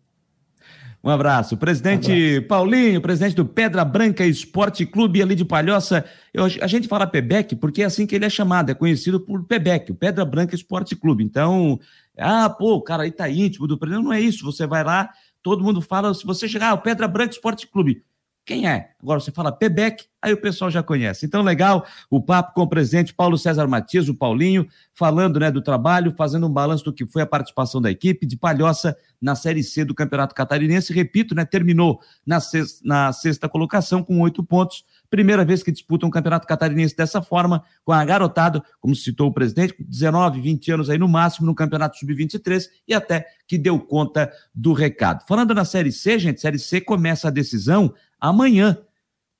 Um 1.02 1.10
abraço. 1.10 1.56
Presidente 1.56 2.10
um 2.10 2.14
abraço. 2.14 2.48
Paulinho, 2.48 3.00
presidente 3.00 3.34
do 3.34 3.44
Pedra 3.44 3.84
Branca 3.84 4.24
Esporte 4.24 4.84
Clube 4.84 5.22
ali 5.22 5.34
de 5.34 5.44
Palhoça. 5.44 6.04
Eu, 6.32 6.44
a 6.44 6.66
gente 6.66 6.88
fala 6.88 7.06
Pebec 7.06 7.54
porque 7.56 7.82
é 7.82 7.84
assim 7.86 8.06
que 8.06 8.14
ele 8.14 8.24
é 8.24 8.30
chamado, 8.30 8.70
é 8.70 8.74
conhecido 8.74 9.20
por 9.20 9.44
Pebec, 9.44 9.90
o 9.90 9.94
Pedra 9.94 10.24
Branca 10.24 10.54
Esporte 10.54 10.96
Clube. 10.96 11.24
Então, 11.24 11.78
ah, 12.16 12.50
pô, 12.50 12.74
o 12.74 12.82
cara 12.82 13.04
aí 13.04 13.12
tá 13.12 13.28
íntimo 13.28 13.66
do 13.66 13.78
presidente. 13.78 14.04
Não 14.04 14.12
é 14.12 14.20
isso. 14.20 14.44
Você 14.44 14.66
vai 14.66 14.84
lá, 14.84 15.10
todo 15.42 15.62
mundo 15.62 15.80
fala, 15.80 16.12
se 16.14 16.24
você 16.24 16.48
chegar, 16.48 16.70
ah, 16.70 16.74
o 16.74 16.78
Pedra 16.78 17.06
Branca 17.06 17.32
Esporte 17.32 17.66
Clube. 17.66 18.02
Quem 18.48 18.66
é? 18.66 18.92
Agora 19.02 19.20
você 19.20 19.30
fala 19.30 19.52
Pebec, 19.52 20.06
aí 20.22 20.32
o 20.32 20.40
pessoal 20.40 20.70
já 20.70 20.82
conhece. 20.82 21.26
Então, 21.26 21.42
legal 21.42 21.86
o 22.08 22.18
papo 22.18 22.54
com 22.54 22.62
o 22.62 22.66
presidente 22.66 23.12
Paulo 23.12 23.36
César 23.36 23.66
Matias, 23.66 24.08
o 24.08 24.14
Paulinho, 24.14 24.66
falando 24.94 25.38
né, 25.38 25.50
do 25.50 25.60
trabalho, 25.60 26.14
fazendo 26.16 26.46
um 26.46 26.50
balanço 26.50 26.82
do 26.82 26.92
que 26.94 27.04
foi 27.04 27.20
a 27.20 27.26
participação 27.26 27.78
da 27.78 27.90
equipe 27.90 28.24
de 28.24 28.38
Palhoça 28.38 28.96
na 29.20 29.34
Série 29.34 29.62
C 29.62 29.84
do 29.84 29.94
Campeonato 29.94 30.34
Catarinense. 30.34 30.94
Repito, 30.94 31.34
né, 31.34 31.44
terminou 31.44 32.00
na 32.26 32.40
sexta, 32.40 32.80
na 32.82 33.12
sexta 33.12 33.50
colocação 33.50 34.02
com 34.02 34.18
oito 34.22 34.42
pontos. 34.42 34.82
Primeira 35.10 35.44
vez 35.44 35.62
que 35.62 35.72
disputa 35.72 36.06
um 36.06 36.10
campeonato 36.10 36.46
catarinense 36.46 36.94
dessa 36.94 37.22
forma, 37.22 37.62
com 37.82 37.92
a 37.92 38.04
garotada, 38.04 38.62
como 38.78 38.94
citou 38.94 39.28
o 39.28 39.32
presidente, 39.32 39.72
com 39.72 39.82
19, 39.82 40.40
20 40.40 40.72
anos 40.72 40.90
aí 40.90 40.98
no 40.98 41.08
máximo 41.08 41.46
no 41.46 41.54
campeonato 41.54 41.96
sub-23 41.96 42.66
e 42.86 42.92
até 42.92 43.26
que 43.46 43.56
deu 43.56 43.78
conta 43.80 44.30
do 44.54 44.74
recado. 44.74 45.24
Falando 45.26 45.54
na 45.54 45.64
Série 45.64 45.90
C, 45.90 46.18
gente, 46.18 46.42
Série 46.42 46.58
C 46.58 46.80
começa 46.80 47.28
a 47.28 47.30
decisão 47.30 47.94
amanhã. 48.20 48.78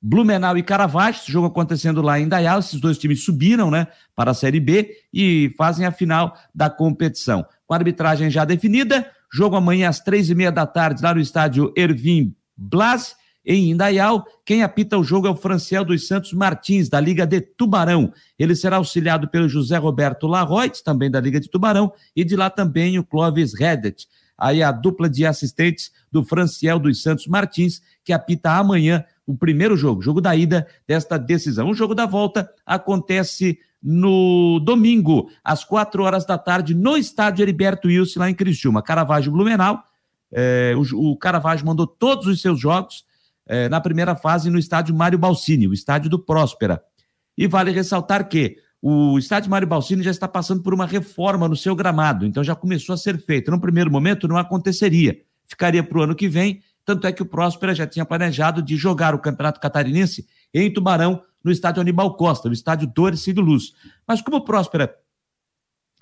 Blumenau 0.00 0.56
e 0.56 0.62
Caravaggio, 0.62 1.20
esse 1.20 1.32
jogo 1.32 1.48
acontecendo 1.48 2.00
lá 2.00 2.20
em 2.20 2.28
Dayal, 2.28 2.60
esses 2.60 2.80
dois 2.80 2.98
times 2.98 3.24
subiram, 3.24 3.70
né, 3.70 3.88
para 4.14 4.30
a 4.30 4.34
Série 4.34 4.60
B 4.60 4.96
e 5.12 5.52
fazem 5.58 5.84
a 5.84 5.90
final 5.90 6.36
da 6.54 6.70
competição. 6.70 7.44
Com 7.66 7.74
a 7.74 7.76
arbitragem 7.76 8.30
já 8.30 8.44
definida, 8.44 9.10
jogo 9.32 9.56
amanhã 9.56 9.88
às 9.88 10.00
três 10.00 10.30
e 10.30 10.34
meia 10.34 10.52
da 10.52 10.66
tarde 10.66 11.02
lá 11.02 11.12
no 11.12 11.20
estádio 11.20 11.72
Ervin 11.76 12.34
Blas, 12.56 13.16
em 13.44 13.70
Indaial. 13.70 14.24
Quem 14.44 14.62
apita 14.62 14.98
o 14.98 15.02
jogo 15.02 15.26
é 15.26 15.30
o 15.30 15.36
Franciel 15.36 15.84
dos 15.84 16.06
Santos 16.06 16.32
Martins, 16.32 16.88
da 16.88 17.00
Liga 17.00 17.26
de 17.26 17.40
Tubarão. 17.40 18.12
Ele 18.38 18.54
será 18.54 18.76
auxiliado 18.76 19.26
pelo 19.26 19.48
José 19.48 19.78
Roberto 19.78 20.26
Larroit, 20.26 20.84
também 20.84 21.10
da 21.10 21.20
Liga 21.20 21.40
de 21.40 21.48
Tubarão, 21.48 21.92
e 22.14 22.24
de 22.24 22.36
lá 22.36 22.50
também 22.50 22.98
o 22.98 23.04
Clóvis 23.04 23.52
Redet 23.58 24.06
aí 24.38 24.62
a 24.62 24.70
dupla 24.70 25.10
de 25.10 25.26
assistentes 25.26 25.90
do 26.12 26.24
Franciel 26.24 26.78
dos 26.78 27.02
Santos 27.02 27.26
Martins, 27.26 27.82
que 28.08 28.12
apita 28.14 28.52
amanhã 28.52 29.04
o 29.26 29.36
primeiro 29.36 29.76
jogo, 29.76 30.00
jogo 30.00 30.18
da 30.18 30.34
ida 30.34 30.66
desta 30.86 31.18
decisão. 31.18 31.68
O 31.68 31.74
jogo 31.74 31.94
da 31.94 32.06
volta 32.06 32.50
acontece 32.64 33.58
no 33.82 34.58
domingo, 34.60 35.30
às 35.44 35.62
quatro 35.62 36.04
horas 36.04 36.24
da 36.24 36.38
tarde, 36.38 36.74
no 36.74 36.96
estádio 36.96 37.42
Heriberto 37.42 37.88
Wilson, 37.88 38.20
lá 38.20 38.30
em 38.30 38.34
Criciúma. 38.34 38.82
Caravaggio 38.82 39.30
Blumenau. 39.30 39.82
É, 40.32 40.72
o, 40.74 41.10
o 41.10 41.18
Caravaggio 41.18 41.66
mandou 41.66 41.86
todos 41.86 42.26
os 42.26 42.40
seus 42.40 42.58
jogos 42.58 43.04
é, 43.46 43.68
na 43.68 43.78
primeira 43.78 44.16
fase 44.16 44.48
no 44.48 44.58
estádio 44.58 44.94
Mário 44.94 45.18
Balsini, 45.18 45.68
o 45.68 45.74
estádio 45.74 46.08
do 46.08 46.18
Próspera. 46.18 46.82
E 47.36 47.46
vale 47.46 47.70
ressaltar 47.70 48.26
que 48.26 48.56
o 48.80 49.18
estádio 49.18 49.50
Mário 49.50 49.68
Balsini 49.68 50.02
já 50.02 50.10
está 50.10 50.26
passando 50.26 50.62
por 50.62 50.72
uma 50.72 50.86
reforma 50.86 51.46
no 51.46 51.56
seu 51.56 51.76
gramado, 51.76 52.24
então 52.24 52.42
já 52.42 52.54
começou 52.54 52.94
a 52.94 52.96
ser 52.96 53.18
feita. 53.18 53.50
No 53.50 53.60
primeiro 53.60 53.90
momento 53.90 54.26
não 54.26 54.38
aconteceria, 54.38 55.20
ficaria 55.44 55.84
para 55.84 55.98
o 55.98 56.02
ano 56.02 56.14
que 56.14 56.26
vem, 56.26 56.62
tanto 56.88 57.06
é 57.06 57.12
que 57.12 57.20
o 57.20 57.26
Próspera 57.26 57.74
já 57.74 57.86
tinha 57.86 58.06
planejado 58.06 58.62
de 58.62 58.74
jogar 58.74 59.14
o 59.14 59.18
Campeonato 59.18 59.60
Catarinense 59.60 60.26
em 60.54 60.72
Tubarão, 60.72 61.22
no 61.44 61.52
estádio 61.52 61.82
Aníbal 61.82 62.16
Costa, 62.16 62.48
no 62.48 62.54
estádio 62.54 62.88
Dorcido 62.88 63.42
Luz. 63.42 63.74
Mas 64.06 64.22
como 64.22 64.38
o 64.38 64.40
Próspera 64.40 64.96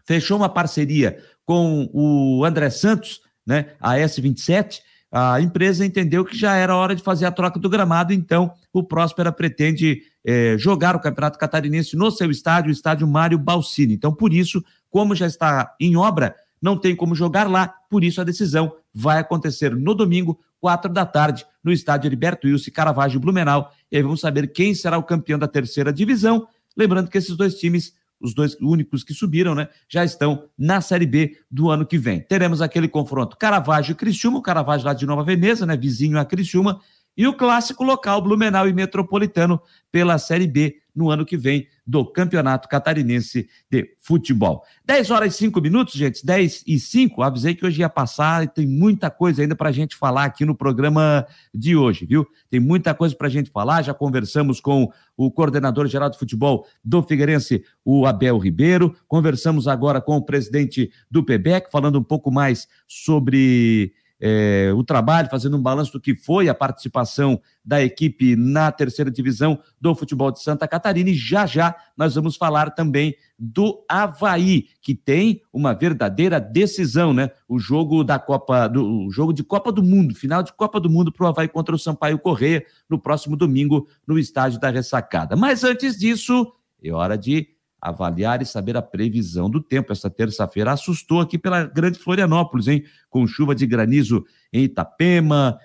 fechou 0.07 0.37
uma 0.37 0.49
parceria 0.49 1.21
com 1.45 1.91
o 1.93 2.45
André 2.45 2.71
Santos, 2.71 3.21
né, 3.45 3.73
a 3.81 3.95
S27, 3.97 4.79
a 5.11 5.41
empresa 5.41 5.85
entendeu 5.85 6.25
que 6.25 6.39
já 6.39 6.55
era 6.55 6.77
hora 6.77 6.95
de 6.95 7.03
fazer 7.03 7.27
a 7.27 7.33
troca 7.33 7.59
do 7.59 7.69
gramado, 7.69 8.13
então 8.13 8.53
o 8.73 8.85
Próspera 8.85 9.33
pretende 9.33 10.03
é, 10.25 10.57
jogar 10.57 10.95
o 10.95 11.01
Campeonato 11.01 11.37
Catarinense 11.37 11.97
no 11.97 12.13
seu 12.13 12.31
estádio, 12.31 12.69
o 12.69 12.73
estádio 12.73 13.09
Mário 13.09 13.41
Balsini. 13.41 13.95
Então, 13.95 14.15
por 14.15 14.33
isso, 14.33 14.65
como 14.89 15.17
já 15.17 15.27
está 15.27 15.75
em 15.81 15.97
obra, 15.97 16.37
não 16.63 16.79
tem 16.79 16.95
como 16.95 17.13
jogar 17.13 17.51
lá, 17.51 17.75
por 17.91 18.05
isso 18.05 18.21
a 18.21 18.25
decisão 18.25 18.73
vai 18.99 19.19
acontecer 19.19 19.77
no 19.77 19.95
domingo, 19.95 20.41
quatro 20.59 20.91
da 20.91 21.05
tarde, 21.05 21.45
no 21.63 21.71
estádio 21.71 22.09
Heriberto 22.09 22.47
Wilson, 22.47 22.71
Caravaggio 22.73 23.21
Blumenau. 23.21 23.71
E 23.93 23.99
aí 23.99 24.03
vamos 24.03 24.21
saber 24.21 24.51
quem 24.53 24.75
será 24.75 24.97
o 24.97 25.03
campeão 25.03 25.39
da 25.39 25.47
terceira 25.47 25.93
divisão. 25.93 26.49
Lembrando 26.75 27.11
que 27.11 27.19
esses 27.19 27.37
dois 27.37 27.57
times 27.57 27.93
os 28.19 28.33
dois 28.33 28.57
únicos 28.63 29.05
que 29.05 29.13
subiram, 29.13 29.55
né, 29.55 29.69
já 29.87 30.03
estão 30.03 30.49
na 30.57 30.81
Série 30.81 31.05
B 31.05 31.37
do 31.51 31.69
ano 31.71 31.85
que 31.85 31.99
vem. 31.99 32.19
Teremos 32.19 32.63
aquele 32.63 32.89
confronto 32.89 33.37
Caravaggio 33.37 33.93
e 33.93 33.95
Criciúma, 33.95 34.39
o 34.39 34.43
Caravaggio 34.43 34.87
lá 34.87 34.95
de 34.95 35.05
Nova 35.05 35.23
Veneza, 35.23 35.67
né, 35.67 35.77
vizinho 35.77 36.19
a 36.19 36.25
Criciúma, 36.25 36.81
e 37.15 37.27
o 37.27 37.35
clássico 37.35 37.85
local 37.85 38.23
Blumenau 38.23 38.67
e 38.67 38.73
Metropolitano 38.73 39.61
pela 39.93 40.17
Série 40.17 40.47
B 40.47 40.77
no 40.97 41.11
ano 41.11 41.27
que 41.27 41.37
vem 41.37 41.69
do 41.87 42.05
Campeonato 42.05 42.69
Catarinense 42.69 43.49
de 43.71 43.95
Futebol. 44.01 44.65
10 44.85 45.11
horas 45.11 45.35
e 45.35 45.39
5 45.39 45.61
minutos, 45.61 45.95
gente, 45.95 46.25
10 46.25 46.65
e 46.67 46.81
5. 46.81 47.23
Avisei 47.23 47.55
que 47.55 47.67
hoje 47.67 47.81
ia 47.81 47.89
passar 47.89 48.45
e 48.45 48.49
tem 48.49 48.67
muita 48.67 49.11
coisa 49.11 49.43
ainda 49.43 49.55
para 49.55 49.69
a 49.69 49.73
gente 49.73 49.95
falar 49.95 50.25
aqui 50.25 50.45
no 50.45 50.55
programa 50.55 51.27
de 51.55 51.77
hoje, 51.77 52.07
viu? 52.07 52.27
Tem 52.51 52.59
muita 52.59 52.95
coisa 52.95 53.15
para 53.15 53.27
a 53.27 53.31
gente 53.31 53.51
falar. 53.51 53.83
Já 53.83 53.93
conversamos 53.93 54.59
com 54.59 54.91
o 55.17 55.31
coordenador 55.31 55.87
geral 55.87 56.09
de 56.09 56.19
futebol 56.19 56.67
do 56.83 57.03
Figueirense, 57.03 57.63
o 57.85 58.07
Abel 58.07 58.39
Ribeiro. 58.39 58.97
Conversamos 59.07 59.69
agora 59.69 60.01
com 60.01 60.17
o 60.17 60.25
presidente 60.25 60.91
do 61.11 61.23
PBEC, 61.23 61.71
falando 61.71 61.99
um 61.99 62.05
pouco 62.05 62.31
mais 62.31 62.67
sobre 62.89 63.93
é, 64.21 64.73
o 64.75 64.83
trabalho, 64.83 65.29
fazendo 65.29 65.57
um 65.57 65.63
balanço 65.63 65.93
do 65.93 66.01
que 66.01 66.15
foi 66.15 66.49
a 66.49 66.55
participação 66.55 67.41
da 67.65 67.83
equipe 67.83 68.37
na 68.37 68.73
terceira 68.73 69.11
divisão 69.11 69.59
do 69.81 69.95
futebol 69.95 70.31
de 70.31 70.43
Santa 70.43 70.67
Catarina. 70.67 71.11
E 71.11 71.15
já 71.15 71.47
já 71.47 71.75
nós 71.97 72.15
vamos 72.15 72.37
falar 72.37 72.71
também 72.71 73.15
do 73.39 73.85
Havaí, 73.89 74.69
que 74.81 74.95
tem 74.95 75.43
uma 75.53 75.75
verdadeira 75.75 76.41
decisão, 76.41 77.13
né? 77.13 77.31
O 77.47 77.59
jogo 77.59 78.03
da 78.03 78.19
Copa, 78.19 78.67
do 78.67 79.11
jogo 79.11 79.33
de 79.33 79.45
Copa 79.45 79.71
do 79.71 79.83
Mundo, 79.83 80.15
final 80.15 80.43
de 80.43 80.53
Copa 80.53 80.81
do 80.81 80.89
Mundo 80.89 81.13
para 81.13 81.27
o 81.27 81.29
Havaí 81.29 81.49
contra 81.49 81.75
o 81.75 81.79
Sampaio 81.79 82.19
Correia, 82.19 82.65
no 82.89 82.99
próximo 82.99 83.37
domingo, 83.37 83.87
no 84.07 84.19
estádio 84.19 84.59
da 84.59 84.71
Ressacada. 84.71 85.37
Mas 85.37 85.65
antes 85.65 85.99
disso, 85.99 86.51
é 86.83 86.91
hora 86.91 87.19
de 87.19 87.56
avaliar 87.89 88.43
e 88.43 88.47
saber 88.47 88.77
a 88.77 88.83
previsão 88.83 89.49
do 89.49 89.63
tempo. 89.63 89.93
Essa 89.93 90.11
terça-feira 90.11 90.73
assustou 90.73 91.21
aqui 91.21 91.39
pela 91.39 91.65
Grande 91.65 91.99
Florianópolis, 91.99 92.67
hein? 92.67 92.85
Com 93.09 93.27
chuva 93.27 93.55
de 93.55 93.67
granizo 93.67 94.25
em 94.53 94.65
Itapema, 94.65 95.57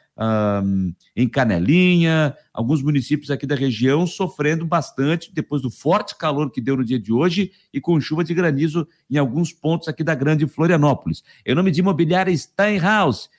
um, 0.64 0.94
em 1.16 1.28
Canelinha, 1.28 2.36
alguns 2.54 2.84
municípios 2.84 3.32
aqui 3.32 3.48
da 3.48 3.56
região 3.56 4.06
sofrendo 4.06 4.66
bastante 4.66 5.34
depois 5.34 5.64
do 5.64 5.72
forte 5.72 6.16
calor 6.16 6.52
que 6.52 6.62
deu 6.62 6.78
no 6.78 6.86
dia 6.86 7.00
de 7.00 7.12
hoje 7.12 7.52
e 7.74 7.82
com 7.82 8.00
chuva 8.00 8.24
de 8.24 8.34
granizo 8.34 8.88
em 9.10 9.18
alguns 9.18 9.52
pontos 9.52 9.88
aqui 9.88 10.04
da 10.04 10.14
Grande 10.14 10.46
Florianópolis. 10.48 11.24
Em 11.44 11.56
nome 11.56 11.72
de 11.72 11.80
imobiliária 11.80 12.36
Steinhaus, 12.38 13.30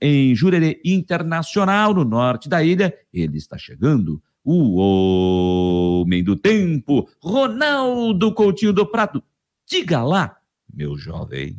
em 0.00 0.34
Jurerê 0.34 0.80
Internacional, 0.84 1.94
no 1.94 2.04
norte 2.04 2.48
da 2.48 2.62
ilha, 2.62 2.94
ele 3.12 3.36
está 3.36 3.58
chegando 3.58 4.22
o 4.44 6.02
homem 6.02 6.22
do 6.22 6.36
tempo, 6.36 7.08
Ronaldo 7.20 8.32
Coutinho 8.32 8.72
do 8.72 8.84
Prato. 8.84 9.22
Diga 9.66 10.02
lá, 10.02 10.36
meu 10.72 10.96
jovem. 10.96 11.56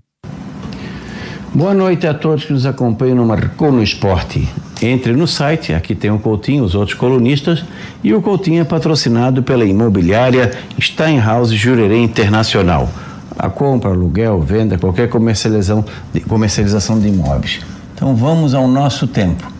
Boa 1.53 1.73
noite 1.73 2.05
a 2.05 2.13
todos 2.13 2.43
que 2.43 2.53
nos 2.53 2.65
acompanham 2.65 3.15
no 3.15 3.25
Marcou 3.25 3.71
no 3.71 3.81
Esporte. 3.81 4.47
Entre 4.81 5.13
no 5.13 5.25
site, 5.25 5.73
aqui 5.73 5.95
tem 5.95 6.11
o 6.11 6.19
Coutinho, 6.19 6.63
os 6.63 6.75
outros 6.75 6.97
colunistas, 6.97 7.63
e 8.03 8.13
o 8.13 8.21
Coutinho 8.21 8.61
é 8.61 8.65
patrocinado 8.65 9.41
pela 9.41 9.65
imobiliária 9.65 10.51
Steinhaus 10.79 11.51
Jurerê 11.51 11.97
Internacional. 11.97 12.89
A 13.37 13.49
compra, 13.49 13.89
aluguel, 13.89 14.41
venda, 14.41 14.77
qualquer 14.77 15.09
comercialização 15.09 15.83
de, 16.13 16.19
comercialização 16.19 16.99
de 16.99 17.07
imóveis. 17.07 17.61
Então 17.93 18.15
vamos 18.15 18.53
ao 18.53 18.67
nosso 18.67 19.07
tempo. 19.07 19.54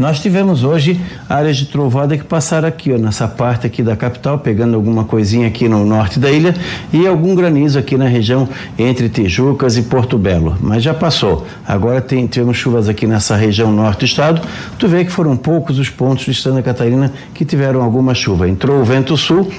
Nós 0.00 0.18
tivemos 0.18 0.64
hoje 0.64 0.98
áreas 1.28 1.58
de 1.58 1.66
trovada 1.66 2.16
que 2.16 2.24
passaram 2.24 2.66
aqui, 2.66 2.90
ó, 2.90 2.96
nessa 2.96 3.28
parte 3.28 3.66
aqui 3.66 3.82
da 3.82 3.94
capital, 3.94 4.38
pegando 4.38 4.74
alguma 4.74 5.04
coisinha 5.04 5.46
aqui 5.46 5.68
no 5.68 5.84
norte 5.84 6.18
da 6.18 6.30
ilha 6.30 6.54
e 6.90 7.06
algum 7.06 7.34
granizo 7.34 7.78
aqui 7.78 7.98
na 7.98 8.06
região 8.06 8.48
entre 8.78 9.10
Tijucas 9.10 9.76
e 9.76 9.82
Porto 9.82 10.16
Belo. 10.16 10.56
Mas 10.58 10.82
já 10.82 10.94
passou. 10.94 11.46
Agora 11.68 12.00
tem, 12.00 12.26
tivemos 12.26 12.56
chuvas 12.56 12.88
aqui 12.88 13.06
nessa 13.06 13.36
região 13.36 13.70
norte 13.70 13.98
do 13.98 14.04
estado. 14.06 14.40
Tu 14.78 14.88
vê 14.88 15.04
que 15.04 15.12
foram 15.12 15.36
poucos 15.36 15.78
os 15.78 15.90
pontos 15.90 16.24
de 16.24 16.32
Santa 16.32 16.62
Catarina 16.62 17.12
que 17.34 17.44
tiveram 17.44 17.82
alguma 17.82 18.14
chuva. 18.14 18.48
Entrou 18.48 18.80
o 18.80 18.84
vento 18.84 19.18
sul 19.18 19.52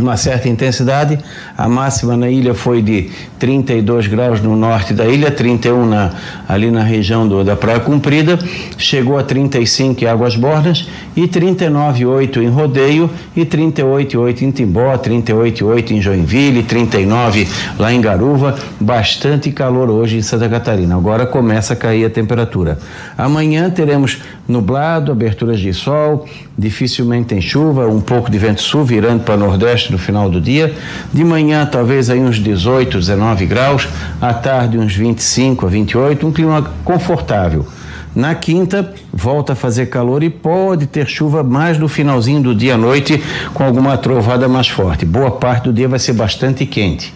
uma 0.00 0.16
certa 0.16 0.48
intensidade. 0.48 1.18
A 1.60 1.68
máxima 1.68 2.16
na 2.16 2.30
ilha 2.30 2.54
foi 2.54 2.80
de 2.80 3.10
32 3.38 4.06
graus 4.06 4.40
no 4.40 4.56
norte 4.56 4.94
da 4.94 5.04
ilha, 5.04 5.30
31 5.30 5.84
na, 5.84 6.10
ali 6.48 6.70
na 6.70 6.82
região 6.82 7.28
do, 7.28 7.44
da 7.44 7.54
Praia 7.54 7.78
Comprida, 7.78 8.38
chegou 8.78 9.18
a 9.18 9.22
35 9.22 10.02
em 10.02 10.06
Águas 10.06 10.36
Bordas 10.36 10.88
e 11.14 11.28
39,8 11.28 12.42
em 12.42 12.48
Rodeio 12.48 13.10
e 13.36 13.44
38,8 13.44 14.40
em 14.40 14.50
Timbó, 14.50 14.96
38,8 14.96 15.90
em 15.90 16.00
Joinville, 16.00 16.62
39 16.62 17.46
lá 17.78 17.92
em 17.92 18.00
Garuva. 18.00 18.58
Bastante 18.80 19.52
calor 19.52 19.90
hoje 19.90 20.16
em 20.16 20.22
Santa 20.22 20.48
Catarina. 20.48 20.96
Agora 20.96 21.26
começa 21.26 21.74
a 21.74 21.76
cair 21.76 22.06
a 22.06 22.10
temperatura. 22.10 22.78
Amanhã 23.18 23.68
teremos 23.68 24.18
nublado, 24.48 25.12
aberturas 25.12 25.60
de 25.60 25.72
sol, 25.72 26.26
dificilmente 26.58 27.28
tem 27.28 27.40
chuva, 27.40 27.86
um 27.86 28.00
pouco 28.00 28.30
de 28.30 28.38
vento 28.38 28.60
sul 28.62 28.84
virando 28.84 29.22
para 29.22 29.36
nordeste 29.36 29.92
no 29.92 29.98
final 29.98 30.28
do 30.28 30.40
dia. 30.40 30.74
De 31.12 31.24
manhã, 31.24 31.49
talvez 31.70 32.10
aí 32.10 32.20
uns 32.20 32.38
18, 32.38 32.98
19 32.98 33.46
graus, 33.46 33.88
à 34.20 34.32
tarde, 34.32 34.78
uns 34.78 34.94
25 34.94 35.66
a 35.66 35.68
28, 35.68 36.26
um 36.26 36.32
clima 36.32 36.70
confortável. 36.84 37.66
Na 38.14 38.34
quinta, 38.34 38.92
volta 39.12 39.52
a 39.52 39.56
fazer 39.56 39.86
calor 39.86 40.22
e 40.22 40.30
pode 40.30 40.86
ter 40.86 41.06
chuva 41.06 41.44
mais 41.44 41.78
no 41.78 41.88
finalzinho 41.88 42.42
do 42.42 42.54
dia 42.54 42.74
à 42.74 42.78
noite, 42.78 43.22
com 43.54 43.62
alguma 43.62 43.96
trovada 43.96 44.48
mais 44.48 44.68
forte. 44.68 45.06
Boa 45.06 45.30
parte 45.30 45.64
do 45.64 45.72
dia 45.72 45.86
vai 45.86 45.98
ser 45.98 46.14
bastante 46.14 46.66
quente. 46.66 47.14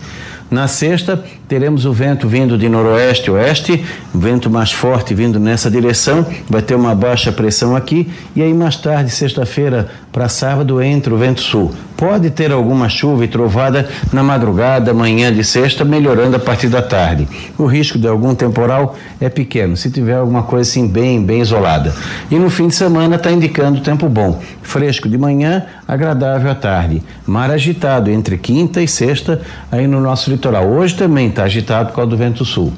Na 0.50 0.68
sexta, 0.68 1.24
teremos 1.48 1.84
o 1.84 1.92
vento 1.92 2.28
vindo 2.28 2.56
de 2.56 2.68
noroeste 2.68 3.28
oeste, 3.30 3.84
vento 4.14 4.48
mais 4.48 4.70
forte 4.70 5.12
vindo 5.14 5.40
nessa 5.40 5.68
direção, 5.68 6.24
vai 6.48 6.62
ter 6.62 6.76
uma 6.76 6.94
baixa 6.94 7.32
pressão 7.32 7.74
aqui, 7.74 8.08
e 8.36 8.42
aí 8.42 8.54
mais 8.54 8.76
tarde, 8.76 9.10
sexta-feira 9.10 9.88
para 10.14 10.28
sábado, 10.28 10.80
entra 10.80 11.12
o 11.12 11.18
vento 11.18 11.40
sul. 11.40 11.74
Pode 11.96 12.30
ter 12.30 12.52
alguma 12.52 12.88
chuva 12.88 13.24
e 13.24 13.28
trovada 13.28 13.88
na 14.12 14.22
madrugada, 14.22 14.94
manhã 14.94 15.34
de 15.34 15.42
sexta, 15.42 15.84
melhorando 15.84 16.36
a 16.36 16.38
partir 16.38 16.68
da 16.68 16.80
tarde. 16.80 17.26
O 17.58 17.66
risco 17.66 17.98
de 17.98 18.06
algum 18.06 18.32
temporal 18.32 18.94
é 19.20 19.28
pequeno, 19.28 19.76
se 19.76 19.90
tiver 19.90 20.14
alguma 20.14 20.44
coisa 20.44 20.70
assim 20.70 20.86
bem, 20.86 21.20
bem 21.20 21.40
isolada. 21.40 21.92
E 22.30 22.36
no 22.36 22.48
fim 22.48 22.68
de 22.68 22.76
semana 22.76 23.16
está 23.16 23.32
indicando 23.32 23.80
tempo 23.80 24.08
bom, 24.08 24.40
fresco 24.62 25.08
de 25.08 25.18
manhã, 25.18 25.66
agradável 25.88 26.48
à 26.48 26.54
tarde. 26.54 27.02
Mar 27.26 27.50
agitado 27.50 28.08
entre 28.08 28.38
quinta 28.38 28.80
e 28.80 28.86
sexta 28.86 29.42
aí 29.72 29.88
no 29.88 30.00
nosso 30.00 30.30
litoral. 30.30 30.68
Hoje 30.68 30.94
também 30.94 31.26
está 31.26 31.42
agitado 31.42 31.88
por 31.88 31.96
causa 31.96 32.10
do 32.10 32.16
vento 32.16 32.44
sul. 32.44 32.72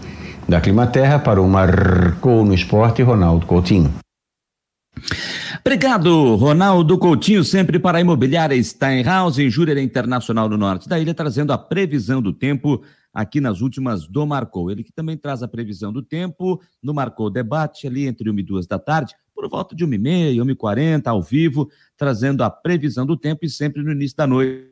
Da 0.49 0.59
Climaterra 0.59 1.19
para 1.19 1.43
o 1.43 1.47
Marcou 1.47 2.47
no 2.47 2.55
Esporte, 2.55 3.03
Ronaldo 3.03 3.45
Coutinho. 3.45 3.93
Obrigado, 5.67 6.37
Ronaldo 6.37 6.97
Coutinho, 6.97 7.43
sempre 7.43 7.77
para 7.77 7.99
a 7.99 8.01
imobiliária 8.01 8.63
Steinhaus, 8.63 9.35
Júria 9.35 9.83
Internacional 9.83 10.49
no 10.49 10.57
norte 10.57 10.89
da 10.89 10.97
ilha, 10.97 11.13
trazendo 11.13 11.53
a 11.53 11.59
previsão 11.59 12.23
do 12.23 12.33
tempo 12.33 12.85
aqui 13.13 13.41
nas 13.41 13.61
últimas 13.61 14.07
do 14.07 14.25
Marcou. 14.25 14.71
Ele 14.71 14.85
que 14.85 14.93
também 14.93 15.17
traz 15.17 15.43
a 15.43 15.49
previsão 15.49 15.93
do 15.93 16.05
tempo 16.05 16.63
no 16.81 16.95
Marcou 16.95 17.29
Debate, 17.29 17.85
ali 17.89 18.07
entre 18.07 18.31
1 18.31 18.39
e 18.39 18.43
2 18.45 18.67
da 18.69 18.79
tarde, 18.79 19.17
por 19.35 19.49
volta 19.51 19.75
de 19.75 19.85
1 19.85 19.93
e 19.93 19.99
meia, 19.99 20.45
1 20.45 20.51
e 20.51 20.55
40 20.55 21.11
ao 21.11 21.21
vivo, 21.21 21.69
trazendo 21.97 22.45
a 22.45 22.49
previsão 22.49 23.05
do 23.05 23.17
tempo 23.17 23.45
e 23.45 23.51
sempre 23.51 23.83
no 23.83 23.91
início 23.91 24.17
da 24.17 24.25
noite 24.25 24.71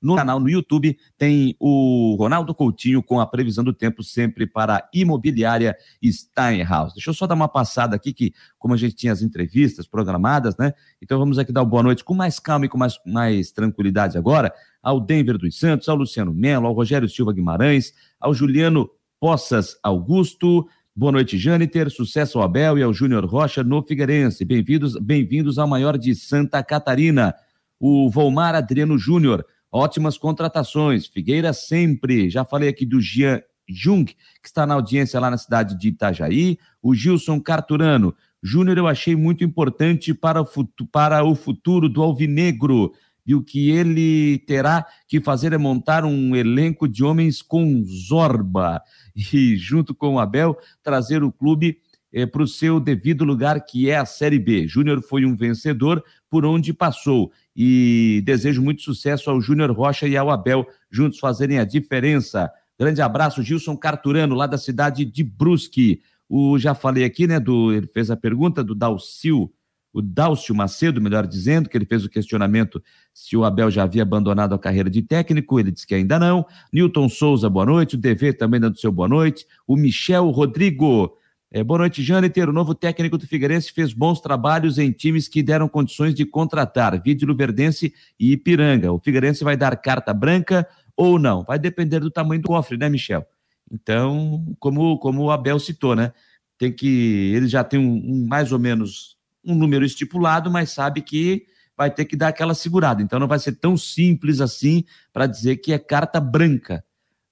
no 0.00 0.16
canal 0.16 0.40
no 0.40 0.48
YouTube 0.48 0.96
tem 1.18 1.54
o 1.58 2.16
Ronaldo 2.18 2.54
Coutinho 2.54 3.02
com 3.02 3.20
a 3.20 3.26
previsão 3.26 3.62
do 3.62 3.72
tempo 3.72 4.02
sempre 4.02 4.46
para 4.46 4.76
a 4.76 4.88
imobiliária 4.94 5.76
Steinhaus. 6.02 6.94
Deixa 6.94 7.10
eu 7.10 7.14
só 7.14 7.26
dar 7.26 7.34
uma 7.34 7.48
passada 7.48 7.94
aqui 7.96 8.12
que 8.12 8.32
como 8.58 8.74
a 8.74 8.76
gente 8.76 8.94
tinha 8.94 9.12
as 9.12 9.22
entrevistas 9.22 9.86
programadas, 9.86 10.56
né? 10.56 10.72
Então 11.02 11.18
vamos 11.18 11.38
aqui 11.38 11.52
dar 11.52 11.60
uma 11.60 11.68
boa 11.68 11.82
noite 11.82 12.04
com 12.04 12.14
mais 12.14 12.38
calma 12.38 12.66
e 12.66 12.68
com 12.68 12.78
mais, 12.78 12.98
mais 13.04 13.52
tranquilidade 13.52 14.16
agora 14.16 14.52
ao 14.82 15.00
Denver 15.00 15.36
dos 15.36 15.58
Santos, 15.58 15.88
ao 15.88 15.96
Luciano 15.96 16.32
Melo, 16.32 16.66
ao 16.66 16.72
Rogério 16.72 17.08
Silva 17.08 17.32
Guimarães, 17.32 17.92
ao 18.18 18.32
Juliano 18.32 18.88
Poças 19.18 19.76
Augusto, 19.82 20.66
Boa 20.94 21.12
noite, 21.12 21.38
Jâniter. 21.38 21.88
Sucesso 21.88 22.38
ao 22.38 22.44
Abel 22.44 22.76
e 22.76 22.82
ao 22.82 22.92
Júnior 22.92 23.24
Rocha 23.24 23.62
no 23.62 23.80
Figueirense. 23.82 24.44
Bem-vindos 24.44 24.96
bem-vindos 24.96 25.56
ao 25.56 25.68
maior 25.68 25.96
de 25.96 26.14
Santa 26.16 26.62
Catarina, 26.64 27.32
o 27.78 28.10
Volmar 28.10 28.56
Adriano 28.56 28.98
Júnior. 28.98 29.46
Ótimas 29.72 30.18
contratações. 30.18 31.06
Figueira 31.06 31.52
sempre. 31.52 32.28
Já 32.28 32.44
falei 32.44 32.68
aqui 32.68 32.84
do 32.84 33.00
Jean 33.00 33.40
Jung, 33.68 34.04
que 34.04 34.16
está 34.44 34.66
na 34.66 34.74
audiência 34.74 35.20
lá 35.20 35.30
na 35.30 35.38
cidade 35.38 35.78
de 35.78 35.88
Itajaí. 35.88 36.58
O 36.82 36.94
Gilson 36.94 37.40
Carturano. 37.40 38.14
Júnior, 38.42 38.78
eu 38.78 38.88
achei 38.88 39.14
muito 39.14 39.44
importante 39.44 40.14
para 40.14 40.40
o, 40.40 40.46
futuro, 40.46 40.90
para 40.90 41.24
o 41.24 41.34
futuro 41.34 41.88
do 41.88 42.02
Alvinegro. 42.02 42.92
E 43.26 43.34
o 43.34 43.42
que 43.42 43.70
ele 43.70 44.38
terá 44.46 44.86
que 45.06 45.20
fazer 45.20 45.52
é 45.52 45.58
montar 45.58 46.04
um 46.04 46.34
elenco 46.34 46.88
de 46.88 47.04
homens 47.04 47.42
com 47.42 47.84
zorba. 47.84 48.82
E, 49.14 49.56
junto 49.56 49.94
com 49.94 50.14
o 50.14 50.18
Abel, 50.18 50.56
trazer 50.82 51.22
o 51.22 51.30
clube 51.30 51.78
é, 52.12 52.26
para 52.26 52.42
o 52.42 52.48
seu 52.48 52.80
devido 52.80 53.24
lugar, 53.24 53.64
que 53.64 53.88
é 53.88 53.96
a 53.96 54.04
Série 54.04 54.38
B. 54.38 54.66
Júnior 54.66 55.02
foi 55.02 55.24
um 55.24 55.36
vencedor 55.36 56.02
por 56.28 56.44
onde 56.44 56.72
passou 56.72 57.30
e 57.62 58.22
desejo 58.24 58.62
muito 58.62 58.80
sucesso 58.80 59.28
ao 59.28 59.38
Júnior 59.38 59.70
Rocha 59.70 60.08
e 60.08 60.16
ao 60.16 60.30
Abel, 60.30 60.66
juntos 60.90 61.18
fazerem 61.18 61.58
a 61.58 61.64
diferença. 61.64 62.50
Grande 62.78 63.02
abraço, 63.02 63.42
Gilson 63.42 63.76
Carturano, 63.76 64.34
lá 64.34 64.46
da 64.46 64.56
cidade 64.56 65.04
de 65.04 65.22
Brusque. 65.22 66.00
O, 66.26 66.58
já 66.58 66.74
falei 66.74 67.04
aqui, 67.04 67.26
né, 67.26 67.38
do, 67.38 67.70
ele 67.70 67.86
fez 67.86 68.10
a 68.10 68.16
pergunta 68.16 68.64
do 68.64 68.74
Dalcil, 68.74 69.52
o 69.92 70.00
Dalcio 70.00 70.54
Macedo, 70.54 71.02
melhor 71.02 71.26
dizendo, 71.26 71.68
que 71.68 71.76
ele 71.76 71.84
fez 71.84 72.02
o 72.02 72.08
questionamento 72.08 72.82
se 73.12 73.36
o 73.36 73.44
Abel 73.44 73.70
já 73.70 73.82
havia 73.82 74.04
abandonado 74.04 74.54
a 74.54 74.58
carreira 74.58 74.88
de 74.88 75.02
técnico, 75.02 75.60
ele 75.60 75.70
disse 75.70 75.86
que 75.86 75.94
ainda 75.94 76.18
não. 76.18 76.46
Newton 76.72 77.10
Souza, 77.10 77.50
boa 77.50 77.66
noite. 77.66 77.96
O 77.96 77.98
DV 77.98 78.32
também 78.32 78.58
dando 78.58 78.80
seu 78.80 78.90
boa 78.90 79.08
noite. 79.08 79.44
O 79.66 79.76
Michel 79.76 80.30
Rodrigo, 80.30 81.14
é, 81.52 81.64
boa 81.64 81.78
noite, 81.78 82.02
Jâniter. 82.02 82.48
O 82.48 82.52
novo 82.52 82.74
técnico 82.74 83.18
do 83.18 83.26
Figueirense 83.26 83.72
fez 83.72 83.92
bons 83.92 84.20
trabalhos 84.20 84.78
em 84.78 84.92
times 84.92 85.26
que 85.26 85.42
deram 85.42 85.68
condições 85.68 86.14
de 86.14 86.24
contratar, 86.24 87.00
Vídeo 87.02 87.34
Verdense 87.34 87.92
e 88.18 88.32
Ipiranga. 88.32 88.92
O 88.92 89.00
Figueirense 89.00 89.42
vai 89.42 89.56
dar 89.56 89.76
carta 89.76 90.14
branca 90.14 90.66
ou 90.96 91.18
não? 91.18 91.42
Vai 91.42 91.58
depender 91.58 92.00
do 92.00 92.10
tamanho 92.10 92.42
do 92.42 92.48
cofre, 92.48 92.76
né, 92.76 92.88
Michel? 92.88 93.26
Então, 93.70 94.44
como, 94.58 94.98
como 94.98 95.22
o 95.22 95.30
Abel 95.30 95.58
citou, 95.58 95.96
né? 95.96 96.12
Tem 96.58 96.72
que. 96.72 97.32
Ele 97.34 97.48
já 97.48 97.64
tem 97.64 97.80
um, 97.80 97.94
um 97.94 98.26
mais 98.26 98.52
ou 98.52 98.58
menos 98.58 99.16
um 99.44 99.54
número 99.54 99.84
estipulado, 99.84 100.50
mas 100.50 100.70
sabe 100.70 101.00
que 101.00 101.46
vai 101.76 101.90
ter 101.90 102.04
que 102.04 102.14
dar 102.14 102.28
aquela 102.28 102.54
segurada. 102.54 103.02
Então 103.02 103.18
não 103.18 103.26
vai 103.26 103.38
ser 103.38 103.52
tão 103.52 103.76
simples 103.76 104.40
assim 104.40 104.84
para 105.12 105.26
dizer 105.26 105.56
que 105.56 105.72
é 105.72 105.78
carta 105.78 106.20
branca, 106.20 106.84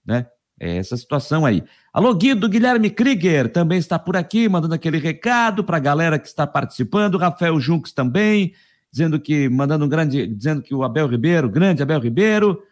né? 0.04 0.26
É 0.60 0.76
essa 0.76 0.96
situação 0.96 1.46
aí. 1.46 1.62
Alô, 1.92 2.12
Guido 2.14 2.48
Guilherme 2.48 2.90
Krieger 2.90 3.52
também 3.52 3.78
está 3.78 3.98
por 3.98 4.16
aqui, 4.16 4.48
mandando 4.48 4.74
aquele 4.74 4.98
recado 4.98 5.62
para 5.62 5.76
a 5.76 5.80
galera 5.80 6.18
que 6.18 6.26
está 6.26 6.46
participando. 6.46 7.16
Rafael 7.16 7.58
Junques 7.60 7.92
também, 7.92 8.52
dizendo 8.90 9.20
que, 9.20 9.48
mandando 9.48 9.84
um 9.84 9.88
grande, 9.88 10.26
dizendo 10.26 10.60
que 10.62 10.74
o 10.74 10.82
Abel 10.82 11.06
Ribeiro, 11.06 11.48
grande 11.48 11.82
Abel 11.82 12.00
Ribeiro. 12.00 12.62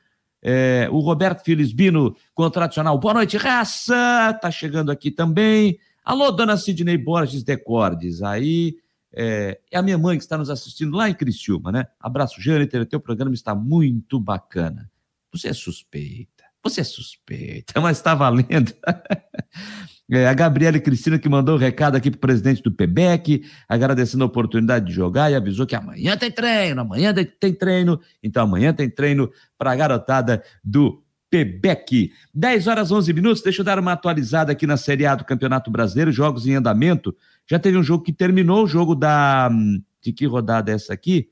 É, 0.42 0.88
o 0.92 1.00
Roberto 1.00 1.42
Filisbino, 1.42 2.14
com 2.32 2.44
o 2.44 2.50
tradicional 2.50 2.96
Boa 2.98 3.14
noite, 3.14 3.36
raça, 3.36 4.32
tá 4.40 4.50
chegando 4.50 4.92
aqui 4.92 5.10
também. 5.10 5.78
Alô, 6.04 6.30
dona 6.30 6.56
Sidney 6.56 6.96
Borges 6.96 7.42
Decordes, 7.42 8.22
aí 8.22 8.76
é, 9.18 9.58
é, 9.70 9.78
a 9.78 9.82
minha 9.82 9.96
mãe 9.96 10.18
que 10.18 10.22
está 10.22 10.36
nos 10.36 10.50
assistindo 10.50 10.94
lá 10.94 11.08
em 11.08 11.14
Criciúma, 11.14 11.72
né? 11.72 11.86
Abraço, 11.98 12.40
Jâniter, 12.40 12.84
teu 12.84 13.00
programa 13.00 13.34
está 13.34 13.54
muito 13.54 14.20
bacana. 14.20 14.90
Você 15.32 15.48
é 15.48 15.54
suspeita. 15.54 16.35
Você 16.70 16.80
é 16.80 16.84
suspeita, 16.84 17.78
mas 17.80 17.98
está 17.98 18.14
valendo. 18.14 18.72
É, 20.08 20.28
a 20.28 20.34
Gabriela 20.34 20.78
Cristina 20.78 21.18
que 21.18 21.28
mandou 21.28 21.56
o 21.56 21.58
um 21.58 21.60
recado 21.60 21.96
aqui 21.96 22.12
para 22.12 22.18
o 22.18 22.20
presidente 22.20 22.62
do 22.62 22.70
PBEC, 22.70 23.44
agradecendo 23.68 24.22
a 24.22 24.28
oportunidade 24.28 24.86
de 24.86 24.92
jogar 24.92 25.32
e 25.32 25.34
avisou 25.34 25.66
que 25.66 25.74
amanhã 25.74 26.16
tem 26.16 26.30
treino, 26.30 26.80
amanhã 26.80 27.12
tem 27.12 27.52
treino, 27.52 28.00
então 28.22 28.44
amanhã 28.44 28.72
tem 28.72 28.88
treino 28.88 29.28
para 29.58 29.72
a 29.72 29.74
garotada 29.74 30.44
do 30.62 31.02
PBEC. 31.28 32.12
10 32.32 32.66
horas 32.68 32.92
11 32.92 33.12
minutos, 33.12 33.42
deixa 33.42 33.62
eu 33.62 33.64
dar 33.64 33.78
uma 33.78 33.92
atualizada 33.92 34.52
aqui 34.52 34.64
na 34.64 34.76
Série 34.76 35.06
A 35.06 35.14
do 35.16 35.24
Campeonato 35.24 35.70
Brasileiro, 35.70 36.12
jogos 36.12 36.46
em 36.46 36.54
andamento. 36.54 37.14
Já 37.48 37.58
teve 37.58 37.76
um 37.76 37.82
jogo 37.82 38.04
que 38.04 38.12
terminou, 38.12 38.64
o 38.64 38.68
jogo 38.68 38.94
da. 38.94 39.48
Hum, 39.50 39.82
de 40.00 40.12
que 40.12 40.24
rodada 40.24 40.70
é 40.70 40.74
essa 40.74 40.92
aqui? 40.92 41.28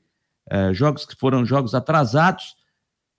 É, 0.49 0.73
jogos 0.73 1.05
que 1.05 1.15
foram 1.15 1.45
jogos 1.45 1.73
atrasados 1.73 2.55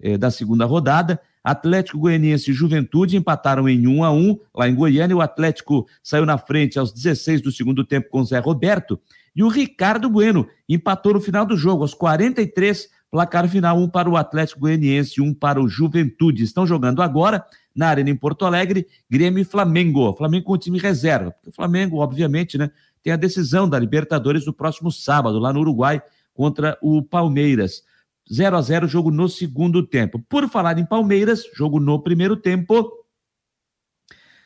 é, 0.00 0.18
da 0.18 0.30
segunda 0.30 0.64
rodada. 0.64 1.20
Atlético 1.46 2.00
Goianiense 2.00 2.50
e 2.50 2.54
Juventude 2.54 3.16
empataram 3.16 3.68
em 3.68 3.86
1 3.86 4.02
a 4.02 4.10
1 4.10 4.36
lá 4.52 4.68
em 4.68 4.74
Goiânia. 4.74 5.16
O 5.16 5.20
Atlético 5.20 5.86
saiu 6.02 6.26
na 6.26 6.36
frente 6.36 6.76
aos 6.76 6.92
16 6.92 7.40
do 7.40 7.52
segundo 7.52 7.84
tempo 7.84 8.08
com 8.10 8.24
Zé 8.24 8.40
Roberto. 8.40 8.98
E 9.34 9.44
o 9.44 9.48
Ricardo 9.48 10.10
Bueno 10.10 10.48
empatou 10.68 11.14
no 11.14 11.20
final 11.20 11.46
do 11.46 11.56
jogo, 11.56 11.82
aos 11.82 11.94
43, 11.94 12.88
placar 13.08 13.48
final, 13.48 13.78
um 13.78 13.88
para 13.88 14.10
o 14.10 14.16
Atlético 14.16 14.62
Goianiense 14.62 15.20
e 15.20 15.22
um 15.22 15.32
para 15.32 15.62
o 15.62 15.68
Juventude. 15.68 16.42
Estão 16.42 16.66
jogando 16.66 17.00
agora 17.00 17.44
na 17.72 17.86
Arena 17.90 18.10
em 18.10 18.16
Porto 18.16 18.44
Alegre, 18.44 18.84
Grêmio 19.08 19.40
e 19.40 19.44
Flamengo. 19.44 20.12
Flamengo 20.14 20.46
com 20.46 20.54
o 20.54 20.58
time 20.58 20.80
reserva. 20.80 21.32
O 21.46 21.52
Flamengo, 21.52 21.98
obviamente, 21.98 22.58
né, 22.58 22.72
tem 23.04 23.12
a 23.12 23.16
decisão 23.16 23.68
da 23.68 23.78
Libertadores 23.78 24.44
no 24.44 24.52
próximo 24.52 24.90
sábado, 24.90 25.38
lá 25.38 25.52
no 25.52 25.60
Uruguai, 25.60 26.02
contra 26.34 26.76
o 26.82 27.00
Palmeiras. 27.02 27.84
0 28.32 28.56
a 28.56 28.62
0 28.62 28.88
jogo 28.88 29.10
no 29.10 29.28
segundo 29.28 29.86
tempo. 29.86 30.18
Por 30.28 30.48
falar 30.48 30.78
em 30.78 30.84
Palmeiras, 30.84 31.44
jogo 31.54 31.78
no 31.78 32.02
primeiro 32.02 32.36
tempo. 32.36 32.90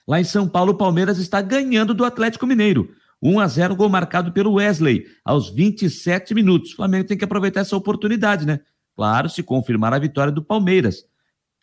Lá 0.07 0.21
em 0.21 0.25
São 0.25 0.49
Paulo, 0.49 0.73
o 0.73 0.77
Palmeiras 0.77 1.19
está 1.19 1.41
ganhando 1.41 1.95
do 1.95 2.05
Atlético 2.05 2.47
Mineiro. 2.47 2.95
1 3.23 3.39
a 3.39 3.47
0 3.47 3.77
gol 3.77 3.89
marcado 3.89 4.33
pelo 4.33 4.55
Wesley, 4.55 5.07
aos 5.25 5.51
27 5.51 6.35
minutos. 6.35 6.73
O 6.73 6.77
Flamengo 6.77 7.07
tem 7.07 7.19
que 7.19 7.25
aproveitar 7.25 7.61
essa 7.61 7.77
oportunidade, 7.77 8.47
né? 8.47 8.61
Claro, 8.97 9.29
se 9.29 9.43
confirmar 9.43 9.93
a 9.93 9.99
vitória 9.99 10.33
do 10.33 10.43
Palmeiras. 10.43 11.05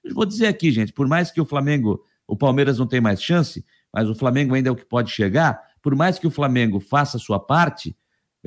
Eu 0.03 0.13
vou 0.13 0.25
dizer 0.25 0.47
aqui, 0.47 0.71
gente, 0.71 0.93
por 0.93 1.07
mais 1.07 1.31
que 1.31 1.41
o 1.41 1.45
Flamengo, 1.45 2.03
o 2.27 2.37
Palmeiras 2.37 2.77
não 2.79 2.87
tem 2.87 3.01
mais 3.01 3.21
chance, 3.21 3.65
mas 3.91 4.09
o 4.09 4.15
Flamengo 4.15 4.53
ainda 4.53 4.69
é 4.69 4.71
o 4.71 4.75
que 4.75 4.85
pode 4.85 5.11
chegar, 5.11 5.59
por 5.81 5.95
mais 5.95 6.19
que 6.19 6.27
o 6.27 6.31
Flamengo 6.31 6.79
faça 6.79 7.17
a 7.17 7.19
sua 7.19 7.39
parte, 7.39 7.95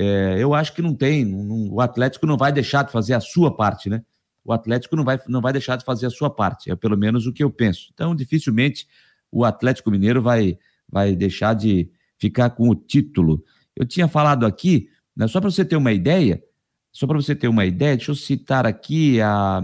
é, 0.02 0.36
eu 0.38 0.54
acho 0.54 0.72
que 0.72 0.80
não 0.80 0.94
tem. 0.94 1.26
Não, 1.26 1.68
o 1.70 1.78
Atlético 1.78 2.26
não 2.26 2.38
vai 2.38 2.50
deixar 2.50 2.84
de 2.84 2.90
fazer 2.90 3.12
a 3.12 3.20
sua 3.20 3.54
parte, 3.54 3.90
né? 3.90 4.02
O 4.42 4.50
Atlético 4.50 4.96
não 4.96 5.04
vai, 5.04 5.20
não 5.28 5.42
vai 5.42 5.52
deixar 5.52 5.76
de 5.76 5.84
fazer 5.84 6.06
a 6.06 6.10
sua 6.10 6.30
parte, 6.30 6.70
é 6.70 6.74
pelo 6.74 6.96
menos 6.96 7.26
o 7.26 7.32
que 7.34 7.44
eu 7.44 7.50
penso. 7.50 7.90
Então, 7.92 8.14
dificilmente 8.14 8.88
o 9.30 9.44
Atlético 9.44 9.90
Mineiro 9.90 10.22
vai, 10.22 10.58
vai 10.88 11.14
deixar 11.14 11.52
de 11.52 11.90
ficar 12.18 12.48
com 12.48 12.70
o 12.70 12.74
título. 12.74 13.44
Eu 13.76 13.86
tinha 13.86 14.08
falado 14.08 14.46
aqui, 14.46 14.88
né, 15.14 15.28
só 15.28 15.38
para 15.38 15.50
você 15.50 15.66
ter 15.66 15.76
uma 15.76 15.92
ideia, 15.92 16.42
só 16.90 17.06
para 17.06 17.16
você 17.18 17.36
ter 17.36 17.48
uma 17.48 17.66
ideia, 17.66 17.94
deixa 17.94 18.10
eu 18.10 18.16
citar 18.16 18.66
aqui 18.66 19.20
a, 19.20 19.60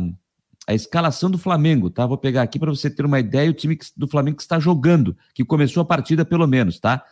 a 0.67 0.75
escalação 0.75 1.31
do 1.31 1.39
Flamengo, 1.39 1.89
tá? 1.89 2.07
Vou 2.07 2.19
pegar 2.19 2.43
aqui 2.43 2.59
para 2.59 2.71
você 2.71 2.91
ter 2.91 3.07
uma 3.07 3.19
ideia 3.19 3.51
o 3.51 3.55
time 3.55 3.79
do 3.97 4.07
Flamengo 4.07 4.37
que 4.37 4.43
está 4.43 4.61
jogando, 4.61 5.17
que 5.33 5.47
começou 5.47 5.81
a 5.81 5.87
partida 5.87 6.27
pelo 6.27 6.47
menos, 6.47 6.79
tá? 6.79 7.03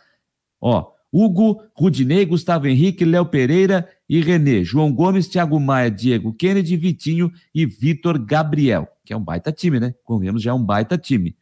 Ó, 0.61 0.94
Hugo, 1.17 1.63
Rudinei, 1.73 2.25
Gustavo 2.25 2.67
Henrique, 2.67 3.05
Léo 3.05 3.25
Pereira 3.25 3.87
e 4.09 4.19
Renê, 4.19 4.65
João 4.65 4.91
Gomes, 4.91 5.29
Thiago 5.29 5.57
Maia, 5.61 5.89
Diego 5.89 6.33
Kennedy, 6.33 6.75
Vitinho 6.75 7.31
e 7.53 7.65
Vitor 7.65 8.19
Gabriel, 8.19 8.85
que 9.05 9.13
é 9.13 9.17
um 9.17 9.23
baita 9.23 9.49
time, 9.49 9.79
né? 9.79 9.95
Convenhamos, 10.03 10.43
já 10.43 10.51
é 10.51 10.53
um 10.53 10.61
baita 10.61 10.97
time. 10.97 11.33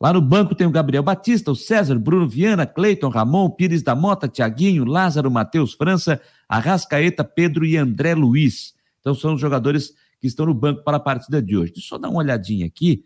Lá 0.00 0.12
no 0.12 0.20
banco 0.20 0.54
tem 0.54 0.64
o 0.64 0.70
Gabriel 0.70 1.02
Batista, 1.02 1.50
o 1.50 1.56
César, 1.56 1.98
Bruno 1.98 2.28
Viana, 2.28 2.64
Cleiton, 2.66 3.08
Ramon, 3.08 3.50
Pires 3.50 3.82
da 3.82 3.96
Mota, 3.96 4.28
Tiaguinho, 4.28 4.84
Lázaro, 4.84 5.28
Matheus 5.28 5.74
França, 5.74 6.20
Arrascaeta, 6.48 7.24
Pedro 7.24 7.66
e 7.66 7.76
André 7.76 8.14
Luiz. 8.14 8.74
Então 9.00 9.12
são 9.12 9.34
os 9.34 9.40
jogadores 9.40 9.92
que 10.20 10.28
estão 10.28 10.46
no 10.46 10.54
banco 10.54 10.84
para 10.84 10.98
a 10.98 11.00
partida 11.00 11.42
de 11.42 11.56
hoje. 11.56 11.72
Deixa 11.72 11.86
eu 11.86 11.88
só 11.88 11.98
dar 11.98 12.10
uma 12.10 12.18
olhadinha 12.18 12.64
aqui. 12.64 13.04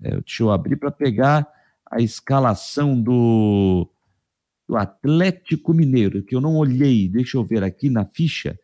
É, 0.00 0.20
deixa 0.20 0.44
eu 0.44 0.52
abrir 0.52 0.76
para 0.76 0.92
pegar 0.92 1.48
a 1.90 2.00
escalação 2.00 3.00
do 3.00 3.90
do 4.68 4.76
Atlético 4.76 5.72
Mineiro, 5.72 6.22
que 6.22 6.34
eu 6.34 6.40
não 6.40 6.56
olhei, 6.56 7.08
deixa 7.08 7.38
eu 7.38 7.44
ver 7.44 7.64
aqui 7.64 7.88
na 7.88 8.04
ficha 8.04 8.58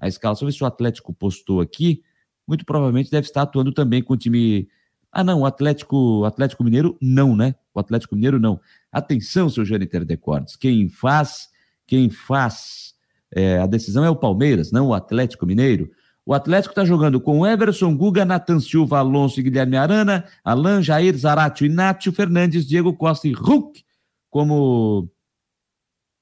a 0.00 0.06
escalação, 0.06 0.46
ver 0.46 0.52
se 0.52 0.62
o 0.62 0.66
Atlético 0.66 1.12
postou 1.12 1.60
aqui. 1.60 2.02
Muito 2.46 2.64
provavelmente 2.64 3.10
deve 3.10 3.26
estar 3.26 3.42
atuando 3.42 3.72
também 3.72 4.00
com 4.00 4.14
o 4.14 4.16
time. 4.16 4.68
Ah, 5.10 5.24
não, 5.24 5.40
o 5.40 5.46
Atlético, 5.46 6.24
Atlético 6.24 6.62
Mineiro 6.62 6.96
não, 7.02 7.34
né? 7.34 7.56
O 7.74 7.80
Atlético 7.80 8.14
Mineiro 8.14 8.38
não. 8.38 8.60
Atenção, 8.92 9.50
seu 9.50 9.64
Jâniter 9.64 10.04
Decordes. 10.04 10.54
Quem 10.54 10.88
faz, 10.88 11.48
quem 11.86 12.08
faz 12.08 12.94
é, 13.34 13.58
a 13.58 13.66
decisão 13.66 14.04
é 14.04 14.10
o 14.10 14.16
Palmeiras, 14.16 14.70
não 14.70 14.88
o 14.88 14.94
Atlético 14.94 15.44
Mineiro. 15.44 15.90
O 16.24 16.32
Atlético 16.32 16.72
está 16.72 16.84
jogando 16.84 17.20
com 17.20 17.44
Everson, 17.44 17.96
Guga, 17.96 18.24
Natan 18.24 18.60
Silva, 18.60 18.98
Alonso 18.98 19.40
e 19.40 19.42
Guilherme 19.42 19.76
Arana, 19.76 20.24
Alan, 20.44 20.82
Jair, 20.82 21.16
Zaratio, 21.16 21.66
Inácio 21.66 22.12
Fernandes, 22.12 22.66
Diego 22.66 22.94
Costa 22.94 23.26
e 23.26 23.32
Hulk 23.32 23.82
como 24.30 25.10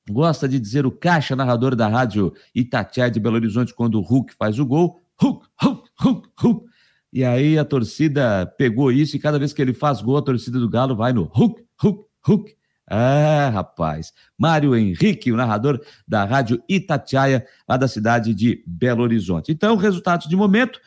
Gosta 0.09 0.49
de 0.49 0.61
dizer 0.61 0.87
o 0.87 0.91
caixa 0.91 1.35
narrador 1.35 1.75
da 1.75 1.89
rádio 1.89 2.33
Itatiaia 2.55 3.11
de 3.11 3.19
Belo 3.19 3.37
Horizonte 3.37 3.75
quando 3.75 3.97
o 3.97 4.03
Hulk 4.03 4.35
faz 4.35 4.59
o 4.59 4.67
gol. 4.67 5.01
Hulk, 5.21 5.47
Hulk, 5.63 5.91
Hulk, 6.01 6.29
Hulk. 6.41 6.67
E 7.13 7.25
aí 7.25 7.59
a 7.59 7.65
torcida 7.65 8.47
pegou 8.59 8.93
isso 8.93 9.17
e 9.17 9.19
cada 9.19 9.39
vez 9.39 9.53
que 9.53 9.63
ele 9.63 9.73
faz 9.73 10.03
gol, 10.03 10.19
a 10.19 10.23
torcida 10.23 10.61
do 10.61 10.69
Galo 10.69 10.95
vai 10.95 11.13
no 11.13 11.25
Hulk, 11.25 11.65
Hulk, 11.81 12.05
Hulk. 12.27 12.57
Ah, 12.89 13.51
rapaz. 13.53 14.13
Mário 14.39 14.77
Henrique, 14.77 15.33
o 15.33 15.37
narrador 15.37 15.81
da 16.07 16.25
rádio 16.25 16.63
Itatiaia, 16.69 17.45
lá 17.69 17.77
da 17.77 17.89
cidade 17.89 18.33
de 18.33 18.63
Belo 18.65 19.03
Horizonte. 19.03 19.51
Então, 19.51 19.77
resultados 19.77 20.29
de 20.29 20.37
momento: 20.37 20.79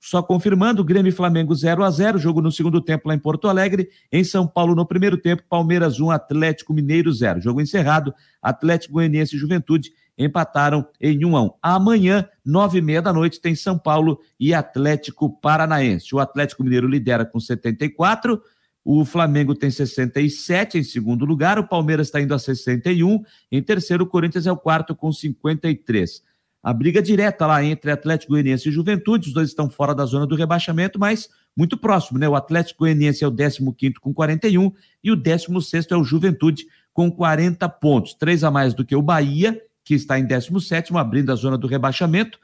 só 0.00 0.22
confirmando, 0.22 0.84
Grêmio 0.84 1.10
e 1.10 1.12
Flamengo 1.12 1.54
0 1.54 1.84
a 1.84 1.90
0 1.90 2.18
jogo 2.18 2.40
no 2.40 2.50
segundo 2.50 2.80
tempo 2.80 3.08
lá 3.08 3.14
em 3.14 3.18
Porto 3.18 3.48
Alegre. 3.48 3.88
Em 4.10 4.24
São 4.24 4.46
Paulo, 4.46 4.74
no 4.74 4.86
primeiro 4.86 5.16
tempo, 5.16 5.44
Palmeiras 5.48 6.00
1, 6.00 6.10
Atlético 6.10 6.72
Mineiro 6.72 7.12
0. 7.12 7.40
Jogo 7.40 7.60
encerrado, 7.60 8.12
Atlético 8.42 8.94
Goianiense 8.94 9.36
e 9.36 9.38
Juventude 9.38 9.92
empataram 10.16 10.86
em 11.00 11.24
1 11.24 11.36
a 11.36 11.42
1. 11.42 11.50
Amanhã, 11.62 12.28
nove 12.44 12.78
e 12.78 12.82
meia 12.82 13.00
da 13.00 13.12
noite, 13.12 13.40
tem 13.40 13.54
São 13.54 13.78
Paulo 13.78 14.20
e 14.38 14.52
Atlético 14.52 15.30
Paranaense. 15.40 16.14
O 16.14 16.18
Atlético 16.18 16.64
Mineiro 16.64 16.88
lidera 16.88 17.24
com 17.24 17.38
74, 17.38 18.40
o 18.84 19.04
Flamengo 19.04 19.54
tem 19.54 19.70
67 19.70 20.78
em 20.78 20.82
segundo 20.82 21.24
lugar, 21.24 21.58
o 21.58 21.68
Palmeiras 21.68 22.08
está 22.08 22.20
indo 22.20 22.34
a 22.34 22.38
61, 22.38 23.22
em 23.52 23.62
terceiro, 23.62 24.04
o 24.04 24.06
Corinthians 24.06 24.46
é 24.46 24.52
o 24.52 24.56
quarto 24.56 24.96
com 24.96 25.12
53 25.12 26.27
a 26.62 26.72
briga 26.72 27.00
direta 27.00 27.46
lá 27.46 27.62
entre 27.64 27.90
Atlético 27.90 28.32
Goianiense 28.32 28.68
e 28.68 28.72
Juventude. 28.72 29.28
Os 29.28 29.34
dois 29.34 29.48
estão 29.48 29.70
fora 29.70 29.94
da 29.94 30.04
zona 30.04 30.26
do 30.26 30.34
rebaixamento, 30.34 30.98
mas 30.98 31.28
muito 31.56 31.76
próximo, 31.76 32.18
né? 32.18 32.28
O 32.28 32.34
Atlético 32.34 32.80
Goianiense 32.80 33.24
é 33.24 33.28
o 33.28 33.32
15 33.32 33.94
com 34.00 34.12
41 34.12 34.72
e 35.02 35.10
o 35.10 35.16
16 35.16 35.86
é 35.90 35.96
o 35.96 36.04
Juventude 36.04 36.66
com 36.92 37.10
40 37.10 37.68
pontos, 37.68 38.14
três 38.14 38.42
a 38.42 38.50
mais 38.50 38.74
do 38.74 38.84
que 38.84 38.96
o 38.96 39.02
Bahia, 39.02 39.60
que 39.84 39.94
está 39.94 40.18
em 40.18 40.24
17, 40.24 40.96
abrindo 40.96 41.32
a 41.32 41.34
zona 41.34 41.56
do 41.56 41.66
rebaixamento. 41.66 42.38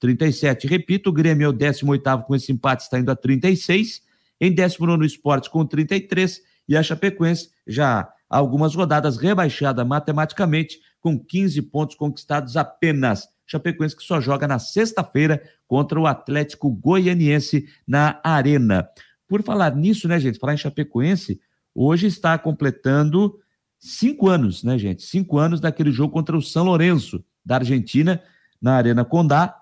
37, 0.00 0.66
repito, 0.66 1.10
o 1.10 1.12
Grêmio 1.12 1.46
é 1.46 1.48
o 1.48 1.52
18 1.52 2.24
com 2.26 2.34
esse 2.34 2.50
empate, 2.50 2.82
está 2.82 2.98
indo 2.98 3.10
a 3.10 3.16
36. 3.16 4.02
Em 4.40 4.52
19 4.52 5.02
o 5.02 5.06
Esporte 5.06 5.50
com 5.50 5.64
33 5.64 6.40
e 6.68 6.76
a 6.76 6.82
Chapecoense 6.82 7.50
já 7.66 8.00
há 8.00 8.36
algumas 8.38 8.74
rodadas 8.74 9.16
rebaixada 9.16 9.84
matematicamente 9.84 10.78
com 11.00 11.18
15 11.18 11.62
pontos 11.62 11.96
conquistados 11.96 12.56
apenas. 12.56 13.28
Chapecoense 13.50 13.96
que 13.96 14.04
só 14.04 14.20
joga 14.20 14.46
na 14.46 14.60
sexta-feira 14.60 15.42
contra 15.66 15.98
o 15.98 16.06
Atlético 16.06 16.70
Goianiense 16.70 17.68
na 17.86 18.20
Arena. 18.22 18.88
Por 19.26 19.42
falar 19.42 19.74
nisso, 19.74 20.06
né, 20.06 20.20
gente? 20.20 20.38
Falar 20.38 20.54
em 20.54 20.58
Chapecoense, 20.58 21.40
hoje 21.74 22.06
está 22.06 22.38
completando 22.38 23.38
cinco 23.76 24.28
anos, 24.28 24.62
né, 24.62 24.78
gente? 24.78 25.02
Cinco 25.02 25.36
anos 25.36 25.60
daquele 25.60 25.90
jogo 25.90 26.12
contra 26.12 26.36
o 26.36 26.42
São 26.42 26.64
Lourenço, 26.64 27.24
da 27.44 27.56
Argentina, 27.56 28.22
na 28.62 28.74
Arena 28.74 29.04
Condá. 29.04 29.56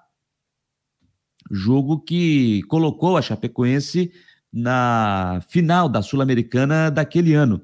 Jogo 1.51 2.01
que 2.01 2.63
colocou 2.65 3.17
a 3.17 3.23
Chapecoense 3.23 4.13
na 4.53 5.41
final 5.49 5.89
da 5.89 6.03
Sul-Americana 6.03 6.91
daquele 6.91 7.33
ano, 7.33 7.63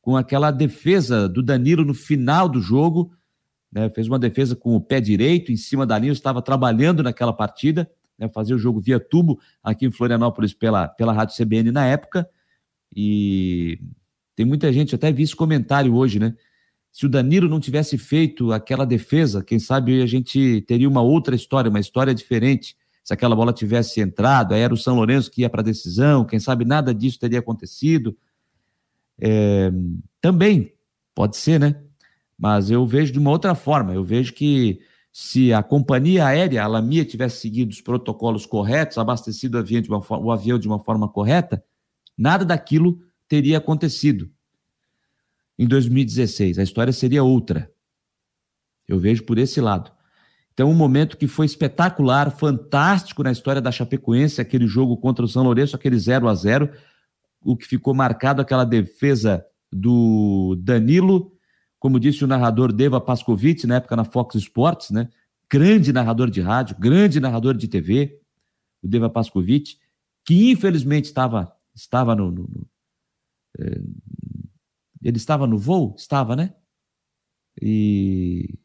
com 0.00 0.16
aquela 0.16 0.50
defesa 0.50 1.28
do 1.28 1.42
Danilo 1.42 1.84
no 1.84 1.92
final 1.92 2.48
do 2.48 2.62
jogo 2.62 3.15
né, 3.76 3.90
fez 3.90 4.08
uma 4.08 4.18
defesa 4.18 4.56
com 4.56 4.74
o 4.74 4.80
pé 4.80 5.00
direito 5.00 5.52
em 5.52 5.56
cima 5.56 5.84
da 5.86 5.98
linha, 5.98 6.10
estava 6.10 6.40
trabalhando 6.40 7.02
naquela 7.02 7.32
partida, 7.32 7.90
né, 8.18 8.26
fazia 8.28 8.56
o 8.56 8.58
jogo 8.58 8.80
via 8.80 8.98
tubo 8.98 9.38
aqui 9.62 9.84
em 9.84 9.90
Florianópolis 9.90 10.54
pela, 10.54 10.88
pela 10.88 11.12
Rádio 11.12 11.36
CBN 11.36 11.70
na 11.70 11.84
época. 11.84 12.26
E 12.94 13.78
tem 14.34 14.46
muita 14.46 14.72
gente, 14.72 14.94
até 14.94 15.12
vi 15.12 15.24
esse 15.24 15.36
comentário 15.36 15.94
hoje, 15.94 16.18
né? 16.18 16.34
Se 16.90 17.04
o 17.04 17.08
Danilo 17.10 17.46
não 17.46 17.60
tivesse 17.60 17.98
feito 17.98 18.50
aquela 18.52 18.86
defesa, 18.86 19.44
quem 19.44 19.58
sabe 19.58 20.00
a 20.00 20.06
gente 20.06 20.62
teria 20.62 20.88
uma 20.88 21.02
outra 21.02 21.36
história, 21.36 21.68
uma 21.68 21.80
história 21.80 22.14
diferente. 22.14 22.74
Se 23.04 23.12
aquela 23.12 23.36
bola 23.36 23.52
tivesse 23.52 24.00
entrado, 24.00 24.54
aí 24.54 24.62
era 24.62 24.72
o 24.72 24.78
São 24.78 24.96
Lourenço 24.96 25.30
que 25.30 25.42
ia 25.42 25.50
para 25.50 25.60
a 25.60 25.64
decisão, 25.64 26.24
quem 26.24 26.40
sabe 26.40 26.64
nada 26.64 26.94
disso 26.94 27.18
teria 27.18 27.40
acontecido. 27.40 28.16
É, 29.20 29.70
também 30.22 30.72
Pode 31.16 31.38
ser, 31.38 31.58
né? 31.58 31.82
Mas 32.38 32.70
eu 32.70 32.86
vejo 32.86 33.12
de 33.12 33.18
uma 33.18 33.30
outra 33.30 33.54
forma. 33.54 33.94
Eu 33.94 34.04
vejo 34.04 34.32
que 34.32 34.80
se 35.12 35.52
a 35.52 35.62
companhia 35.62 36.26
aérea, 36.26 36.62
a 36.62 36.66
Lamia, 36.66 37.04
tivesse 37.04 37.40
seguido 37.40 37.70
os 37.70 37.80
protocolos 37.80 38.44
corretos, 38.44 38.98
abastecido 38.98 39.56
o 39.56 39.60
avião 39.60 39.80
de 39.80 39.88
uma, 39.88 40.18
o 40.18 40.30
avião 40.30 40.58
de 40.58 40.68
uma 40.68 40.78
forma 40.78 41.08
correta, 41.08 41.64
nada 42.16 42.44
daquilo 42.44 43.00
teria 43.26 43.58
acontecido 43.58 44.30
em 45.58 45.66
2016. 45.66 46.58
A 46.58 46.62
história 46.62 46.92
seria 46.92 47.24
outra. 47.24 47.72
Eu 48.86 48.98
vejo 48.98 49.24
por 49.24 49.38
esse 49.38 49.60
lado. 49.60 49.90
Então, 50.52 50.70
um 50.70 50.74
momento 50.74 51.16
que 51.16 51.26
foi 51.26 51.46
espetacular, 51.46 52.30
fantástico 52.30 53.22
na 53.22 53.32
história 53.32 53.60
da 53.60 53.72
Chapecoense, 53.72 54.40
aquele 54.40 54.66
jogo 54.66 54.96
contra 54.96 55.24
o 55.24 55.28
São 55.28 55.42
Lourenço, 55.42 55.76
aquele 55.76 55.98
0 55.98 56.28
a 56.28 56.34
0 56.34 56.70
o 57.42 57.56
que 57.56 57.66
ficou 57.66 57.94
marcado, 57.94 58.42
aquela 58.42 58.64
defesa 58.64 59.44
do 59.70 60.56
Danilo, 60.58 61.35
como 61.78 62.00
disse 62.00 62.24
o 62.24 62.26
narrador 62.26 62.72
Deva 62.72 63.00
Pascovitch, 63.00 63.64
na 63.64 63.76
época 63.76 63.96
na 63.96 64.04
Fox 64.04 64.34
Sports, 64.36 64.90
né? 64.90 65.08
Grande 65.50 65.92
narrador 65.92 66.30
de 66.30 66.40
rádio, 66.40 66.76
grande 66.78 67.20
narrador 67.20 67.56
de 67.56 67.68
TV, 67.68 68.20
o 68.82 68.88
Deva 68.88 69.08
Pascovitch, 69.08 69.76
que 70.24 70.50
infelizmente 70.50 71.04
estava, 71.04 71.54
estava 71.74 72.14
no, 72.14 72.30
no, 72.30 72.42
no 72.42 72.66
é, 73.58 73.80
ele 75.02 75.16
estava 75.16 75.46
no 75.46 75.56
voo? 75.56 75.94
Estava, 75.96 76.34
né? 76.34 76.52
E 77.60 78.58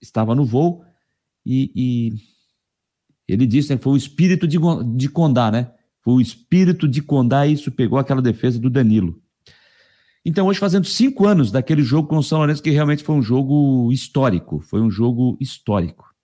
estava 0.00 0.34
no 0.34 0.44
voo 0.44 0.84
e, 1.44 1.72
e 1.74 2.30
ele 3.28 3.46
disse, 3.46 3.74
né, 3.74 3.80
foi 3.80 3.92
o 3.92 3.96
espírito 3.96 4.46
de, 4.46 4.58
de 4.96 5.08
Condá, 5.08 5.50
né? 5.50 5.72
Foi 6.02 6.14
o 6.14 6.20
espírito 6.20 6.88
de 6.88 7.02
Condá 7.02 7.46
e 7.46 7.52
isso 7.52 7.70
pegou 7.70 7.98
aquela 7.98 8.22
defesa 8.22 8.58
do 8.58 8.70
Danilo. 8.70 9.22
Então, 10.24 10.46
hoje 10.46 10.58
fazendo 10.58 10.86
cinco 10.86 11.26
anos 11.26 11.50
daquele 11.50 11.82
jogo 11.82 12.08
com 12.08 12.18
o 12.18 12.22
São 12.22 12.38
Lourenço, 12.38 12.62
que 12.62 12.70
realmente 12.70 13.02
foi 13.02 13.14
um 13.14 13.22
jogo 13.22 13.90
histórico. 13.90 14.60
Foi 14.60 14.80
um 14.80 14.90
jogo 14.90 15.36
histórico. 15.40 16.14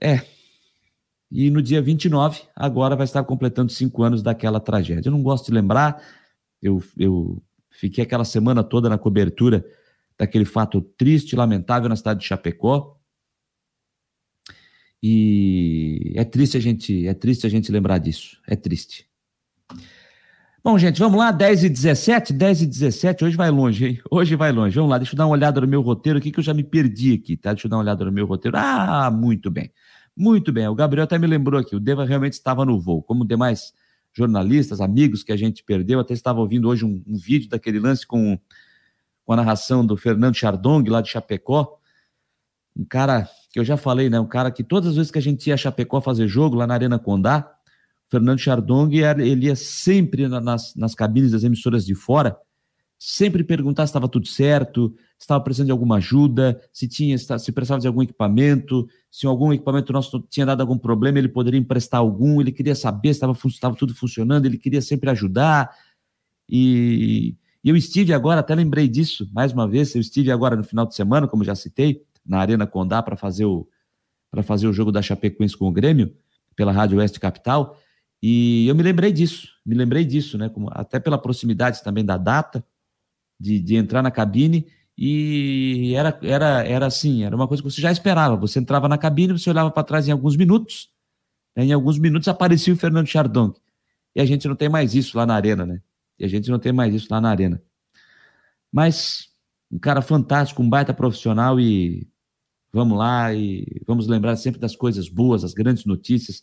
É. 0.00 0.20
E 1.30 1.48
no 1.48 1.62
dia 1.62 1.80
29, 1.80 2.42
agora 2.54 2.96
vai 2.96 3.04
estar 3.04 3.22
completando 3.24 3.70
cinco 3.70 4.02
anos 4.02 4.22
daquela 4.22 4.58
tragédia. 4.58 5.08
Eu 5.08 5.12
não 5.12 5.22
gosto 5.22 5.46
de 5.46 5.52
lembrar, 5.52 6.02
eu, 6.60 6.82
eu 6.98 7.40
fiquei 7.70 8.02
aquela 8.02 8.24
semana 8.24 8.64
toda 8.64 8.88
na 8.88 8.98
cobertura 8.98 9.64
daquele 10.18 10.44
fato 10.44 10.80
triste, 10.80 11.36
lamentável 11.36 11.88
na 11.88 11.96
cidade 11.96 12.20
de 12.20 12.26
Chapecó. 12.26 12.98
E 15.02 16.12
é 16.14 16.24
triste 16.24 16.56
a 16.56 16.60
gente, 16.60 17.06
é 17.06 17.14
triste 17.14 17.46
a 17.46 17.50
gente 17.50 17.72
lembrar 17.72 17.98
disso. 17.98 18.38
É 18.46 18.54
triste. 18.54 19.08
Bom, 20.64 20.78
gente, 20.78 21.00
vamos 21.00 21.18
lá, 21.18 21.32
10 21.32 21.64
e 21.64 21.68
17, 21.68 22.32
10 22.32 22.62
e 22.62 22.66
17, 22.66 23.24
hoje 23.24 23.36
vai 23.36 23.50
longe, 23.50 23.84
hein? 23.84 24.00
Hoje 24.08 24.36
vai 24.36 24.52
longe. 24.52 24.76
Vamos 24.76 24.92
lá, 24.92 24.98
deixa 24.98 25.12
eu 25.12 25.18
dar 25.18 25.26
uma 25.26 25.32
olhada 25.32 25.60
no 25.60 25.66
meu 25.66 25.80
roteiro 25.82 26.20
aqui, 26.20 26.30
que 26.30 26.38
eu 26.38 26.44
já 26.44 26.54
me 26.54 26.62
perdi 26.62 27.14
aqui, 27.14 27.36
tá? 27.36 27.52
Deixa 27.52 27.66
eu 27.66 27.70
dar 27.70 27.78
uma 27.78 27.82
olhada 27.82 28.04
no 28.04 28.12
meu 28.12 28.24
roteiro. 28.26 28.56
Ah, 28.56 29.10
muito 29.10 29.50
bem. 29.50 29.72
Muito 30.16 30.52
bem. 30.52 30.68
O 30.68 30.74
Gabriel 30.76 31.02
até 31.02 31.18
me 31.18 31.26
lembrou 31.26 31.58
aqui, 31.58 31.74
o 31.74 31.80
Deva 31.80 32.04
realmente 32.04 32.34
estava 32.34 32.64
no 32.64 32.78
voo, 32.78 33.02
como 33.02 33.26
demais 33.26 33.72
jornalistas, 34.12 34.80
amigos 34.80 35.24
que 35.24 35.32
a 35.32 35.36
gente 35.36 35.64
perdeu, 35.64 35.98
até 35.98 36.14
estava 36.14 36.38
ouvindo 36.38 36.68
hoje 36.68 36.84
um, 36.84 37.02
um 37.08 37.16
vídeo 37.16 37.48
daquele 37.48 37.80
lance 37.80 38.06
com, 38.06 38.38
com 39.24 39.32
a 39.32 39.36
narração 39.36 39.84
do 39.84 39.96
Fernando 39.96 40.36
Chardong, 40.36 40.88
lá 40.88 41.00
de 41.00 41.08
Chapecó, 41.08 41.76
um 42.76 42.84
cara 42.84 43.28
que 43.50 43.58
eu 43.58 43.64
já 43.64 43.76
falei, 43.76 44.08
né? 44.08 44.20
Um 44.20 44.28
cara 44.28 44.48
que 44.48 44.62
todas 44.62 44.90
as 44.90 44.94
vezes 44.94 45.10
que 45.10 45.18
a 45.18 45.22
gente 45.22 45.44
ia 45.48 45.54
a 45.54 45.56
Chapecó 45.56 46.00
fazer 46.00 46.28
jogo 46.28 46.54
lá 46.54 46.68
na 46.68 46.74
Arena 46.74 47.00
Condá, 47.00 47.52
Fernando 48.12 48.38
Chardong, 48.38 48.94
ele 48.94 49.46
ia 49.46 49.56
sempre 49.56 50.28
nas, 50.28 50.74
nas 50.76 50.94
cabines 50.94 51.32
das 51.32 51.44
emissoras 51.44 51.86
de 51.86 51.94
fora, 51.94 52.36
sempre 52.98 53.42
perguntar 53.42 53.86
se 53.86 53.90
estava 53.90 54.06
tudo 54.06 54.28
certo, 54.28 54.94
se 55.18 55.24
estava 55.24 55.42
precisando 55.42 55.68
de 55.68 55.72
alguma 55.72 55.96
ajuda, 55.96 56.60
se 56.74 56.86
tinha, 56.86 57.16
se 57.16 57.50
precisava 57.52 57.80
de 57.80 57.86
algum 57.86 58.02
equipamento, 58.02 58.86
se 59.10 59.26
algum 59.26 59.50
equipamento 59.50 59.94
nosso 59.94 60.20
tinha 60.28 60.44
dado 60.44 60.60
algum 60.60 60.76
problema, 60.76 61.18
ele 61.18 61.28
poderia 61.28 61.58
emprestar 61.58 62.00
algum, 62.00 62.38
ele 62.38 62.52
queria 62.52 62.74
saber 62.74 63.14
se 63.14 63.24
estava 63.46 63.74
tudo 63.74 63.94
funcionando, 63.94 64.44
ele 64.44 64.58
queria 64.58 64.82
sempre 64.82 65.08
ajudar. 65.08 65.74
E, 66.46 67.34
e 67.64 67.70
eu 67.70 67.76
estive 67.76 68.12
agora, 68.12 68.40
até 68.40 68.54
lembrei 68.54 68.88
disso, 68.88 69.26
mais 69.32 69.54
uma 69.54 69.66
vez, 69.66 69.94
eu 69.94 70.02
estive 70.02 70.30
agora 70.30 70.54
no 70.54 70.64
final 70.64 70.84
de 70.84 70.94
semana, 70.94 71.26
como 71.26 71.42
já 71.42 71.54
citei, 71.54 72.02
na 72.26 72.40
Arena 72.40 72.66
Condá 72.66 73.02
para 73.02 73.16
fazer 73.16 73.46
o 73.46 73.66
para 74.30 74.42
fazer 74.42 74.66
o 74.66 74.72
jogo 74.72 74.92
da 74.92 75.00
Chapecoense 75.02 75.56
com 75.56 75.66
o 75.66 75.72
Grêmio 75.72 76.14
pela 76.54 76.72
Rádio 76.72 76.98
Oeste 76.98 77.18
Capital 77.18 77.78
e 78.22 78.68
eu 78.68 78.74
me 78.74 78.82
lembrei 78.82 79.12
disso, 79.12 79.48
me 79.66 79.74
lembrei 79.74 80.04
disso, 80.04 80.38
né? 80.38 80.48
Como, 80.48 80.68
até 80.72 81.00
pela 81.00 81.18
proximidade 81.18 81.82
também 81.82 82.04
da 82.04 82.16
data 82.16 82.64
de, 83.40 83.58
de 83.58 83.74
entrar 83.74 84.02
na 84.02 84.10
cabine 84.10 84.66
e 84.96 85.94
era 85.96 86.18
era 86.22 86.64
era 86.64 86.86
assim, 86.86 87.24
era 87.24 87.34
uma 87.34 87.48
coisa 87.48 87.62
que 87.62 87.70
você 87.70 87.80
já 87.80 87.90
esperava. 87.90 88.36
Você 88.36 88.58
entrava 88.60 88.88
na 88.88 88.98
cabine, 88.98 89.32
você 89.32 89.50
olhava 89.50 89.70
para 89.70 89.82
trás 89.82 90.06
em 90.08 90.12
alguns 90.12 90.36
minutos, 90.36 90.90
né, 91.56 91.64
em 91.64 91.72
alguns 91.72 91.98
minutos 91.98 92.28
aparecia 92.28 92.72
o 92.72 92.76
Fernando 92.76 93.06
Chardon 93.06 93.52
e 94.14 94.20
a 94.20 94.24
gente 94.24 94.46
não 94.46 94.56
tem 94.56 94.68
mais 94.68 94.94
isso 94.94 95.16
lá 95.16 95.26
na 95.26 95.34
arena, 95.34 95.66
né? 95.66 95.82
E 96.18 96.24
a 96.24 96.28
gente 96.28 96.50
não 96.50 96.58
tem 96.58 96.72
mais 96.72 96.94
isso 96.94 97.08
lá 97.10 97.20
na 97.20 97.30
arena. 97.30 97.62
Mas 98.70 99.30
um 99.70 99.78
cara 99.78 100.02
fantástico, 100.02 100.62
um 100.62 100.68
baita 100.68 100.94
profissional 100.94 101.58
e 101.58 102.06
Vamos 102.72 102.96
lá 102.96 103.34
e 103.34 103.66
vamos 103.86 104.06
lembrar 104.06 104.34
sempre 104.36 104.58
das 104.58 104.74
coisas 104.74 105.06
boas, 105.06 105.44
as 105.44 105.52
grandes 105.52 105.84
notícias, 105.84 106.42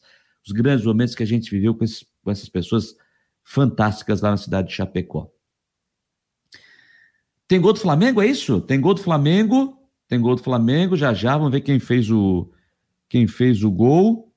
os 0.49 0.51
grandes 0.51 0.85
momentos 0.85 1.15
que 1.15 1.23
a 1.23 1.25
gente 1.25 1.49
viveu 1.51 1.75
com, 1.75 1.83
esses, 1.83 2.05
com 2.23 2.31
essas 2.31 2.49
pessoas 2.49 2.95
fantásticas 3.43 4.21
lá 4.21 4.31
na 4.31 4.37
cidade 4.37 4.69
de 4.69 4.73
Chapecó. 4.73 5.29
Tem 7.47 7.61
gol 7.61 7.73
do 7.73 7.79
Flamengo, 7.79 8.21
é 8.21 8.27
isso? 8.27 8.61
Tem 8.61 8.79
gol 8.79 8.93
do 8.93 9.01
Flamengo, 9.01 9.77
tem 10.07 10.19
gol 10.19 10.35
do 10.35 10.43
Flamengo, 10.43 10.95
já 10.95 11.13
já, 11.13 11.37
vamos 11.37 11.51
ver 11.51 11.61
quem 11.61 11.79
fez 11.79 12.09
o 12.09 12.51
quem 13.07 13.27
fez 13.27 13.63
o 13.63 13.71
gol. 13.71 14.31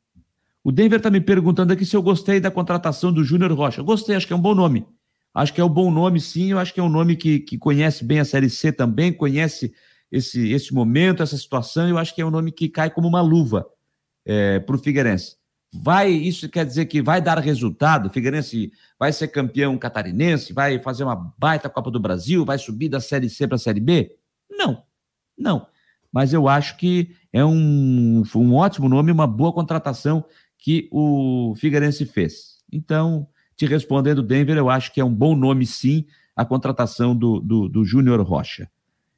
O 0.65 0.71
Denver 0.71 0.99
está 0.99 1.11
me 1.11 1.21
perguntando 1.21 1.73
aqui 1.73 1.85
se 1.85 1.97
eu 1.97 2.03
gostei 2.03 2.41
da 2.41 2.51
contratação 2.51 3.13
do 3.13 3.25
Júnior 3.25 3.53
Rocha. 3.53 3.83
Gostei, 3.83 4.17
acho 4.17 4.27
que 4.27 4.33
é 4.33 4.37
um 4.37 4.41
bom 4.41 4.55
nome. 4.55 4.87
Acho 5.35 5.53
que 5.53 5.61
é 5.61 5.65
um 5.65 5.69
bom 5.69 5.91
nome, 5.91 6.21
sim. 6.21 6.53
Eu 6.53 6.59
acho 6.59 6.73
que 6.73 6.81
é 6.81 6.83
um 6.83 6.89
nome 6.89 7.17
que, 7.17 7.41
que 7.41 7.59
conhece 7.59 8.05
bem 8.05 8.21
a 8.21 8.25
Série 8.25 8.49
C 8.49 8.73
também, 8.73 9.13
conhece 9.13 9.75
esse, 10.11 10.51
esse 10.53 10.75
momento, 10.75 11.23
essa 11.23 11.39
situação, 11.39 11.89
eu 11.89 11.97
acho 11.97 12.15
que 12.15 12.21
é 12.21 12.27
um 12.27 12.31
nome 12.31 12.53
que 12.53 12.69
cai 12.69 12.91
como 12.91 13.09
uma 13.09 13.23
luva 13.23 13.67
é, 14.27 14.61
para 14.61 14.77
o 14.77 14.79
Figueirense. 14.79 15.37
Vai, 15.75 16.11
isso 16.11 16.49
quer 16.51 16.67
dizer 16.67 16.85
que 16.85 17.01
vai 17.01 17.21
dar 17.21 17.39
resultado? 17.39 18.11
Figueirense 18.11 18.71
vai 18.99 19.11
ser 19.13 19.29
campeão 19.29 19.79
catarinense, 19.79 20.53
vai 20.53 20.79
fazer 20.79 21.03
uma 21.03 21.35
baita 21.39 21.71
Copa 21.71 21.91
do 21.91 21.99
Brasil, 21.99 22.45
vai 22.45 22.59
subir 22.59 22.91
da 22.91 23.01
Série 23.01 23.31
C 23.31 23.49
para 23.49 23.57
a 23.57 23.59
Série 23.59 23.81
B? 23.81 24.15
Não, 24.51 24.83
não. 25.37 25.67
Mas 26.13 26.35
eu 26.35 26.47
acho 26.47 26.77
que 26.77 27.17
é 27.33 27.43
um, 27.43 28.23
um 28.35 28.55
ótimo 28.55 28.87
nome, 28.87 29.11
uma 29.11 29.27
boa 29.27 29.51
contratação 29.51 30.23
que 30.59 30.89
o 30.93 31.55
Figueirense 31.57 32.05
fez. 32.05 32.59
Então, 32.71 33.27
te 33.57 33.65
respondendo, 33.65 34.23
Denver, 34.23 34.59
eu 34.59 34.69
acho 34.69 34.93
que 34.93 35.01
é 35.01 35.05
um 35.05 35.15
bom 35.15 35.35
nome, 35.35 35.65
sim, 35.65 36.05
a 36.37 36.45
contratação 36.45 37.17
do, 37.17 37.41
do, 37.41 37.69
do 37.69 37.85
Júnior 37.85 38.21
Rocha. 38.21 38.71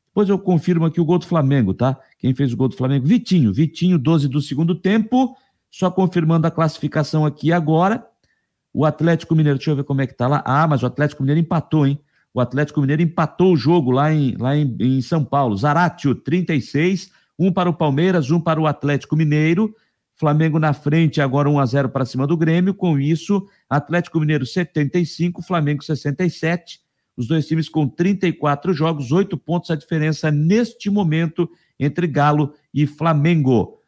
Depois 0.06 0.28
eu 0.28 0.38
confirmo 0.38 0.84
aqui 0.84 1.00
o 1.00 1.04
gol 1.04 1.18
do 1.18 1.26
Flamengo, 1.26 1.74
tá? 1.74 1.98
Quem 2.18 2.32
fez 2.32 2.52
o 2.52 2.56
gol 2.56 2.68
do 2.68 2.76
Flamengo? 2.76 3.04
Vitinho. 3.04 3.52
Vitinho, 3.52 3.98
12 3.98 4.28
do 4.28 4.40
segundo 4.40 4.74
tempo. 4.76 5.36
Só 5.76 5.90
confirmando 5.90 6.46
a 6.46 6.52
classificação 6.52 7.26
aqui 7.26 7.52
agora. 7.52 8.06
O 8.72 8.84
Atlético 8.84 9.34
Mineiro, 9.34 9.58
deixa 9.58 9.72
eu 9.72 9.76
ver 9.76 9.82
como 9.82 10.02
é 10.02 10.06
que 10.06 10.14
tá 10.14 10.28
lá. 10.28 10.40
Ah, 10.46 10.68
mas 10.68 10.84
o 10.84 10.86
Atlético 10.86 11.24
Mineiro 11.24 11.40
empatou, 11.40 11.84
hein? 11.84 11.98
O 12.32 12.40
Atlético 12.40 12.80
Mineiro 12.80 13.02
empatou 13.02 13.52
o 13.52 13.56
jogo 13.56 13.90
lá 13.90 14.14
em, 14.14 14.36
lá 14.36 14.56
em, 14.56 14.76
em 14.78 15.02
São 15.02 15.24
Paulo. 15.24 15.56
Zaratio, 15.56 16.14
36. 16.14 17.10
Um 17.36 17.52
para 17.52 17.68
o 17.68 17.74
Palmeiras, 17.74 18.30
um 18.30 18.40
para 18.40 18.60
o 18.60 18.68
Atlético 18.68 19.16
Mineiro. 19.16 19.74
Flamengo 20.14 20.60
na 20.60 20.72
frente, 20.72 21.20
agora 21.20 21.50
1 21.50 21.58
a 21.58 21.66
0 21.66 21.88
para 21.88 22.04
cima 22.04 22.24
do 22.24 22.36
Grêmio. 22.36 22.72
Com 22.72 22.96
isso, 22.96 23.44
Atlético 23.68 24.20
Mineiro 24.20 24.46
75, 24.46 25.42
Flamengo 25.42 25.82
67 25.82 26.84
os 27.16 27.28
dois 27.28 27.46
times 27.46 27.68
com 27.68 27.88
34 27.88 28.72
jogos, 28.72 29.12
oito 29.12 29.36
pontos 29.36 29.70
a 29.70 29.76
diferença 29.76 30.32
neste 30.32 30.90
momento 30.90 31.48
entre 31.78 32.06
Galo 32.06 32.54
e 32.72 32.86
Flamengo. 32.86 33.78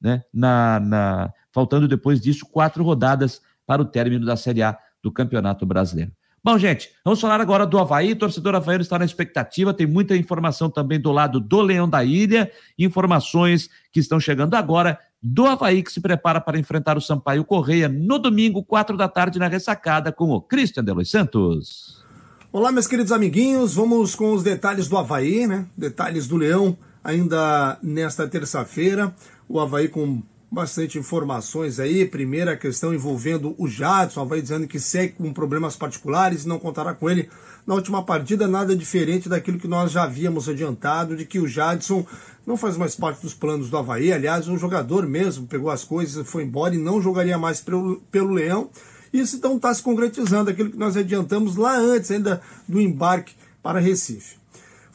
Né? 0.00 0.22
Na, 0.32 0.80
na, 0.80 1.32
faltando 1.52 1.88
depois 1.88 2.20
disso 2.20 2.46
quatro 2.46 2.84
rodadas 2.84 3.40
para 3.66 3.82
o 3.82 3.84
término 3.84 4.24
da 4.24 4.36
Série 4.36 4.62
A 4.62 4.78
do 5.02 5.12
Campeonato 5.12 5.66
Brasileiro. 5.66 6.12
Bom, 6.42 6.56
gente, 6.56 6.90
vamos 7.04 7.20
falar 7.20 7.40
agora 7.40 7.66
do 7.66 7.78
Havaí. 7.78 8.12
O 8.12 8.16
torcedor 8.16 8.54
Havaí 8.54 8.80
está 8.80 8.98
na 8.98 9.04
expectativa, 9.04 9.74
tem 9.74 9.86
muita 9.86 10.16
informação 10.16 10.70
também 10.70 11.00
do 11.00 11.10
lado 11.10 11.40
do 11.40 11.60
Leão 11.60 11.88
da 11.88 12.04
Ilha, 12.04 12.50
informações 12.78 13.68
que 13.92 13.98
estão 14.00 14.20
chegando 14.20 14.54
agora 14.54 14.98
do 15.20 15.46
Havaí, 15.46 15.82
que 15.82 15.92
se 15.92 16.00
prepara 16.00 16.40
para 16.40 16.58
enfrentar 16.58 16.96
o 16.96 17.00
Sampaio 17.00 17.44
Correia 17.44 17.88
no 17.88 18.18
domingo, 18.18 18.64
quatro 18.64 18.96
da 18.96 19.08
tarde, 19.08 19.38
na 19.38 19.48
ressacada, 19.48 20.12
com 20.12 20.30
o 20.30 20.40
Christian 20.40 20.84
de 20.84 20.92
Los 20.92 21.10
Santos. 21.10 22.04
Olá, 22.52 22.70
meus 22.70 22.86
queridos 22.86 23.12
amiguinhos, 23.12 23.74
vamos 23.74 24.14
com 24.14 24.32
os 24.32 24.42
detalhes 24.42 24.88
do 24.88 24.96
Havaí, 24.96 25.46
né? 25.46 25.66
Detalhes 25.76 26.28
do 26.28 26.36
Leão, 26.36 26.78
ainda 27.02 27.78
nesta 27.82 28.26
terça-feira. 28.28 29.12
O 29.48 29.58
Havaí 29.58 29.88
com 29.88 30.22
bastante 30.50 30.98
informações 30.98 31.78
aí. 31.78 32.04
Primeira 32.06 32.56
questão 32.56 32.94
envolvendo 32.94 33.54
o 33.58 33.68
Jadson, 33.68 34.26
vai 34.26 34.40
dizendo 34.40 34.66
que 34.66 34.80
segue 34.80 35.14
com 35.14 35.32
problemas 35.32 35.76
particulares 35.76 36.44
e 36.44 36.48
não 36.48 36.58
contará 36.58 36.94
com 36.94 37.08
ele 37.08 37.28
na 37.66 37.74
última 37.74 38.02
partida, 38.02 38.48
nada 38.48 38.74
diferente 38.74 39.28
daquilo 39.28 39.58
que 39.58 39.68
nós 39.68 39.92
já 39.92 40.04
havíamos 40.04 40.48
adiantado, 40.48 41.14
de 41.14 41.26
que 41.26 41.38
o 41.38 41.46
Jadson 41.46 42.06
não 42.46 42.56
faz 42.56 42.78
mais 42.78 42.96
parte 42.96 43.20
dos 43.20 43.34
planos 43.34 43.68
do 43.68 43.76
Havaí. 43.76 44.10
Aliás, 44.10 44.48
o 44.48 44.56
jogador 44.56 45.06
mesmo 45.06 45.46
pegou 45.46 45.70
as 45.70 45.84
coisas, 45.84 46.26
foi 46.26 46.44
embora 46.44 46.74
e 46.74 46.78
não 46.78 47.02
jogaria 47.02 47.36
mais 47.36 47.60
pelo, 47.60 48.00
pelo 48.10 48.32
Leão. 48.32 48.70
Isso 49.12 49.36
então 49.36 49.56
está 49.56 49.72
se 49.72 49.82
concretizando, 49.82 50.50
aquilo 50.50 50.70
que 50.70 50.78
nós 50.78 50.96
adiantamos 50.96 51.56
lá 51.56 51.76
antes 51.76 52.10
ainda 52.10 52.40
do 52.66 52.80
embarque 52.80 53.34
para 53.62 53.80
Recife. 53.80 54.37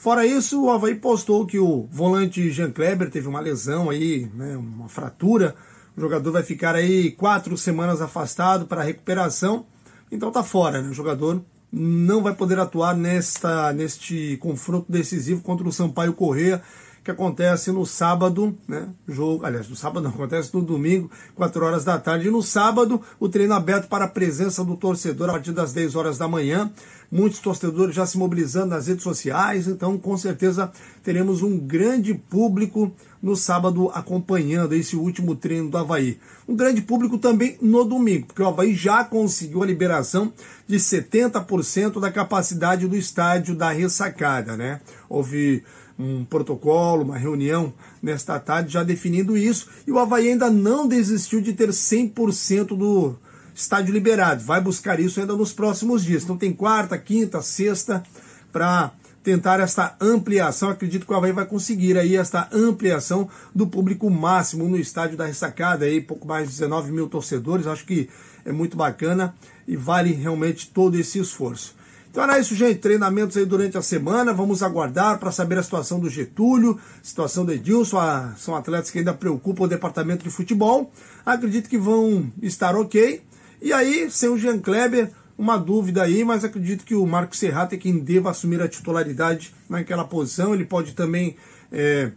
Fora 0.03 0.25
isso, 0.25 0.61
o 0.61 0.69
Havaí 0.69 0.95
postou 0.95 1.45
que 1.45 1.57
o 1.57 1.87
volante 1.89 2.51
Jean 2.51 2.71
Kleber 2.71 3.09
teve 3.09 3.25
uma 3.25 3.39
lesão 3.39 3.89
aí, 3.89 4.29
né, 4.33 4.57
uma 4.57 4.89
fratura. 4.89 5.55
O 5.95 6.01
jogador 6.01 6.29
vai 6.29 6.43
ficar 6.43 6.75
aí 6.75 7.11
quatro 7.11 7.57
semanas 7.57 8.01
afastado 8.01 8.65
para 8.65 8.83
recuperação. 8.83 9.65
Então 10.11 10.29
tá 10.29 10.43
fora, 10.43 10.81
né? 10.81 10.89
O 10.89 10.93
jogador 10.93 11.41
não 11.71 12.21
vai 12.21 12.35
poder 12.35 12.59
atuar 12.59 12.93
nesta, 12.97 13.71
neste 13.71 14.35
confronto 14.41 14.91
decisivo 14.91 15.41
contra 15.41 15.65
o 15.65 15.71
Sampaio 15.71 16.11
Correia 16.11 16.61
que 17.03 17.11
acontece 17.11 17.71
no 17.71 17.85
sábado, 17.85 18.57
né? 18.67 18.87
Jogo, 19.07 19.45
aliás, 19.45 19.67
no 19.67 19.75
sábado 19.75 20.03
não, 20.03 20.11
acontece 20.11 20.53
no 20.53 20.61
domingo, 20.61 21.11
4 21.35 21.65
horas 21.65 21.83
da 21.83 21.99
tarde. 21.99 22.27
E 22.27 22.31
no 22.31 22.41
sábado, 22.41 23.01
o 23.19 23.27
treino 23.27 23.53
aberto 23.53 23.89
para 23.89 24.05
a 24.05 24.07
presença 24.07 24.63
do 24.63 24.77
torcedor 24.77 25.29
a 25.29 25.33
partir 25.33 25.51
das 25.51 25.73
10 25.73 25.95
horas 25.95 26.17
da 26.17 26.27
manhã. 26.27 26.71
Muitos 27.11 27.39
torcedores 27.39 27.93
já 27.93 28.05
se 28.05 28.17
mobilizando 28.17 28.67
nas 28.67 28.87
redes 28.87 29.03
sociais, 29.03 29.67
então 29.67 29.99
com 29.99 30.17
certeza 30.17 30.71
teremos 31.03 31.43
um 31.43 31.59
grande 31.59 32.13
público 32.13 32.91
no 33.21 33.35
sábado 33.35 33.91
acompanhando 33.93 34.73
esse 34.73 34.95
último 34.95 35.35
treino 35.35 35.69
do 35.69 35.77
Havaí. 35.77 36.17
Um 36.47 36.55
grande 36.55 36.81
público 36.81 37.19
também 37.19 37.55
no 37.61 37.85
domingo, 37.85 38.27
porque 38.27 38.41
o 38.41 38.47
Havaí 38.47 38.73
já 38.73 39.03
conseguiu 39.03 39.61
a 39.61 39.65
liberação 39.65 40.33
de 40.67 40.77
70% 40.77 41.99
da 41.99 42.11
capacidade 42.11 42.87
do 42.87 42.95
estádio 42.95 43.53
da 43.53 43.69
ressacada, 43.69 44.57
né? 44.57 44.81
Houve 45.07 45.63
um 45.97 46.25
protocolo, 46.25 47.03
uma 47.03 47.17
reunião 47.17 47.73
nesta 48.01 48.39
tarde 48.39 48.73
já 48.73 48.83
definindo 48.83 49.37
isso. 49.37 49.67
E 49.85 49.91
o 49.91 49.99
Havaí 49.99 50.29
ainda 50.29 50.49
não 50.49 50.87
desistiu 50.87 51.41
de 51.41 51.53
ter 51.53 51.69
100% 51.69 52.75
do 52.75 53.15
estádio 53.55 53.93
liberado. 53.93 54.43
Vai 54.43 54.59
buscar 54.59 54.99
isso 54.99 55.19
ainda 55.19 55.35
nos 55.35 55.53
próximos 55.53 56.03
dias. 56.03 56.23
Então 56.23 56.37
tem 56.37 56.51
quarta, 56.51 56.97
quinta, 56.97 57.41
sexta 57.41 58.03
para 58.51 58.91
tentar 59.23 59.59
esta 59.59 59.95
ampliação. 60.01 60.69
Acredito 60.69 61.05
que 61.05 61.13
o 61.13 61.15
Havaí 61.15 61.31
vai 61.31 61.45
conseguir 61.45 61.97
aí 61.97 62.15
esta 62.15 62.49
ampliação 62.51 63.29
do 63.55 63.65
público 63.65 64.09
máximo 64.09 64.67
no 64.67 64.77
estádio 64.77 65.17
da 65.17 65.25
ressacada, 65.25 65.85
aí 65.85 66.01
pouco 66.01 66.27
mais 66.27 66.47
de 66.47 66.53
19 66.55 66.91
mil 66.91 67.07
torcedores. 67.07 67.65
Acho 67.65 67.85
que 67.85 68.09
é 68.43 68.51
muito 68.51 68.75
bacana 68.75 69.33
e 69.67 69.75
vale 69.75 70.11
realmente 70.11 70.69
todo 70.69 70.97
esse 70.97 71.19
esforço. 71.19 71.75
Então 72.13 72.25
era 72.25 72.37
isso, 72.37 72.53
gente. 72.53 72.77
Treinamentos 72.77 73.35
aí 73.35 73.43
durante 73.43 73.75
a 73.75 73.81
semana. 73.81 74.31
Vamos 74.31 74.61
aguardar 74.61 75.17
para 75.17 75.31
saber 75.31 75.57
a 75.57 75.63
situação 75.63 75.99
do 75.99 76.07
Getúlio, 76.07 76.79
situação 77.01 77.43
do 77.43 77.51
Edilson. 77.51 77.97
A, 77.97 78.35
são 78.37 78.55
atletas 78.55 78.91
que 78.91 78.99
ainda 78.99 79.15
preocupam 79.15 79.63
o 79.63 79.67
departamento 79.67 80.23
de 80.23 80.29
futebol. 80.29 80.91
Acredito 81.25 81.67
que 81.67 81.75
vão 81.75 82.31
estar 82.39 82.75
ok. 82.75 83.23
E 83.59 83.73
aí, 83.73 84.11
sem 84.11 84.29
o 84.29 84.37
Jean 84.37 84.59
Kleber, 84.59 85.09
uma 85.35 85.57
dúvida 85.57 86.03
aí, 86.03 86.23
mas 86.23 86.43
acredito 86.43 86.85
que 86.85 86.93
o 86.93 87.03
Marco 87.07 87.35
Serrato 87.35 87.73
é 87.73 87.79
quem 87.79 87.97
deva 87.97 88.29
assumir 88.29 88.61
a 88.61 88.67
titularidade 88.67 89.51
naquela 89.67 90.05
posição. 90.05 90.53
Ele 90.53 90.65
pode 90.65 90.93
também 90.93 91.35
é, 91.71 92.11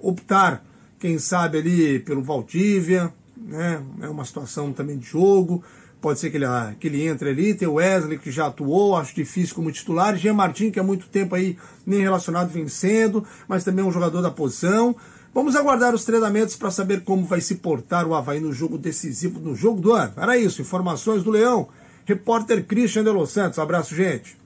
optar, 0.00 0.64
quem 1.00 1.18
sabe, 1.18 1.58
ali 1.58 1.98
pelo 1.98 2.22
Valdívia, 2.22 3.12
né? 3.36 3.82
É 4.02 4.08
uma 4.08 4.24
situação 4.24 4.72
também 4.72 4.96
de 4.96 5.06
jogo 5.06 5.64
pode 6.00 6.18
ser 6.18 6.30
que 6.30 6.36
ele, 6.36 6.44
ah, 6.44 6.74
que 6.78 6.86
ele 6.86 7.06
entre 7.06 7.30
ali. 7.30 7.54
Tem 7.54 7.66
o 7.66 7.74
Wesley, 7.74 8.18
que 8.18 8.30
já 8.30 8.46
atuou, 8.46 8.96
acho 8.96 9.14
difícil 9.14 9.54
como 9.54 9.72
titular. 9.72 10.16
Jean 10.16 10.34
Martin, 10.34 10.70
que 10.70 10.80
há 10.80 10.82
muito 10.82 11.08
tempo 11.08 11.34
aí 11.34 11.56
nem 11.84 12.00
relacionado 12.00 12.50
vencendo, 12.50 13.24
mas 13.48 13.64
também 13.64 13.84
é 13.84 13.88
um 13.88 13.92
jogador 13.92 14.22
da 14.22 14.30
posição. 14.30 14.94
Vamos 15.34 15.54
aguardar 15.54 15.94
os 15.94 16.04
treinamentos 16.04 16.56
para 16.56 16.70
saber 16.70 17.02
como 17.02 17.24
vai 17.24 17.40
se 17.40 17.56
portar 17.56 18.06
o 18.06 18.14
Havaí 18.14 18.40
no 18.40 18.52
jogo 18.52 18.78
decisivo, 18.78 19.38
no 19.38 19.54
jogo 19.54 19.80
do 19.80 19.92
ano. 19.92 20.14
Era 20.16 20.36
isso, 20.38 20.62
informações 20.62 21.22
do 21.22 21.30
Leão. 21.30 21.68
Repórter 22.06 22.64
Christian 22.64 23.04
de 23.04 23.10
Los 23.10 23.32
Santos. 23.32 23.58
abraço, 23.58 23.94
gente. 23.94 24.38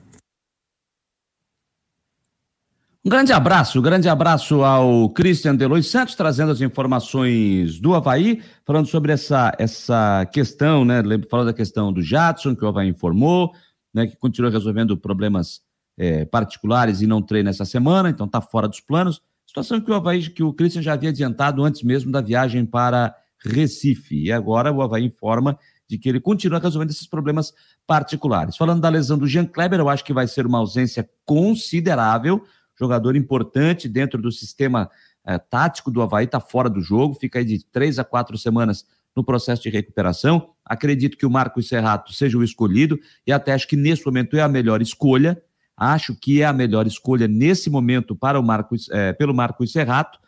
Um 3.03 3.09
grande 3.09 3.33
abraço, 3.33 3.79
um 3.79 3.81
grande 3.81 4.07
abraço 4.07 4.63
ao 4.63 5.09
Christian 5.09 5.55
Delois 5.55 5.87
Santos, 5.87 6.13
trazendo 6.13 6.51
as 6.51 6.61
informações 6.61 7.79
do 7.79 7.95
Havaí, 7.95 8.43
falando 8.63 8.85
sobre 8.85 9.11
essa, 9.11 9.51
essa 9.57 10.23
questão, 10.31 10.85
né? 10.85 11.01
Falando 11.27 11.47
da 11.47 11.53
questão 11.53 11.91
do 11.91 11.99
Jadson, 11.99 12.55
que 12.55 12.63
o 12.63 12.67
Havaí 12.67 12.89
informou, 12.89 13.51
né? 13.91 14.05
Que 14.05 14.15
continua 14.15 14.51
resolvendo 14.51 14.95
problemas 14.95 15.61
é, 15.97 16.25
particulares 16.25 17.01
e 17.01 17.07
não 17.07 17.23
treina 17.23 17.49
essa 17.49 17.65
semana, 17.65 18.07
então 18.07 18.27
está 18.27 18.39
fora 18.39 18.67
dos 18.67 18.79
planos. 18.79 19.19
Situação 19.47 19.81
que 19.81 19.89
o 19.89 19.95
Havaí, 19.95 20.29
que 20.29 20.43
o 20.43 20.53
Christian 20.53 20.83
já 20.83 20.93
havia 20.93 21.09
adiantado 21.09 21.63
antes 21.63 21.81
mesmo 21.81 22.11
da 22.11 22.21
viagem 22.21 22.67
para 22.67 23.15
Recife. 23.43 24.25
E 24.25 24.31
agora 24.31 24.71
o 24.71 24.79
Havaí 24.79 25.05
informa 25.05 25.57
de 25.89 25.97
que 25.97 26.07
ele 26.07 26.19
continua 26.19 26.59
resolvendo 26.59 26.91
esses 26.91 27.07
problemas 27.07 27.51
particulares. 27.87 28.55
Falando 28.55 28.79
da 28.79 28.89
lesão 28.89 29.17
do 29.17 29.25
Jean 29.27 29.45
Kleber, 29.45 29.79
eu 29.79 29.89
acho 29.89 30.05
que 30.05 30.13
vai 30.13 30.27
ser 30.27 30.45
uma 30.45 30.59
ausência 30.59 31.09
considerável 31.25 32.43
jogador 32.81 33.15
importante 33.15 33.87
dentro 33.87 34.21
do 34.21 34.31
sistema 34.31 34.89
é, 35.25 35.37
tático 35.37 35.91
do 35.91 36.01
Havaí, 36.01 36.25
está 36.25 36.39
fora 36.39 36.69
do 36.69 36.81
jogo, 36.81 37.15
fica 37.15 37.39
aí 37.39 37.45
de 37.45 37.63
três 37.65 37.99
a 37.99 38.03
quatro 38.03 38.37
semanas 38.37 38.85
no 39.15 39.23
processo 39.23 39.61
de 39.61 39.69
recuperação. 39.69 40.49
Acredito 40.65 41.17
que 41.17 41.25
o 41.25 41.29
Marcos 41.29 41.67
Serrato 41.67 42.13
seja 42.13 42.37
o 42.37 42.43
escolhido 42.43 42.99
e 43.25 43.31
até 43.31 43.53
acho 43.53 43.67
que 43.67 43.75
nesse 43.75 44.05
momento 44.05 44.35
é 44.37 44.41
a 44.41 44.47
melhor 44.47 44.81
escolha. 44.81 45.41
Acho 45.75 46.15
que 46.15 46.41
é 46.41 46.45
a 46.45 46.53
melhor 46.53 46.85
escolha 46.87 47.27
nesse 47.27 47.69
momento 47.69 48.15
para 48.15 48.39
o 48.39 48.43
Marcos, 48.43 48.89
é, 48.91 49.13
pelo 49.13 49.33
Marcos 49.33 49.71
Serrato. 49.71 50.19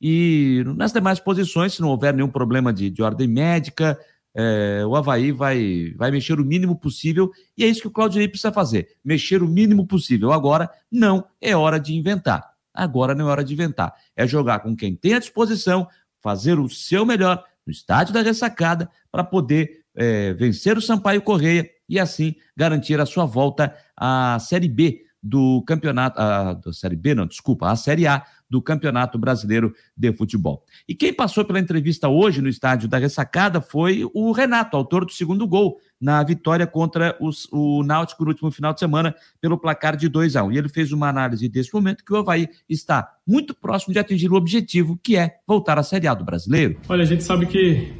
E 0.00 0.62
nas 0.76 0.92
demais 0.92 1.18
posições, 1.18 1.74
se 1.74 1.80
não 1.80 1.88
houver 1.88 2.14
nenhum 2.14 2.28
problema 2.28 2.72
de, 2.72 2.88
de 2.88 3.02
ordem 3.02 3.26
médica, 3.26 3.98
é, 4.40 4.86
o 4.86 4.94
Havaí 4.94 5.32
vai, 5.32 5.92
vai 5.96 6.12
mexer 6.12 6.38
o 6.38 6.44
mínimo 6.44 6.78
possível, 6.78 7.32
e 7.56 7.64
é 7.64 7.66
isso 7.66 7.80
que 7.80 7.88
o 7.88 7.90
Claudinei 7.90 8.28
precisa 8.28 8.52
fazer: 8.52 8.96
mexer 9.04 9.42
o 9.42 9.48
mínimo 9.48 9.84
possível. 9.84 10.32
Agora 10.32 10.70
não 10.88 11.24
é 11.40 11.56
hora 11.56 11.80
de 11.80 11.92
inventar. 11.92 12.48
Agora 12.72 13.16
não 13.16 13.28
é 13.28 13.32
hora 13.32 13.42
de 13.42 13.52
inventar. 13.52 13.92
É 14.14 14.28
jogar 14.28 14.60
com 14.60 14.76
quem 14.76 14.94
tem 14.94 15.14
à 15.14 15.18
disposição, 15.18 15.88
fazer 16.22 16.56
o 16.60 16.68
seu 16.68 17.04
melhor 17.04 17.42
no 17.66 17.72
estádio 17.72 18.14
da 18.14 18.22
ressacada 18.22 18.88
para 19.10 19.24
poder 19.24 19.80
é, 19.96 20.32
vencer 20.34 20.78
o 20.78 20.82
Sampaio 20.82 21.20
Correia 21.20 21.68
e 21.88 21.98
assim 21.98 22.36
garantir 22.56 23.00
a 23.00 23.06
sua 23.06 23.24
volta 23.24 23.74
à 23.96 24.38
Série 24.38 24.68
B 24.68 25.02
do 25.22 25.62
campeonato, 25.66 26.20
a, 26.20 26.54
da 26.54 26.72
Série 26.72 26.96
B, 26.96 27.14
não, 27.14 27.26
desculpa, 27.26 27.70
a 27.70 27.76
Série 27.76 28.06
A 28.06 28.24
do 28.48 28.62
Campeonato 28.62 29.18
Brasileiro 29.18 29.74
de 29.96 30.12
Futebol. 30.12 30.64
E 30.88 30.94
quem 30.94 31.12
passou 31.12 31.44
pela 31.44 31.58
entrevista 31.58 32.08
hoje 32.08 32.40
no 32.40 32.48
estádio 32.48 32.88
da 32.88 32.96
Ressacada 32.96 33.60
foi 33.60 34.08
o 34.14 34.32
Renato, 34.32 34.76
autor 34.76 35.04
do 35.04 35.12
segundo 35.12 35.46
gol 35.46 35.78
na 36.00 36.22
vitória 36.22 36.66
contra 36.66 37.16
os, 37.20 37.48
o 37.52 37.82
Náutico 37.82 38.22
no 38.22 38.30
último 38.30 38.50
final 38.50 38.72
de 38.72 38.80
semana 38.80 39.14
pelo 39.40 39.58
placar 39.58 39.96
de 39.96 40.08
2 40.08 40.36
a 40.36 40.44
1 40.44 40.46
um. 40.46 40.52
E 40.52 40.58
ele 40.58 40.68
fez 40.68 40.92
uma 40.92 41.08
análise 41.08 41.48
desse 41.48 41.74
momento 41.74 42.04
que 42.04 42.12
o 42.12 42.16
Havaí 42.16 42.48
está 42.68 43.12
muito 43.26 43.54
próximo 43.54 43.92
de 43.92 43.98
atingir 43.98 44.30
o 44.30 44.36
objetivo, 44.36 44.98
que 45.02 45.16
é 45.16 45.36
voltar 45.46 45.78
à 45.78 45.82
Série 45.82 46.06
A 46.06 46.14
do 46.14 46.24
Brasileiro. 46.24 46.78
Olha, 46.88 47.02
a 47.02 47.06
gente 47.06 47.24
sabe 47.24 47.46
que 47.46 47.92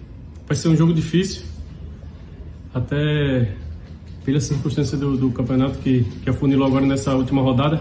vai 0.46 0.56
ser 0.56 0.68
um 0.68 0.76
jogo 0.76 0.94
difícil, 0.94 1.44
até 2.72 3.54
pela 4.28 4.40
circunstância 4.40 4.98
do, 4.98 5.16
do 5.16 5.30
campeonato 5.30 5.78
que, 5.78 6.04
que 6.22 6.28
afunilou 6.28 6.66
agora 6.66 6.84
nessa 6.84 7.14
última 7.14 7.40
rodada 7.40 7.80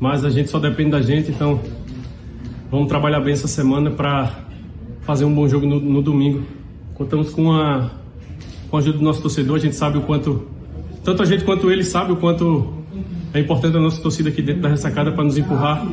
mas 0.00 0.24
a 0.24 0.30
gente 0.30 0.50
só 0.50 0.58
depende 0.58 0.90
da 0.90 1.00
gente, 1.00 1.30
então 1.30 1.60
vamos 2.70 2.88
trabalhar 2.88 3.20
bem 3.20 3.32
essa 3.32 3.46
semana 3.46 3.90
para 3.90 4.32
fazer 5.02 5.24
um 5.24 5.32
bom 5.32 5.48
jogo 5.48 5.64
no, 5.64 5.80
no, 5.80 6.02
domingo. 6.02 6.42
Contamos 6.94 7.30
com 7.30 7.52
a, 7.52 7.90
com 8.68 8.76
a 8.76 8.80
ajuda 8.80 8.98
do 8.98 9.04
nosso 9.04 9.22
torcedor, 9.22 9.56
a 9.56 9.60
gente 9.60 9.76
sabe 9.76 9.96
o 9.96 10.02
quanto, 10.02 10.48
tanto 11.04 11.22
a 11.22 11.24
gente 11.24 11.44
quanto 11.44 11.70
ele 11.70 11.84
sabe 11.84 12.12
o 12.12 12.16
quanto 12.16 12.74
é 13.32 13.40
importante 13.40 13.76
a 13.76 13.80
nossa 13.80 14.02
torcida 14.02 14.28
aqui 14.28 14.42
dentro 14.42 14.62
da 14.62 14.68
ressacada 14.68 15.12
para 15.12 15.24
nos 15.24 15.38
empurrar 15.38 15.86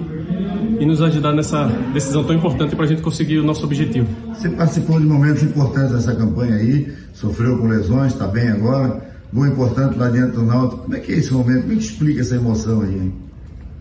e 0.80 0.86
nos 0.86 1.02
ajudar 1.02 1.34
nessa 1.34 1.68
decisão 1.94 2.24
tão 2.24 2.36
importante 2.36 2.76
para 2.76 2.86
a 2.86 2.88
gente 2.88 3.02
conseguir 3.02 3.38
o 3.38 3.44
nosso 3.44 3.64
objetivo. 3.64 4.08
Você 4.34 4.50
participou 4.50 5.00
de 5.00 5.06
momentos 5.06 5.44
importantes 5.44 5.92
dessa 5.92 6.16
campanha 6.16 6.56
aí, 6.56 6.92
sofreu 7.14 7.58
com 7.60 7.68
lesões, 7.68 8.14
está 8.14 8.28
bem 8.28 8.50
agora, 8.50 9.11
gol 9.34 9.48
importante 9.48 9.98
lá 9.98 10.10
dentro 10.10 10.42
do 10.42 10.46
Náutico. 10.46 10.84
Como 10.84 10.96
é 10.96 11.00
que 11.00 11.12
é 11.12 11.16
esse 11.16 11.34
momento? 11.34 11.68
Que 11.68 11.74
explica 11.74 12.22
essa 12.22 12.36
emoção 12.36 12.82
aí? 12.82 12.96
Hein? 12.96 13.14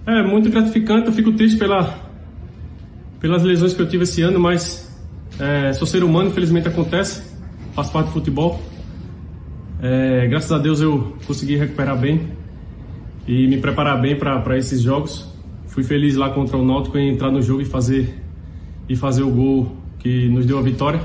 É 0.06 0.22
muito 0.22 0.50
gratificante, 0.50 1.06
eu 1.06 1.12
fico 1.12 1.32
triste 1.32 1.58
pela, 1.58 1.94
pelas 3.20 3.42
lesões 3.42 3.74
que 3.74 3.82
eu 3.82 3.88
tive 3.88 4.04
esse 4.04 4.22
ano, 4.22 4.40
mas 4.40 4.90
é, 5.38 5.72
sou 5.72 5.86
ser 5.86 6.02
humano, 6.02 6.30
infelizmente 6.30 6.68
acontece, 6.68 7.22
faz 7.74 7.90
parte 7.90 8.06
do 8.06 8.12
futebol. 8.12 8.60
É, 9.82 10.26
graças 10.28 10.50
a 10.52 10.58
Deus 10.58 10.80
eu 10.80 11.16
consegui 11.26 11.56
recuperar 11.56 11.98
bem 11.98 12.28
e 13.26 13.46
me 13.46 13.58
preparar 13.58 14.00
bem 14.00 14.16
para 14.16 14.56
esses 14.58 14.80
jogos. 14.80 15.28
Fui 15.66 15.84
feliz 15.84 16.16
lá 16.16 16.30
contra 16.30 16.56
o 16.56 16.64
Náutico 16.64 16.98
em 16.98 17.12
entrar 17.12 17.30
no 17.30 17.40
jogo 17.40 17.62
e 17.62 17.64
fazer, 17.64 18.14
e 18.88 18.96
fazer 18.96 19.22
o 19.22 19.30
gol 19.30 19.76
que 19.98 20.28
nos 20.28 20.44
deu 20.44 20.58
a 20.58 20.62
vitória. 20.62 21.00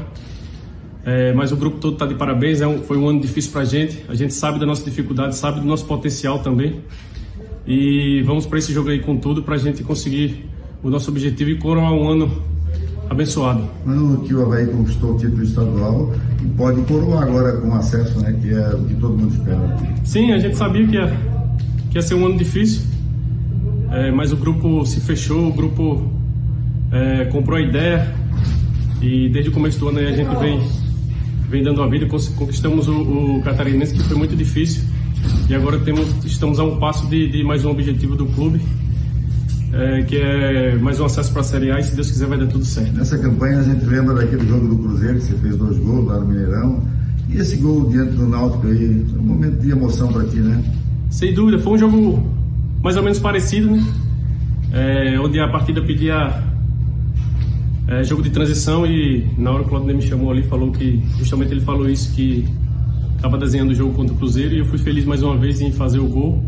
É, 1.06 1.32
mas 1.34 1.52
o 1.52 1.56
grupo 1.56 1.78
todo 1.78 1.94
está 1.94 2.06
de 2.08 2.16
parabéns. 2.16 2.62
É 2.62 2.68
um, 2.68 2.80
foi 2.82 2.98
um 2.98 3.08
ano 3.08 3.22
difícil 3.22 3.52
para 3.52 3.62
a 3.62 3.66
gente. 3.66 4.04
A 4.10 4.16
gente 4.16 4.34
sabe 4.34 4.60
da 4.60 4.66
nossa 4.66 4.84
dificuldade, 4.84 5.36
sabe 5.36 5.60
do 5.60 5.66
nosso 5.66 5.86
potencial 5.86 6.40
também. 6.40 6.82
E 7.68 8.24
vamos 8.24 8.46
para 8.46 8.58
esse 8.58 8.74
jogo 8.74 8.90
aí 8.90 9.00
com 9.00 9.16
tudo 9.18 9.44
para 9.44 9.56
a 9.56 9.58
gente 9.58 9.84
conseguir 9.84 10.50
o 10.84 10.90
nosso 10.90 11.10
objetivo 11.10 11.52
e 11.52 11.58
coroar 11.58 11.94
um 11.94 12.10
ano 12.10 12.44
abençoado. 13.10 13.68
Ano 13.86 14.22
que 14.22 14.34
o 14.34 14.42
Havaí 14.44 14.66
conquistou 14.66 15.14
o 15.14 15.18
título 15.18 15.44
estadual 15.44 16.14
e 16.44 16.48
pode 16.50 16.82
coroar 16.82 17.24
agora 17.24 17.58
com 17.58 17.74
acesso, 17.76 18.20
né, 18.20 18.36
que 18.42 18.52
é 18.52 18.70
o 18.70 18.84
que 18.84 18.96
todo 18.96 19.18
mundo 19.18 19.34
espera. 19.34 19.78
Sim, 20.04 20.32
a 20.32 20.40
gente 20.40 20.58
sabia 20.58 20.88
que 20.88 20.96
ia, 20.96 21.08
que 21.92 21.98
ia 21.98 22.02
ser 22.02 22.16
um 22.16 22.26
ano 22.26 22.38
difícil, 22.38 22.82
é, 23.92 24.12
mas 24.12 24.32
o 24.32 24.38
grupo 24.38 24.86
se 24.86 25.00
fechou, 25.02 25.50
o 25.50 25.54
grupo 25.54 26.12
é, 26.92 27.26
comprou 27.26 27.58
a 27.58 27.62
ideia 27.62 28.14
e 29.02 29.30
desde 29.30 29.50
o 29.50 29.54
começo 29.54 29.80
do 29.80 29.90
ano 29.90 30.00
a 30.00 30.12
gente 30.12 30.36
vem 30.38 30.60
vem 31.56 31.64
dando 31.64 31.82
a 31.82 31.88
vida, 31.88 32.06
conquistamos 32.06 32.90
o, 32.90 33.38
o 33.38 33.42
Catarinense, 33.42 33.94
que 33.94 34.04
foi 34.04 34.18
muito 34.18 34.36
difícil. 34.36 34.84
E 35.50 35.56
agora 35.56 35.80
temos, 35.80 36.06
estamos 36.26 36.60
a 36.60 36.66
um 36.66 36.78
passo 36.80 37.08
de, 37.08 37.30
de 37.30 37.46
mais 37.46 37.64
um 37.64 37.72
objetivo 37.72 38.14
do 38.14 38.26
clube, 38.26 38.60
é, 39.72 40.04
que 40.04 40.18
é 40.18 40.76
mais 40.76 41.00
um 41.00 41.06
acesso 41.06 41.32
para 41.32 41.40
a 41.40 41.44
Série 41.46 41.72
A 41.72 41.80
e 41.80 41.84
se 41.84 41.96
Deus 41.96 42.12
quiser 42.12 42.28
vai 42.28 42.38
dar 42.38 42.48
tudo 42.48 42.66
certo. 42.66 42.92
Nessa 42.94 43.18
campanha 43.18 43.60
a 43.60 43.64
gente 43.64 43.86
lembra 43.86 44.16
daquele 44.16 44.46
jogo 44.46 44.68
do 44.68 44.78
Cruzeiro, 44.80 45.16
que 45.16 45.22
você 45.22 45.38
fez 45.38 45.56
dois 45.56 45.78
gols 45.78 46.06
lá 46.06 46.20
no 46.20 46.28
Mineirão. 46.28 46.84
E 47.30 47.38
esse 47.38 47.56
gol 47.56 47.90
diante 47.90 48.12
do 48.12 48.28
Náutico 48.28 48.68
aí, 48.68 49.06
um 49.18 49.24
momento 49.24 49.58
de 49.62 49.72
emoção 49.72 50.12
para 50.12 50.26
ti, 50.26 50.38
né? 50.38 50.62
Sem 51.10 51.34
dúvida, 51.34 51.58
foi 51.60 51.74
um 51.74 51.78
jogo 51.78 52.30
mais 52.84 52.98
ou 52.98 53.04
menos 53.04 53.20
parecido, 53.20 53.72
né? 53.72 53.84
É, 54.74 55.20
onde 55.22 55.40
a 55.40 55.48
partida 55.48 55.82
pedia 55.82 56.44
é, 57.88 58.04
jogo 58.04 58.24
de 58.24 58.30
transição 58.30 58.86
e 58.86 59.28
na 59.38 59.52
hora 59.52 59.62
que 59.62 59.68
o 59.68 59.70
Claudio 59.70 59.96
me 59.96 60.02
chamou 60.02 60.32
ali, 60.32 60.44
falou 60.44 60.72
que, 60.72 61.04
justamente 61.18 61.52
ele 61.52 61.62
falou 61.62 61.88
isso, 61.90 62.14
que 62.14 62.46
estava 63.16 63.38
desenhando 63.38 63.72
o 63.72 63.76
jogo 63.76 63.94
contra 63.94 64.14
o 64.14 64.18
Cruzeiro 64.18 64.56
e 64.56 64.60
eu 64.60 64.66
fui 64.66 64.78
feliz 64.78 65.06
mais 65.06 65.22
uma 65.22 65.38
vez 65.38 65.62
em 65.62 65.72
fazer 65.72 66.00
o 66.00 66.08
gol 66.08 66.44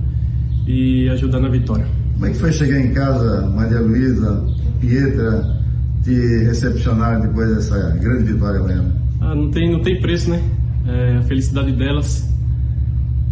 e 0.66 1.08
ajudar 1.10 1.40
na 1.40 1.50
vitória. 1.50 1.86
Como 2.14 2.26
é 2.26 2.32
que 2.32 2.38
foi 2.38 2.52
chegar 2.52 2.80
em 2.80 2.92
casa, 2.94 3.48
Maria 3.56 3.80
Luísa, 3.80 4.44
Pietra, 4.80 5.62
te 6.04 6.44
recepcionar 6.44 7.22
depois 7.22 7.56
dessa 7.56 7.92
grande 8.02 8.34
vitória 8.34 8.60
amanhã? 8.60 8.92
Ah, 9.22 9.36
não 9.36 9.52
tem, 9.52 9.72
não 9.72 9.82
tem 9.82 10.00
preço, 10.02 10.30
né? 10.30 10.42
É, 10.88 11.18
a 11.18 11.22
felicidade 11.24 11.72
delas 11.74 12.28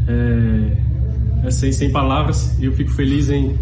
é, 0.07 0.77
é, 1.45 1.51
sem, 1.51 1.71
sem 1.71 1.91
palavras 1.91 2.57
e 2.59 2.65
eu 2.65 2.73
fico 2.73 2.91
feliz 2.91 3.29
em, 3.29 3.55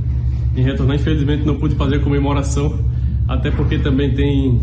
em 0.56 0.64
retornar. 0.64 0.98
Infelizmente 0.98 1.46
não 1.46 1.58
pude 1.58 1.76
fazer 1.76 1.98
a 1.98 2.00
comemoração 2.00 2.78
até 3.34 3.52
porque 3.52 3.80
também 3.80 4.14
tem, 4.14 4.62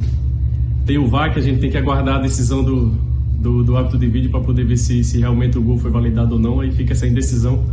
tem 0.86 0.98
o 0.98 1.08
VAR 1.08 1.32
que 1.32 1.38
a 1.38 1.42
gente 1.42 1.60
tem 1.60 1.70
que 1.70 1.76
aguardar 1.76 2.16
a 2.16 2.20
decisão 2.20 2.62
do, 2.62 2.94
do, 3.38 3.64
do 3.64 3.76
hábito 3.76 3.98
de 3.98 4.06
vídeo 4.06 4.30
para 4.30 4.40
poder 4.40 4.64
ver 4.64 4.76
se, 4.76 5.02
se 5.02 5.18
realmente 5.18 5.58
o 5.58 5.62
gol 5.62 5.78
foi 5.78 5.90
validado 5.90 6.34
ou 6.34 6.40
não, 6.40 6.60
aí 6.60 6.70
fica 6.70 6.92
essa 6.92 7.06
indecisão. 7.06 7.64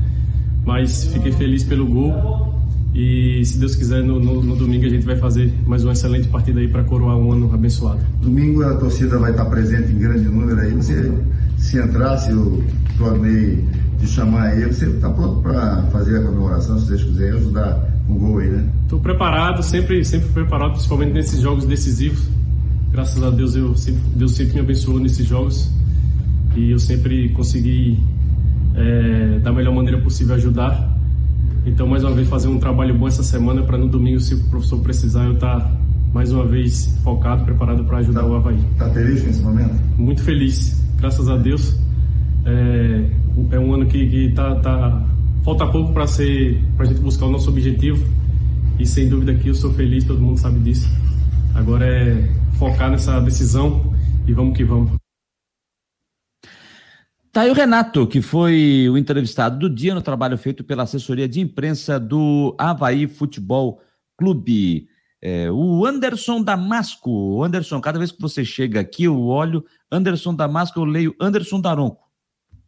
Mas 0.65 1.05
fiquei 1.05 1.31
feliz 1.31 1.63
pelo 1.63 1.85
gol 1.85 2.53
e 2.93 3.45
se 3.45 3.57
Deus 3.57 3.75
quiser, 3.75 4.03
no, 4.03 4.19
no, 4.19 4.43
no, 4.43 4.55
domingo 4.55 4.85
a 4.85 4.89
gente 4.89 5.05
vai 5.05 5.15
fazer 5.15 5.53
mais 5.65 5.83
uma 5.83 5.93
excelente 5.93 6.27
partida 6.27 6.59
aí 6.59 6.67
para 6.67 6.83
coroar 6.83 7.15
um 7.15 7.31
ano 7.31 7.53
abençoado. 7.53 7.99
Domingo 8.21 8.63
a 8.63 8.75
torcida 8.75 9.17
vai 9.17 9.31
estar 9.31 9.45
presente 9.45 9.91
em 9.91 9.99
grande 9.99 10.27
número 10.27 10.59
aí. 10.59 10.73
Você, 10.73 11.13
se 11.57 11.77
entrasse 11.77 12.33
o 12.33 12.63
Claudinei 12.97 13.63
te 13.99 14.07
chamar 14.07 14.47
aí, 14.47 14.65
você 14.65 14.87
está 14.87 15.09
pronto 15.09 15.41
para 15.41 15.83
fazer 15.91 16.17
a 16.17 16.23
comemoração, 16.23 16.79
se 16.79 16.89
Deus 16.89 17.03
quiser, 17.03 17.33
ajudar 17.33 17.96
o 18.07 18.13
gol 18.13 18.39
aí, 18.39 18.49
né? 18.49 18.69
Estou 18.83 18.99
preparado, 18.99 19.61
sempre, 19.63 20.03
sempre 20.05 20.29
preparado, 20.29 20.71
principalmente 20.71 21.13
nesses 21.13 21.41
jogos 21.41 21.65
decisivos. 21.65 22.27
Graças 22.91 23.21
a 23.21 23.29
Deus, 23.29 23.55
eu 23.55 23.75
sempre, 23.75 24.01
Deus 24.15 24.31
sempre 24.31 24.53
me 24.55 24.59
abençoou 24.61 24.99
nesses 24.99 25.25
jogos 25.25 25.71
e 26.55 26.71
eu 26.71 26.79
sempre 26.79 27.29
consegui, 27.29 27.99
é, 28.75 29.39
da 29.39 29.51
melhor 29.51 29.73
maneira 29.75 29.99
possível, 30.01 30.35
ajudar. 30.35 30.97
Então, 31.65 31.85
mais 31.85 32.03
uma 32.03 32.13
vez, 32.13 32.29
fazer 32.29 32.47
um 32.47 32.59
trabalho 32.59 32.97
bom 32.97 33.07
essa 33.07 33.23
semana 33.23 33.61
para 33.61 33.77
no 33.77 33.89
domingo, 33.89 34.19
se 34.19 34.33
o 34.33 34.43
professor 34.45 34.79
precisar, 34.79 35.25
eu 35.25 35.33
estar 35.33 35.59
tá, 35.59 35.71
mais 36.13 36.31
uma 36.31 36.45
vez 36.45 36.97
focado, 37.03 37.43
preparado 37.43 37.83
para 37.83 37.97
ajudar 37.97 38.21
tá, 38.21 38.25
o 38.25 38.35
Havaí. 38.35 38.59
Está 38.71 38.89
feliz 38.89 39.23
nesse 39.25 39.41
momento? 39.41 39.75
Muito 39.97 40.23
feliz, 40.23 40.81
graças 40.97 41.27
a 41.27 41.35
Deus. 41.35 41.77
É, 42.45 43.09
é 43.51 43.59
um 43.59 43.73
ano 43.73 43.85
que 43.85 43.97
está 43.97 44.55
tá, 44.55 45.05
Falta 45.47 45.65
pouco 45.65 45.93
para 45.93 46.05
ser 46.05 46.61
para 46.75 46.85
a 46.85 46.89
gente 46.89 46.99
buscar 46.99 47.25
o 47.25 47.31
nosso 47.31 47.49
objetivo 47.49 48.05
e 48.77 48.85
sem 48.85 49.07
dúvida 49.07 49.31
aqui 49.31 49.47
eu 49.47 49.55
sou 49.55 49.73
feliz, 49.73 50.03
todo 50.03 50.19
mundo 50.19 50.37
sabe 50.37 50.59
disso. 50.59 50.85
Agora 51.55 51.87
é 51.87 52.27
focar 52.59 52.91
nessa 52.91 53.17
decisão 53.21 53.95
e 54.27 54.33
vamos 54.33 54.57
que 54.57 54.65
vamos. 54.65 54.91
Tá 57.31 57.43
aí 57.43 57.49
o 57.49 57.53
Renato, 57.53 58.05
que 58.05 58.21
foi 58.21 58.89
o 58.91 58.97
entrevistado 58.97 59.57
do 59.57 59.73
dia 59.73 59.95
no 59.95 60.01
trabalho 60.01 60.37
feito 60.37 60.65
pela 60.65 60.83
assessoria 60.83 61.29
de 61.29 61.39
imprensa 61.39 61.97
do 61.97 62.53
Havaí 62.57 63.07
Futebol 63.07 63.79
Clube. 64.17 64.89
É, 65.21 65.49
o 65.49 65.85
Anderson 65.85 66.43
Damasco. 66.43 67.41
Anderson, 67.41 67.79
cada 67.79 67.97
vez 67.97 68.11
que 68.11 68.21
você 68.21 68.43
chega 68.43 68.81
aqui, 68.81 69.05
eu 69.05 69.17
olho 69.23 69.63
Anderson 69.89 70.35
Damasco, 70.35 70.77
eu 70.77 70.83
leio 70.83 71.15
Anderson 71.21 71.61
Daronco 71.61 72.06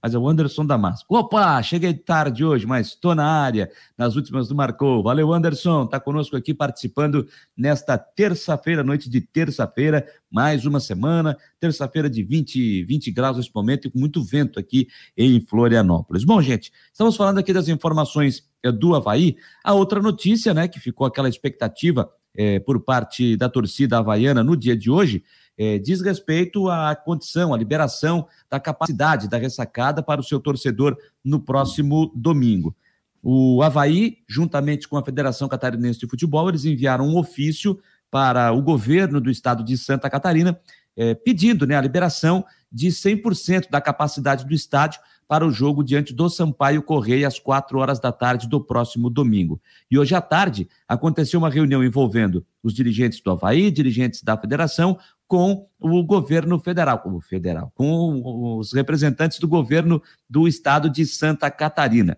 mas 0.02 0.14
é 0.14 0.18
o 0.18 0.28
Anderson 0.28 0.66
Damasco. 0.66 1.16
Opa, 1.16 1.62
cheguei 1.62 1.94
tarde 1.94 2.44
hoje, 2.44 2.66
mas 2.66 2.88
estou 2.88 3.14
na 3.14 3.26
área, 3.26 3.70
nas 3.98 4.16
últimas 4.16 4.48
do 4.48 4.56
Marcou. 4.56 5.04
Valeu, 5.04 5.34
Anderson, 5.34 5.84
está 5.84 6.00
conosco 6.00 6.36
aqui 6.36 6.54
participando 6.54 7.28
nesta 7.56 7.98
terça-feira, 7.98 8.84
noite 8.84 9.10
de 9.10 9.22
terça-feira, 9.22 10.06
mais 10.32 10.66
uma 10.66 10.80
semana, 10.80 11.38
terça-feira 11.60 12.10
de 12.10 12.24
20, 12.24 12.84
20 12.84 13.12
graus 13.12 13.38
nesse 13.38 13.52
momento 13.54 13.88
e 13.88 13.92
com 13.92 14.00
muito 14.00 14.24
vento 14.24 14.60
aqui 14.60 14.88
em 15.18 15.40
Florianópolis. 15.42 16.24
Bom, 16.24 16.42
gente, 16.42 16.72
estamos 16.92 17.16
falando 17.16 17.40
aqui 17.40 17.52
das 17.52 17.68
informações 17.68 18.48
eh, 18.64 18.72
do 18.72 18.96
Havaí. 18.96 19.36
A 19.64 19.74
outra 19.74 20.02
notícia, 20.02 20.54
né, 20.54 20.68
que 20.68 20.80
ficou 20.80 21.06
aquela 21.06 21.30
expectativa 21.30 22.10
é, 22.36 22.60
por 22.60 22.80
parte 22.82 23.36
da 23.36 23.50
torcida 23.50 23.98
havaiana 23.98 24.44
no 24.44 24.56
dia 24.56 24.76
de 24.76 24.90
hoje, 24.90 25.24
é, 25.60 25.78
diz 25.78 26.00
respeito 26.00 26.70
à 26.70 26.96
condição, 26.96 27.54
à 27.54 27.58
liberação 27.58 28.26
da 28.50 28.62
capacidade 28.62 29.28
da 29.28 29.38
ressacada 29.38 30.02
para 30.02 30.22
o 30.22 30.24
seu 30.24 30.40
torcedor 30.40 30.98
no 31.22 31.38
próximo 31.38 32.10
domingo. 32.16 32.74
O 33.22 33.62
Havaí, 33.62 34.20
juntamente 34.26 34.88
com 34.88 34.96
a 34.96 35.04
Federação 35.04 35.50
Catarinense 35.50 36.00
de 36.00 36.08
Futebol, 36.08 36.48
eles 36.48 36.64
enviaram 36.64 37.06
um 37.06 37.18
ofício 37.18 37.78
para 38.10 38.54
o 38.54 38.62
governo 38.62 39.20
do 39.20 39.30
estado 39.30 39.62
de 39.62 39.78
Santa 39.78 40.10
Catarina, 40.10 40.58
é, 40.96 41.14
pedindo 41.14 41.66
né, 41.66 41.76
a 41.76 41.82
liberação 41.82 42.46
de 42.72 42.90
100% 42.90 43.70
da 43.70 43.82
capacidade 43.82 44.46
do 44.46 44.54
estádio 44.54 45.00
para 45.28 45.46
o 45.46 45.52
jogo 45.52 45.84
diante 45.84 46.12
do 46.12 46.28
Sampaio 46.28 46.82
Correia 46.82 47.28
às 47.28 47.38
quatro 47.38 47.78
horas 47.78 48.00
da 48.00 48.12
tarde 48.12 48.48
do 48.48 48.60
próximo 48.60 49.12
domingo. 49.12 49.62
E 49.90 49.98
hoje 49.98 50.16
à 50.16 50.22
tarde 50.22 50.68
aconteceu 50.88 51.40
uma 51.40 51.52
reunião 51.52 51.84
envolvendo 51.84 52.44
os 52.64 52.74
dirigentes 52.74 53.22
do 53.22 53.30
Havaí, 53.30 53.70
dirigentes 53.70 54.24
da 54.24 54.36
federação, 54.36 54.98
com 55.28 55.70
o 55.80 56.04
governo 56.04 56.58
federal, 56.58 57.04
o 57.06 57.22
federal, 57.22 57.72
com 57.76 58.58
os 58.58 58.74
representantes 58.74 59.38
do 59.38 59.48
governo 59.48 60.02
do 60.28 60.48
estado 60.48 60.90
de 60.90 61.06
Santa 61.06 61.52
Catarina. 61.52 62.18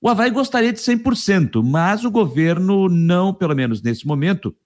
O 0.00 0.08
Havaí 0.08 0.30
gostaria 0.30 0.72
de 0.72 0.78
100%, 0.78 1.62
mas 1.62 2.06
o 2.06 2.10
governo 2.10 2.88
não, 2.88 3.34
pelo 3.34 3.54
menos 3.54 3.82
nesse 3.82 4.06
momento, 4.06 4.56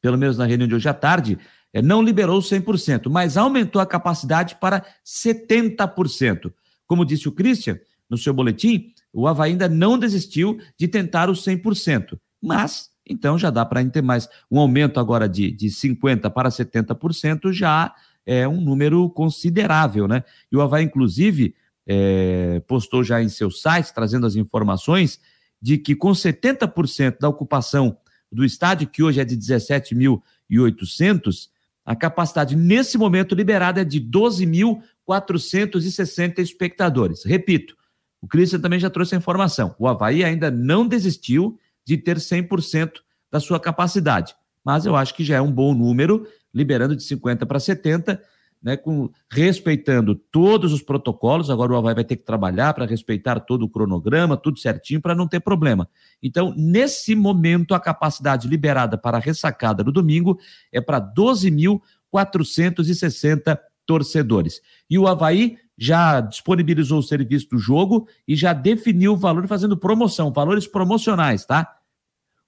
pelo 0.00 0.18
menos 0.18 0.36
na 0.36 0.44
reunião 0.44 0.66
de 0.66 0.74
hoje 0.74 0.88
à 0.88 0.94
tarde, 0.94 1.38
não 1.82 2.02
liberou 2.02 2.40
100%, 2.40 3.08
mas 3.10 3.36
aumentou 3.36 3.80
a 3.80 3.86
capacidade 3.86 4.56
para 4.56 4.84
70%. 5.04 6.52
Como 6.86 7.04
disse 7.04 7.28
o 7.28 7.32
Christian 7.32 7.78
no 8.08 8.16
seu 8.16 8.32
boletim, 8.32 8.92
o 9.12 9.26
Havaí 9.26 9.52
ainda 9.52 9.68
não 9.68 9.98
desistiu 9.98 10.58
de 10.78 10.86
tentar 10.86 11.28
os 11.28 11.44
100%, 11.44 12.18
mas 12.42 12.90
então 13.08 13.38
já 13.38 13.50
dá 13.50 13.64
para 13.64 13.84
ter 13.88 14.02
mais. 14.02 14.28
Um 14.50 14.58
aumento 14.58 14.98
agora 14.98 15.28
de, 15.28 15.50
de 15.50 15.68
50% 15.68 16.30
para 16.30 16.48
70% 16.48 17.52
já 17.52 17.94
é 18.24 18.48
um 18.48 18.60
número 18.60 19.08
considerável, 19.10 20.08
né? 20.08 20.24
E 20.50 20.56
o 20.56 20.60
Havaí, 20.60 20.84
inclusive, 20.84 21.54
é, 21.86 22.60
postou 22.66 23.04
já 23.04 23.22
em 23.22 23.28
seu 23.28 23.50
site, 23.50 23.94
trazendo 23.94 24.26
as 24.26 24.34
informações, 24.34 25.20
de 25.62 25.78
que 25.78 25.94
com 25.94 26.10
70% 26.10 27.18
da 27.20 27.28
ocupação 27.28 27.96
do 28.30 28.44
estádio, 28.44 28.88
que 28.88 29.02
hoje 29.02 29.20
é 29.20 29.24
de 29.24 29.36
17.800, 29.36 31.48
a 31.86 31.94
capacidade 31.94 32.56
nesse 32.56 32.98
momento 32.98 33.36
liberada 33.36 33.80
é 33.80 33.84
de 33.84 34.00
12.460 34.00 36.40
espectadores. 36.40 37.24
Repito, 37.24 37.76
o 38.20 38.26
Cristian 38.26 38.58
também 38.58 38.80
já 38.80 38.90
trouxe 38.90 39.14
a 39.14 39.18
informação. 39.18 39.76
O 39.78 39.86
Havaí 39.86 40.24
ainda 40.24 40.50
não 40.50 40.84
desistiu 40.86 41.56
de 41.86 41.96
ter 41.96 42.16
100% 42.16 42.94
da 43.30 43.38
sua 43.38 43.60
capacidade. 43.60 44.34
Mas 44.64 44.84
eu 44.84 44.96
acho 44.96 45.14
que 45.14 45.24
já 45.24 45.36
é 45.36 45.40
um 45.40 45.52
bom 45.52 45.72
número, 45.72 46.26
liberando 46.52 46.96
de 46.96 47.04
50 47.04 47.46
para 47.46 47.60
70. 47.60 48.20
Né, 48.66 48.76
com, 48.76 49.08
respeitando 49.30 50.16
todos 50.16 50.72
os 50.72 50.82
protocolos. 50.82 51.50
Agora 51.50 51.72
o 51.72 51.76
Havaí 51.76 51.94
vai 51.94 52.02
ter 52.02 52.16
que 52.16 52.24
trabalhar 52.24 52.74
para 52.74 52.84
respeitar 52.84 53.38
todo 53.38 53.62
o 53.62 53.68
cronograma, 53.68 54.36
tudo 54.36 54.58
certinho, 54.58 55.00
para 55.00 55.14
não 55.14 55.28
ter 55.28 55.38
problema. 55.38 55.88
Então, 56.20 56.52
nesse 56.56 57.14
momento, 57.14 57.76
a 57.76 57.80
capacidade 57.80 58.48
liberada 58.48 58.98
para 58.98 59.18
a 59.18 59.20
ressacada 59.20 59.84
no 59.84 59.92
domingo 59.92 60.36
é 60.72 60.80
para 60.80 61.00
12.460 61.00 63.56
torcedores. 63.86 64.60
E 64.90 64.98
o 64.98 65.06
Havaí 65.06 65.58
já 65.78 66.20
disponibilizou 66.20 66.98
o 66.98 67.04
serviço 67.04 67.50
do 67.50 67.58
jogo 67.58 68.08
e 68.26 68.34
já 68.34 68.52
definiu 68.52 69.12
o 69.12 69.16
valor 69.16 69.46
fazendo 69.46 69.76
promoção, 69.76 70.32
valores 70.32 70.66
promocionais, 70.66 71.46
tá? 71.46 71.72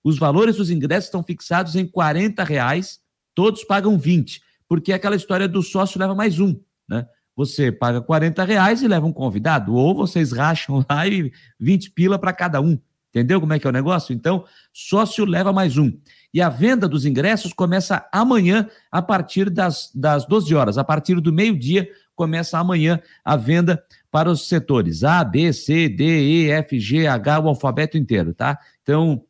Os 0.02 0.18
valores 0.18 0.56
dos 0.56 0.68
ingressos 0.68 1.04
estão 1.04 1.22
fixados 1.22 1.76
em 1.76 1.86
40 1.86 2.42
reais, 2.42 2.98
todos 3.36 3.62
pagam 3.62 3.96
20, 3.96 4.47
porque 4.68 4.92
é 4.92 4.94
aquela 4.94 5.16
história 5.16 5.48
do 5.48 5.62
sócio 5.62 5.98
leva 5.98 6.14
mais 6.14 6.38
um, 6.38 6.58
né? 6.88 7.06
Você 7.34 7.70
paga 7.70 8.00
40 8.00 8.42
reais 8.42 8.82
e 8.82 8.88
leva 8.88 9.06
um 9.06 9.12
convidado, 9.12 9.72
ou 9.72 9.94
vocês 9.94 10.32
racham 10.32 10.84
lá 10.90 11.06
e 11.06 11.32
20 11.58 11.92
pila 11.92 12.18
para 12.18 12.32
cada 12.32 12.60
um. 12.60 12.78
Entendeu 13.10 13.40
como 13.40 13.52
é 13.52 13.58
que 13.58 13.66
é 13.66 13.70
o 13.70 13.72
negócio? 13.72 14.12
Então, 14.12 14.44
sócio 14.72 15.24
leva 15.24 15.52
mais 15.52 15.78
um. 15.78 15.90
E 16.34 16.42
a 16.42 16.48
venda 16.48 16.86
dos 16.86 17.06
ingressos 17.06 17.52
começa 17.52 18.06
amanhã, 18.12 18.68
a 18.92 19.00
partir 19.00 19.48
das, 19.48 19.90
das 19.94 20.26
12 20.26 20.54
horas. 20.54 20.76
A 20.76 20.84
partir 20.84 21.20
do 21.20 21.32
meio-dia, 21.32 21.88
começa 22.14 22.58
amanhã 22.58 23.00
a 23.24 23.36
venda 23.36 23.82
para 24.10 24.30
os 24.30 24.48
setores 24.48 25.04
A, 25.04 25.24
B, 25.24 25.52
C, 25.52 25.88
D, 25.88 26.04
E, 26.04 26.50
F, 26.50 26.78
G, 26.78 27.06
H, 27.06 27.40
o 27.40 27.48
alfabeto 27.48 27.96
inteiro, 27.96 28.34
tá? 28.34 28.58
Então, 28.82 29.24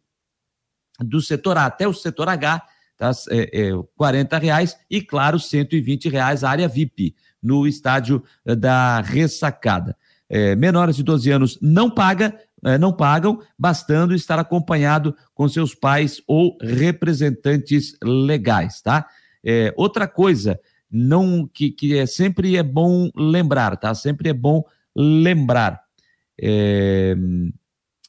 do 0.98 1.20
setor 1.20 1.56
A 1.56 1.66
até 1.66 1.86
o 1.86 1.92
setor 1.92 2.28
H, 2.28 2.62
tá? 2.98 3.12
É, 3.30 3.68
é 3.68 3.70
40 3.96 4.36
reais 4.38 4.76
e, 4.90 5.00
claro, 5.00 5.38
120 5.38 6.08
reais 6.08 6.44
a 6.44 6.50
área 6.50 6.68
VIP 6.68 7.14
no 7.42 7.66
estádio 7.66 8.22
eh, 8.44 8.56
da 8.56 9.00
Ressacada. 9.00 9.96
É, 10.28 10.54
menores 10.54 10.96
de 10.96 11.02
12 11.02 11.30
anos 11.30 11.58
não 11.62 11.88
paga, 11.88 12.38
é, 12.62 12.76
não 12.76 12.92
pagam, 12.92 13.40
bastando 13.58 14.14
estar 14.14 14.38
acompanhado 14.38 15.16
com 15.32 15.48
seus 15.48 15.74
pais 15.74 16.20
ou 16.26 16.58
representantes 16.60 17.96
legais, 18.02 18.82
tá? 18.82 19.06
É, 19.42 19.72
outra 19.76 20.06
coisa 20.06 20.60
não 20.90 21.46
que, 21.46 21.70
que 21.70 21.96
é 21.96 22.04
sempre 22.04 22.56
é 22.56 22.62
bom 22.62 23.10
lembrar, 23.16 23.76
tá? 23.76 23.94
Sempre 23.94 24.28
é 24.28 24.34
bom 24.34 24.62
lembrar. 24.94 25.80
É, 26.40 27.14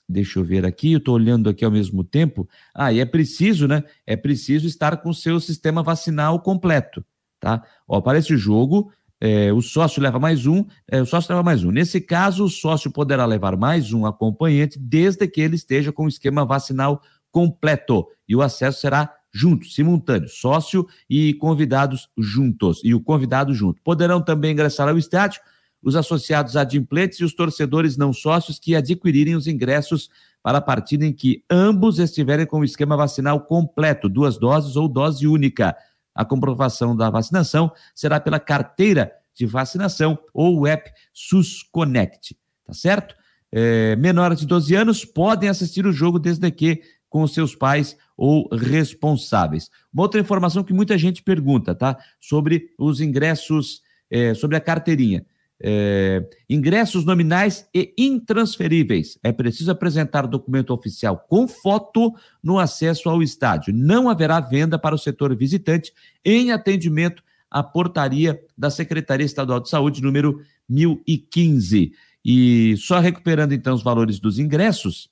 deixa 0.10 0.40
eu 0.40 0.44
ver 0.44 0.66
aqui, 0.66 0.94
eu 0.94 0.98
estou 0.98 1.16
olhando 1.16 1.50
aqui 1.50 1.64
ao 1.64 1.72
mesmo 1.72 2.04
tempo. 2.04 2.50
Ah, 2.74 2.92
e 2.92 3.00
é 3.00 3.06
preciso, 3.06 3.68
né? 3.68 3.84
É 4.06 4.16
preciso 4.16 4.68
estar 4.68 4.98
com 4.98 5.10
o 5.10 5.14
seu 5.14 5.40
sistema 5.40 5.84
vacinal 5.84 6.40
completo, 6.42 7.06
tá? 7.40 7.64
Ó, 7.88 8.02
para 8.02 8.20
jogo, 8.20 8.92
é, 9.22 9.54
o 9.54 9.62
sócio 9.62 10.02
leva 10.02 10.18
mais 10.18 10.46
um, 10.46 10.66
é, 10.88 11.02
o 11.02 11.06
sócio 11.06 11.32
leva 11.32 11.44
mais 11.44 11.64
um. 11.64 11.72
Nesse 11.72 12.02
caso, 12.02 12.46
o 12.46 12.50
sócio 12.50 12.90
poderá 12.90 13.26
levar 13.26 13.56
mais 13.56 13.94
um 13.94 14.06
acompanhante, 14.06 14.80
desde 14.80 15.28
que 15.28 15.42
ele 15.42 15.56
esteja 15.56 15.92
com 15.92 16.06
o 16.06 16.10
esquema 16.10 16.46
vacinal 16.46 17.02
completo. 17.32 18.08
E 18.28 18.36
o 18.36 18.42
acesso 18.42 18.82
será 18.82 19.14
junto, 19.32 19.68
simultâneo, 19.68 20.28
sócio 20.28 20.88
e 21.10 21.36
convidados 21.36 22.10
juntos, 22.18 22.82
e 22.84 22.96
o 22.96 23.02
convidado 23.02 23.54
junto. 23.54 23.82
Poderão 23.84 24.22
também 24.22 24.54
ingressar 24.54 24.88
ao 24.88 24.98
estádio 24.98 25.40
os 25.82 25.96
associados 25.96 26.56
adimplentes 26.56 27.20
e 27.20 27.24
os 27.24 27.34
torcedores 27.34 27.98
não 27.98 28.12
sócios 28.12 28.60
que 28.60 28.76
adquirirem 28.76 29.36
os 29.36 29.48
ingressos 29.48 30.10
para 30.42 30.58
a 30.58 30.62
partida 30.62 31.06
em 31.06 31.14
que 31.14 31.44
ambos 31.50 32.00
estiverem 32.00 32.46
com 32.46 32.60
o 32.60 32.64
esquema 32.64 32.96
vacinal 32.96 33.42
completo, 33.42 34.10
duas 34.10 34.38
doses 34.38 34.76
ou 34.76 34.88
dose 34.88 35.28
única. 35.28 35.76
A 36.14 36.26
comprovação 36.26 36.96
da 36.96 37.10
vacinação 37.10 37.72
será 37.94 38.20
pela 38.20 38.40
carteira 38.40 39.12
de 39.34 39.46
vacinação 39.46 40.18
ou 40.34 40.68
app 40.68 40.92
SUS 41.14 41.64
Connect, 41.72 42.36
tá 42.66 42.74
certo? 42.74 43.16
É, 43.52 43.96
menores 43.96 44.40
de 44.40 44.46
12 44.46 44.76
anos 44.76 45.06
podem 45.06 45.50
assistir 45.50 45.86
o 45.86 45.92
jogo 45.92 46.20
desde 46.20 46.50
que 46.52 46.82
com 47.10 47.26
seus 47.26 47.56
pais 47.56 47.98
ou 48.16 48.48
responsáveis. 48.52 49.70
Uma 49.92 50.04
outra 50.04 50.20
informação 50.20 50.64
que 50.64 50.74
muita 50.74 50.98
gente 50.98 51.24
pergunta, 51.24 51.74
tá? 51.74 51.98
Sobre 52.22 52.70
os 52.78 53.02
ingressos, 53.02 53.82
é, 54.10 54.34
sobre 54.34 54.56
a 54.56 54.62
carteirinha. 54.62 55.26
É, 55.62 56.26
ingressos 56.50 57.04
nominais 57.04 57.68
e 57.74 57.94
intransferíveis. 57.98 59.20
É 59.22 59.32
preciso 59.32 59.70
apresentar 59.70 60.26
documento 60.26 60.74
oficial 60.74 61.18
com 61.28 61.48
foto 61.48 62.14
no 62.42 62.58
acesso 62.58 63.10
ao 63.10 63.22
estádio. 63.22 63.74
Não 63.74 64.08
haverá 64.10 64.40
venda 64.40 64.80
para 64.80 64.96
o 64.96 64.98
setor 64.98 65.36
visitante 65.36 65.94
em 66.24 66.52
atendimento 66.52 67.22
à 67.52 67.62
portaria 67.62 68.42
da 68.58 68.70
Secretaria 68.70 69.26
Estadual 69.26 69.60
de 69.60 69.70
Saúde, 69.70 70.02
número 70.02 70.42
1015. 70.68 71.92
E 72.24 72.76
só 72.78 73.00
recuperando 73.00 73.54
então 73.54 73.74
os 73.74 73.84
valores 73.84 74.20
dos 74.20 74.40
ingressos, 74.40 75.10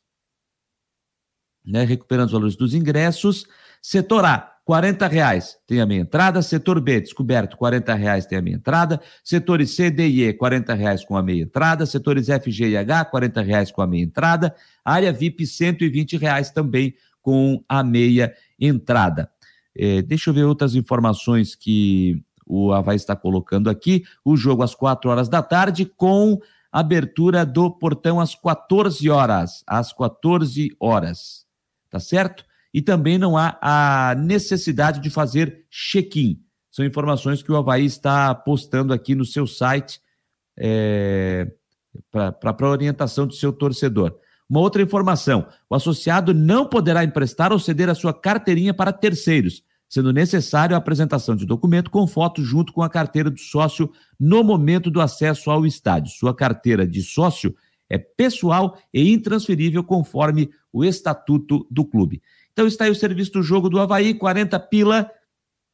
né, 1.65 1.83
recuperando 1.83 2.27
os 2.27 2.33
valores 2.33 2.55
dos 2.55 2.73
ingressos, 2.73 3.45
setor 3.81 4.23
A, 4.25 4.56
40 4.67 5.07
reais 5.07 5.57
tem 5.65 5.79
a 5.79 5.85
meia 5.85 6.01
entrada. 6.01 6.41
Setor 6.41 6.81
B, 6.81 6.99
descoberto, 6.99 7.55
40 7.55 7.93
reais 7.93 8.25
tem 8.25 8.37
a 8.37 8.41
meia 8.41 8.57
entrada. 8.57 8.99
Setores 9.23 9.73
C, 9.73 9.89
D 9.89 10.05
e 10.09 10.23
E, 10.25 10.33
40 10.33 10.73
reais 10.73 11.05
com 11.05 11.15
a 11.15 11.23
meia 11.23 11.43
entrada. 11.43 11.85
Setores 11.85 12.27
F, 12.27 12.51
G 12.51 12.71
e 12.71 12.77
H, 12.77 13.05
40 13.05 13.41
reais 13.43 13.71
com 13.71 13.81
a 13.81 13.87
meia 13.87 14.03
entrada. 14.03 14.53
Área 14.83 15.13
VIP, 15.13 15.47
120 15.47 16.17
reais 16.17 16.51
também 16.51 16.93
com 17.21 17.63
a 17.69 17.81
meia 17.81 18.33
entrada. 18.59 19.31
É, 19.73 20.01
deixa 20.01 20.31
eu 20.31 20.33
ver 20.33 20.43
outras 20.43 20.75
informações 20.75 21.55
que 21.55 22.21
o 22.45 22.73
Havaí 22.73 22.97
está 22.97 23.15
colocando 23.15 23.69
aqui. 23.69 24.03
O 24.25 24.35
jogo 24.35 24.63
às 24.63 24.75
4 24.75 25.09
horas 25.09 25.29
da 25.29 25.41
tarde, 25.41 25.85
com 25.85 26.41
abertura 26.69 27.45
do 27.45 27.71
portão 27.71 28.19
às 28.19 28.35
14 28.35 29.09
horas. 29.09 29.63
Às 29.65 29.93
14 29.93 30.75
horas. 30.77 31.45
Tá 31.89 32.01
certo? 32.01 32.43
E 32.77 32.81
também 32.83 33.17
não 33.17 33.35
há 33.35 33.57
a 33.59 34.13
necessidade 34.13 34.99
de 34.99 35.09
fazer 35.09 35.65
check-in. 35.67 36.39
São 36.69 36.85
informações 36.85 37.41
que 37.41 37.51
o 37.51 37.57
Havaí 37.57 37.83
está 37.83 38.35
postando 38.35 38.93
aqui 38.93 39.15
no 39.15 39.25
seu 39.25 39.47
site 39.47 39.99
é, 40.55 41.51
para 42.11 42.69
orientação 42.69 43.25
do 43.25 43.33
seu 43.33 43.51
torcedor. 43.51 44.15
Uma 44.47 44.59
outra 44.59 44.83
informação: 44.83 45.47
o 45.67 45.73
associado 45.73 46.35
não 46.35 46.67
poderá 46.67 47.03
emprestar 47.03 47.51
ou 47.51 47.57
ceder 47.57 47.89
a 47.89 47.95
sua 47.95 48.13
carteirinha 48.13 48.75
para 48.75 48.93
terceiros, 48.93 49.63
sendo 49.89 50.13
necessário 50.13 50.75
a 50.75 50.77
apresentação 50.77 51.35
de 51.35 51.47
documento 51.47 51.89
com 51.89 52.05
foto 52.05 52.43
junto 52.43 52.71
com 52.71 52.83
a 52.83 52.89
carteira 52.91 53.31
do 53.31 53.39
sócio 53.39 53.91
no 54.19 54.43
momento 54.43 54.91
do 54.91 55.01
acesso 55.01 55.49
ao 55.49 55.65
estádio. 55.65 56.11
Sua 56.11 56.31
carteira 56.31 56.85
de 56.85 57.01
sócio 57.01 57.55
é 57.89 57.97
pessoal 57.97 58.77
e 58.93 59.11
intransferível 59.11 59.83
conforme 59.83 60.51
o 60.71 60.85
estatuto 60.85 61.65
do 61.71 61.83
clube. 61.83 62.21
Então 62.57 62.65
está 62.65 62.85
aí 62.85 62.89
o 62.89 62.95
serviço 62.95 63.33
do 63.33 63.43
jogo 63.43 63.69
do 63.69 63.79
Havaí, 63.79 64.15
40 64.15 64.59
pila, 64.61 65.11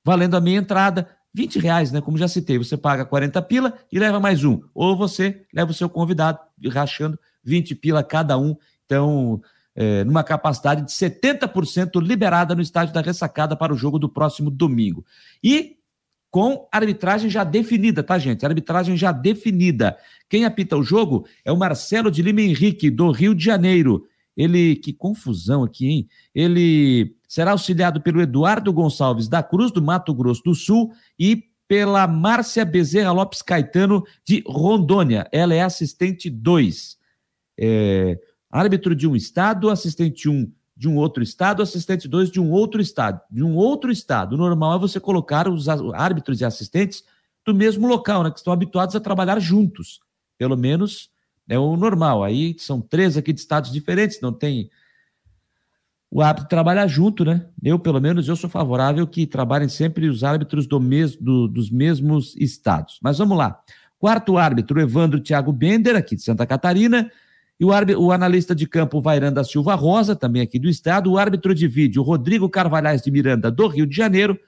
valendo 0.04 0.36
a 0.36 0.42
meia 0.42 0.58
entrada, 0.58 1.08
20 1.34 1.58
reais, 1.60 1.94
né? 1.94 2.02
Como 2.02 2.18
já 2.18 2.28
citei, 2.28 2.58
você 2.58 2.76
paga 2.76 3.06
40 3.06 3.42
pila 3.44 3.74
e 3.90 3.98
leva 3.98 4.20
mais 4.20 4.44
um. 4.44 4.60
Ou 4.76 4.94
você 4.98 5.46
leva 5.54 5.72
o 5.72 5.74
seu 5.74 5.88
convidado, 5.88 6.40
rachando 6.70 7.18
20 7.42 7.74
pila 7.76 8.04
cada 8.04 8.38
um. 8.38 8.58
Então, 8.84 9.42
é, 9.74 10.04
numa 10.04 10.26
capacidade 10.26 10.86
de 10.86 10.92
70% 10.92 12.02
liberada 12.02 12.54
no 12.54 12.62
estádio 12.62 12.94
da 12.94 13.00
ressacada 13.00 13.56
para 13.56 13.72
o 13.74 13.78
jogo 13.78 13.98
do 13.98 14.10
próximo 14.10 14.52
domingo. 14.52 15.06
E 15.42 15.78
com 16.30 16.68
arbitragem 16.70 17.30
já 17.30 17.46
definida, 17.46 18.04
tá, 18.04 18.20
gente? 18.20 18.46
Arbitragem 18.46 18.98
já 18.98 19.14
definida. 19.14 19.98
Quem 20.28 20.44
apita 20.44 20.76
o 20.76 20.84
jogo 20.84 21.26
é 21.46 21.52
o 21.54 21.56
Marcelo 21.56 22.12
de 22.12 22.22
Lima 22.22 22.42
Henrique, 22.42 22.90
do 22.90 23.10
Rio 23.10 23.34
de 23.34 23.46
Janeiro. 23.46 24.06
Ele, 24.36 24.76
que 24.76 24.92
confusão 24.92 25.64
aqui, 25.64 25.88
hein? 25.88 26.08
Ele 26.34 27.16
será 27.28 27.52
auxiliado 27.52 28.02
pelo 28.02 28.22
Eduardo 28.22 28.74
Gonçalves 28.74 29.28
da 29.28 29.44
Cruz, 29.44 29.72
do 29.72 29.82
Mato 29.82 30.14
Grosso 30.14 30.44
do 30.44 30.56
Sul, 30.56 30.92
e 31.18 31.44
pela 31.68 32.08
Márcia 32.08 32.66
Bezerra 32.66 33.12
Lopes 33.12 33.42
Caetano, 33.42 34.04
de 34.26 34.44
Rondônia. 34.46 35.28
Ela 35.32 35.54
é 35.54 35.62
assistente 35.62 36.30
2. 36.30 36.98
É, 37.60 38.20
árbitro 38.52 38.96
de 38.96 39.08
um 39.08 39.16
estado, 39.16 39.70
assistente 39.70 40.28
1 40.28 40.32
um 40.32 40.52
de 40.76 40.88
um 40.90 40.98
outro 40.98 41.22
estado, 41.22 41.62
assistente 41.62 42.08
2 42.08 42.32
de 42.32 42.40
um 42.40 42.52
outro 42.52 42.82
estado. 42.82 43.22
De 43.30 43.44
um 43.44 43.56
outro 43.56 43.92
estado. 43.92 44.34
O 44.34 44.38
normal 44.38 44.76
é 44.76 44.80
você 44.80 45.00
colocar 45.00 45.48
os 45.48 45.70
árbitros 45.70 46.42
e 46.42 46.46
assistentes 46.46 47.04
do 47.46 47.54
mesmo 47.54 47.88
local, 47.88 48.24
né? 48.24 48.32
Que 48.32 48.38
estão 48.38 48.52
habituados 48.52 48.96
a 48.96 49.00
trabalhar 49.00 49.40
juntos. 49.40 50.00
Pelo 50.38 50.58
menos 50.58 51.10
é 51.48 51.58
o 51.58 51.76
normal. 51.76 52.24
Aí 52.24 52.56
são 52.58 52.82
três 52.82 53.18
aqui 53.18 53.34
de 53.34 53.40
estados 53.40 53.72
diferentes, 53.72 54.20
não 54.22 54.32
tem 54.32 54.70
o 56.10 56.22
árbitro 56.22 56.48
trabalhar 56.48 56.86
junto, 56.86 57.26
né? 57.26 57.48
Eu, 57.64 57.80
pelo 57.80 58.00
menos, 58.00 58.28
eu 58.28 58.36
sou 58.36 58.48
favorável 58.48 59.08
que 59.08 59.26
trabalhem 59.26 59.68
sempre 59.68 60.08
os 60.08 60.24
árbitros 60.24 60.68
do 60.68 60.80
mes, 60.80 61.16
do, 61.16 61.48
dos 61.48 61.72
mesmos 61.72 62.36
estados. 62.38 63.00
Mas 63.02 63.18
vamos 63.18 63.36
lá. 63.36 63.60
Quarto 63.98 64.38
árbitro, 64.38 64.80
Evandro 64.80 65.20
Thiago 65.20 65.52
Bender, 65.52 65.96
aqui 65.96 66.16
de 66.16 66.22
Santa 66.22 66.46
Catarina. 66.46 67.12
E 67.60 67.66
o, 67.66 67.72
árbitro, 67.72 68.04
o 68.04 68.12
analista 68.12 68.54
de 68.54 68.68
campo, 68.68 69.02
Vairanda 69.02 69.44
Silva 69.44 69.74
Rosa, 69.74 70.16
também 70.16 70.44
aqui 70.44 70.60
do 70.60 70.70
estado. 70.70 71.12
O 71.12 71.18
árbitro 71.18 71.56
de 71.56 71.68
vídeo, 71.68 72.04
Rodrigo 72.04 72.48
Carvalhais 72.48 73.02
de 73.02 73.10
Miranda, 73.10 73.50
do 73.50 73.66
Rio 73.68 73.88
de 73.88 73.96
Janeiro. 73.96 74.40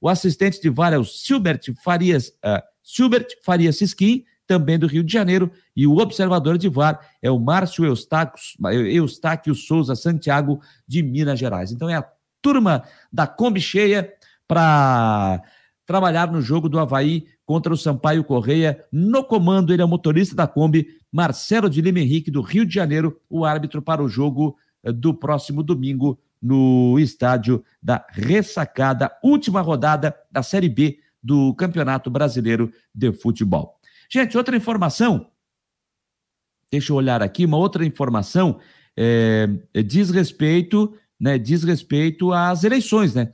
O 0.00 0.08
assistente 0.08 0.60
de 0.60 0.68
VAR 0.68 0.92
é 0.92 0.98
o 0.98 1.04
Silbert 1.04 1.60
Farias, 1.84 2.30
uh, 2.44 2.60
Silbert 2.82 3.28
Faria 3.44 3.72
Sisquim, 3.72 4.24
também 4.52 4.78
do 4.78 4.86
Rio 4.86 5.02
de 5.02 5.10
Janeiro, 5.10 5.50
e 5.74 5.86
o 5.86 5.96
observador 5.96 6.58
de 6.58 6.68
VAR 6.68 7.00
é 7.22 7.30
o 7.30 7.40
Márcio 7.40 7.86
Eustáquio, 7.86 9.54
Souza 9.54 9.96
Santiago, 9.96 10.60
de 10.86 11.02
Minas 11.02 11.38
Gerais. 11.38 11.72
Então 11.72 11.88
é 11.88 11.94
a 11.94 12.06
turma 12.42 12.82
da 13.10 13.26
Kombi 13.26 13.62
cheia 13.62 14.12
para 14.46 15.40
trabalhar 15.86 16.30
no 16.30 16.42
jogo 16.42 16.68
do 16.68 16.78
Havaí 16.78 17.24
contra 17.46 17.72
o 17.72 17.78
Sampaio 17.78 18.22
Correia. 18.22 18.84
No 18.92 19.24
comando, 19.24 19.72
ele 19.72 19.80
é 19.80 19.84
o 19.86 19.88
motorista 19.88 20.36
da 20.36 20.46
Kombi, 20.46 20.86
Marcelo 21.10 21.70
de 21.70 21.80
Lima 21.80 22.00
Henrique, 22.00 22.30
do 22.30 22.42
Rio 22.42 22.66
de 22.66 22.74
Janeiro, 22.74 23.18
o 23.30 23.46
árbitro 23.46 23.80
para 23.80 24.02
o 24.02 24.08
jogo 24.08 24.54
eh, 24.84 24.92
do 24.92 25.14
próximo 25.14 25.62
domingo 25.62 26.18
no 26.42 26.98
estádio 26.98 27.64
da 27.82 28.04
Ressacada, 28.10 29.10
última 29.24 29.62
rodada 29.62 30.14
da 30.30 30.42
Série 30.42 30.68
B 30.68 30.98
do 31.22 31.54
Campeonato 31.54 32.10
Brasileiro 32.10 32.70
de 32.94 33.12
Futebol. 33.14 33.80
Gente, 34.12 34.36
outra 34.36 34.54
informação, 34.54 35.26
deixa 36.70 36.92
eu 36.92 36.96
olhar 36.96 37.22
aqui, 37.22 37.46
uma 37.46 37.56
outra 37.56 37.82
informação 37.82 38.60
é, 38.94 39.48
diz 39.86 40.10
respeito, 40.10 40.94
né, 41.18 41.38
diz 41.38 41.64
respeito 41.64 42.30
às 42.30 42.62
eleições, 42.62 43.14
né? 43.14 43.32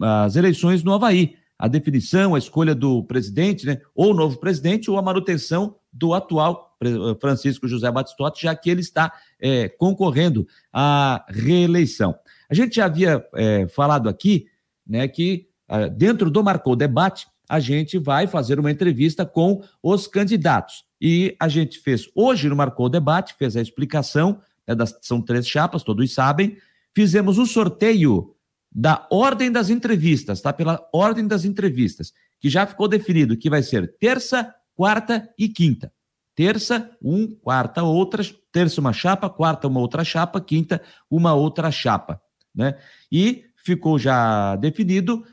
As 0.00 0.36
eleições 0.36 0.84
no 0.84 0.92
Havaí. 0.92 1.36
A 1.58 1.66
definição, 1.66 2.34
a 2.34 2.38
escolha 2.38 2.74
do 2.74 3.02
presidente, 3.04 3.66
né? 3.66 3.80
Ou 3.94 4.12
o 4.12 4.14
novo 4.14 4.38
presidente, 4.38 4.90
ou 4.90 4.96
a 4.96 5.02
manutenção 5.02 5.76
do 5.92 6.14
atual 6.14 6.76
Francisco 7.20 7.66
José 7.68 7.90
Batistotti, 7.90 8.44
já 8.44 8.54
que 8.54 8.70
ele 8.70 8.80
está 8.80 9.12
é, 9.38 9.68
concorrendo 9.68 10.46
à 10.72 11.26
reeleição. 11.28 12.14
A 12.48 12.54
gente 12.54 12.76
já 12.76 12.86
havia 12.86 13.22
é, 13.34 13.68
falado 13.68 14.08
aqui 14.08 14.46
né, 14.86 15.06
que 15.08 15.48
dentro 15.96 16.30
do 16.30 16.42
Marcou 16.42 16.74
Debate, 16.74 17.26
a 17.50 17.58
gente 17.58 17.98
vai 17.98 18.28
fazer 18.28 18.60
uma 18.60 18.70
entrevista 18.70 19.26
com 19.26 19.60
os 19.82 20.06
candidatos. 20.06 20.84
E 21.00 21.34
a 21.40 21.48
gente 21.48 21.80
fez 21.80 22.08
hoje 22.14 22.48
no 22.48 22.54
Marcou 22.54 22.86
o 22.86 22.88
Debate, 22.88 23.34
fez 23.36 23.56
a 23.56 23.60
explicação, 23.60 24.40
né, 24.64 24.72
das, 24.72 24.96
são 25.02 25.20
três 25.20 25.48
chapas, 25.48 25.82
todos 25.82 26.14
sabem. 26.14 26.56
Fizemos 26.94 27.38
o 27.38 27.46
sorteio 27.46 28.36
da 28.70 29.04
ordem 29.10 29.50
das 29.50 29.68
entrevistas, 29.68 30.40
tá? 30.40 30.52
Pela 30.52 30.88
ordem 30.92 31.26
das 31.26 31.44
entrevistas, 31.44 32.12
que 32.38 32.48
já 32.48 32.64
ficou 32.64 32.86
definido 32.86 33.36
que 33.36 33.50
vai 33.50 33.64
ser 33.64 33.96
terça, 33.98 34.54
quarta 34.76 35.28
e 35.36 35.48
quinta. 35.48 35.92
Terça, 36.36 36.88
um, 37.02 37.34
quarta, 37.34 37.82
outra, 37.82 38.22
terça 38.52 38.80
uma 38.80 38.92
chapa, 38.92 39.28
quarta 39.28 39.66
uma 39.66 39.80
outra 39.80 40.04
chapa, 40.04 40.40
quinta 40.40 40.80
uma 41.10 41.34
outra 41.34 41.68
chapa, 41.72 42.22
né? 42.54 42.78
E 43.10 43.46
ficou 43.56 43.98
já 43.98 44.54
definido 44.54 45.24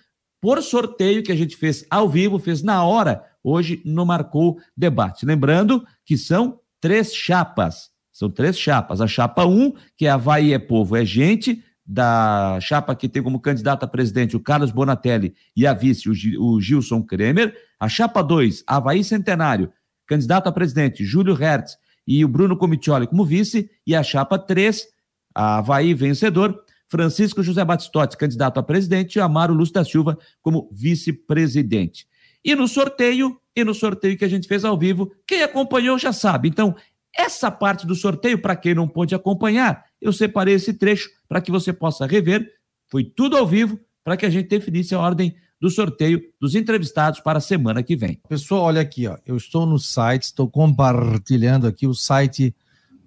por 0.48 0.64
sorteio 0.64 1.24
que 1.24 1.32
a 1.34 1.36
gente 1.36 1.58
fez 1.58 1.86
ao 1.90 2.08
vivo, 2.08 2.40
fez 2.40 2.64
na 2.64 2.82
hora, 2.82 3.22
hoje 3.44 3.82
no 3.84 4.06
Marcou 4.06 4.58
Debate. 4.78 5.26
Lembrando 5.26 5.86
que 6.06 6.18
são 6.18 6.62
três 6.80 7.14
chapas. 7.14 7.90
São 8.14 8.30
três 8.30 8.58
chapas. 8.58 9.02
A 9.02 9.08
chapa 9.08 9.44
1, 9.44 9.50
um, 9.52 9.74
que 9.98 10.06
é 10.06 10.10
Havaí 10.10 10.54
é 10.54 10.58
Povo, 10.58 10.96
é 10.96 11.04
gente, 11.04 11.62
da 11.86 12.60
chapa 12.62 12.96
que 12.96 13.10
tem 13.10 13.22
como 13.22 13.42
candidato 13.42 13.84
a 13.84 13.88
presidente 13.90 14.38
o 14.38 14.40
Carlos 14.40 14.72
Bonatelli 14.72 15.36
e 15.54 15.68
a 15.68 15.74
vice 15.74 16.08
o 16.40 16.62
Gilson 16.62 17.04
Kremer. 17.04 17.54
A 17.78 17.90
chapa 17.90 18.22
2, 18.22 18.64
Havaí 18.66 19.04
Centenário, 19.04 19.70
candidato 20.06 20.48
a 20.48 20.52
presidente 20.54 21.04
Júlio 21.04 21.34
Hertz 21.34 21.78
e 22.08 22.24
o 22.24 22.28
Bruno 22.30 22.56
Comitioli 22.56 23.06
como 23.06 23.26
vice. 23.26 23.70
E 23.86 23.94
a 23.94 24.02
chapa 24.02 24.40
3, 24.40 24.88
a 25.36 25.58
Havaí 25.58 25.94
vencedor, 25.94 26.64
Francisco 26.88 27.44
José 27.44 27.64
Batistotti, 27.64 28.18
candidato 28.18 28.60
a 28.60 28.64
presidente, 28.64 29.16
e 29.16 29.20
Amaro 29.20 29.54
Lúcio 29.54 29.74
da 29.74 29.84
Silva 29.84 30.18
como 30.42 30.70
vice-presidente. 30.72 32.08
E 32.44 32.56
no 32.56 32.68
sorteio, 32.68 33.40
e 33.56 33.64
no 33.64 33.74
sorteio 33.74 34.18
que 34.18 34.26
a 34.26 34.30
gente 34.30 34.48
fez 34.48 34.64
ao 34.64 34.78
vivo, 34.78 35.12
quem 35.28 35.44
acompanhou 35.44 35.98
já 36.00 36.14
sabe. 36.14 36.48
Então, 36.48 36.76
essa 37.16 37.50
parte 37.52 37.86
do 37.86 37.96
sorteio, 37.96 38.42
para 38.42 38.56
quem 38.56 38.76
não 38.76 38.88
pôde 38.88 39.16
acompanhar, 39.16 39.84
eu 40.02 40.14
separei 40.14 40.54
esse 40.54 40.74
trecho 40.74 41.10
para 41.28 41.42
que 41.42 41.52
você 41.52 41.74
possa 41.74 42.06
rever. 42.06 42.50
Foi 42.90 43.04
tudo 43.04 43.36
ao 43.36 43.46
vivo 43.46 43.80
para 44.04 44.16
que 44.16 44.26
a 44.26 44.30
gente 44.30 44.48
definisse 44.48 44.96
a 44.96 45.00
ordem 45.00 45.36
do 45.60 45.70
sorteio 45.70 46.22
dos 46.40 46.56
entrevistados 46.56 47.20
para 47.20 47.40
a 47.40 47.42
semana 47.42 47.82
que 47.82 47.96
vem. 47.96 48.22
Pessoal, 48.30 48.62
olha 48.62 48.80
aqui, 48.80 49.08
ó. 49.08 49.18
eu 49.26 49.36
estou 49.36 49.66
no 49.66 49.80
site, 49.80 50.24
estou 50.24 50.50
compartilhando 50.50 51.68
aqui 51.68 51.88
o 51.88 51.94
site 51.94 52.56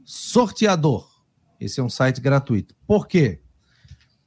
Sorteador. 0.05 1.09
Esse 1.61 1.78
é 1.78 1.82
um 1.82 1.89
site 1.89 2.20
gratuito. 2.20 2.74
Por 2.86 3.07
quê? 3.07 3.40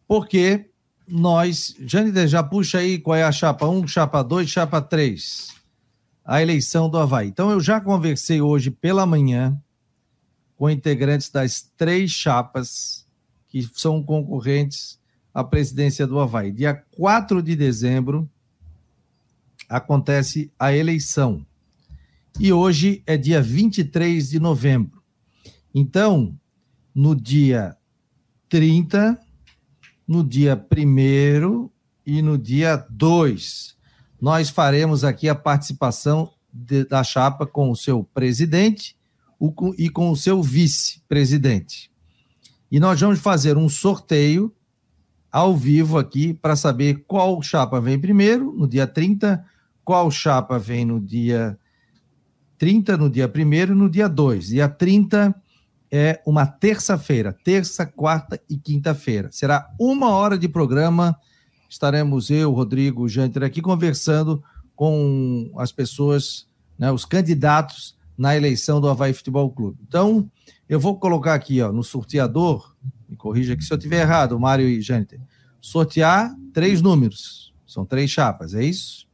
Porque 0.08 0.70
nós. 1.08 1.76
Jâniter, 1.80 2.28
já 2.28 2.44
puxa 2.44 2.80
aí 2.80 3.00
qual 3.00 3.16
é 3.16 3.24
a 3.24 3.32
chapa 3.32 3.68
1, 3.68 3.88
chapa 3.88 4.24
2, 4.24 4.50
chapa 4.50 4.82
3. 4.82 5.54
A 6.26 6.42
eleição 6.42 6.90
do 6.90 6.98
Havaí. 6.98 7.28
Então, 7.28 7.52
eu 7.52 7.60
já 7.60 7.82
conversei 7.82 8.42
hoje 8.42 8.72
pela 8.72 9.06
manhã 9.06 9.60
com 10.56 10.70
integrantes 10.70 11.30
das 11.30 11.70
três 11.76 12.12
chapas 12.12 13.06
que 13.50 13.68
são 13.74 14.02
concorrentes 14.02 15.00
à 15.34 15.44
presidência 15.44 16.08
do 16.08 16.20
Havaí. 16.20 16.52
Dia 16.52 16.74
4 16.96 17.44
de 17.44 17.56
dezembro 17.56 18.30
acontece 19.68 20.52
a 20.58 20.74
eleição. 20.74 21.46
E 22.40 22.52
hoje 22.52 23.04
é 23.06 23.18
dia 23.18 23.42
23 23.42 24.30
de 24.30 24.40
novembro. 24.40 25.04
Então, 25.74 26.38
no 26.94 27.16
dia 27.16 27.76
30, 28.50 29.20
no 30.08 30.24
dia 30.24 30.56
1 30.56 31.70
e 32.06 32.22
no 32.22 32.38
dia 32.38 32.76
2. 32.90 33.76
Nós 34.20 34.50
faremos 34.50 35.04
aqui 35.04 35.28
a 35.28 35.36
participação 35.36 36.32
de, 36.52 36.86
da 36.86 37.04
chapa 37.04 37.46
com 37.46 37.72
o 37.72 37.76
seu 37.76 38.04
presidente 38.04 38.96
o, 39.40 39.52
e 39.78 39.90
com 39.90 40.12
o 40.12 40.16
seu 40.16 40.42
vice-presidente. 40.42 41.92
E 42.72 42.80
nós 42.80 43.00
vamos 43.00 43.20
fazer 43.20 43.58
um 43.58 43.68
sorteio 43.68 44.54
ao 45.32 45.56
vivo 45.56 45.98
aqui 45.98 46.34
para 46.34 46.56
saber 46.56 47.04
qual 47.08 47.42
chapa 47.42 47.82
vem 47.82 48.00
primeiro, 48.00 48.54
no 48.54 48.68
dia 48.68 48.86
30, 48.86 49.44
qual 49.84 50.10
chapa 50.12 50.60
vem 50.60 50.86
no 50.86 51.00
dia 51.00 51.58
30, 52.58 52.98
no 52.98 53.10
dia 53.10 53.32
1 53.34 53.54
e 53.54 53.66
no 53.68 53.90
dia 53.90 54.08
2. 54.08 54.48
Dia 54.48 54.70
30 54.70 55.36
é 55.96 56.20
uma 56.26 56.48
terça-feira, 56.48 57.38
terça, 57.44 57.86
quarta 57.86 58.42
e 58.50 58.58
quinta-feira. 58.58 59.30
Será 59.32 59.70
uma 59.80 60.10
hora 60.10 60.40
de 60.40 60.50
programa. 60.50 61.16
Estaremos 61.70 62.32
eu, 62.32 62.52
Rodrigo, 62.52 63.08
Janter 63.08 63.44
aqui 63.44 63.62
conversando 63.62 64.44
com 64.76 65.54
as 65.56 65.72
pessoas, 65.72 66.48
né, 66.80 66.92
os 66.92 67.06
candidatos 67.06 67.96
na 68.18 68.36
eleição 68.36 68.82
do 68.82 68.90
Havaí 68.90 69.14
Futebol 69.14 69.52
Clube. 69.52 69.78
Então, 69.88 70.28
eu 70.68 70.80
vou 70.80 70.98
colocar 70.98 71.36
aqui 71.36 71.62
ó, 71.62 71.72
no 71.72 71.84
sorteador, 71.84 72.76
me 73.08 73.16
corrija 73.16 73.54
aqui 73.54 73.64
se 73.64 73.72
eu 73.72 73.78
estiver 73.78 74.02
errado, 74.02 74.40
Mário 74.40 74.68
e 74.68 74.82
Janter, 74.82 75.20
sortear 75.62 76.36
três 76.52 76.82
números. 76.82 77.54
São 77.68 77.86
três 77.86 78.10
chapas, 78.10 78.56
é 78.56 78.64
isso? 78.64 79.08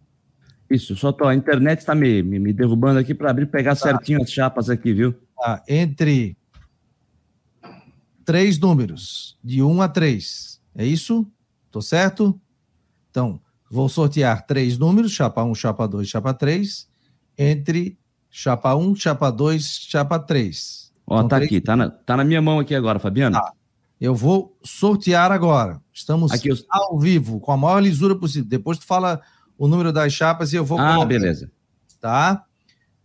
Isso, 0.71 0.95
só 0.95 1.11
tô, 1.11 1.25
a 1.25 1.35
internet 1.35 1.79
está 1.79 1.93
me, 1.93 2.23
me, 2.23 2.39
me, 2.39 2.53
derrubando 2.53 2.99
aqui 2.99 3.13
para 3.13 3.31
abrir 3.31 3.47
pegar 3.47 3.75
tá. 3.75 3.81
certinho 3.81 4.21
as 4.21 4.31
chapas 4.31 4.69
aqui, 4.69 4.93
viu? 4.93 5.13
Tá, 5.35 5.61
entre 5.67 6.38
três 8.29 8.59
números, 8.59 9.39
de 9.43 9.63
1 9.63 9.81
a 9.81 9.89
3. 9.89 10.61
É 10.75 10.85
isso? 10.85 11.25
Tô 11.71 11.81
certo? 11.81 12.39
Então, 13.09 13.41
vou 13.71 13.89
sortear 13.89 14.45
três 14.45 14.77
números, 14.77 15.13
chapa 15.13 15.43
1, 15.43 15.55
chapa 15.55 15.87
2, 15.87 16.07
chapa 16.07 16.31
3, 16.31 16.87
entre 17.35 17.97
chapa 18.29 18.75
1, 18.75 18.95
chapa 18.97 19.31
2, 19.31 19.79
chapa 19.89 20.19
3. 20.19 20.93
Ó, 21.07 21.23
tá 21.23 21.37
três... 21.37 21.47
aqui, 21.47 21.59
tá 21.59 21.75
na, 21.75 21.89
tá 21.89 22.15
na 22.15 22.23
minha 22.23 22.39
mão 22.39 22.59
aqui 22.59 22.75
agora, 22.75 22.99
Fabiano. 22.99 23.35
Tá. 23.35 23.51
Eu 23.99 24.13
vou 24.13 24.55
sortear 24.63 25.31
agora. 25.31 25.81
Estamos 25.91 26.31
aqui, 26.31 26.49
eu... 26.49 26.57
ao 26.69 26.99
vivo, 26.99 27.39
com 27.39 27.51
a 27.51 27.57
maior 27.57 27.79
lisura 27.79 28.15
possível. 28.15 28.47
Depois 28.47 28.77
tu 28.77 28.85
fala 28.85 29.19
o 29.57 29.67
número 29.67 29.91
das 29.91 30.13
chapas 30.13 30.53
e 30.53 30.55
eu 30.55 30.63
vou 30.63 30.77
Ah, 30.77 30.89
colocar. 30.89 31.07
beleza. 31.07 31.51
Tá? 31.99 32.45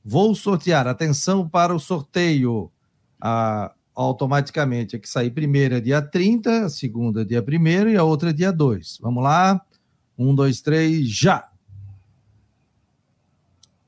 Vou 0.04 0.34
sortear. 0.34 0.86
Atenção 0.86 1.48
para 1.48 1.74
o 1.74 1.80
sorteio. 1.80 2.70
A 3.18 3.73
automaticamente 3.94 4.96
a 4.96 4.98
que 4.98 5.08
sair 5.08 5.30
primeiro 5.30 5.76
é 5.76 5.80
dia 5.80 6.02
30, 6.02 6.66
a 6.66 6.68
segunda 6.68 7.22
é 7.22 7.24
dia 7.24 7.42
1 7.42 7.88
e 7.90 7.96
a 7.96 8.02
outra 8.02 8.30
é 8.30 8.32
dia 8.32 8.52
2. 8.52 8.98
Vamos 9.00 9.22
lá? 9.22 9.60
Um, 10.18 10.34
dois, 10.34 10.60
três, 10.60 11.08
já! 11.08 11.48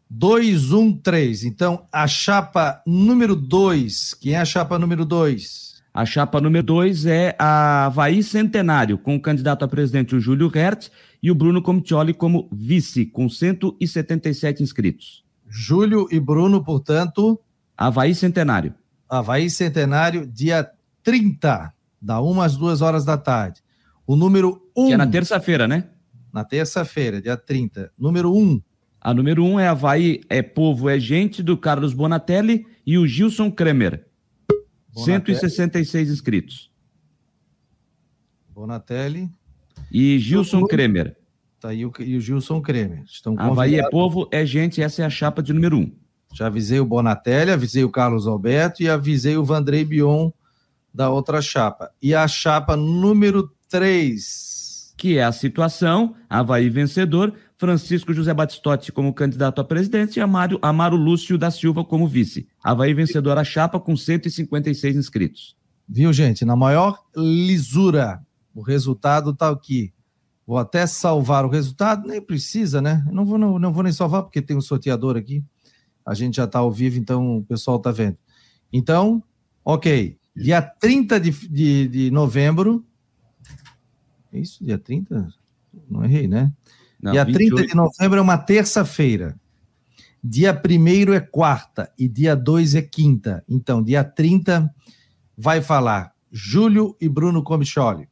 2, 0.09 0.73
1, 0.73 0.93
3. 0.99 1.45
Então, 1.45 1.87
a 1.93 2.07
chapa 2.07 2.81
número 2.87 3.35
2. 3.35 4.15
Quem 4.15 4.35
é 4.35 4.39
a 4.39 4.45
chapa 4.45 4.79
número 4.79 5.05
2? 5.05 5.83
A 5.93 6.05
chapa 6.05 6.41
número 6.41 6.65
2 6.65 7.07
é 7.07 7.35
a 7.39 7.87
Havaí 7.87 8.23
Centenário, 8.23 8.99
com 8.99 9.17
o 9.17 9.21
candidato 9.21 9.65
a 9.65 9.69
presidente 9.69 10.15
o 10.15 10.21
Júlio 10.21 10.49
Hertz 10.49 10.91
e 11.23 11.31
o 11.31 11.35
Bruno 11.35 11.61
Comitioli 11.61 12.15
como 12.15 12.49
vice, 12.53 13.07
com 13.07 13.29
177 13.29 14.63
inscritos. 14.63 15.25
Júlio 15.49 16.07
e 16.11 16.21
Bruno, 16.21 16.63
portanto. 16.63 17.41
Havaí 17.77 18.15
Centenário. 18.15 18.75
Havaí 19.09 19.49
Centenário, 19.49 20.27
dia 20.27 20.71
30, 21.03 21.73
da 22.01 22.21
1 22.21 22.41
às 22.41 22.57
2 22.57 22.83
horas 22.83 23.05
da 23.05 23.17
tarde. 23.17 23.63
O 24.07 24.17
número 24.17 24.63
1. 24.77 24.83
Um, 24.85 24.87
que 24.89 24.93
é 24.93 24.97
na 24.97 25.07
terça-feira, 25.07 25.67
né? 25.67 25.85
Na 26.33 26.45
terça-feira, 26.45 27.21
dia 27.21 27.37
30. 27.37 27.93
Número 27.99 28.35
1. 28.35 28.61
A 29.01 29.15
número 29.15 29.45
1 29.45 29.53
um 29.53 29.61
é 29.61 29.69
Havaí 29.69 30.21
é 30.29 30.43
Povo 30.43 30.89
é 30.89 30.99
Gente, 30.99 31.43
do 31.43 31.57
Carlos 31.57 31.93
Bonatelli 31.93 32.67
e 32.85 32.99
o 32.99 33.07
Gilson 33.07 33.51
Kremer. 33.51 34.07
Bonatelli. 34.93 35.39
166 35.39 36.11
inscritos. 36.11 36.71
Bonatelli. 38.49 39.31
E 39.93 40.19
Gilson 40.19 40.67
Kremer. 40.67 41.17
Tá 41.61 41.69
aí 41.69 41.87
o, 41.87 41.93
e 42.01 42.17
o 42.17 42.21
Gilson 42.21 42.61
Kremer. 42.61 43.05
Estão 43.05 43.39
Havaí 43.39 43.77
é 43.77 43.89
Povo 43.89 44.29
é 44.33 44.45
Gente, 44.45 44.83
essa 44.83 45.03
é 45.03 45.05
a 45.05 45.11
chapa 45.11 45.43
de 45.43 45.53
número 45.53 45.79
1. 45.79 45.93
Já 46.37 46.49
avisei 46.49 46.79
o 46.79 46.85
Bonatelli, 46.85 47.51
avisei 47.51 47.83
o 47.83 47.89
Carlos 47.89 48.27
Alberto 48.27 48.83
e 48.83 48.91
avisei 48.91 49.39
o 49.39 49.45
Vandrei 49.45 49.87
Bion 49.87 50.31
da 50.93 51.09
outra 51.09 51.41
chapa. 51.41 51.91
E 52.03 52.15
a 52.15 52.29
chapa 52.29 52.77
número 52.77 53.51
3. 53.71 54.93
Que 54.99 55.17
é 55.17 55.25
a 55.25 55.33
situação, 55.33 56.15
Havaí 56.29 56.69
vencedor, 56.69 57.33
Francisco 57.57 58.13
José 58.13 58.35
Batistotti 58.35 58.93
como 58.93 59.15
candidato 59.15 59.63
a 59.63 59.65
presidente 59.65 60.19
e 60.19 60.21
Amaro, 60.21 60.59
Amaro 60.61 60.95
Lúcio 60.95 61.39
da 61.39 61.51
Silva 61.51 61.83
como 61.83 62.07
vice. 62.07 62.47
Havaí 62.63 62.93
vencedor 62.93 63.39
a 63.39 63.45
chapa 63.45 63.81
com 63.81 63.97
156 63.97 64.95
inscritos. 64.95 65.57
Viu, 65.89 66.13
gente? 66.13 66.45
Na 66.45 66.55
maior 66.55 66.99
lisura, 67.17 68.21
o 68.55 68.61
resultado 68.61 69.31
está 69.31 69.49
aqui. 69.49 69.91
Vou 70.47 70.59
até 70.59 70.87
salvar 70.87 71.47
o 71.47 71.49
resultado, 71.49 72.07
nem 72.07 72.21
precisa, 72.21 72.83
né? 72.83 73.03
Não 73.11 73.25
vou, 73.25 73.39
não, 73.39 73.59
não 73.59 73.73
vou 73.73 73.83
nem 73.83 73.93
salvar, 73.93 74.23
porque 74.23 74.43
tem 74.43 74.55
um 74.55 74.61
sorteador 74.61 75.17
aqui. 75.17 75.43
A 76.07 76.15
gente 76.15 76.37
já 76.37 76.45
está 76.45 76.61
ao 76.61 76.71
vivo, 76.71 76.97
então 76.99 77.39
o 77.39 77.45
pessoal 77.45 77.79
está 77.79 77.91
vendo. 77.91 78.17
Então, 78.73 79.23
ok. 79.65 80.17
Dia 80.35 80.63
30 80.63 81.19
de, 81.19 81.31
de, 81.49 81.89
de 81.89 82.11
novembro. 82.11 82.85
É 84.33 84.39
isso? 84.39 84.65
Dia 84.65 84.79
30? 84.79 85.29
Não 85.91 86.05
errei, 86.05 86.29
né? 86.29 86.53
Não, 87.01 87.13
dia 87.13 87.25
28. 87.25 87.55
30 87.57 87.69
de 87.71 87.75
novembro 87.75 88.19
é 88.19 88.23
uma 88.23 88.39
terça-feira. 88.39 89.39
Dia 90.23 90.53
1 90.53 91.13
é 91.15 91.21
quarta 91.21 91.93
e 91.99 92.09
dia 92.09 92.35
2 92.35 92.75
é 92.75 92.83
quinta. 92.83 93.45
Então, 93.49 93.83
dia 93.83 94.03
30 94.03 94.73
vai 95.37 95.61
falar 95.61 96.13
Júlio 96.31 96.97
e 97.01 97.09
Bruno 97.09 97.43
Comicholi. 97.43 98.09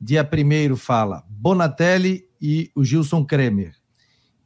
Dia 0.00 0.28
1 0.28 0.76
fala 0.76 1.24
Bonatelli 1.28 2.28
e 2.40 2.70
o 2.74 2.84
Gilson 2.84 3.24
Kremer. 3.24 3.75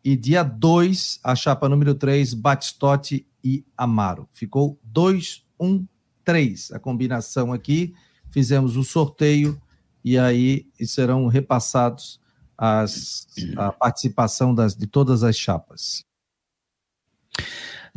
E 0.05 0.17
dia 0.17 0.43
2, 0.43 1.21
a 1.23 1.35
chapa 1.35 1.69
número 1.69 1.95
3, 1.95 2.35
Batistotti 2.35 3.27
e 3.45 3.65
Amaro. 3.77 4.29
Ficou 4.33 4.79
2, 4.85 5.45
1, 5.59 5.87
3. 6.25 6.73
A 6.73 6.79
combinação 6.79 7.53
aqui. 7.53 7.95
Fizemos 8.31 8.77
o 8.77 8.85
sorteio 8.85 9.61
e 10.05 10.17
aí 10.17 10.67
serão 10.85 11.27
repassados 11.27 12.21
as, 12.57 13.27
a 13.57 13.73
participação 13.73 14.55
das, 14.55 14.75
de 14.75 14.87
todas 14.87 15.23
as 15.23 15.37
chapas. 15.37 16.05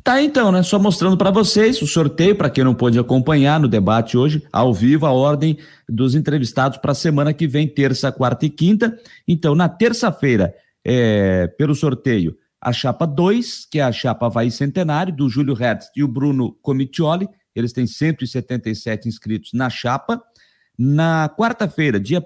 Tá 0.03 0.21
então, 0.21 0.51
né? 0.51 0.63
Só 0.63 0.77
mostrando 0.77 1.17
para 1.17 1.31
vocês 1.31 1.81
o 1.81 1.87
sorteio, 1.87 2.35
para 2.35 2.49
quem 2.49 2.63
não 2.63 2.75
pôde 2.75 2.99
acompanhar 2.99 3.57
no 3.57 3.69
debate 3.69 4.17
hoje, 4.17 4.45
ao 4.51 4.73
vivo, 4.73 5.05
a 5.05 5.11
ordem 5.11 5.57
dos 5.87 6.13
entrevistados 6.13 6.77
para 6.77 6.91
a 6.91 6.95
semana 6.95 7.33
que 7.33 7.47
vem, 7.47 7.67
terça, 7.67 8.11
quarta 8.11 8.45
e 8.45 8.49
quinta. 8.49 8.99
Então, 9.25 9.55
na 9.55 9.69
terça-feira, 9.69 10.53
é, 10.85 11.47
pelo 11.47 11.75
sorteio, 11.75 12.37
a 12.61 12.71
chapa 12.71 13.05
2, 13.05 13.65
que 13.65 13.79
é 13.79 13.83
a 13.83 13.91
chapa 13.91 14.25
Havaí 14.25 14.49
Centenário, 14.49 15.13
do 15.13 15.29
Júlio 15.29 15.53
Hertz 15.53 15.89
e 15.95 16.03
o 16.03 16.07
Bruno 16.07 16.53
Comitioli. 16.61 17.27
Eles 17.55 17.73
têm 17.73 17.85
177 17.85 19.07
inscritos 19.07 19.51
na 19.53 19.69
chapa. 19.69 20.21
Na 20.77 21.29
quarta-feira, 21.37 21.99
dia 21.99 22.25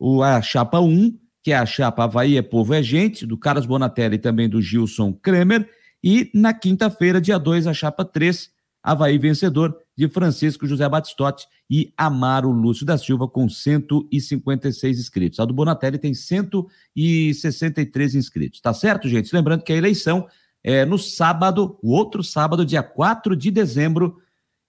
1 0.00 0.22
a 0.22 0.42
chapa 0.42 0.80
1, 0.80 0.84
um, 0.84 1.18
que 1.42 1.52
é 1.52 1.56
a 1.56 1.64
chapa 1.64 2.04
Havaí 2.04 2.36
é 2.36 2.42
Povo 2.42 2.74
é 2.74 2.82
Gente, 2.82 3.24
do 3.24 3.38
Carlos 3.38 3.64
Bonatelli 3.64 4.16
e 4.16 4.18
também 4.18 4.48
do 4.48 4.60
Gilson 4.60 5.12
Kremer 5.12 5.68
e 6.02 6.30
na 6.34 6.52
quinta-feira, 6.52 7.20
dia 7.20 7.38
2, 7.38 7.66
a 7.68 7.74
chapa 7.74 8.04
3, 8.04 8.50
Havaí 8.82 9.18
vencedor 9.18 9.76
de 9.96 10.08
Francisco 10.08 10.66
José 10.66 10.88
Batistotti 10.88 11.46
e 11.70 11.92
Amaro 11.96 12.50
Lúcio 12.50 12.84
da 12.84 12.98
Silva 12.98 13.28
com 13.28 13.48
156 13.48 14.98
inscritos. 14.98 15.38
A 15.38 15.44
do 15.44 15.54
Bonatelli 15.54 15.98
tem 15.98 16.14
163 16.14 18.14
inscritos. 18.14 18.60
Tá 18.60 18.74
certo, 18.74 19.08
gente? 19.08 19.34
Lembrando 19.34 19.62
que 19.62 19.72
a 19.72 19.76
eleição 19.76 20.26
é 20.64 20.84
no 20.84 20.98
sábado, 20.98 21.78
o 21.82 21.92
outro 21.92 22.24
sábado, 22.24 22.64
dia 22.64 22.82
4 22.82 23.36
de 23.36 23.50
dezembro. 23.50 24.18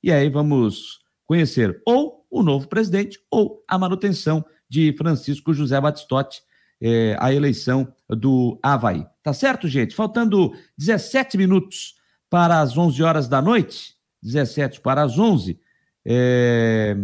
E 0.02 0.12
aí 0.12 0.30
vamos 0.30 1.00
conhecer 1.26 1.82
ou 1.86 2.26
o 2.30 2.44
novo 2.44 2.68
presidente 2.68 3.20
ou 3.32 3.64
a 3.68 3.78
manutenção 3.78 4.44
de 4.70 4.94
Francisco 4.98 5.54
José 5.54 5.80
Batistotti 5.80 6.42
é, 6.84 7.16
a 7.18 7.34
eleição 7.34 7.88
do 8.10 8.60
Havaí. 8.62 9.06
Tá 9.24 9.34
certo, 9.34 9.70
gente? 9.70 9.96
Faltando 9.96 10.52
17 10.78 11.38
minutos 11.38 11.96
para 12.30 12.60
as 12.60 12.78
11 12.78 13.02
horas 13.02 13.28
da 13.30 13.42
noite, 13.42 13.96
17 14.24 14.80
para 14.80 15.04
as 15.04 15.20
11. 15.20 15.60
É, 16.06 16.96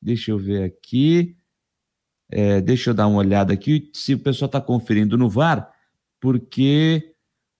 deixa 0.00 0.30
eu 0.30 0.38
ver 0.38 0.64
aqui. 0.64 1.36
É, 2.30 2.60
deixa 2.60 2.90
eu 2.90 2.94
dar 2.94 3.06
uma 3.06 3.18
olhada 3.18 3.52
aqui 3.52 3.90
se 3.92 4.14
o 4.14 4.18
pessoal 4.18 4.46
está 4.46 4.60
conferindo 4.60 5.16
no 5.16 5.28
VAR, 5.28 5.70
porque 6.20 7.12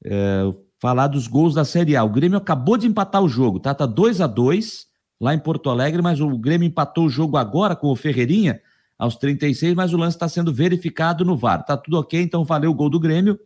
é, 0.05 0.43
falar 0.81 1.07
dos 1.07 1.29
gols 1.29 1.55
da 1.55 1.65
Série 1.65 1.95
A. 1.95 2.03
O 2.03 2.11
Grêmio 2.11 2.39
acabou 2.39 2.77
de 2.77 2.87
empatar 2.87 3.23
o 3.23 3.29
jogo, 3.29 3.61
tá? 3.61 3.75
Tá 3.75 3.87
2 3.87 4.21
a 4.21 4.27
2 4.27 4.87
lá 5.21 5.35
em 5.35 5.39
Porto 5.39 5.71
Alegre, 5.71 6.03
mas 6.03 6.21
o 6.21 6.37
Grêmio 6.37 6.67
empatou 6.67 7.07
o 7.07 7.11
jogo 7.11 7.37
agora 7.37 7.77
com 7.77 7.89
o 7.89 7.97
Ferreirinha 7.97 8.61
aos 8.99 9.17
36, 9.17 9.75
mas 9.75 9.93
o 9.93 9.97
lance 9.97 10.17
está 10.17 10.29
sendo 10.29 10.53
verificado 10.53 11.25
no 11.25 11.37
VAR. 11.37 11.65
Tá 11.65 11.77
tudo 11.77 11.99
ok, 11.99 12.21
então 12.21 12.45
valeu 12.45 12.71
o 12.71 12.75
gol 12.75 12.91
do 12.91 12.99
Grêmio. 12.99 13.39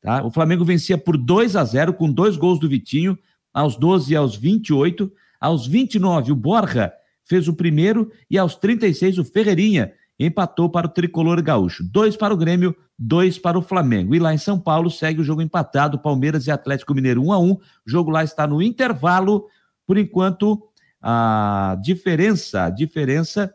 Tá? 0.00 0.22
O 0.24 0.30
Flamengo 0.30 0.64
vencia 0.64 0.98
por 0.98 1.16
2 1.16 1.56
a 1.56 1.64
0 1.64 1.94
com 1.94 2.12
dois 2.12 2.36
gols 2.36 2.60
do 2.60 2.68
Vitinho, 2.68 3.18
aos 3.54 3.76
12 3.76 4.12
e 4.12 4.16
aos 4.16 4.36
28. 4.36 5.10
Aos 5.40 5.66
29, 5.66 6.32
o 6.32 6.36
Borja 6.36 6.92
fez 7.22 7.46
o 7.46 7.54
primeiro 7.54 8.10
e 8.28 8.36
aos 8.36 8.56
36, 8.56 9.18
o 9.18 9.24
Ferreirinha 9.24 9.92
empatou 10.18 10.68
para 10.68 10.86
o 10.86 10.90
tricolor 10.90 11.40
gaúcho. 11.42 11.84
Dois 11.84 12.16
para 12.16 12.34
o 12.34 12.36
Grêmio, 12.36 12.74
dois 12.98 13.38
para 13.38 13.58
o 13.58 13.62
Flamengo. 13.62 14.14
E 14.14 14.18
lá 14.18 14.34
em 14.34 14.38
São 14.38 14.58
Paulo 14.58 14.90
segue 14.90 15.20
o 15.20 15.24
jogo 15.24 15.42
empatado, 15.42 15.98
Palmeiras 15.98 16.46
e 16.46 16.50
Atlético 16.50 16.94
Mineiro 16.94 17.22
1 17.22 17.32
a 17.32 17.38
1. 17.38 17.52
O 17.52 17.60
jogo 17.86 18.10
lá 18.10 18.22
está 18.24 18.46
no 18.46 18.60
intervalo. 18.60 19.46
Por 19.86 19.98
enquanto, 19.98 20.62
a 21.00 21.76
diferença, 21.82 22.64
a 22.64 22.70
diferença 22.70 23.52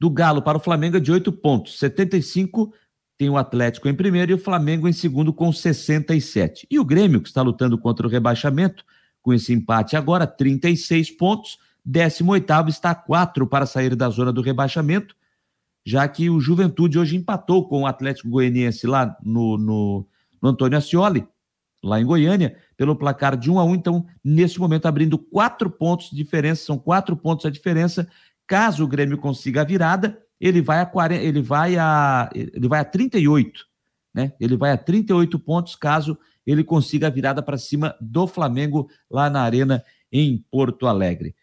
do 0.00 0.10
Galo 0.10 0.42
para 0.42 0.58
o 0.58 0.60
Flamengo 0.60 0.96
é 0.96 1.00
de 1.00 1.10
8 1.10 1.32
pontos. 1.32 1.78
75 1.78 2.72
tem 3.18 3.28
o 3.28 3.36
Atlético 3.36 3.88
em 3.88 3.94
primeiro 3.94 4.30
e 4.30 4.34
o 4.34 4.38
Flamengo 4.38 4.88
em 4.88 4.92
segundo 4.92 5.32
com 5.32 5.52
67. 5.52 6.66
E 6.70 6.78
o 6.78 6.84
Grêmio, 6.84 7.20
que 7.20 7.28
está 7.28 7.42
lutando 7.42 7.76
contra 7.76 8.06
o 8.06 8.10
rebaixamento, 8.10 8.84
com 9.20 9.34
esse 9.34 9.52
empate 9.52 9.96
agora, 9.96 10.26
36 10.26 11.10
pontos. 11.10 11.58
18 11.84 12.68
está 12.68 12.90
a 12.90 12.94
4 12.94 13.46
para 13.46 13.66
sair 13.66 13.96
da 13.96 14.08
zona 14.08 14.32
do 14.32 14.42
rebaixamento, 14.42 15.16
já 15.84 16.06
que 16.06 16.28
o 16.28 16.38
Juventude 16.38 16.98
hoje 16.98 17.16
empatou 17.16 17.66
com 17.66 17.82
o 17.82 17.86
Atlético 17.86 18.28
Goianiense 18.28 18.86
lá 18.86 19.16
no, 19.22 19.56
no, 19.56 20.06
no 20.40 20.48
Antônio 20.50 20.76
Ascioli, 20.76 21.26
lá 21.82 22.00
em 22.00 22.04
Goiânia, 22.04 22.56
pelo 22.76 22.94
placar 22.94 23.36
de 23.36 23.50
1 23.50 23.58
a 23.58 23.64
1. 23.64 23.74
Então, 23.74 24.06
nesse 24.22 24.60
momento, 24.60 24.86
abrindo 24.86 25.18
quatro 25.18 25.70
pontos 25.70 26.10
de 26.10 26.16
diferença, 26.16 26.64
são 26.64 26.78
quatro 26.78 27.16
pontos 27.16 27.46
a 27.46 27.50
diferença 27.50 28.06
Caso 28.48 28.82
o 28.82 28.88
Grêmio 28.88 29.18
consiga 29.18 29.60
a 29.60 29.64
virada, 29.64 30.18
ele 30.40 30.60
vai 30.60 30.80
a 30.80 30.86
40, 30.86 31.22
ele 31.22 31.42
vai 31.42 31.76
a 31.76 32.30
ele 32.34 32.68
vai 32.68 32.80
a 32.80 32.84
38, 32.84 33.64
né? 34.14 34.32
Ele 34.40 34.56
vai 34.56 34.72
a 34.72 34.76
38 34.76 35.38
pontos 35.38 35.74
caso 35.74 36.18
ele 36.46 36.64
consiga 36.64 37.08
a 37.08 37.10
virada 37.10 37.42
para 37.42 37.58
cima 37.58 37.94
do 38.00 38.26
Flamengo 38.26 38.88
lá 39.10 39.28
na 39.28 39.42
Arena 39.42 39.84
em 40.10 40.42
Porto 40.50 40.86
Alegre. 40.86 41.34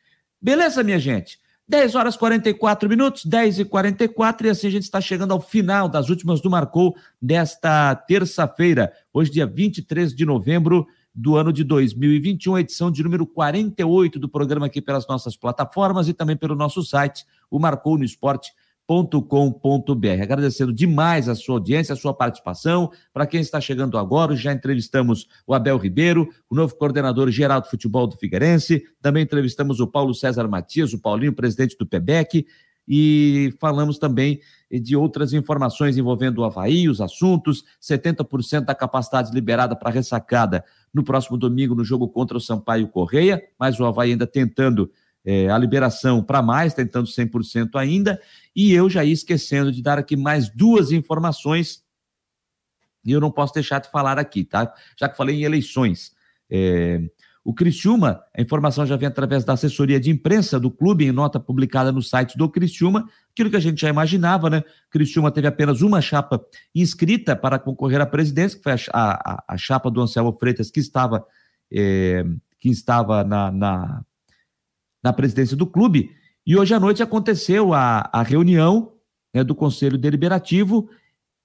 Beleza, 0.42 0.84
minha 0.84 0.98
gente? 0.98 1.40
10 1.68 1.96
horas 1.96 2.16
44 2.16 2.88
minutos, 2.88 3.26
10 3.26 3.60
e 3.60 3.66
44 3.66 4.48
e 4.48 4.50
assim 4.50 4.68
a 4.68 4.72
gente 4.72 4.84
está 4.84 5.02
chegando 5.02 5.32
ao 5.32 5.42
final 5.42 5.90
das 5.90 6.10
últimas 6.10 6.40
do 6.40 6.50
Marcou 6.50 6.96
desta 7.20 7.96
terça-feira, 7.96 8.94
hoje 9.12 9.32
dia 9.32 9.48
23 9.48 10.14
de 10.14 10.26
novembro 10.26 10.88
do 11.14 11.36
ano 11.36 11.52
de 11.52 11.64
2021, 11.64 12.60
edição 12.60 12.92
de 12.92 13.02
número 13.02 13.26
48 13.26 14.20
do 14.20 14.30
programa 14.30 14.68
aqui 14.68 14.82
pelas 14.82 15.08
nossas 15.08 15.36
plataformas 15.36 16.08
e 16.08 16.14
também 16.14 16.36
pelo 16.36 16.56
nosso 16.56 16.84
site, 16.84 17.26
o 17.50 17.58
Marcou 17.58 17.98
no 17.98 18.04
Esporte 18.04 18.52
com.br. 18.88 20.22
Agradecendo 20.22 20.72
demais 20.72 21.28
a 21.28 21.36
sua 21.36 21.56
audiência, 21.56 21.94
a 21.94 21.96
sua 21.96 22.14
participação. 22.14 22.92
Para 23.14 23.26
quem 23.26 23.42
está 23.42 23.60
chegando 23.60 23.98
agora, 23.98 24.36
já 24.36 24.54
entrevistamos 24.54 25.28
o 25.46 25.54
Abel 25.54 25.78
Ribeiro, 25.78 26.30
o 26.50 26.56
novo 26.56 26.76
coordenador 26.76 27.30
geral 27.32 27.62
do 27.62 27.68
futebol 27.68 28.08
do 28.08 28.18
Figueirense. 28.18 28.84
Também 29.02 29.24
entrevistamos 29.24 29.80
o 29.80 29.88
Paulo 29.88 30.14
César 30.14 30.48
Matias, 30.48 30.94
o 30.94 31.00
Paulinho, 31.00 31.34
presidente 31.34 31.78
do 31.78 31.86
PEBEC 31.86 32.46
e 32.88 33.54
falamos 33.60 33.98
também 33.98 34.40
de 34.72 34.96
outras 34.96 35.34
informações 35.34 35.98
envolvendo 35.98 36.40
o 36.40 36.44
Havaí, 36.44 36.88
os 36.88 37.02
assuntos, 37.02 37.64
70% 37.82 38.66
da 38.66 38.76
capacidade 38.76 39.32
liberada 39.34 39.76
para 39.76 39.90
ressacada 39.90 40.64
no 40.94 41.04
próximo 41.04 41.38
domingo 41.38 41.76
no 41.76 41.84
jogo 41.84 42.08
contra 42.08 42.38
o 42.38 42.42
Sampaio 42.42 42.88
Correia, 42.88 43.42
mas 43.60 43.80
o 43.80 43.86
Havaí 43.86 44.12
ainda 44.12 44.28
tentando 44.28 44.92
é, 45.26 45.50
a 45.50 45.58
liberação 45.58 46.24
para 46.24 46.42
mais, 46.42 46.74
tentando 46.74 47.08
100% 47.08 47.72
ainda, 47.76 48.22
e 48.56 48.72
eu 48.72 48.90
já 48.90 49.04
ia 49.04 49.14
esquecendo 49.14 49.72
de 49.72 49.82
dar 49.82 49.98
aqui 49.98 50.16
mais 50.16 50.50
duas 50.50 50.92
informações 50.92 51.84
E 53.04 53.12
eu 53.12 53.20
não 53.20 53.32
posso 53.32 53.54
deixar 53.54 53.80
de 53.80 53.90
falar 53.90 54.18
aqui, 54.18 54.44
tá? 54.44 54.74
Já 55.00 55.10
que 55.10 55.18
falei 55.18 55.36
em 55.36 55.44
eleições. 55.44 56.12
É, 56.50 57.02
o 57.44 57.54
Criciúma, 57.54 58.24
a 58.36 58.42
informação 58.42 58.88
já 58.88 58.96
vem 58.96 59.08
através 59.08 59.44
da 59.46 59.54
assessoria 59.54 60.00
de 60.00 60.10
imprensa 60.10 60.60
do 60.60 60.72
clube, 60.72 61.06
em 61.06 61.12
nota 61.12 61.40
publicada 61.40 61.92
no 61.92 62.02
site 62.02 62.36
do 62.36 62.50
Criciúma, 62.50 63.08
aquilo 63.32 63.52
que 63.52 63.56
a 63.56 63.60
gente 63.60 63.80
já 63.80 63.88
imaginava, 63.88 64.50
né? 64.50 64.64
Criciúma 64.90 65.30
teve 65.30 65.46
apenas 65.46 65.84
uma 65.84 66.02
chapa 66.02 66.44
inscrita 66.74 67.36
para 67.36 67.60
concorrer 67.60 68.02
à 68.02 68.06
presidência, 68.08 68.58
que 68.58 68.64
foi 68.64 68.72
a, 68.72 68.78
a, 68.92 69.44
a 69.50 69.58
chapa 69.58 69.92
do 69.92 70.02
Anselmo 70.02 70.36
Freitas, 70.40 70.72
que 70.72 70.80
estava, 70.80 71.24
é, 71.72 72.26
que 72.60 72.70
estava 72.70 73.24
na, 73.24 73.52
na, 73.52 74.04
na, 75.06 75.14
presidência 75.14 75.56
do 75.56 75.68
clube. 75.68 76.12
E 76.46 76.58
hoje 76.58 76.74
à 76.74 76.80
noite 76.80 77.04
aconteceu 77.04 77.74
a, 77.74 78.10
a 78.12 78.24
reunião 78.24 78.94
né, 79.34 79.44
do 79.44 79.54
Conselho 79.54 79.98
Deliberativo, 79.98 80.90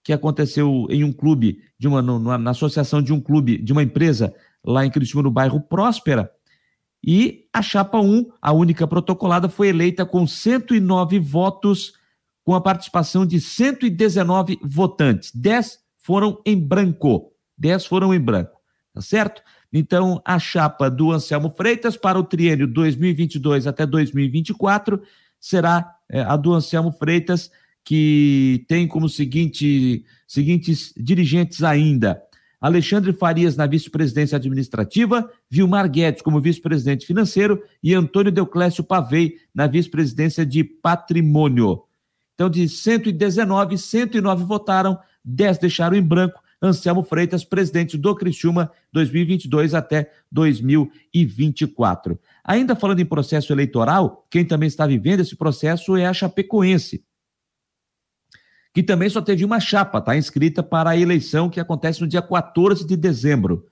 que 0.02 0.12
aconteceu 0.12 0.86
em 0.88 1.04
um 1.04 1.12
clube, 1.12 1.62
de 1.78 1.86
uma, 1.86 2.00
na, 2.38 2.50
associação 2.50 3.02
de 3.02 3.12
um 3.12 3.20
clube, 3.20 3.58
de 3.58 3.72
uma 3.72 3.82
empresa 3.82 4.34
lá 4.64 4.84
em 4.84 4.90
Criciúma, 4.90 5.24
no 5.24 5.30
bairro 5.30 5.60
Próspera. 5.60 6.30
E 7.04 7.46
a 7.52 7.62
chapa 7.62 7.98
1, 7.98 8.30
a 8.40 8.52
única 8.52 8.86
protocolada, 8.86 9.48
foi 9.48 9.68
eleita 9.68 10.04
com 10.04 10.26
109 10.26 11.18
votos, 11.18 11.94
com 12.44 12.54
a 12.54 12.60
participação 12.60 13.26
de 13.26 13.40
119 13.40 14.58
votantes. 14.62 15.30
10 15.34 15.78
foram 15.98 16.40
em 16.44 16.58
branco. 16.58 17.32
10 17.56 17.86
foram 17.86 18.12
em 18.14 18.20
branco. 18.20 18.58
Tá 18.94 19.00
certo? 19.00 19.42
Então, 19.72 20.20
a 20.24 20.38
chapa 20.38 20.90
do 20.90 21.12
Anselmo 21.12 21.51
Freitas 21.51 21.97
para 21.97 22.18
o 22.18 22.24
triênio 22.24 22.66
2022 22.66 23.66
até 23.66 23.86
2024 23.86 25.01
será 25.38 25.97
é, 26.09 26.22
a 26.22 26.36
do 26.36 26.52
Anselmo 26.52 26.90
Freitas, 26.92 27.51
que 27.84 28.64
tem 28.68 28.86
como 28.86 29.09
seguinte, 29.09 30.05
seguintes 30.26 30.92
dirigentes 30.97 31.62
ainda: 31.62 32.20
Alexandre 32.60 33.12
Farias 33.12 33.56
na 33.56 33.66
vice-presidência 33.66 34.36
administrativa, 34.36 35.30
Vilmar 35.48 35.88
Guedes 35.88 36.20
como 36.20 36.40
vice-presidente 36.40 37.06
financeiro 37.06 37.62
e 37.82 37.94
Antônio 37.94 38.32
Deuclésio 38.32 38.82
Pavei 38.84 39.36
na 39.55 39.66
vice-presidência 39.66 40.44
de 40.44 40.64
patrimônio. 40.64 41.84
Então, 42.34 42.51
de 42.51 42.68
119, 42.68 43.78
109 43.78 44.44
votaram, 44.44 44.98
10 45.24 45.59
deixaram 45.59 45.97
em 45.97 46.02
branco. 46.02 46.40
Anselmo 46.62 47.02
Freitas, 47.02 47.44
presidente 47.44 47.96
do 47.96 48.14
Criciúma 48.14 48.70
2022 48.92 49.74
até 49.74 50.10
2024. 50.30 52.18
Ainda 52.44 52.76
falando 52.76 53.00
em 53.00 53.06
processo 53.06 53.52
eleitoral, 53.52 54.26
quem 54.30 54.44
também 54.44 54.66
está 54.66 54.86
vivendo 54.86 55.20
esse 55.20 55.36
processo 55.36 55.96
é 55.96 56.06
a 56.06 56.12
Chapecoense 56.12 57.04
que 58.72 58.82
também 58.82 59.08
só 59.08 59.20
teve 59.20 59.44
uma 59.44 59.58
chapa, 59.58 59.98
está 59.98 60.16
inscrita 60.16 60.62
para 60.62 60.90
a 60.90 60.96
eleição 60.96 61.50
que 61.50 61.60
acontece 61.60 62.00
no 62.00 62.06
dia 62.06 62.22
14 62.22 62.86
de 62.86 62.96
dezembro. 62.96 63.66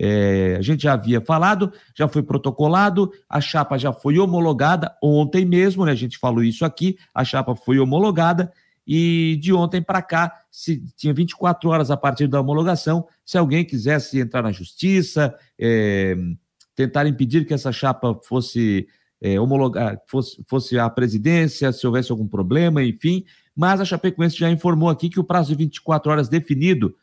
É, 0.00 0.56
a 0.56 0.62
gente 0.62 0.84
já 0.84 0.92
havia 0.92 1.20
falado, 1.20 1.72
já 1.94 2.06
foi 2.06 2.22
protocolado, 2.22 3.10
a 3.28 3.40
chapa 3.40 3.76
já 3.76 3.92
foi 3.92 4.18
homologada 4.18 4.96
ontem 5.02 5.44
mesmo, 5.44 5.84
né? 5.84 5.92
A 5.92 5.96
gente 5.96 6.16
falou 6.18 6.42
isso 6.42 6.64
aqui, 6.64 6.96
a 7.12 7.24
chapa 7.24 7.54
foi 7.56 7.78
homologada 7.78 8.52
e 8.88 9.36
de 9.36 9.52
ontem 9.52 9.82
para 9.82 10.00
cá, 10.00 10.32
se 10.50 10.82
tinha 10.96 11.12
24 11.12 11.68
horas 11.68 11.90
a 11.90 11.96
partir 11.96 12.26
da 12.26 12.40
homologação, 12.40 13.06
se 13.22 13.36
alguém 13.36 13.62
quisesse 13.62 14.18
entrar 14.18 14.40
na 14.40 14.50
justiça, 14.50 15.34
é, 15.58 16.16
tentar 16.74 17.06
impedir 17.06 17.44
que 17.44 17.52
essa 17.52 17.70
chapa 17.70 18.18
fosse 18.24 18.88
é, 19.20 19.38
homologar, 19.38 20.00
fosse, 20.06 20.42
fosse 20.46 20.78
a 20.78 20.88
presidência, 20.88 21.70
se 21.70 21.86
houvesse 21.86 22.10
algum 22.10 22.26
problema, 22.26 22.82
enfim, 22.82 23.26
mas 23.54 23.78
a 23.78 23.84
Chapecoense 23.84 24.38
já 24.38 24.50
informou 24.50 24.88
aqui 24.88 25.10
que 25.10 25.20
o 25.20 25.24
prazo 25.24 25.50
de 25.50 25.56
24 25.56 26.10
horas 26.10 26.28
definido 26.30 26.96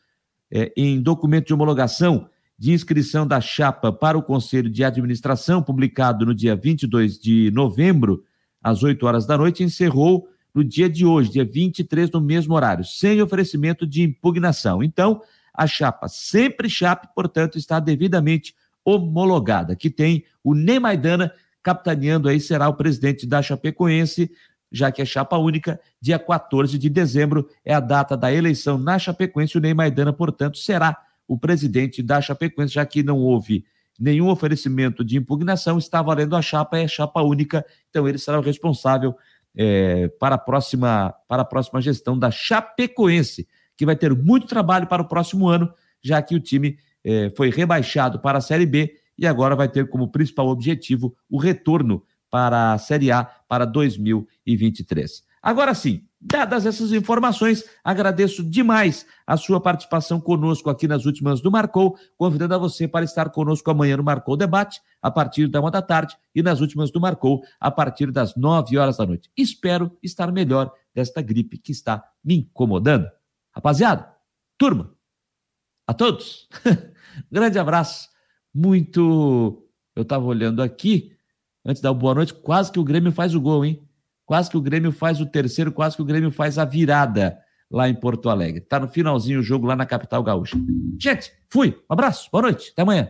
é, 0.50 0.72
em 0.76 1.00
documento 1.00 1.46
de 1.46 1.54
homologação 1.54 2.28
de 2.58 2.72
inscrição 2.72 3.26
da 3.26 3.40
chapa 3.40 3.92
para 3.92 4.18
o 4.18 4.22
Conselho 4.22 4.70
de 4.70 4.82
Administração, 4.82 5.62
publicado 5.62 6.26
no 6.26 6.34
dia 6.34 6.56
22 6.56 7.18
de 7.18 7.50
novembro, 7.52 8.24
às 8.60 8.82
8 8.82 9.06
horas 9.06 9.24
da 9.24 9.38
noite, 9.38 9.62
encerrou 9.62 10.26
no 10.56 10.64
dia 10.64 10.88
de 10.88 11.04
hoje, 11.04 11.32
dia 11.32 11.44
23, 11.44 12.10
no 12.10 12.20
mesmo 12.20 12.54
horário, 12.54 12.82
sem 12.82 13.20
oferecimento 13.20 13.86
de 13.86 14.02
impugnação. 14.02 14.82
Então, 14.82 15.20
a 15.52 15.66
chapa, 15.66 16.08
sempre 16.08 16.70
chapa, 16.70 17.06
portanto, 17.14 17.58
está 17.58 17.78
devidamente 17.78 18.54
homologada, 18.82 19.76
que 19.76 19.90
tem 19.90 20.24
o 20.42 20.54
Ney 20.54 20.78
Maidana 20.78 21.30
capitaneando 21.62 22.26
aí, 22.26 22.40
será 22.40 22.70
o 22.70 22.74
presidente 22.74 23.26
da 23.26 23.42
Chapecoense, 23.42 24.30
já 24.72 24.90
que 24.90 25.02
é 25.02 25.04
chapa 25.04 25.36
única, 25.36 25.78
dia 26.00 26.18
14 26.18 26.78
de 26.78 26.88
dezembro 26.88 27.50
é 27.62 27.74
a 27.74 27.80
data 27.80 28.16
da 28.16 28.32
eleição 28.32 28.78
na 28.78 28.98
Chapecoense. 28.98 29.58
O 29.58 29.60
Ney 29.60 29.74
Maidana, 29.74 30.12
portanto, 30.12 30.56
será 30.56 30.96
o 31.28 31.36
presidente 31.36 32.02
da 32.02 32.20
Chapecoense, 32.22 32.72
já 32.72 32.86
que 32.86 33.02
não 33.02 33.18
houve 33.18 33.66
nenhum 33.98 34.28
oferecimento 34.28 35.04
de 35.04 35.18
impugnação, 35.18 35.76
está 35.76 36.00
valendo 36.00 36.34
a 36.34 36.40
chapa, 36.40 36.78
é 36.78 36.88
chapa 36.88 37.20
única, 37.22 37.64
então 37.90 38.08
ele 38.08 38.18
será 38.18 38.38
o 38.38 38.42
responsável 38.42 39.14
é, 39.56 40.08
para, 40.20 40.34
a 40.34 40.38
próxima, 40.38 41.14
para 41.26 41.42
a 41.42 41.44
próxima 41.44 41.80
gestão 41.80 42.18
da 42.18 42.30
Chapecoense, 42.30 43.48
que 43.76 43.86
vai 43.86 43.96
ter 43.96 44.14
muito 44.14 44.46
trabalho 44.46 44.86
para 44.86 45.02
o 45.02 45.08
próximo 45.08 45.48
ano, 45.48 45.72
já 46.02 46.20
que 46.20 46.34
o 46.34 46.40
time 46.40 46.78
é, 47.02 47.30
foi 47.36 47.50
rebaixado 47.50 48.20
para 48.20 48.38
a 48.38 48.42
Série 48.42 48.66
B 48.66 48.94
e 49.18 49.26
agora 49.26 49.56
vai 49.56 49.68
ter 49.68 49.88
como 49.88 50.10
principal 50.10 50.48
objetivo 50.48 51.16
o 51.30 51.38
retorno 51.38 52.02
para 52.30 52.72
a 52.72 52.78
Série 52.78 53.10
A 53.10 53.24
para 53.24 53.64
2023. 53.64 55.24
Agora 55.42 55.74
sim, 55.74 56.02
dadas 56.26 56.66
essas 56.66 56.92
informações, 56.92 57.64
agradeço 57.84 58.42
demais 58.42 59.06
a 59.24 59.36
sua 59.36 59.60
participação 59.60 60.20
conosco 60.20 60.68
aqui 60.68 60.88
nas 60.88 61.06
últimas 61.06 61.40
do 61.40 61.50
Marcou, 61.50 61.96
convidando 62.16 62.54
a 62.54 62.58
você 62.58 62.88
para 62.88 63.04
estar 63.04 63.30
conosco 63.30 63.70
amanhã 63.70 63.96
no 63.96 64.02
Marcou 64.02 64.36
Debate, 64.36 64.80
a 65.00 65.08
partir 65.08 65.46
da 65.46 65.60
uma 65.60 65.70
da 65.70 65.80
tarde, 65.80 66.16
e 66.34 66.42
nas 66.42 66.60
últimas 66.60 66.90
do 66.90 67.00
Marcou, 67.00 67.42
a 67.60 67.70
partir 67.70 68.10
das 68.10 68.34
nove 68.34 68.76
horas 68.76 68.96
da 68.96 69.06
noite. 69.06 69.30
Espero 69.36 69.96
estar 70.02 70.32
melhor 70.32 70.72
desta 70.92 71.22
gripe 71.22 71.58
que 71.58 71.70
está 71.70 72.02
me 72.24 72.38
incomodando. 72.38 73.08
Rapaziada, 73.52 74.12
turma, 74.58 74.92
a 75.86 75.94
todos, 75.94 76.48
grande 77.30 77.58
abraço, 77.58 78.08
muito. 78.52 79.62
Eu 79.94 80.02
estava 80.02 80.24
olhando 80.24 80.60
aqui, 80.60 81.16
antes 81.64 81.80
da 81.80 81.92
boa 81.92 82.14
noite, 82.14 82.34
quase 82.34 82.72
que 82.72 82.80
o 82.80 82.84
Grêmio 82.84 83.12
faz 83.12 83.34
o 83.34 83.40
gol, 83.40 83.64
hein? 83.64 83.85
Quase 84.26 84.50
que 84.50 84.56
o 84.56 84.60
Grêmio 84.60 84.90
faz 84.90 85.20
o 85.20 85.26
terceiro, 85.26 85.70
quase 85.72 85.96
que 85.96 86.02
o 86.02 86.04
Grêmio 86.04 86.32
faz 86.32 86.58
a 86.58 86.64
virada 86.64 87.38
lá 87.70 87.88
em 87.88 87.94
Porto 87.94 88.28
Alegre. 88.28 88.60
Tá 88.60 88.78
no 88.80 88.88
finalzinho 88.88 89.40
o 89.40 89.42
jogo 89.42 89.66
lá 89.66 89.76
na 89.76 89.86
capital 89.86 90.22
gaúcha. 90.22 90.58
Gente, 91.00 91.32
fui. 91.48 91.78
Um 91.88 91.94
abraço. 91.94 92.28
Boa 92.30 92.42
noite. 92.42 92.70
Até 92.72 92.82
amanhã. 92.82 93.08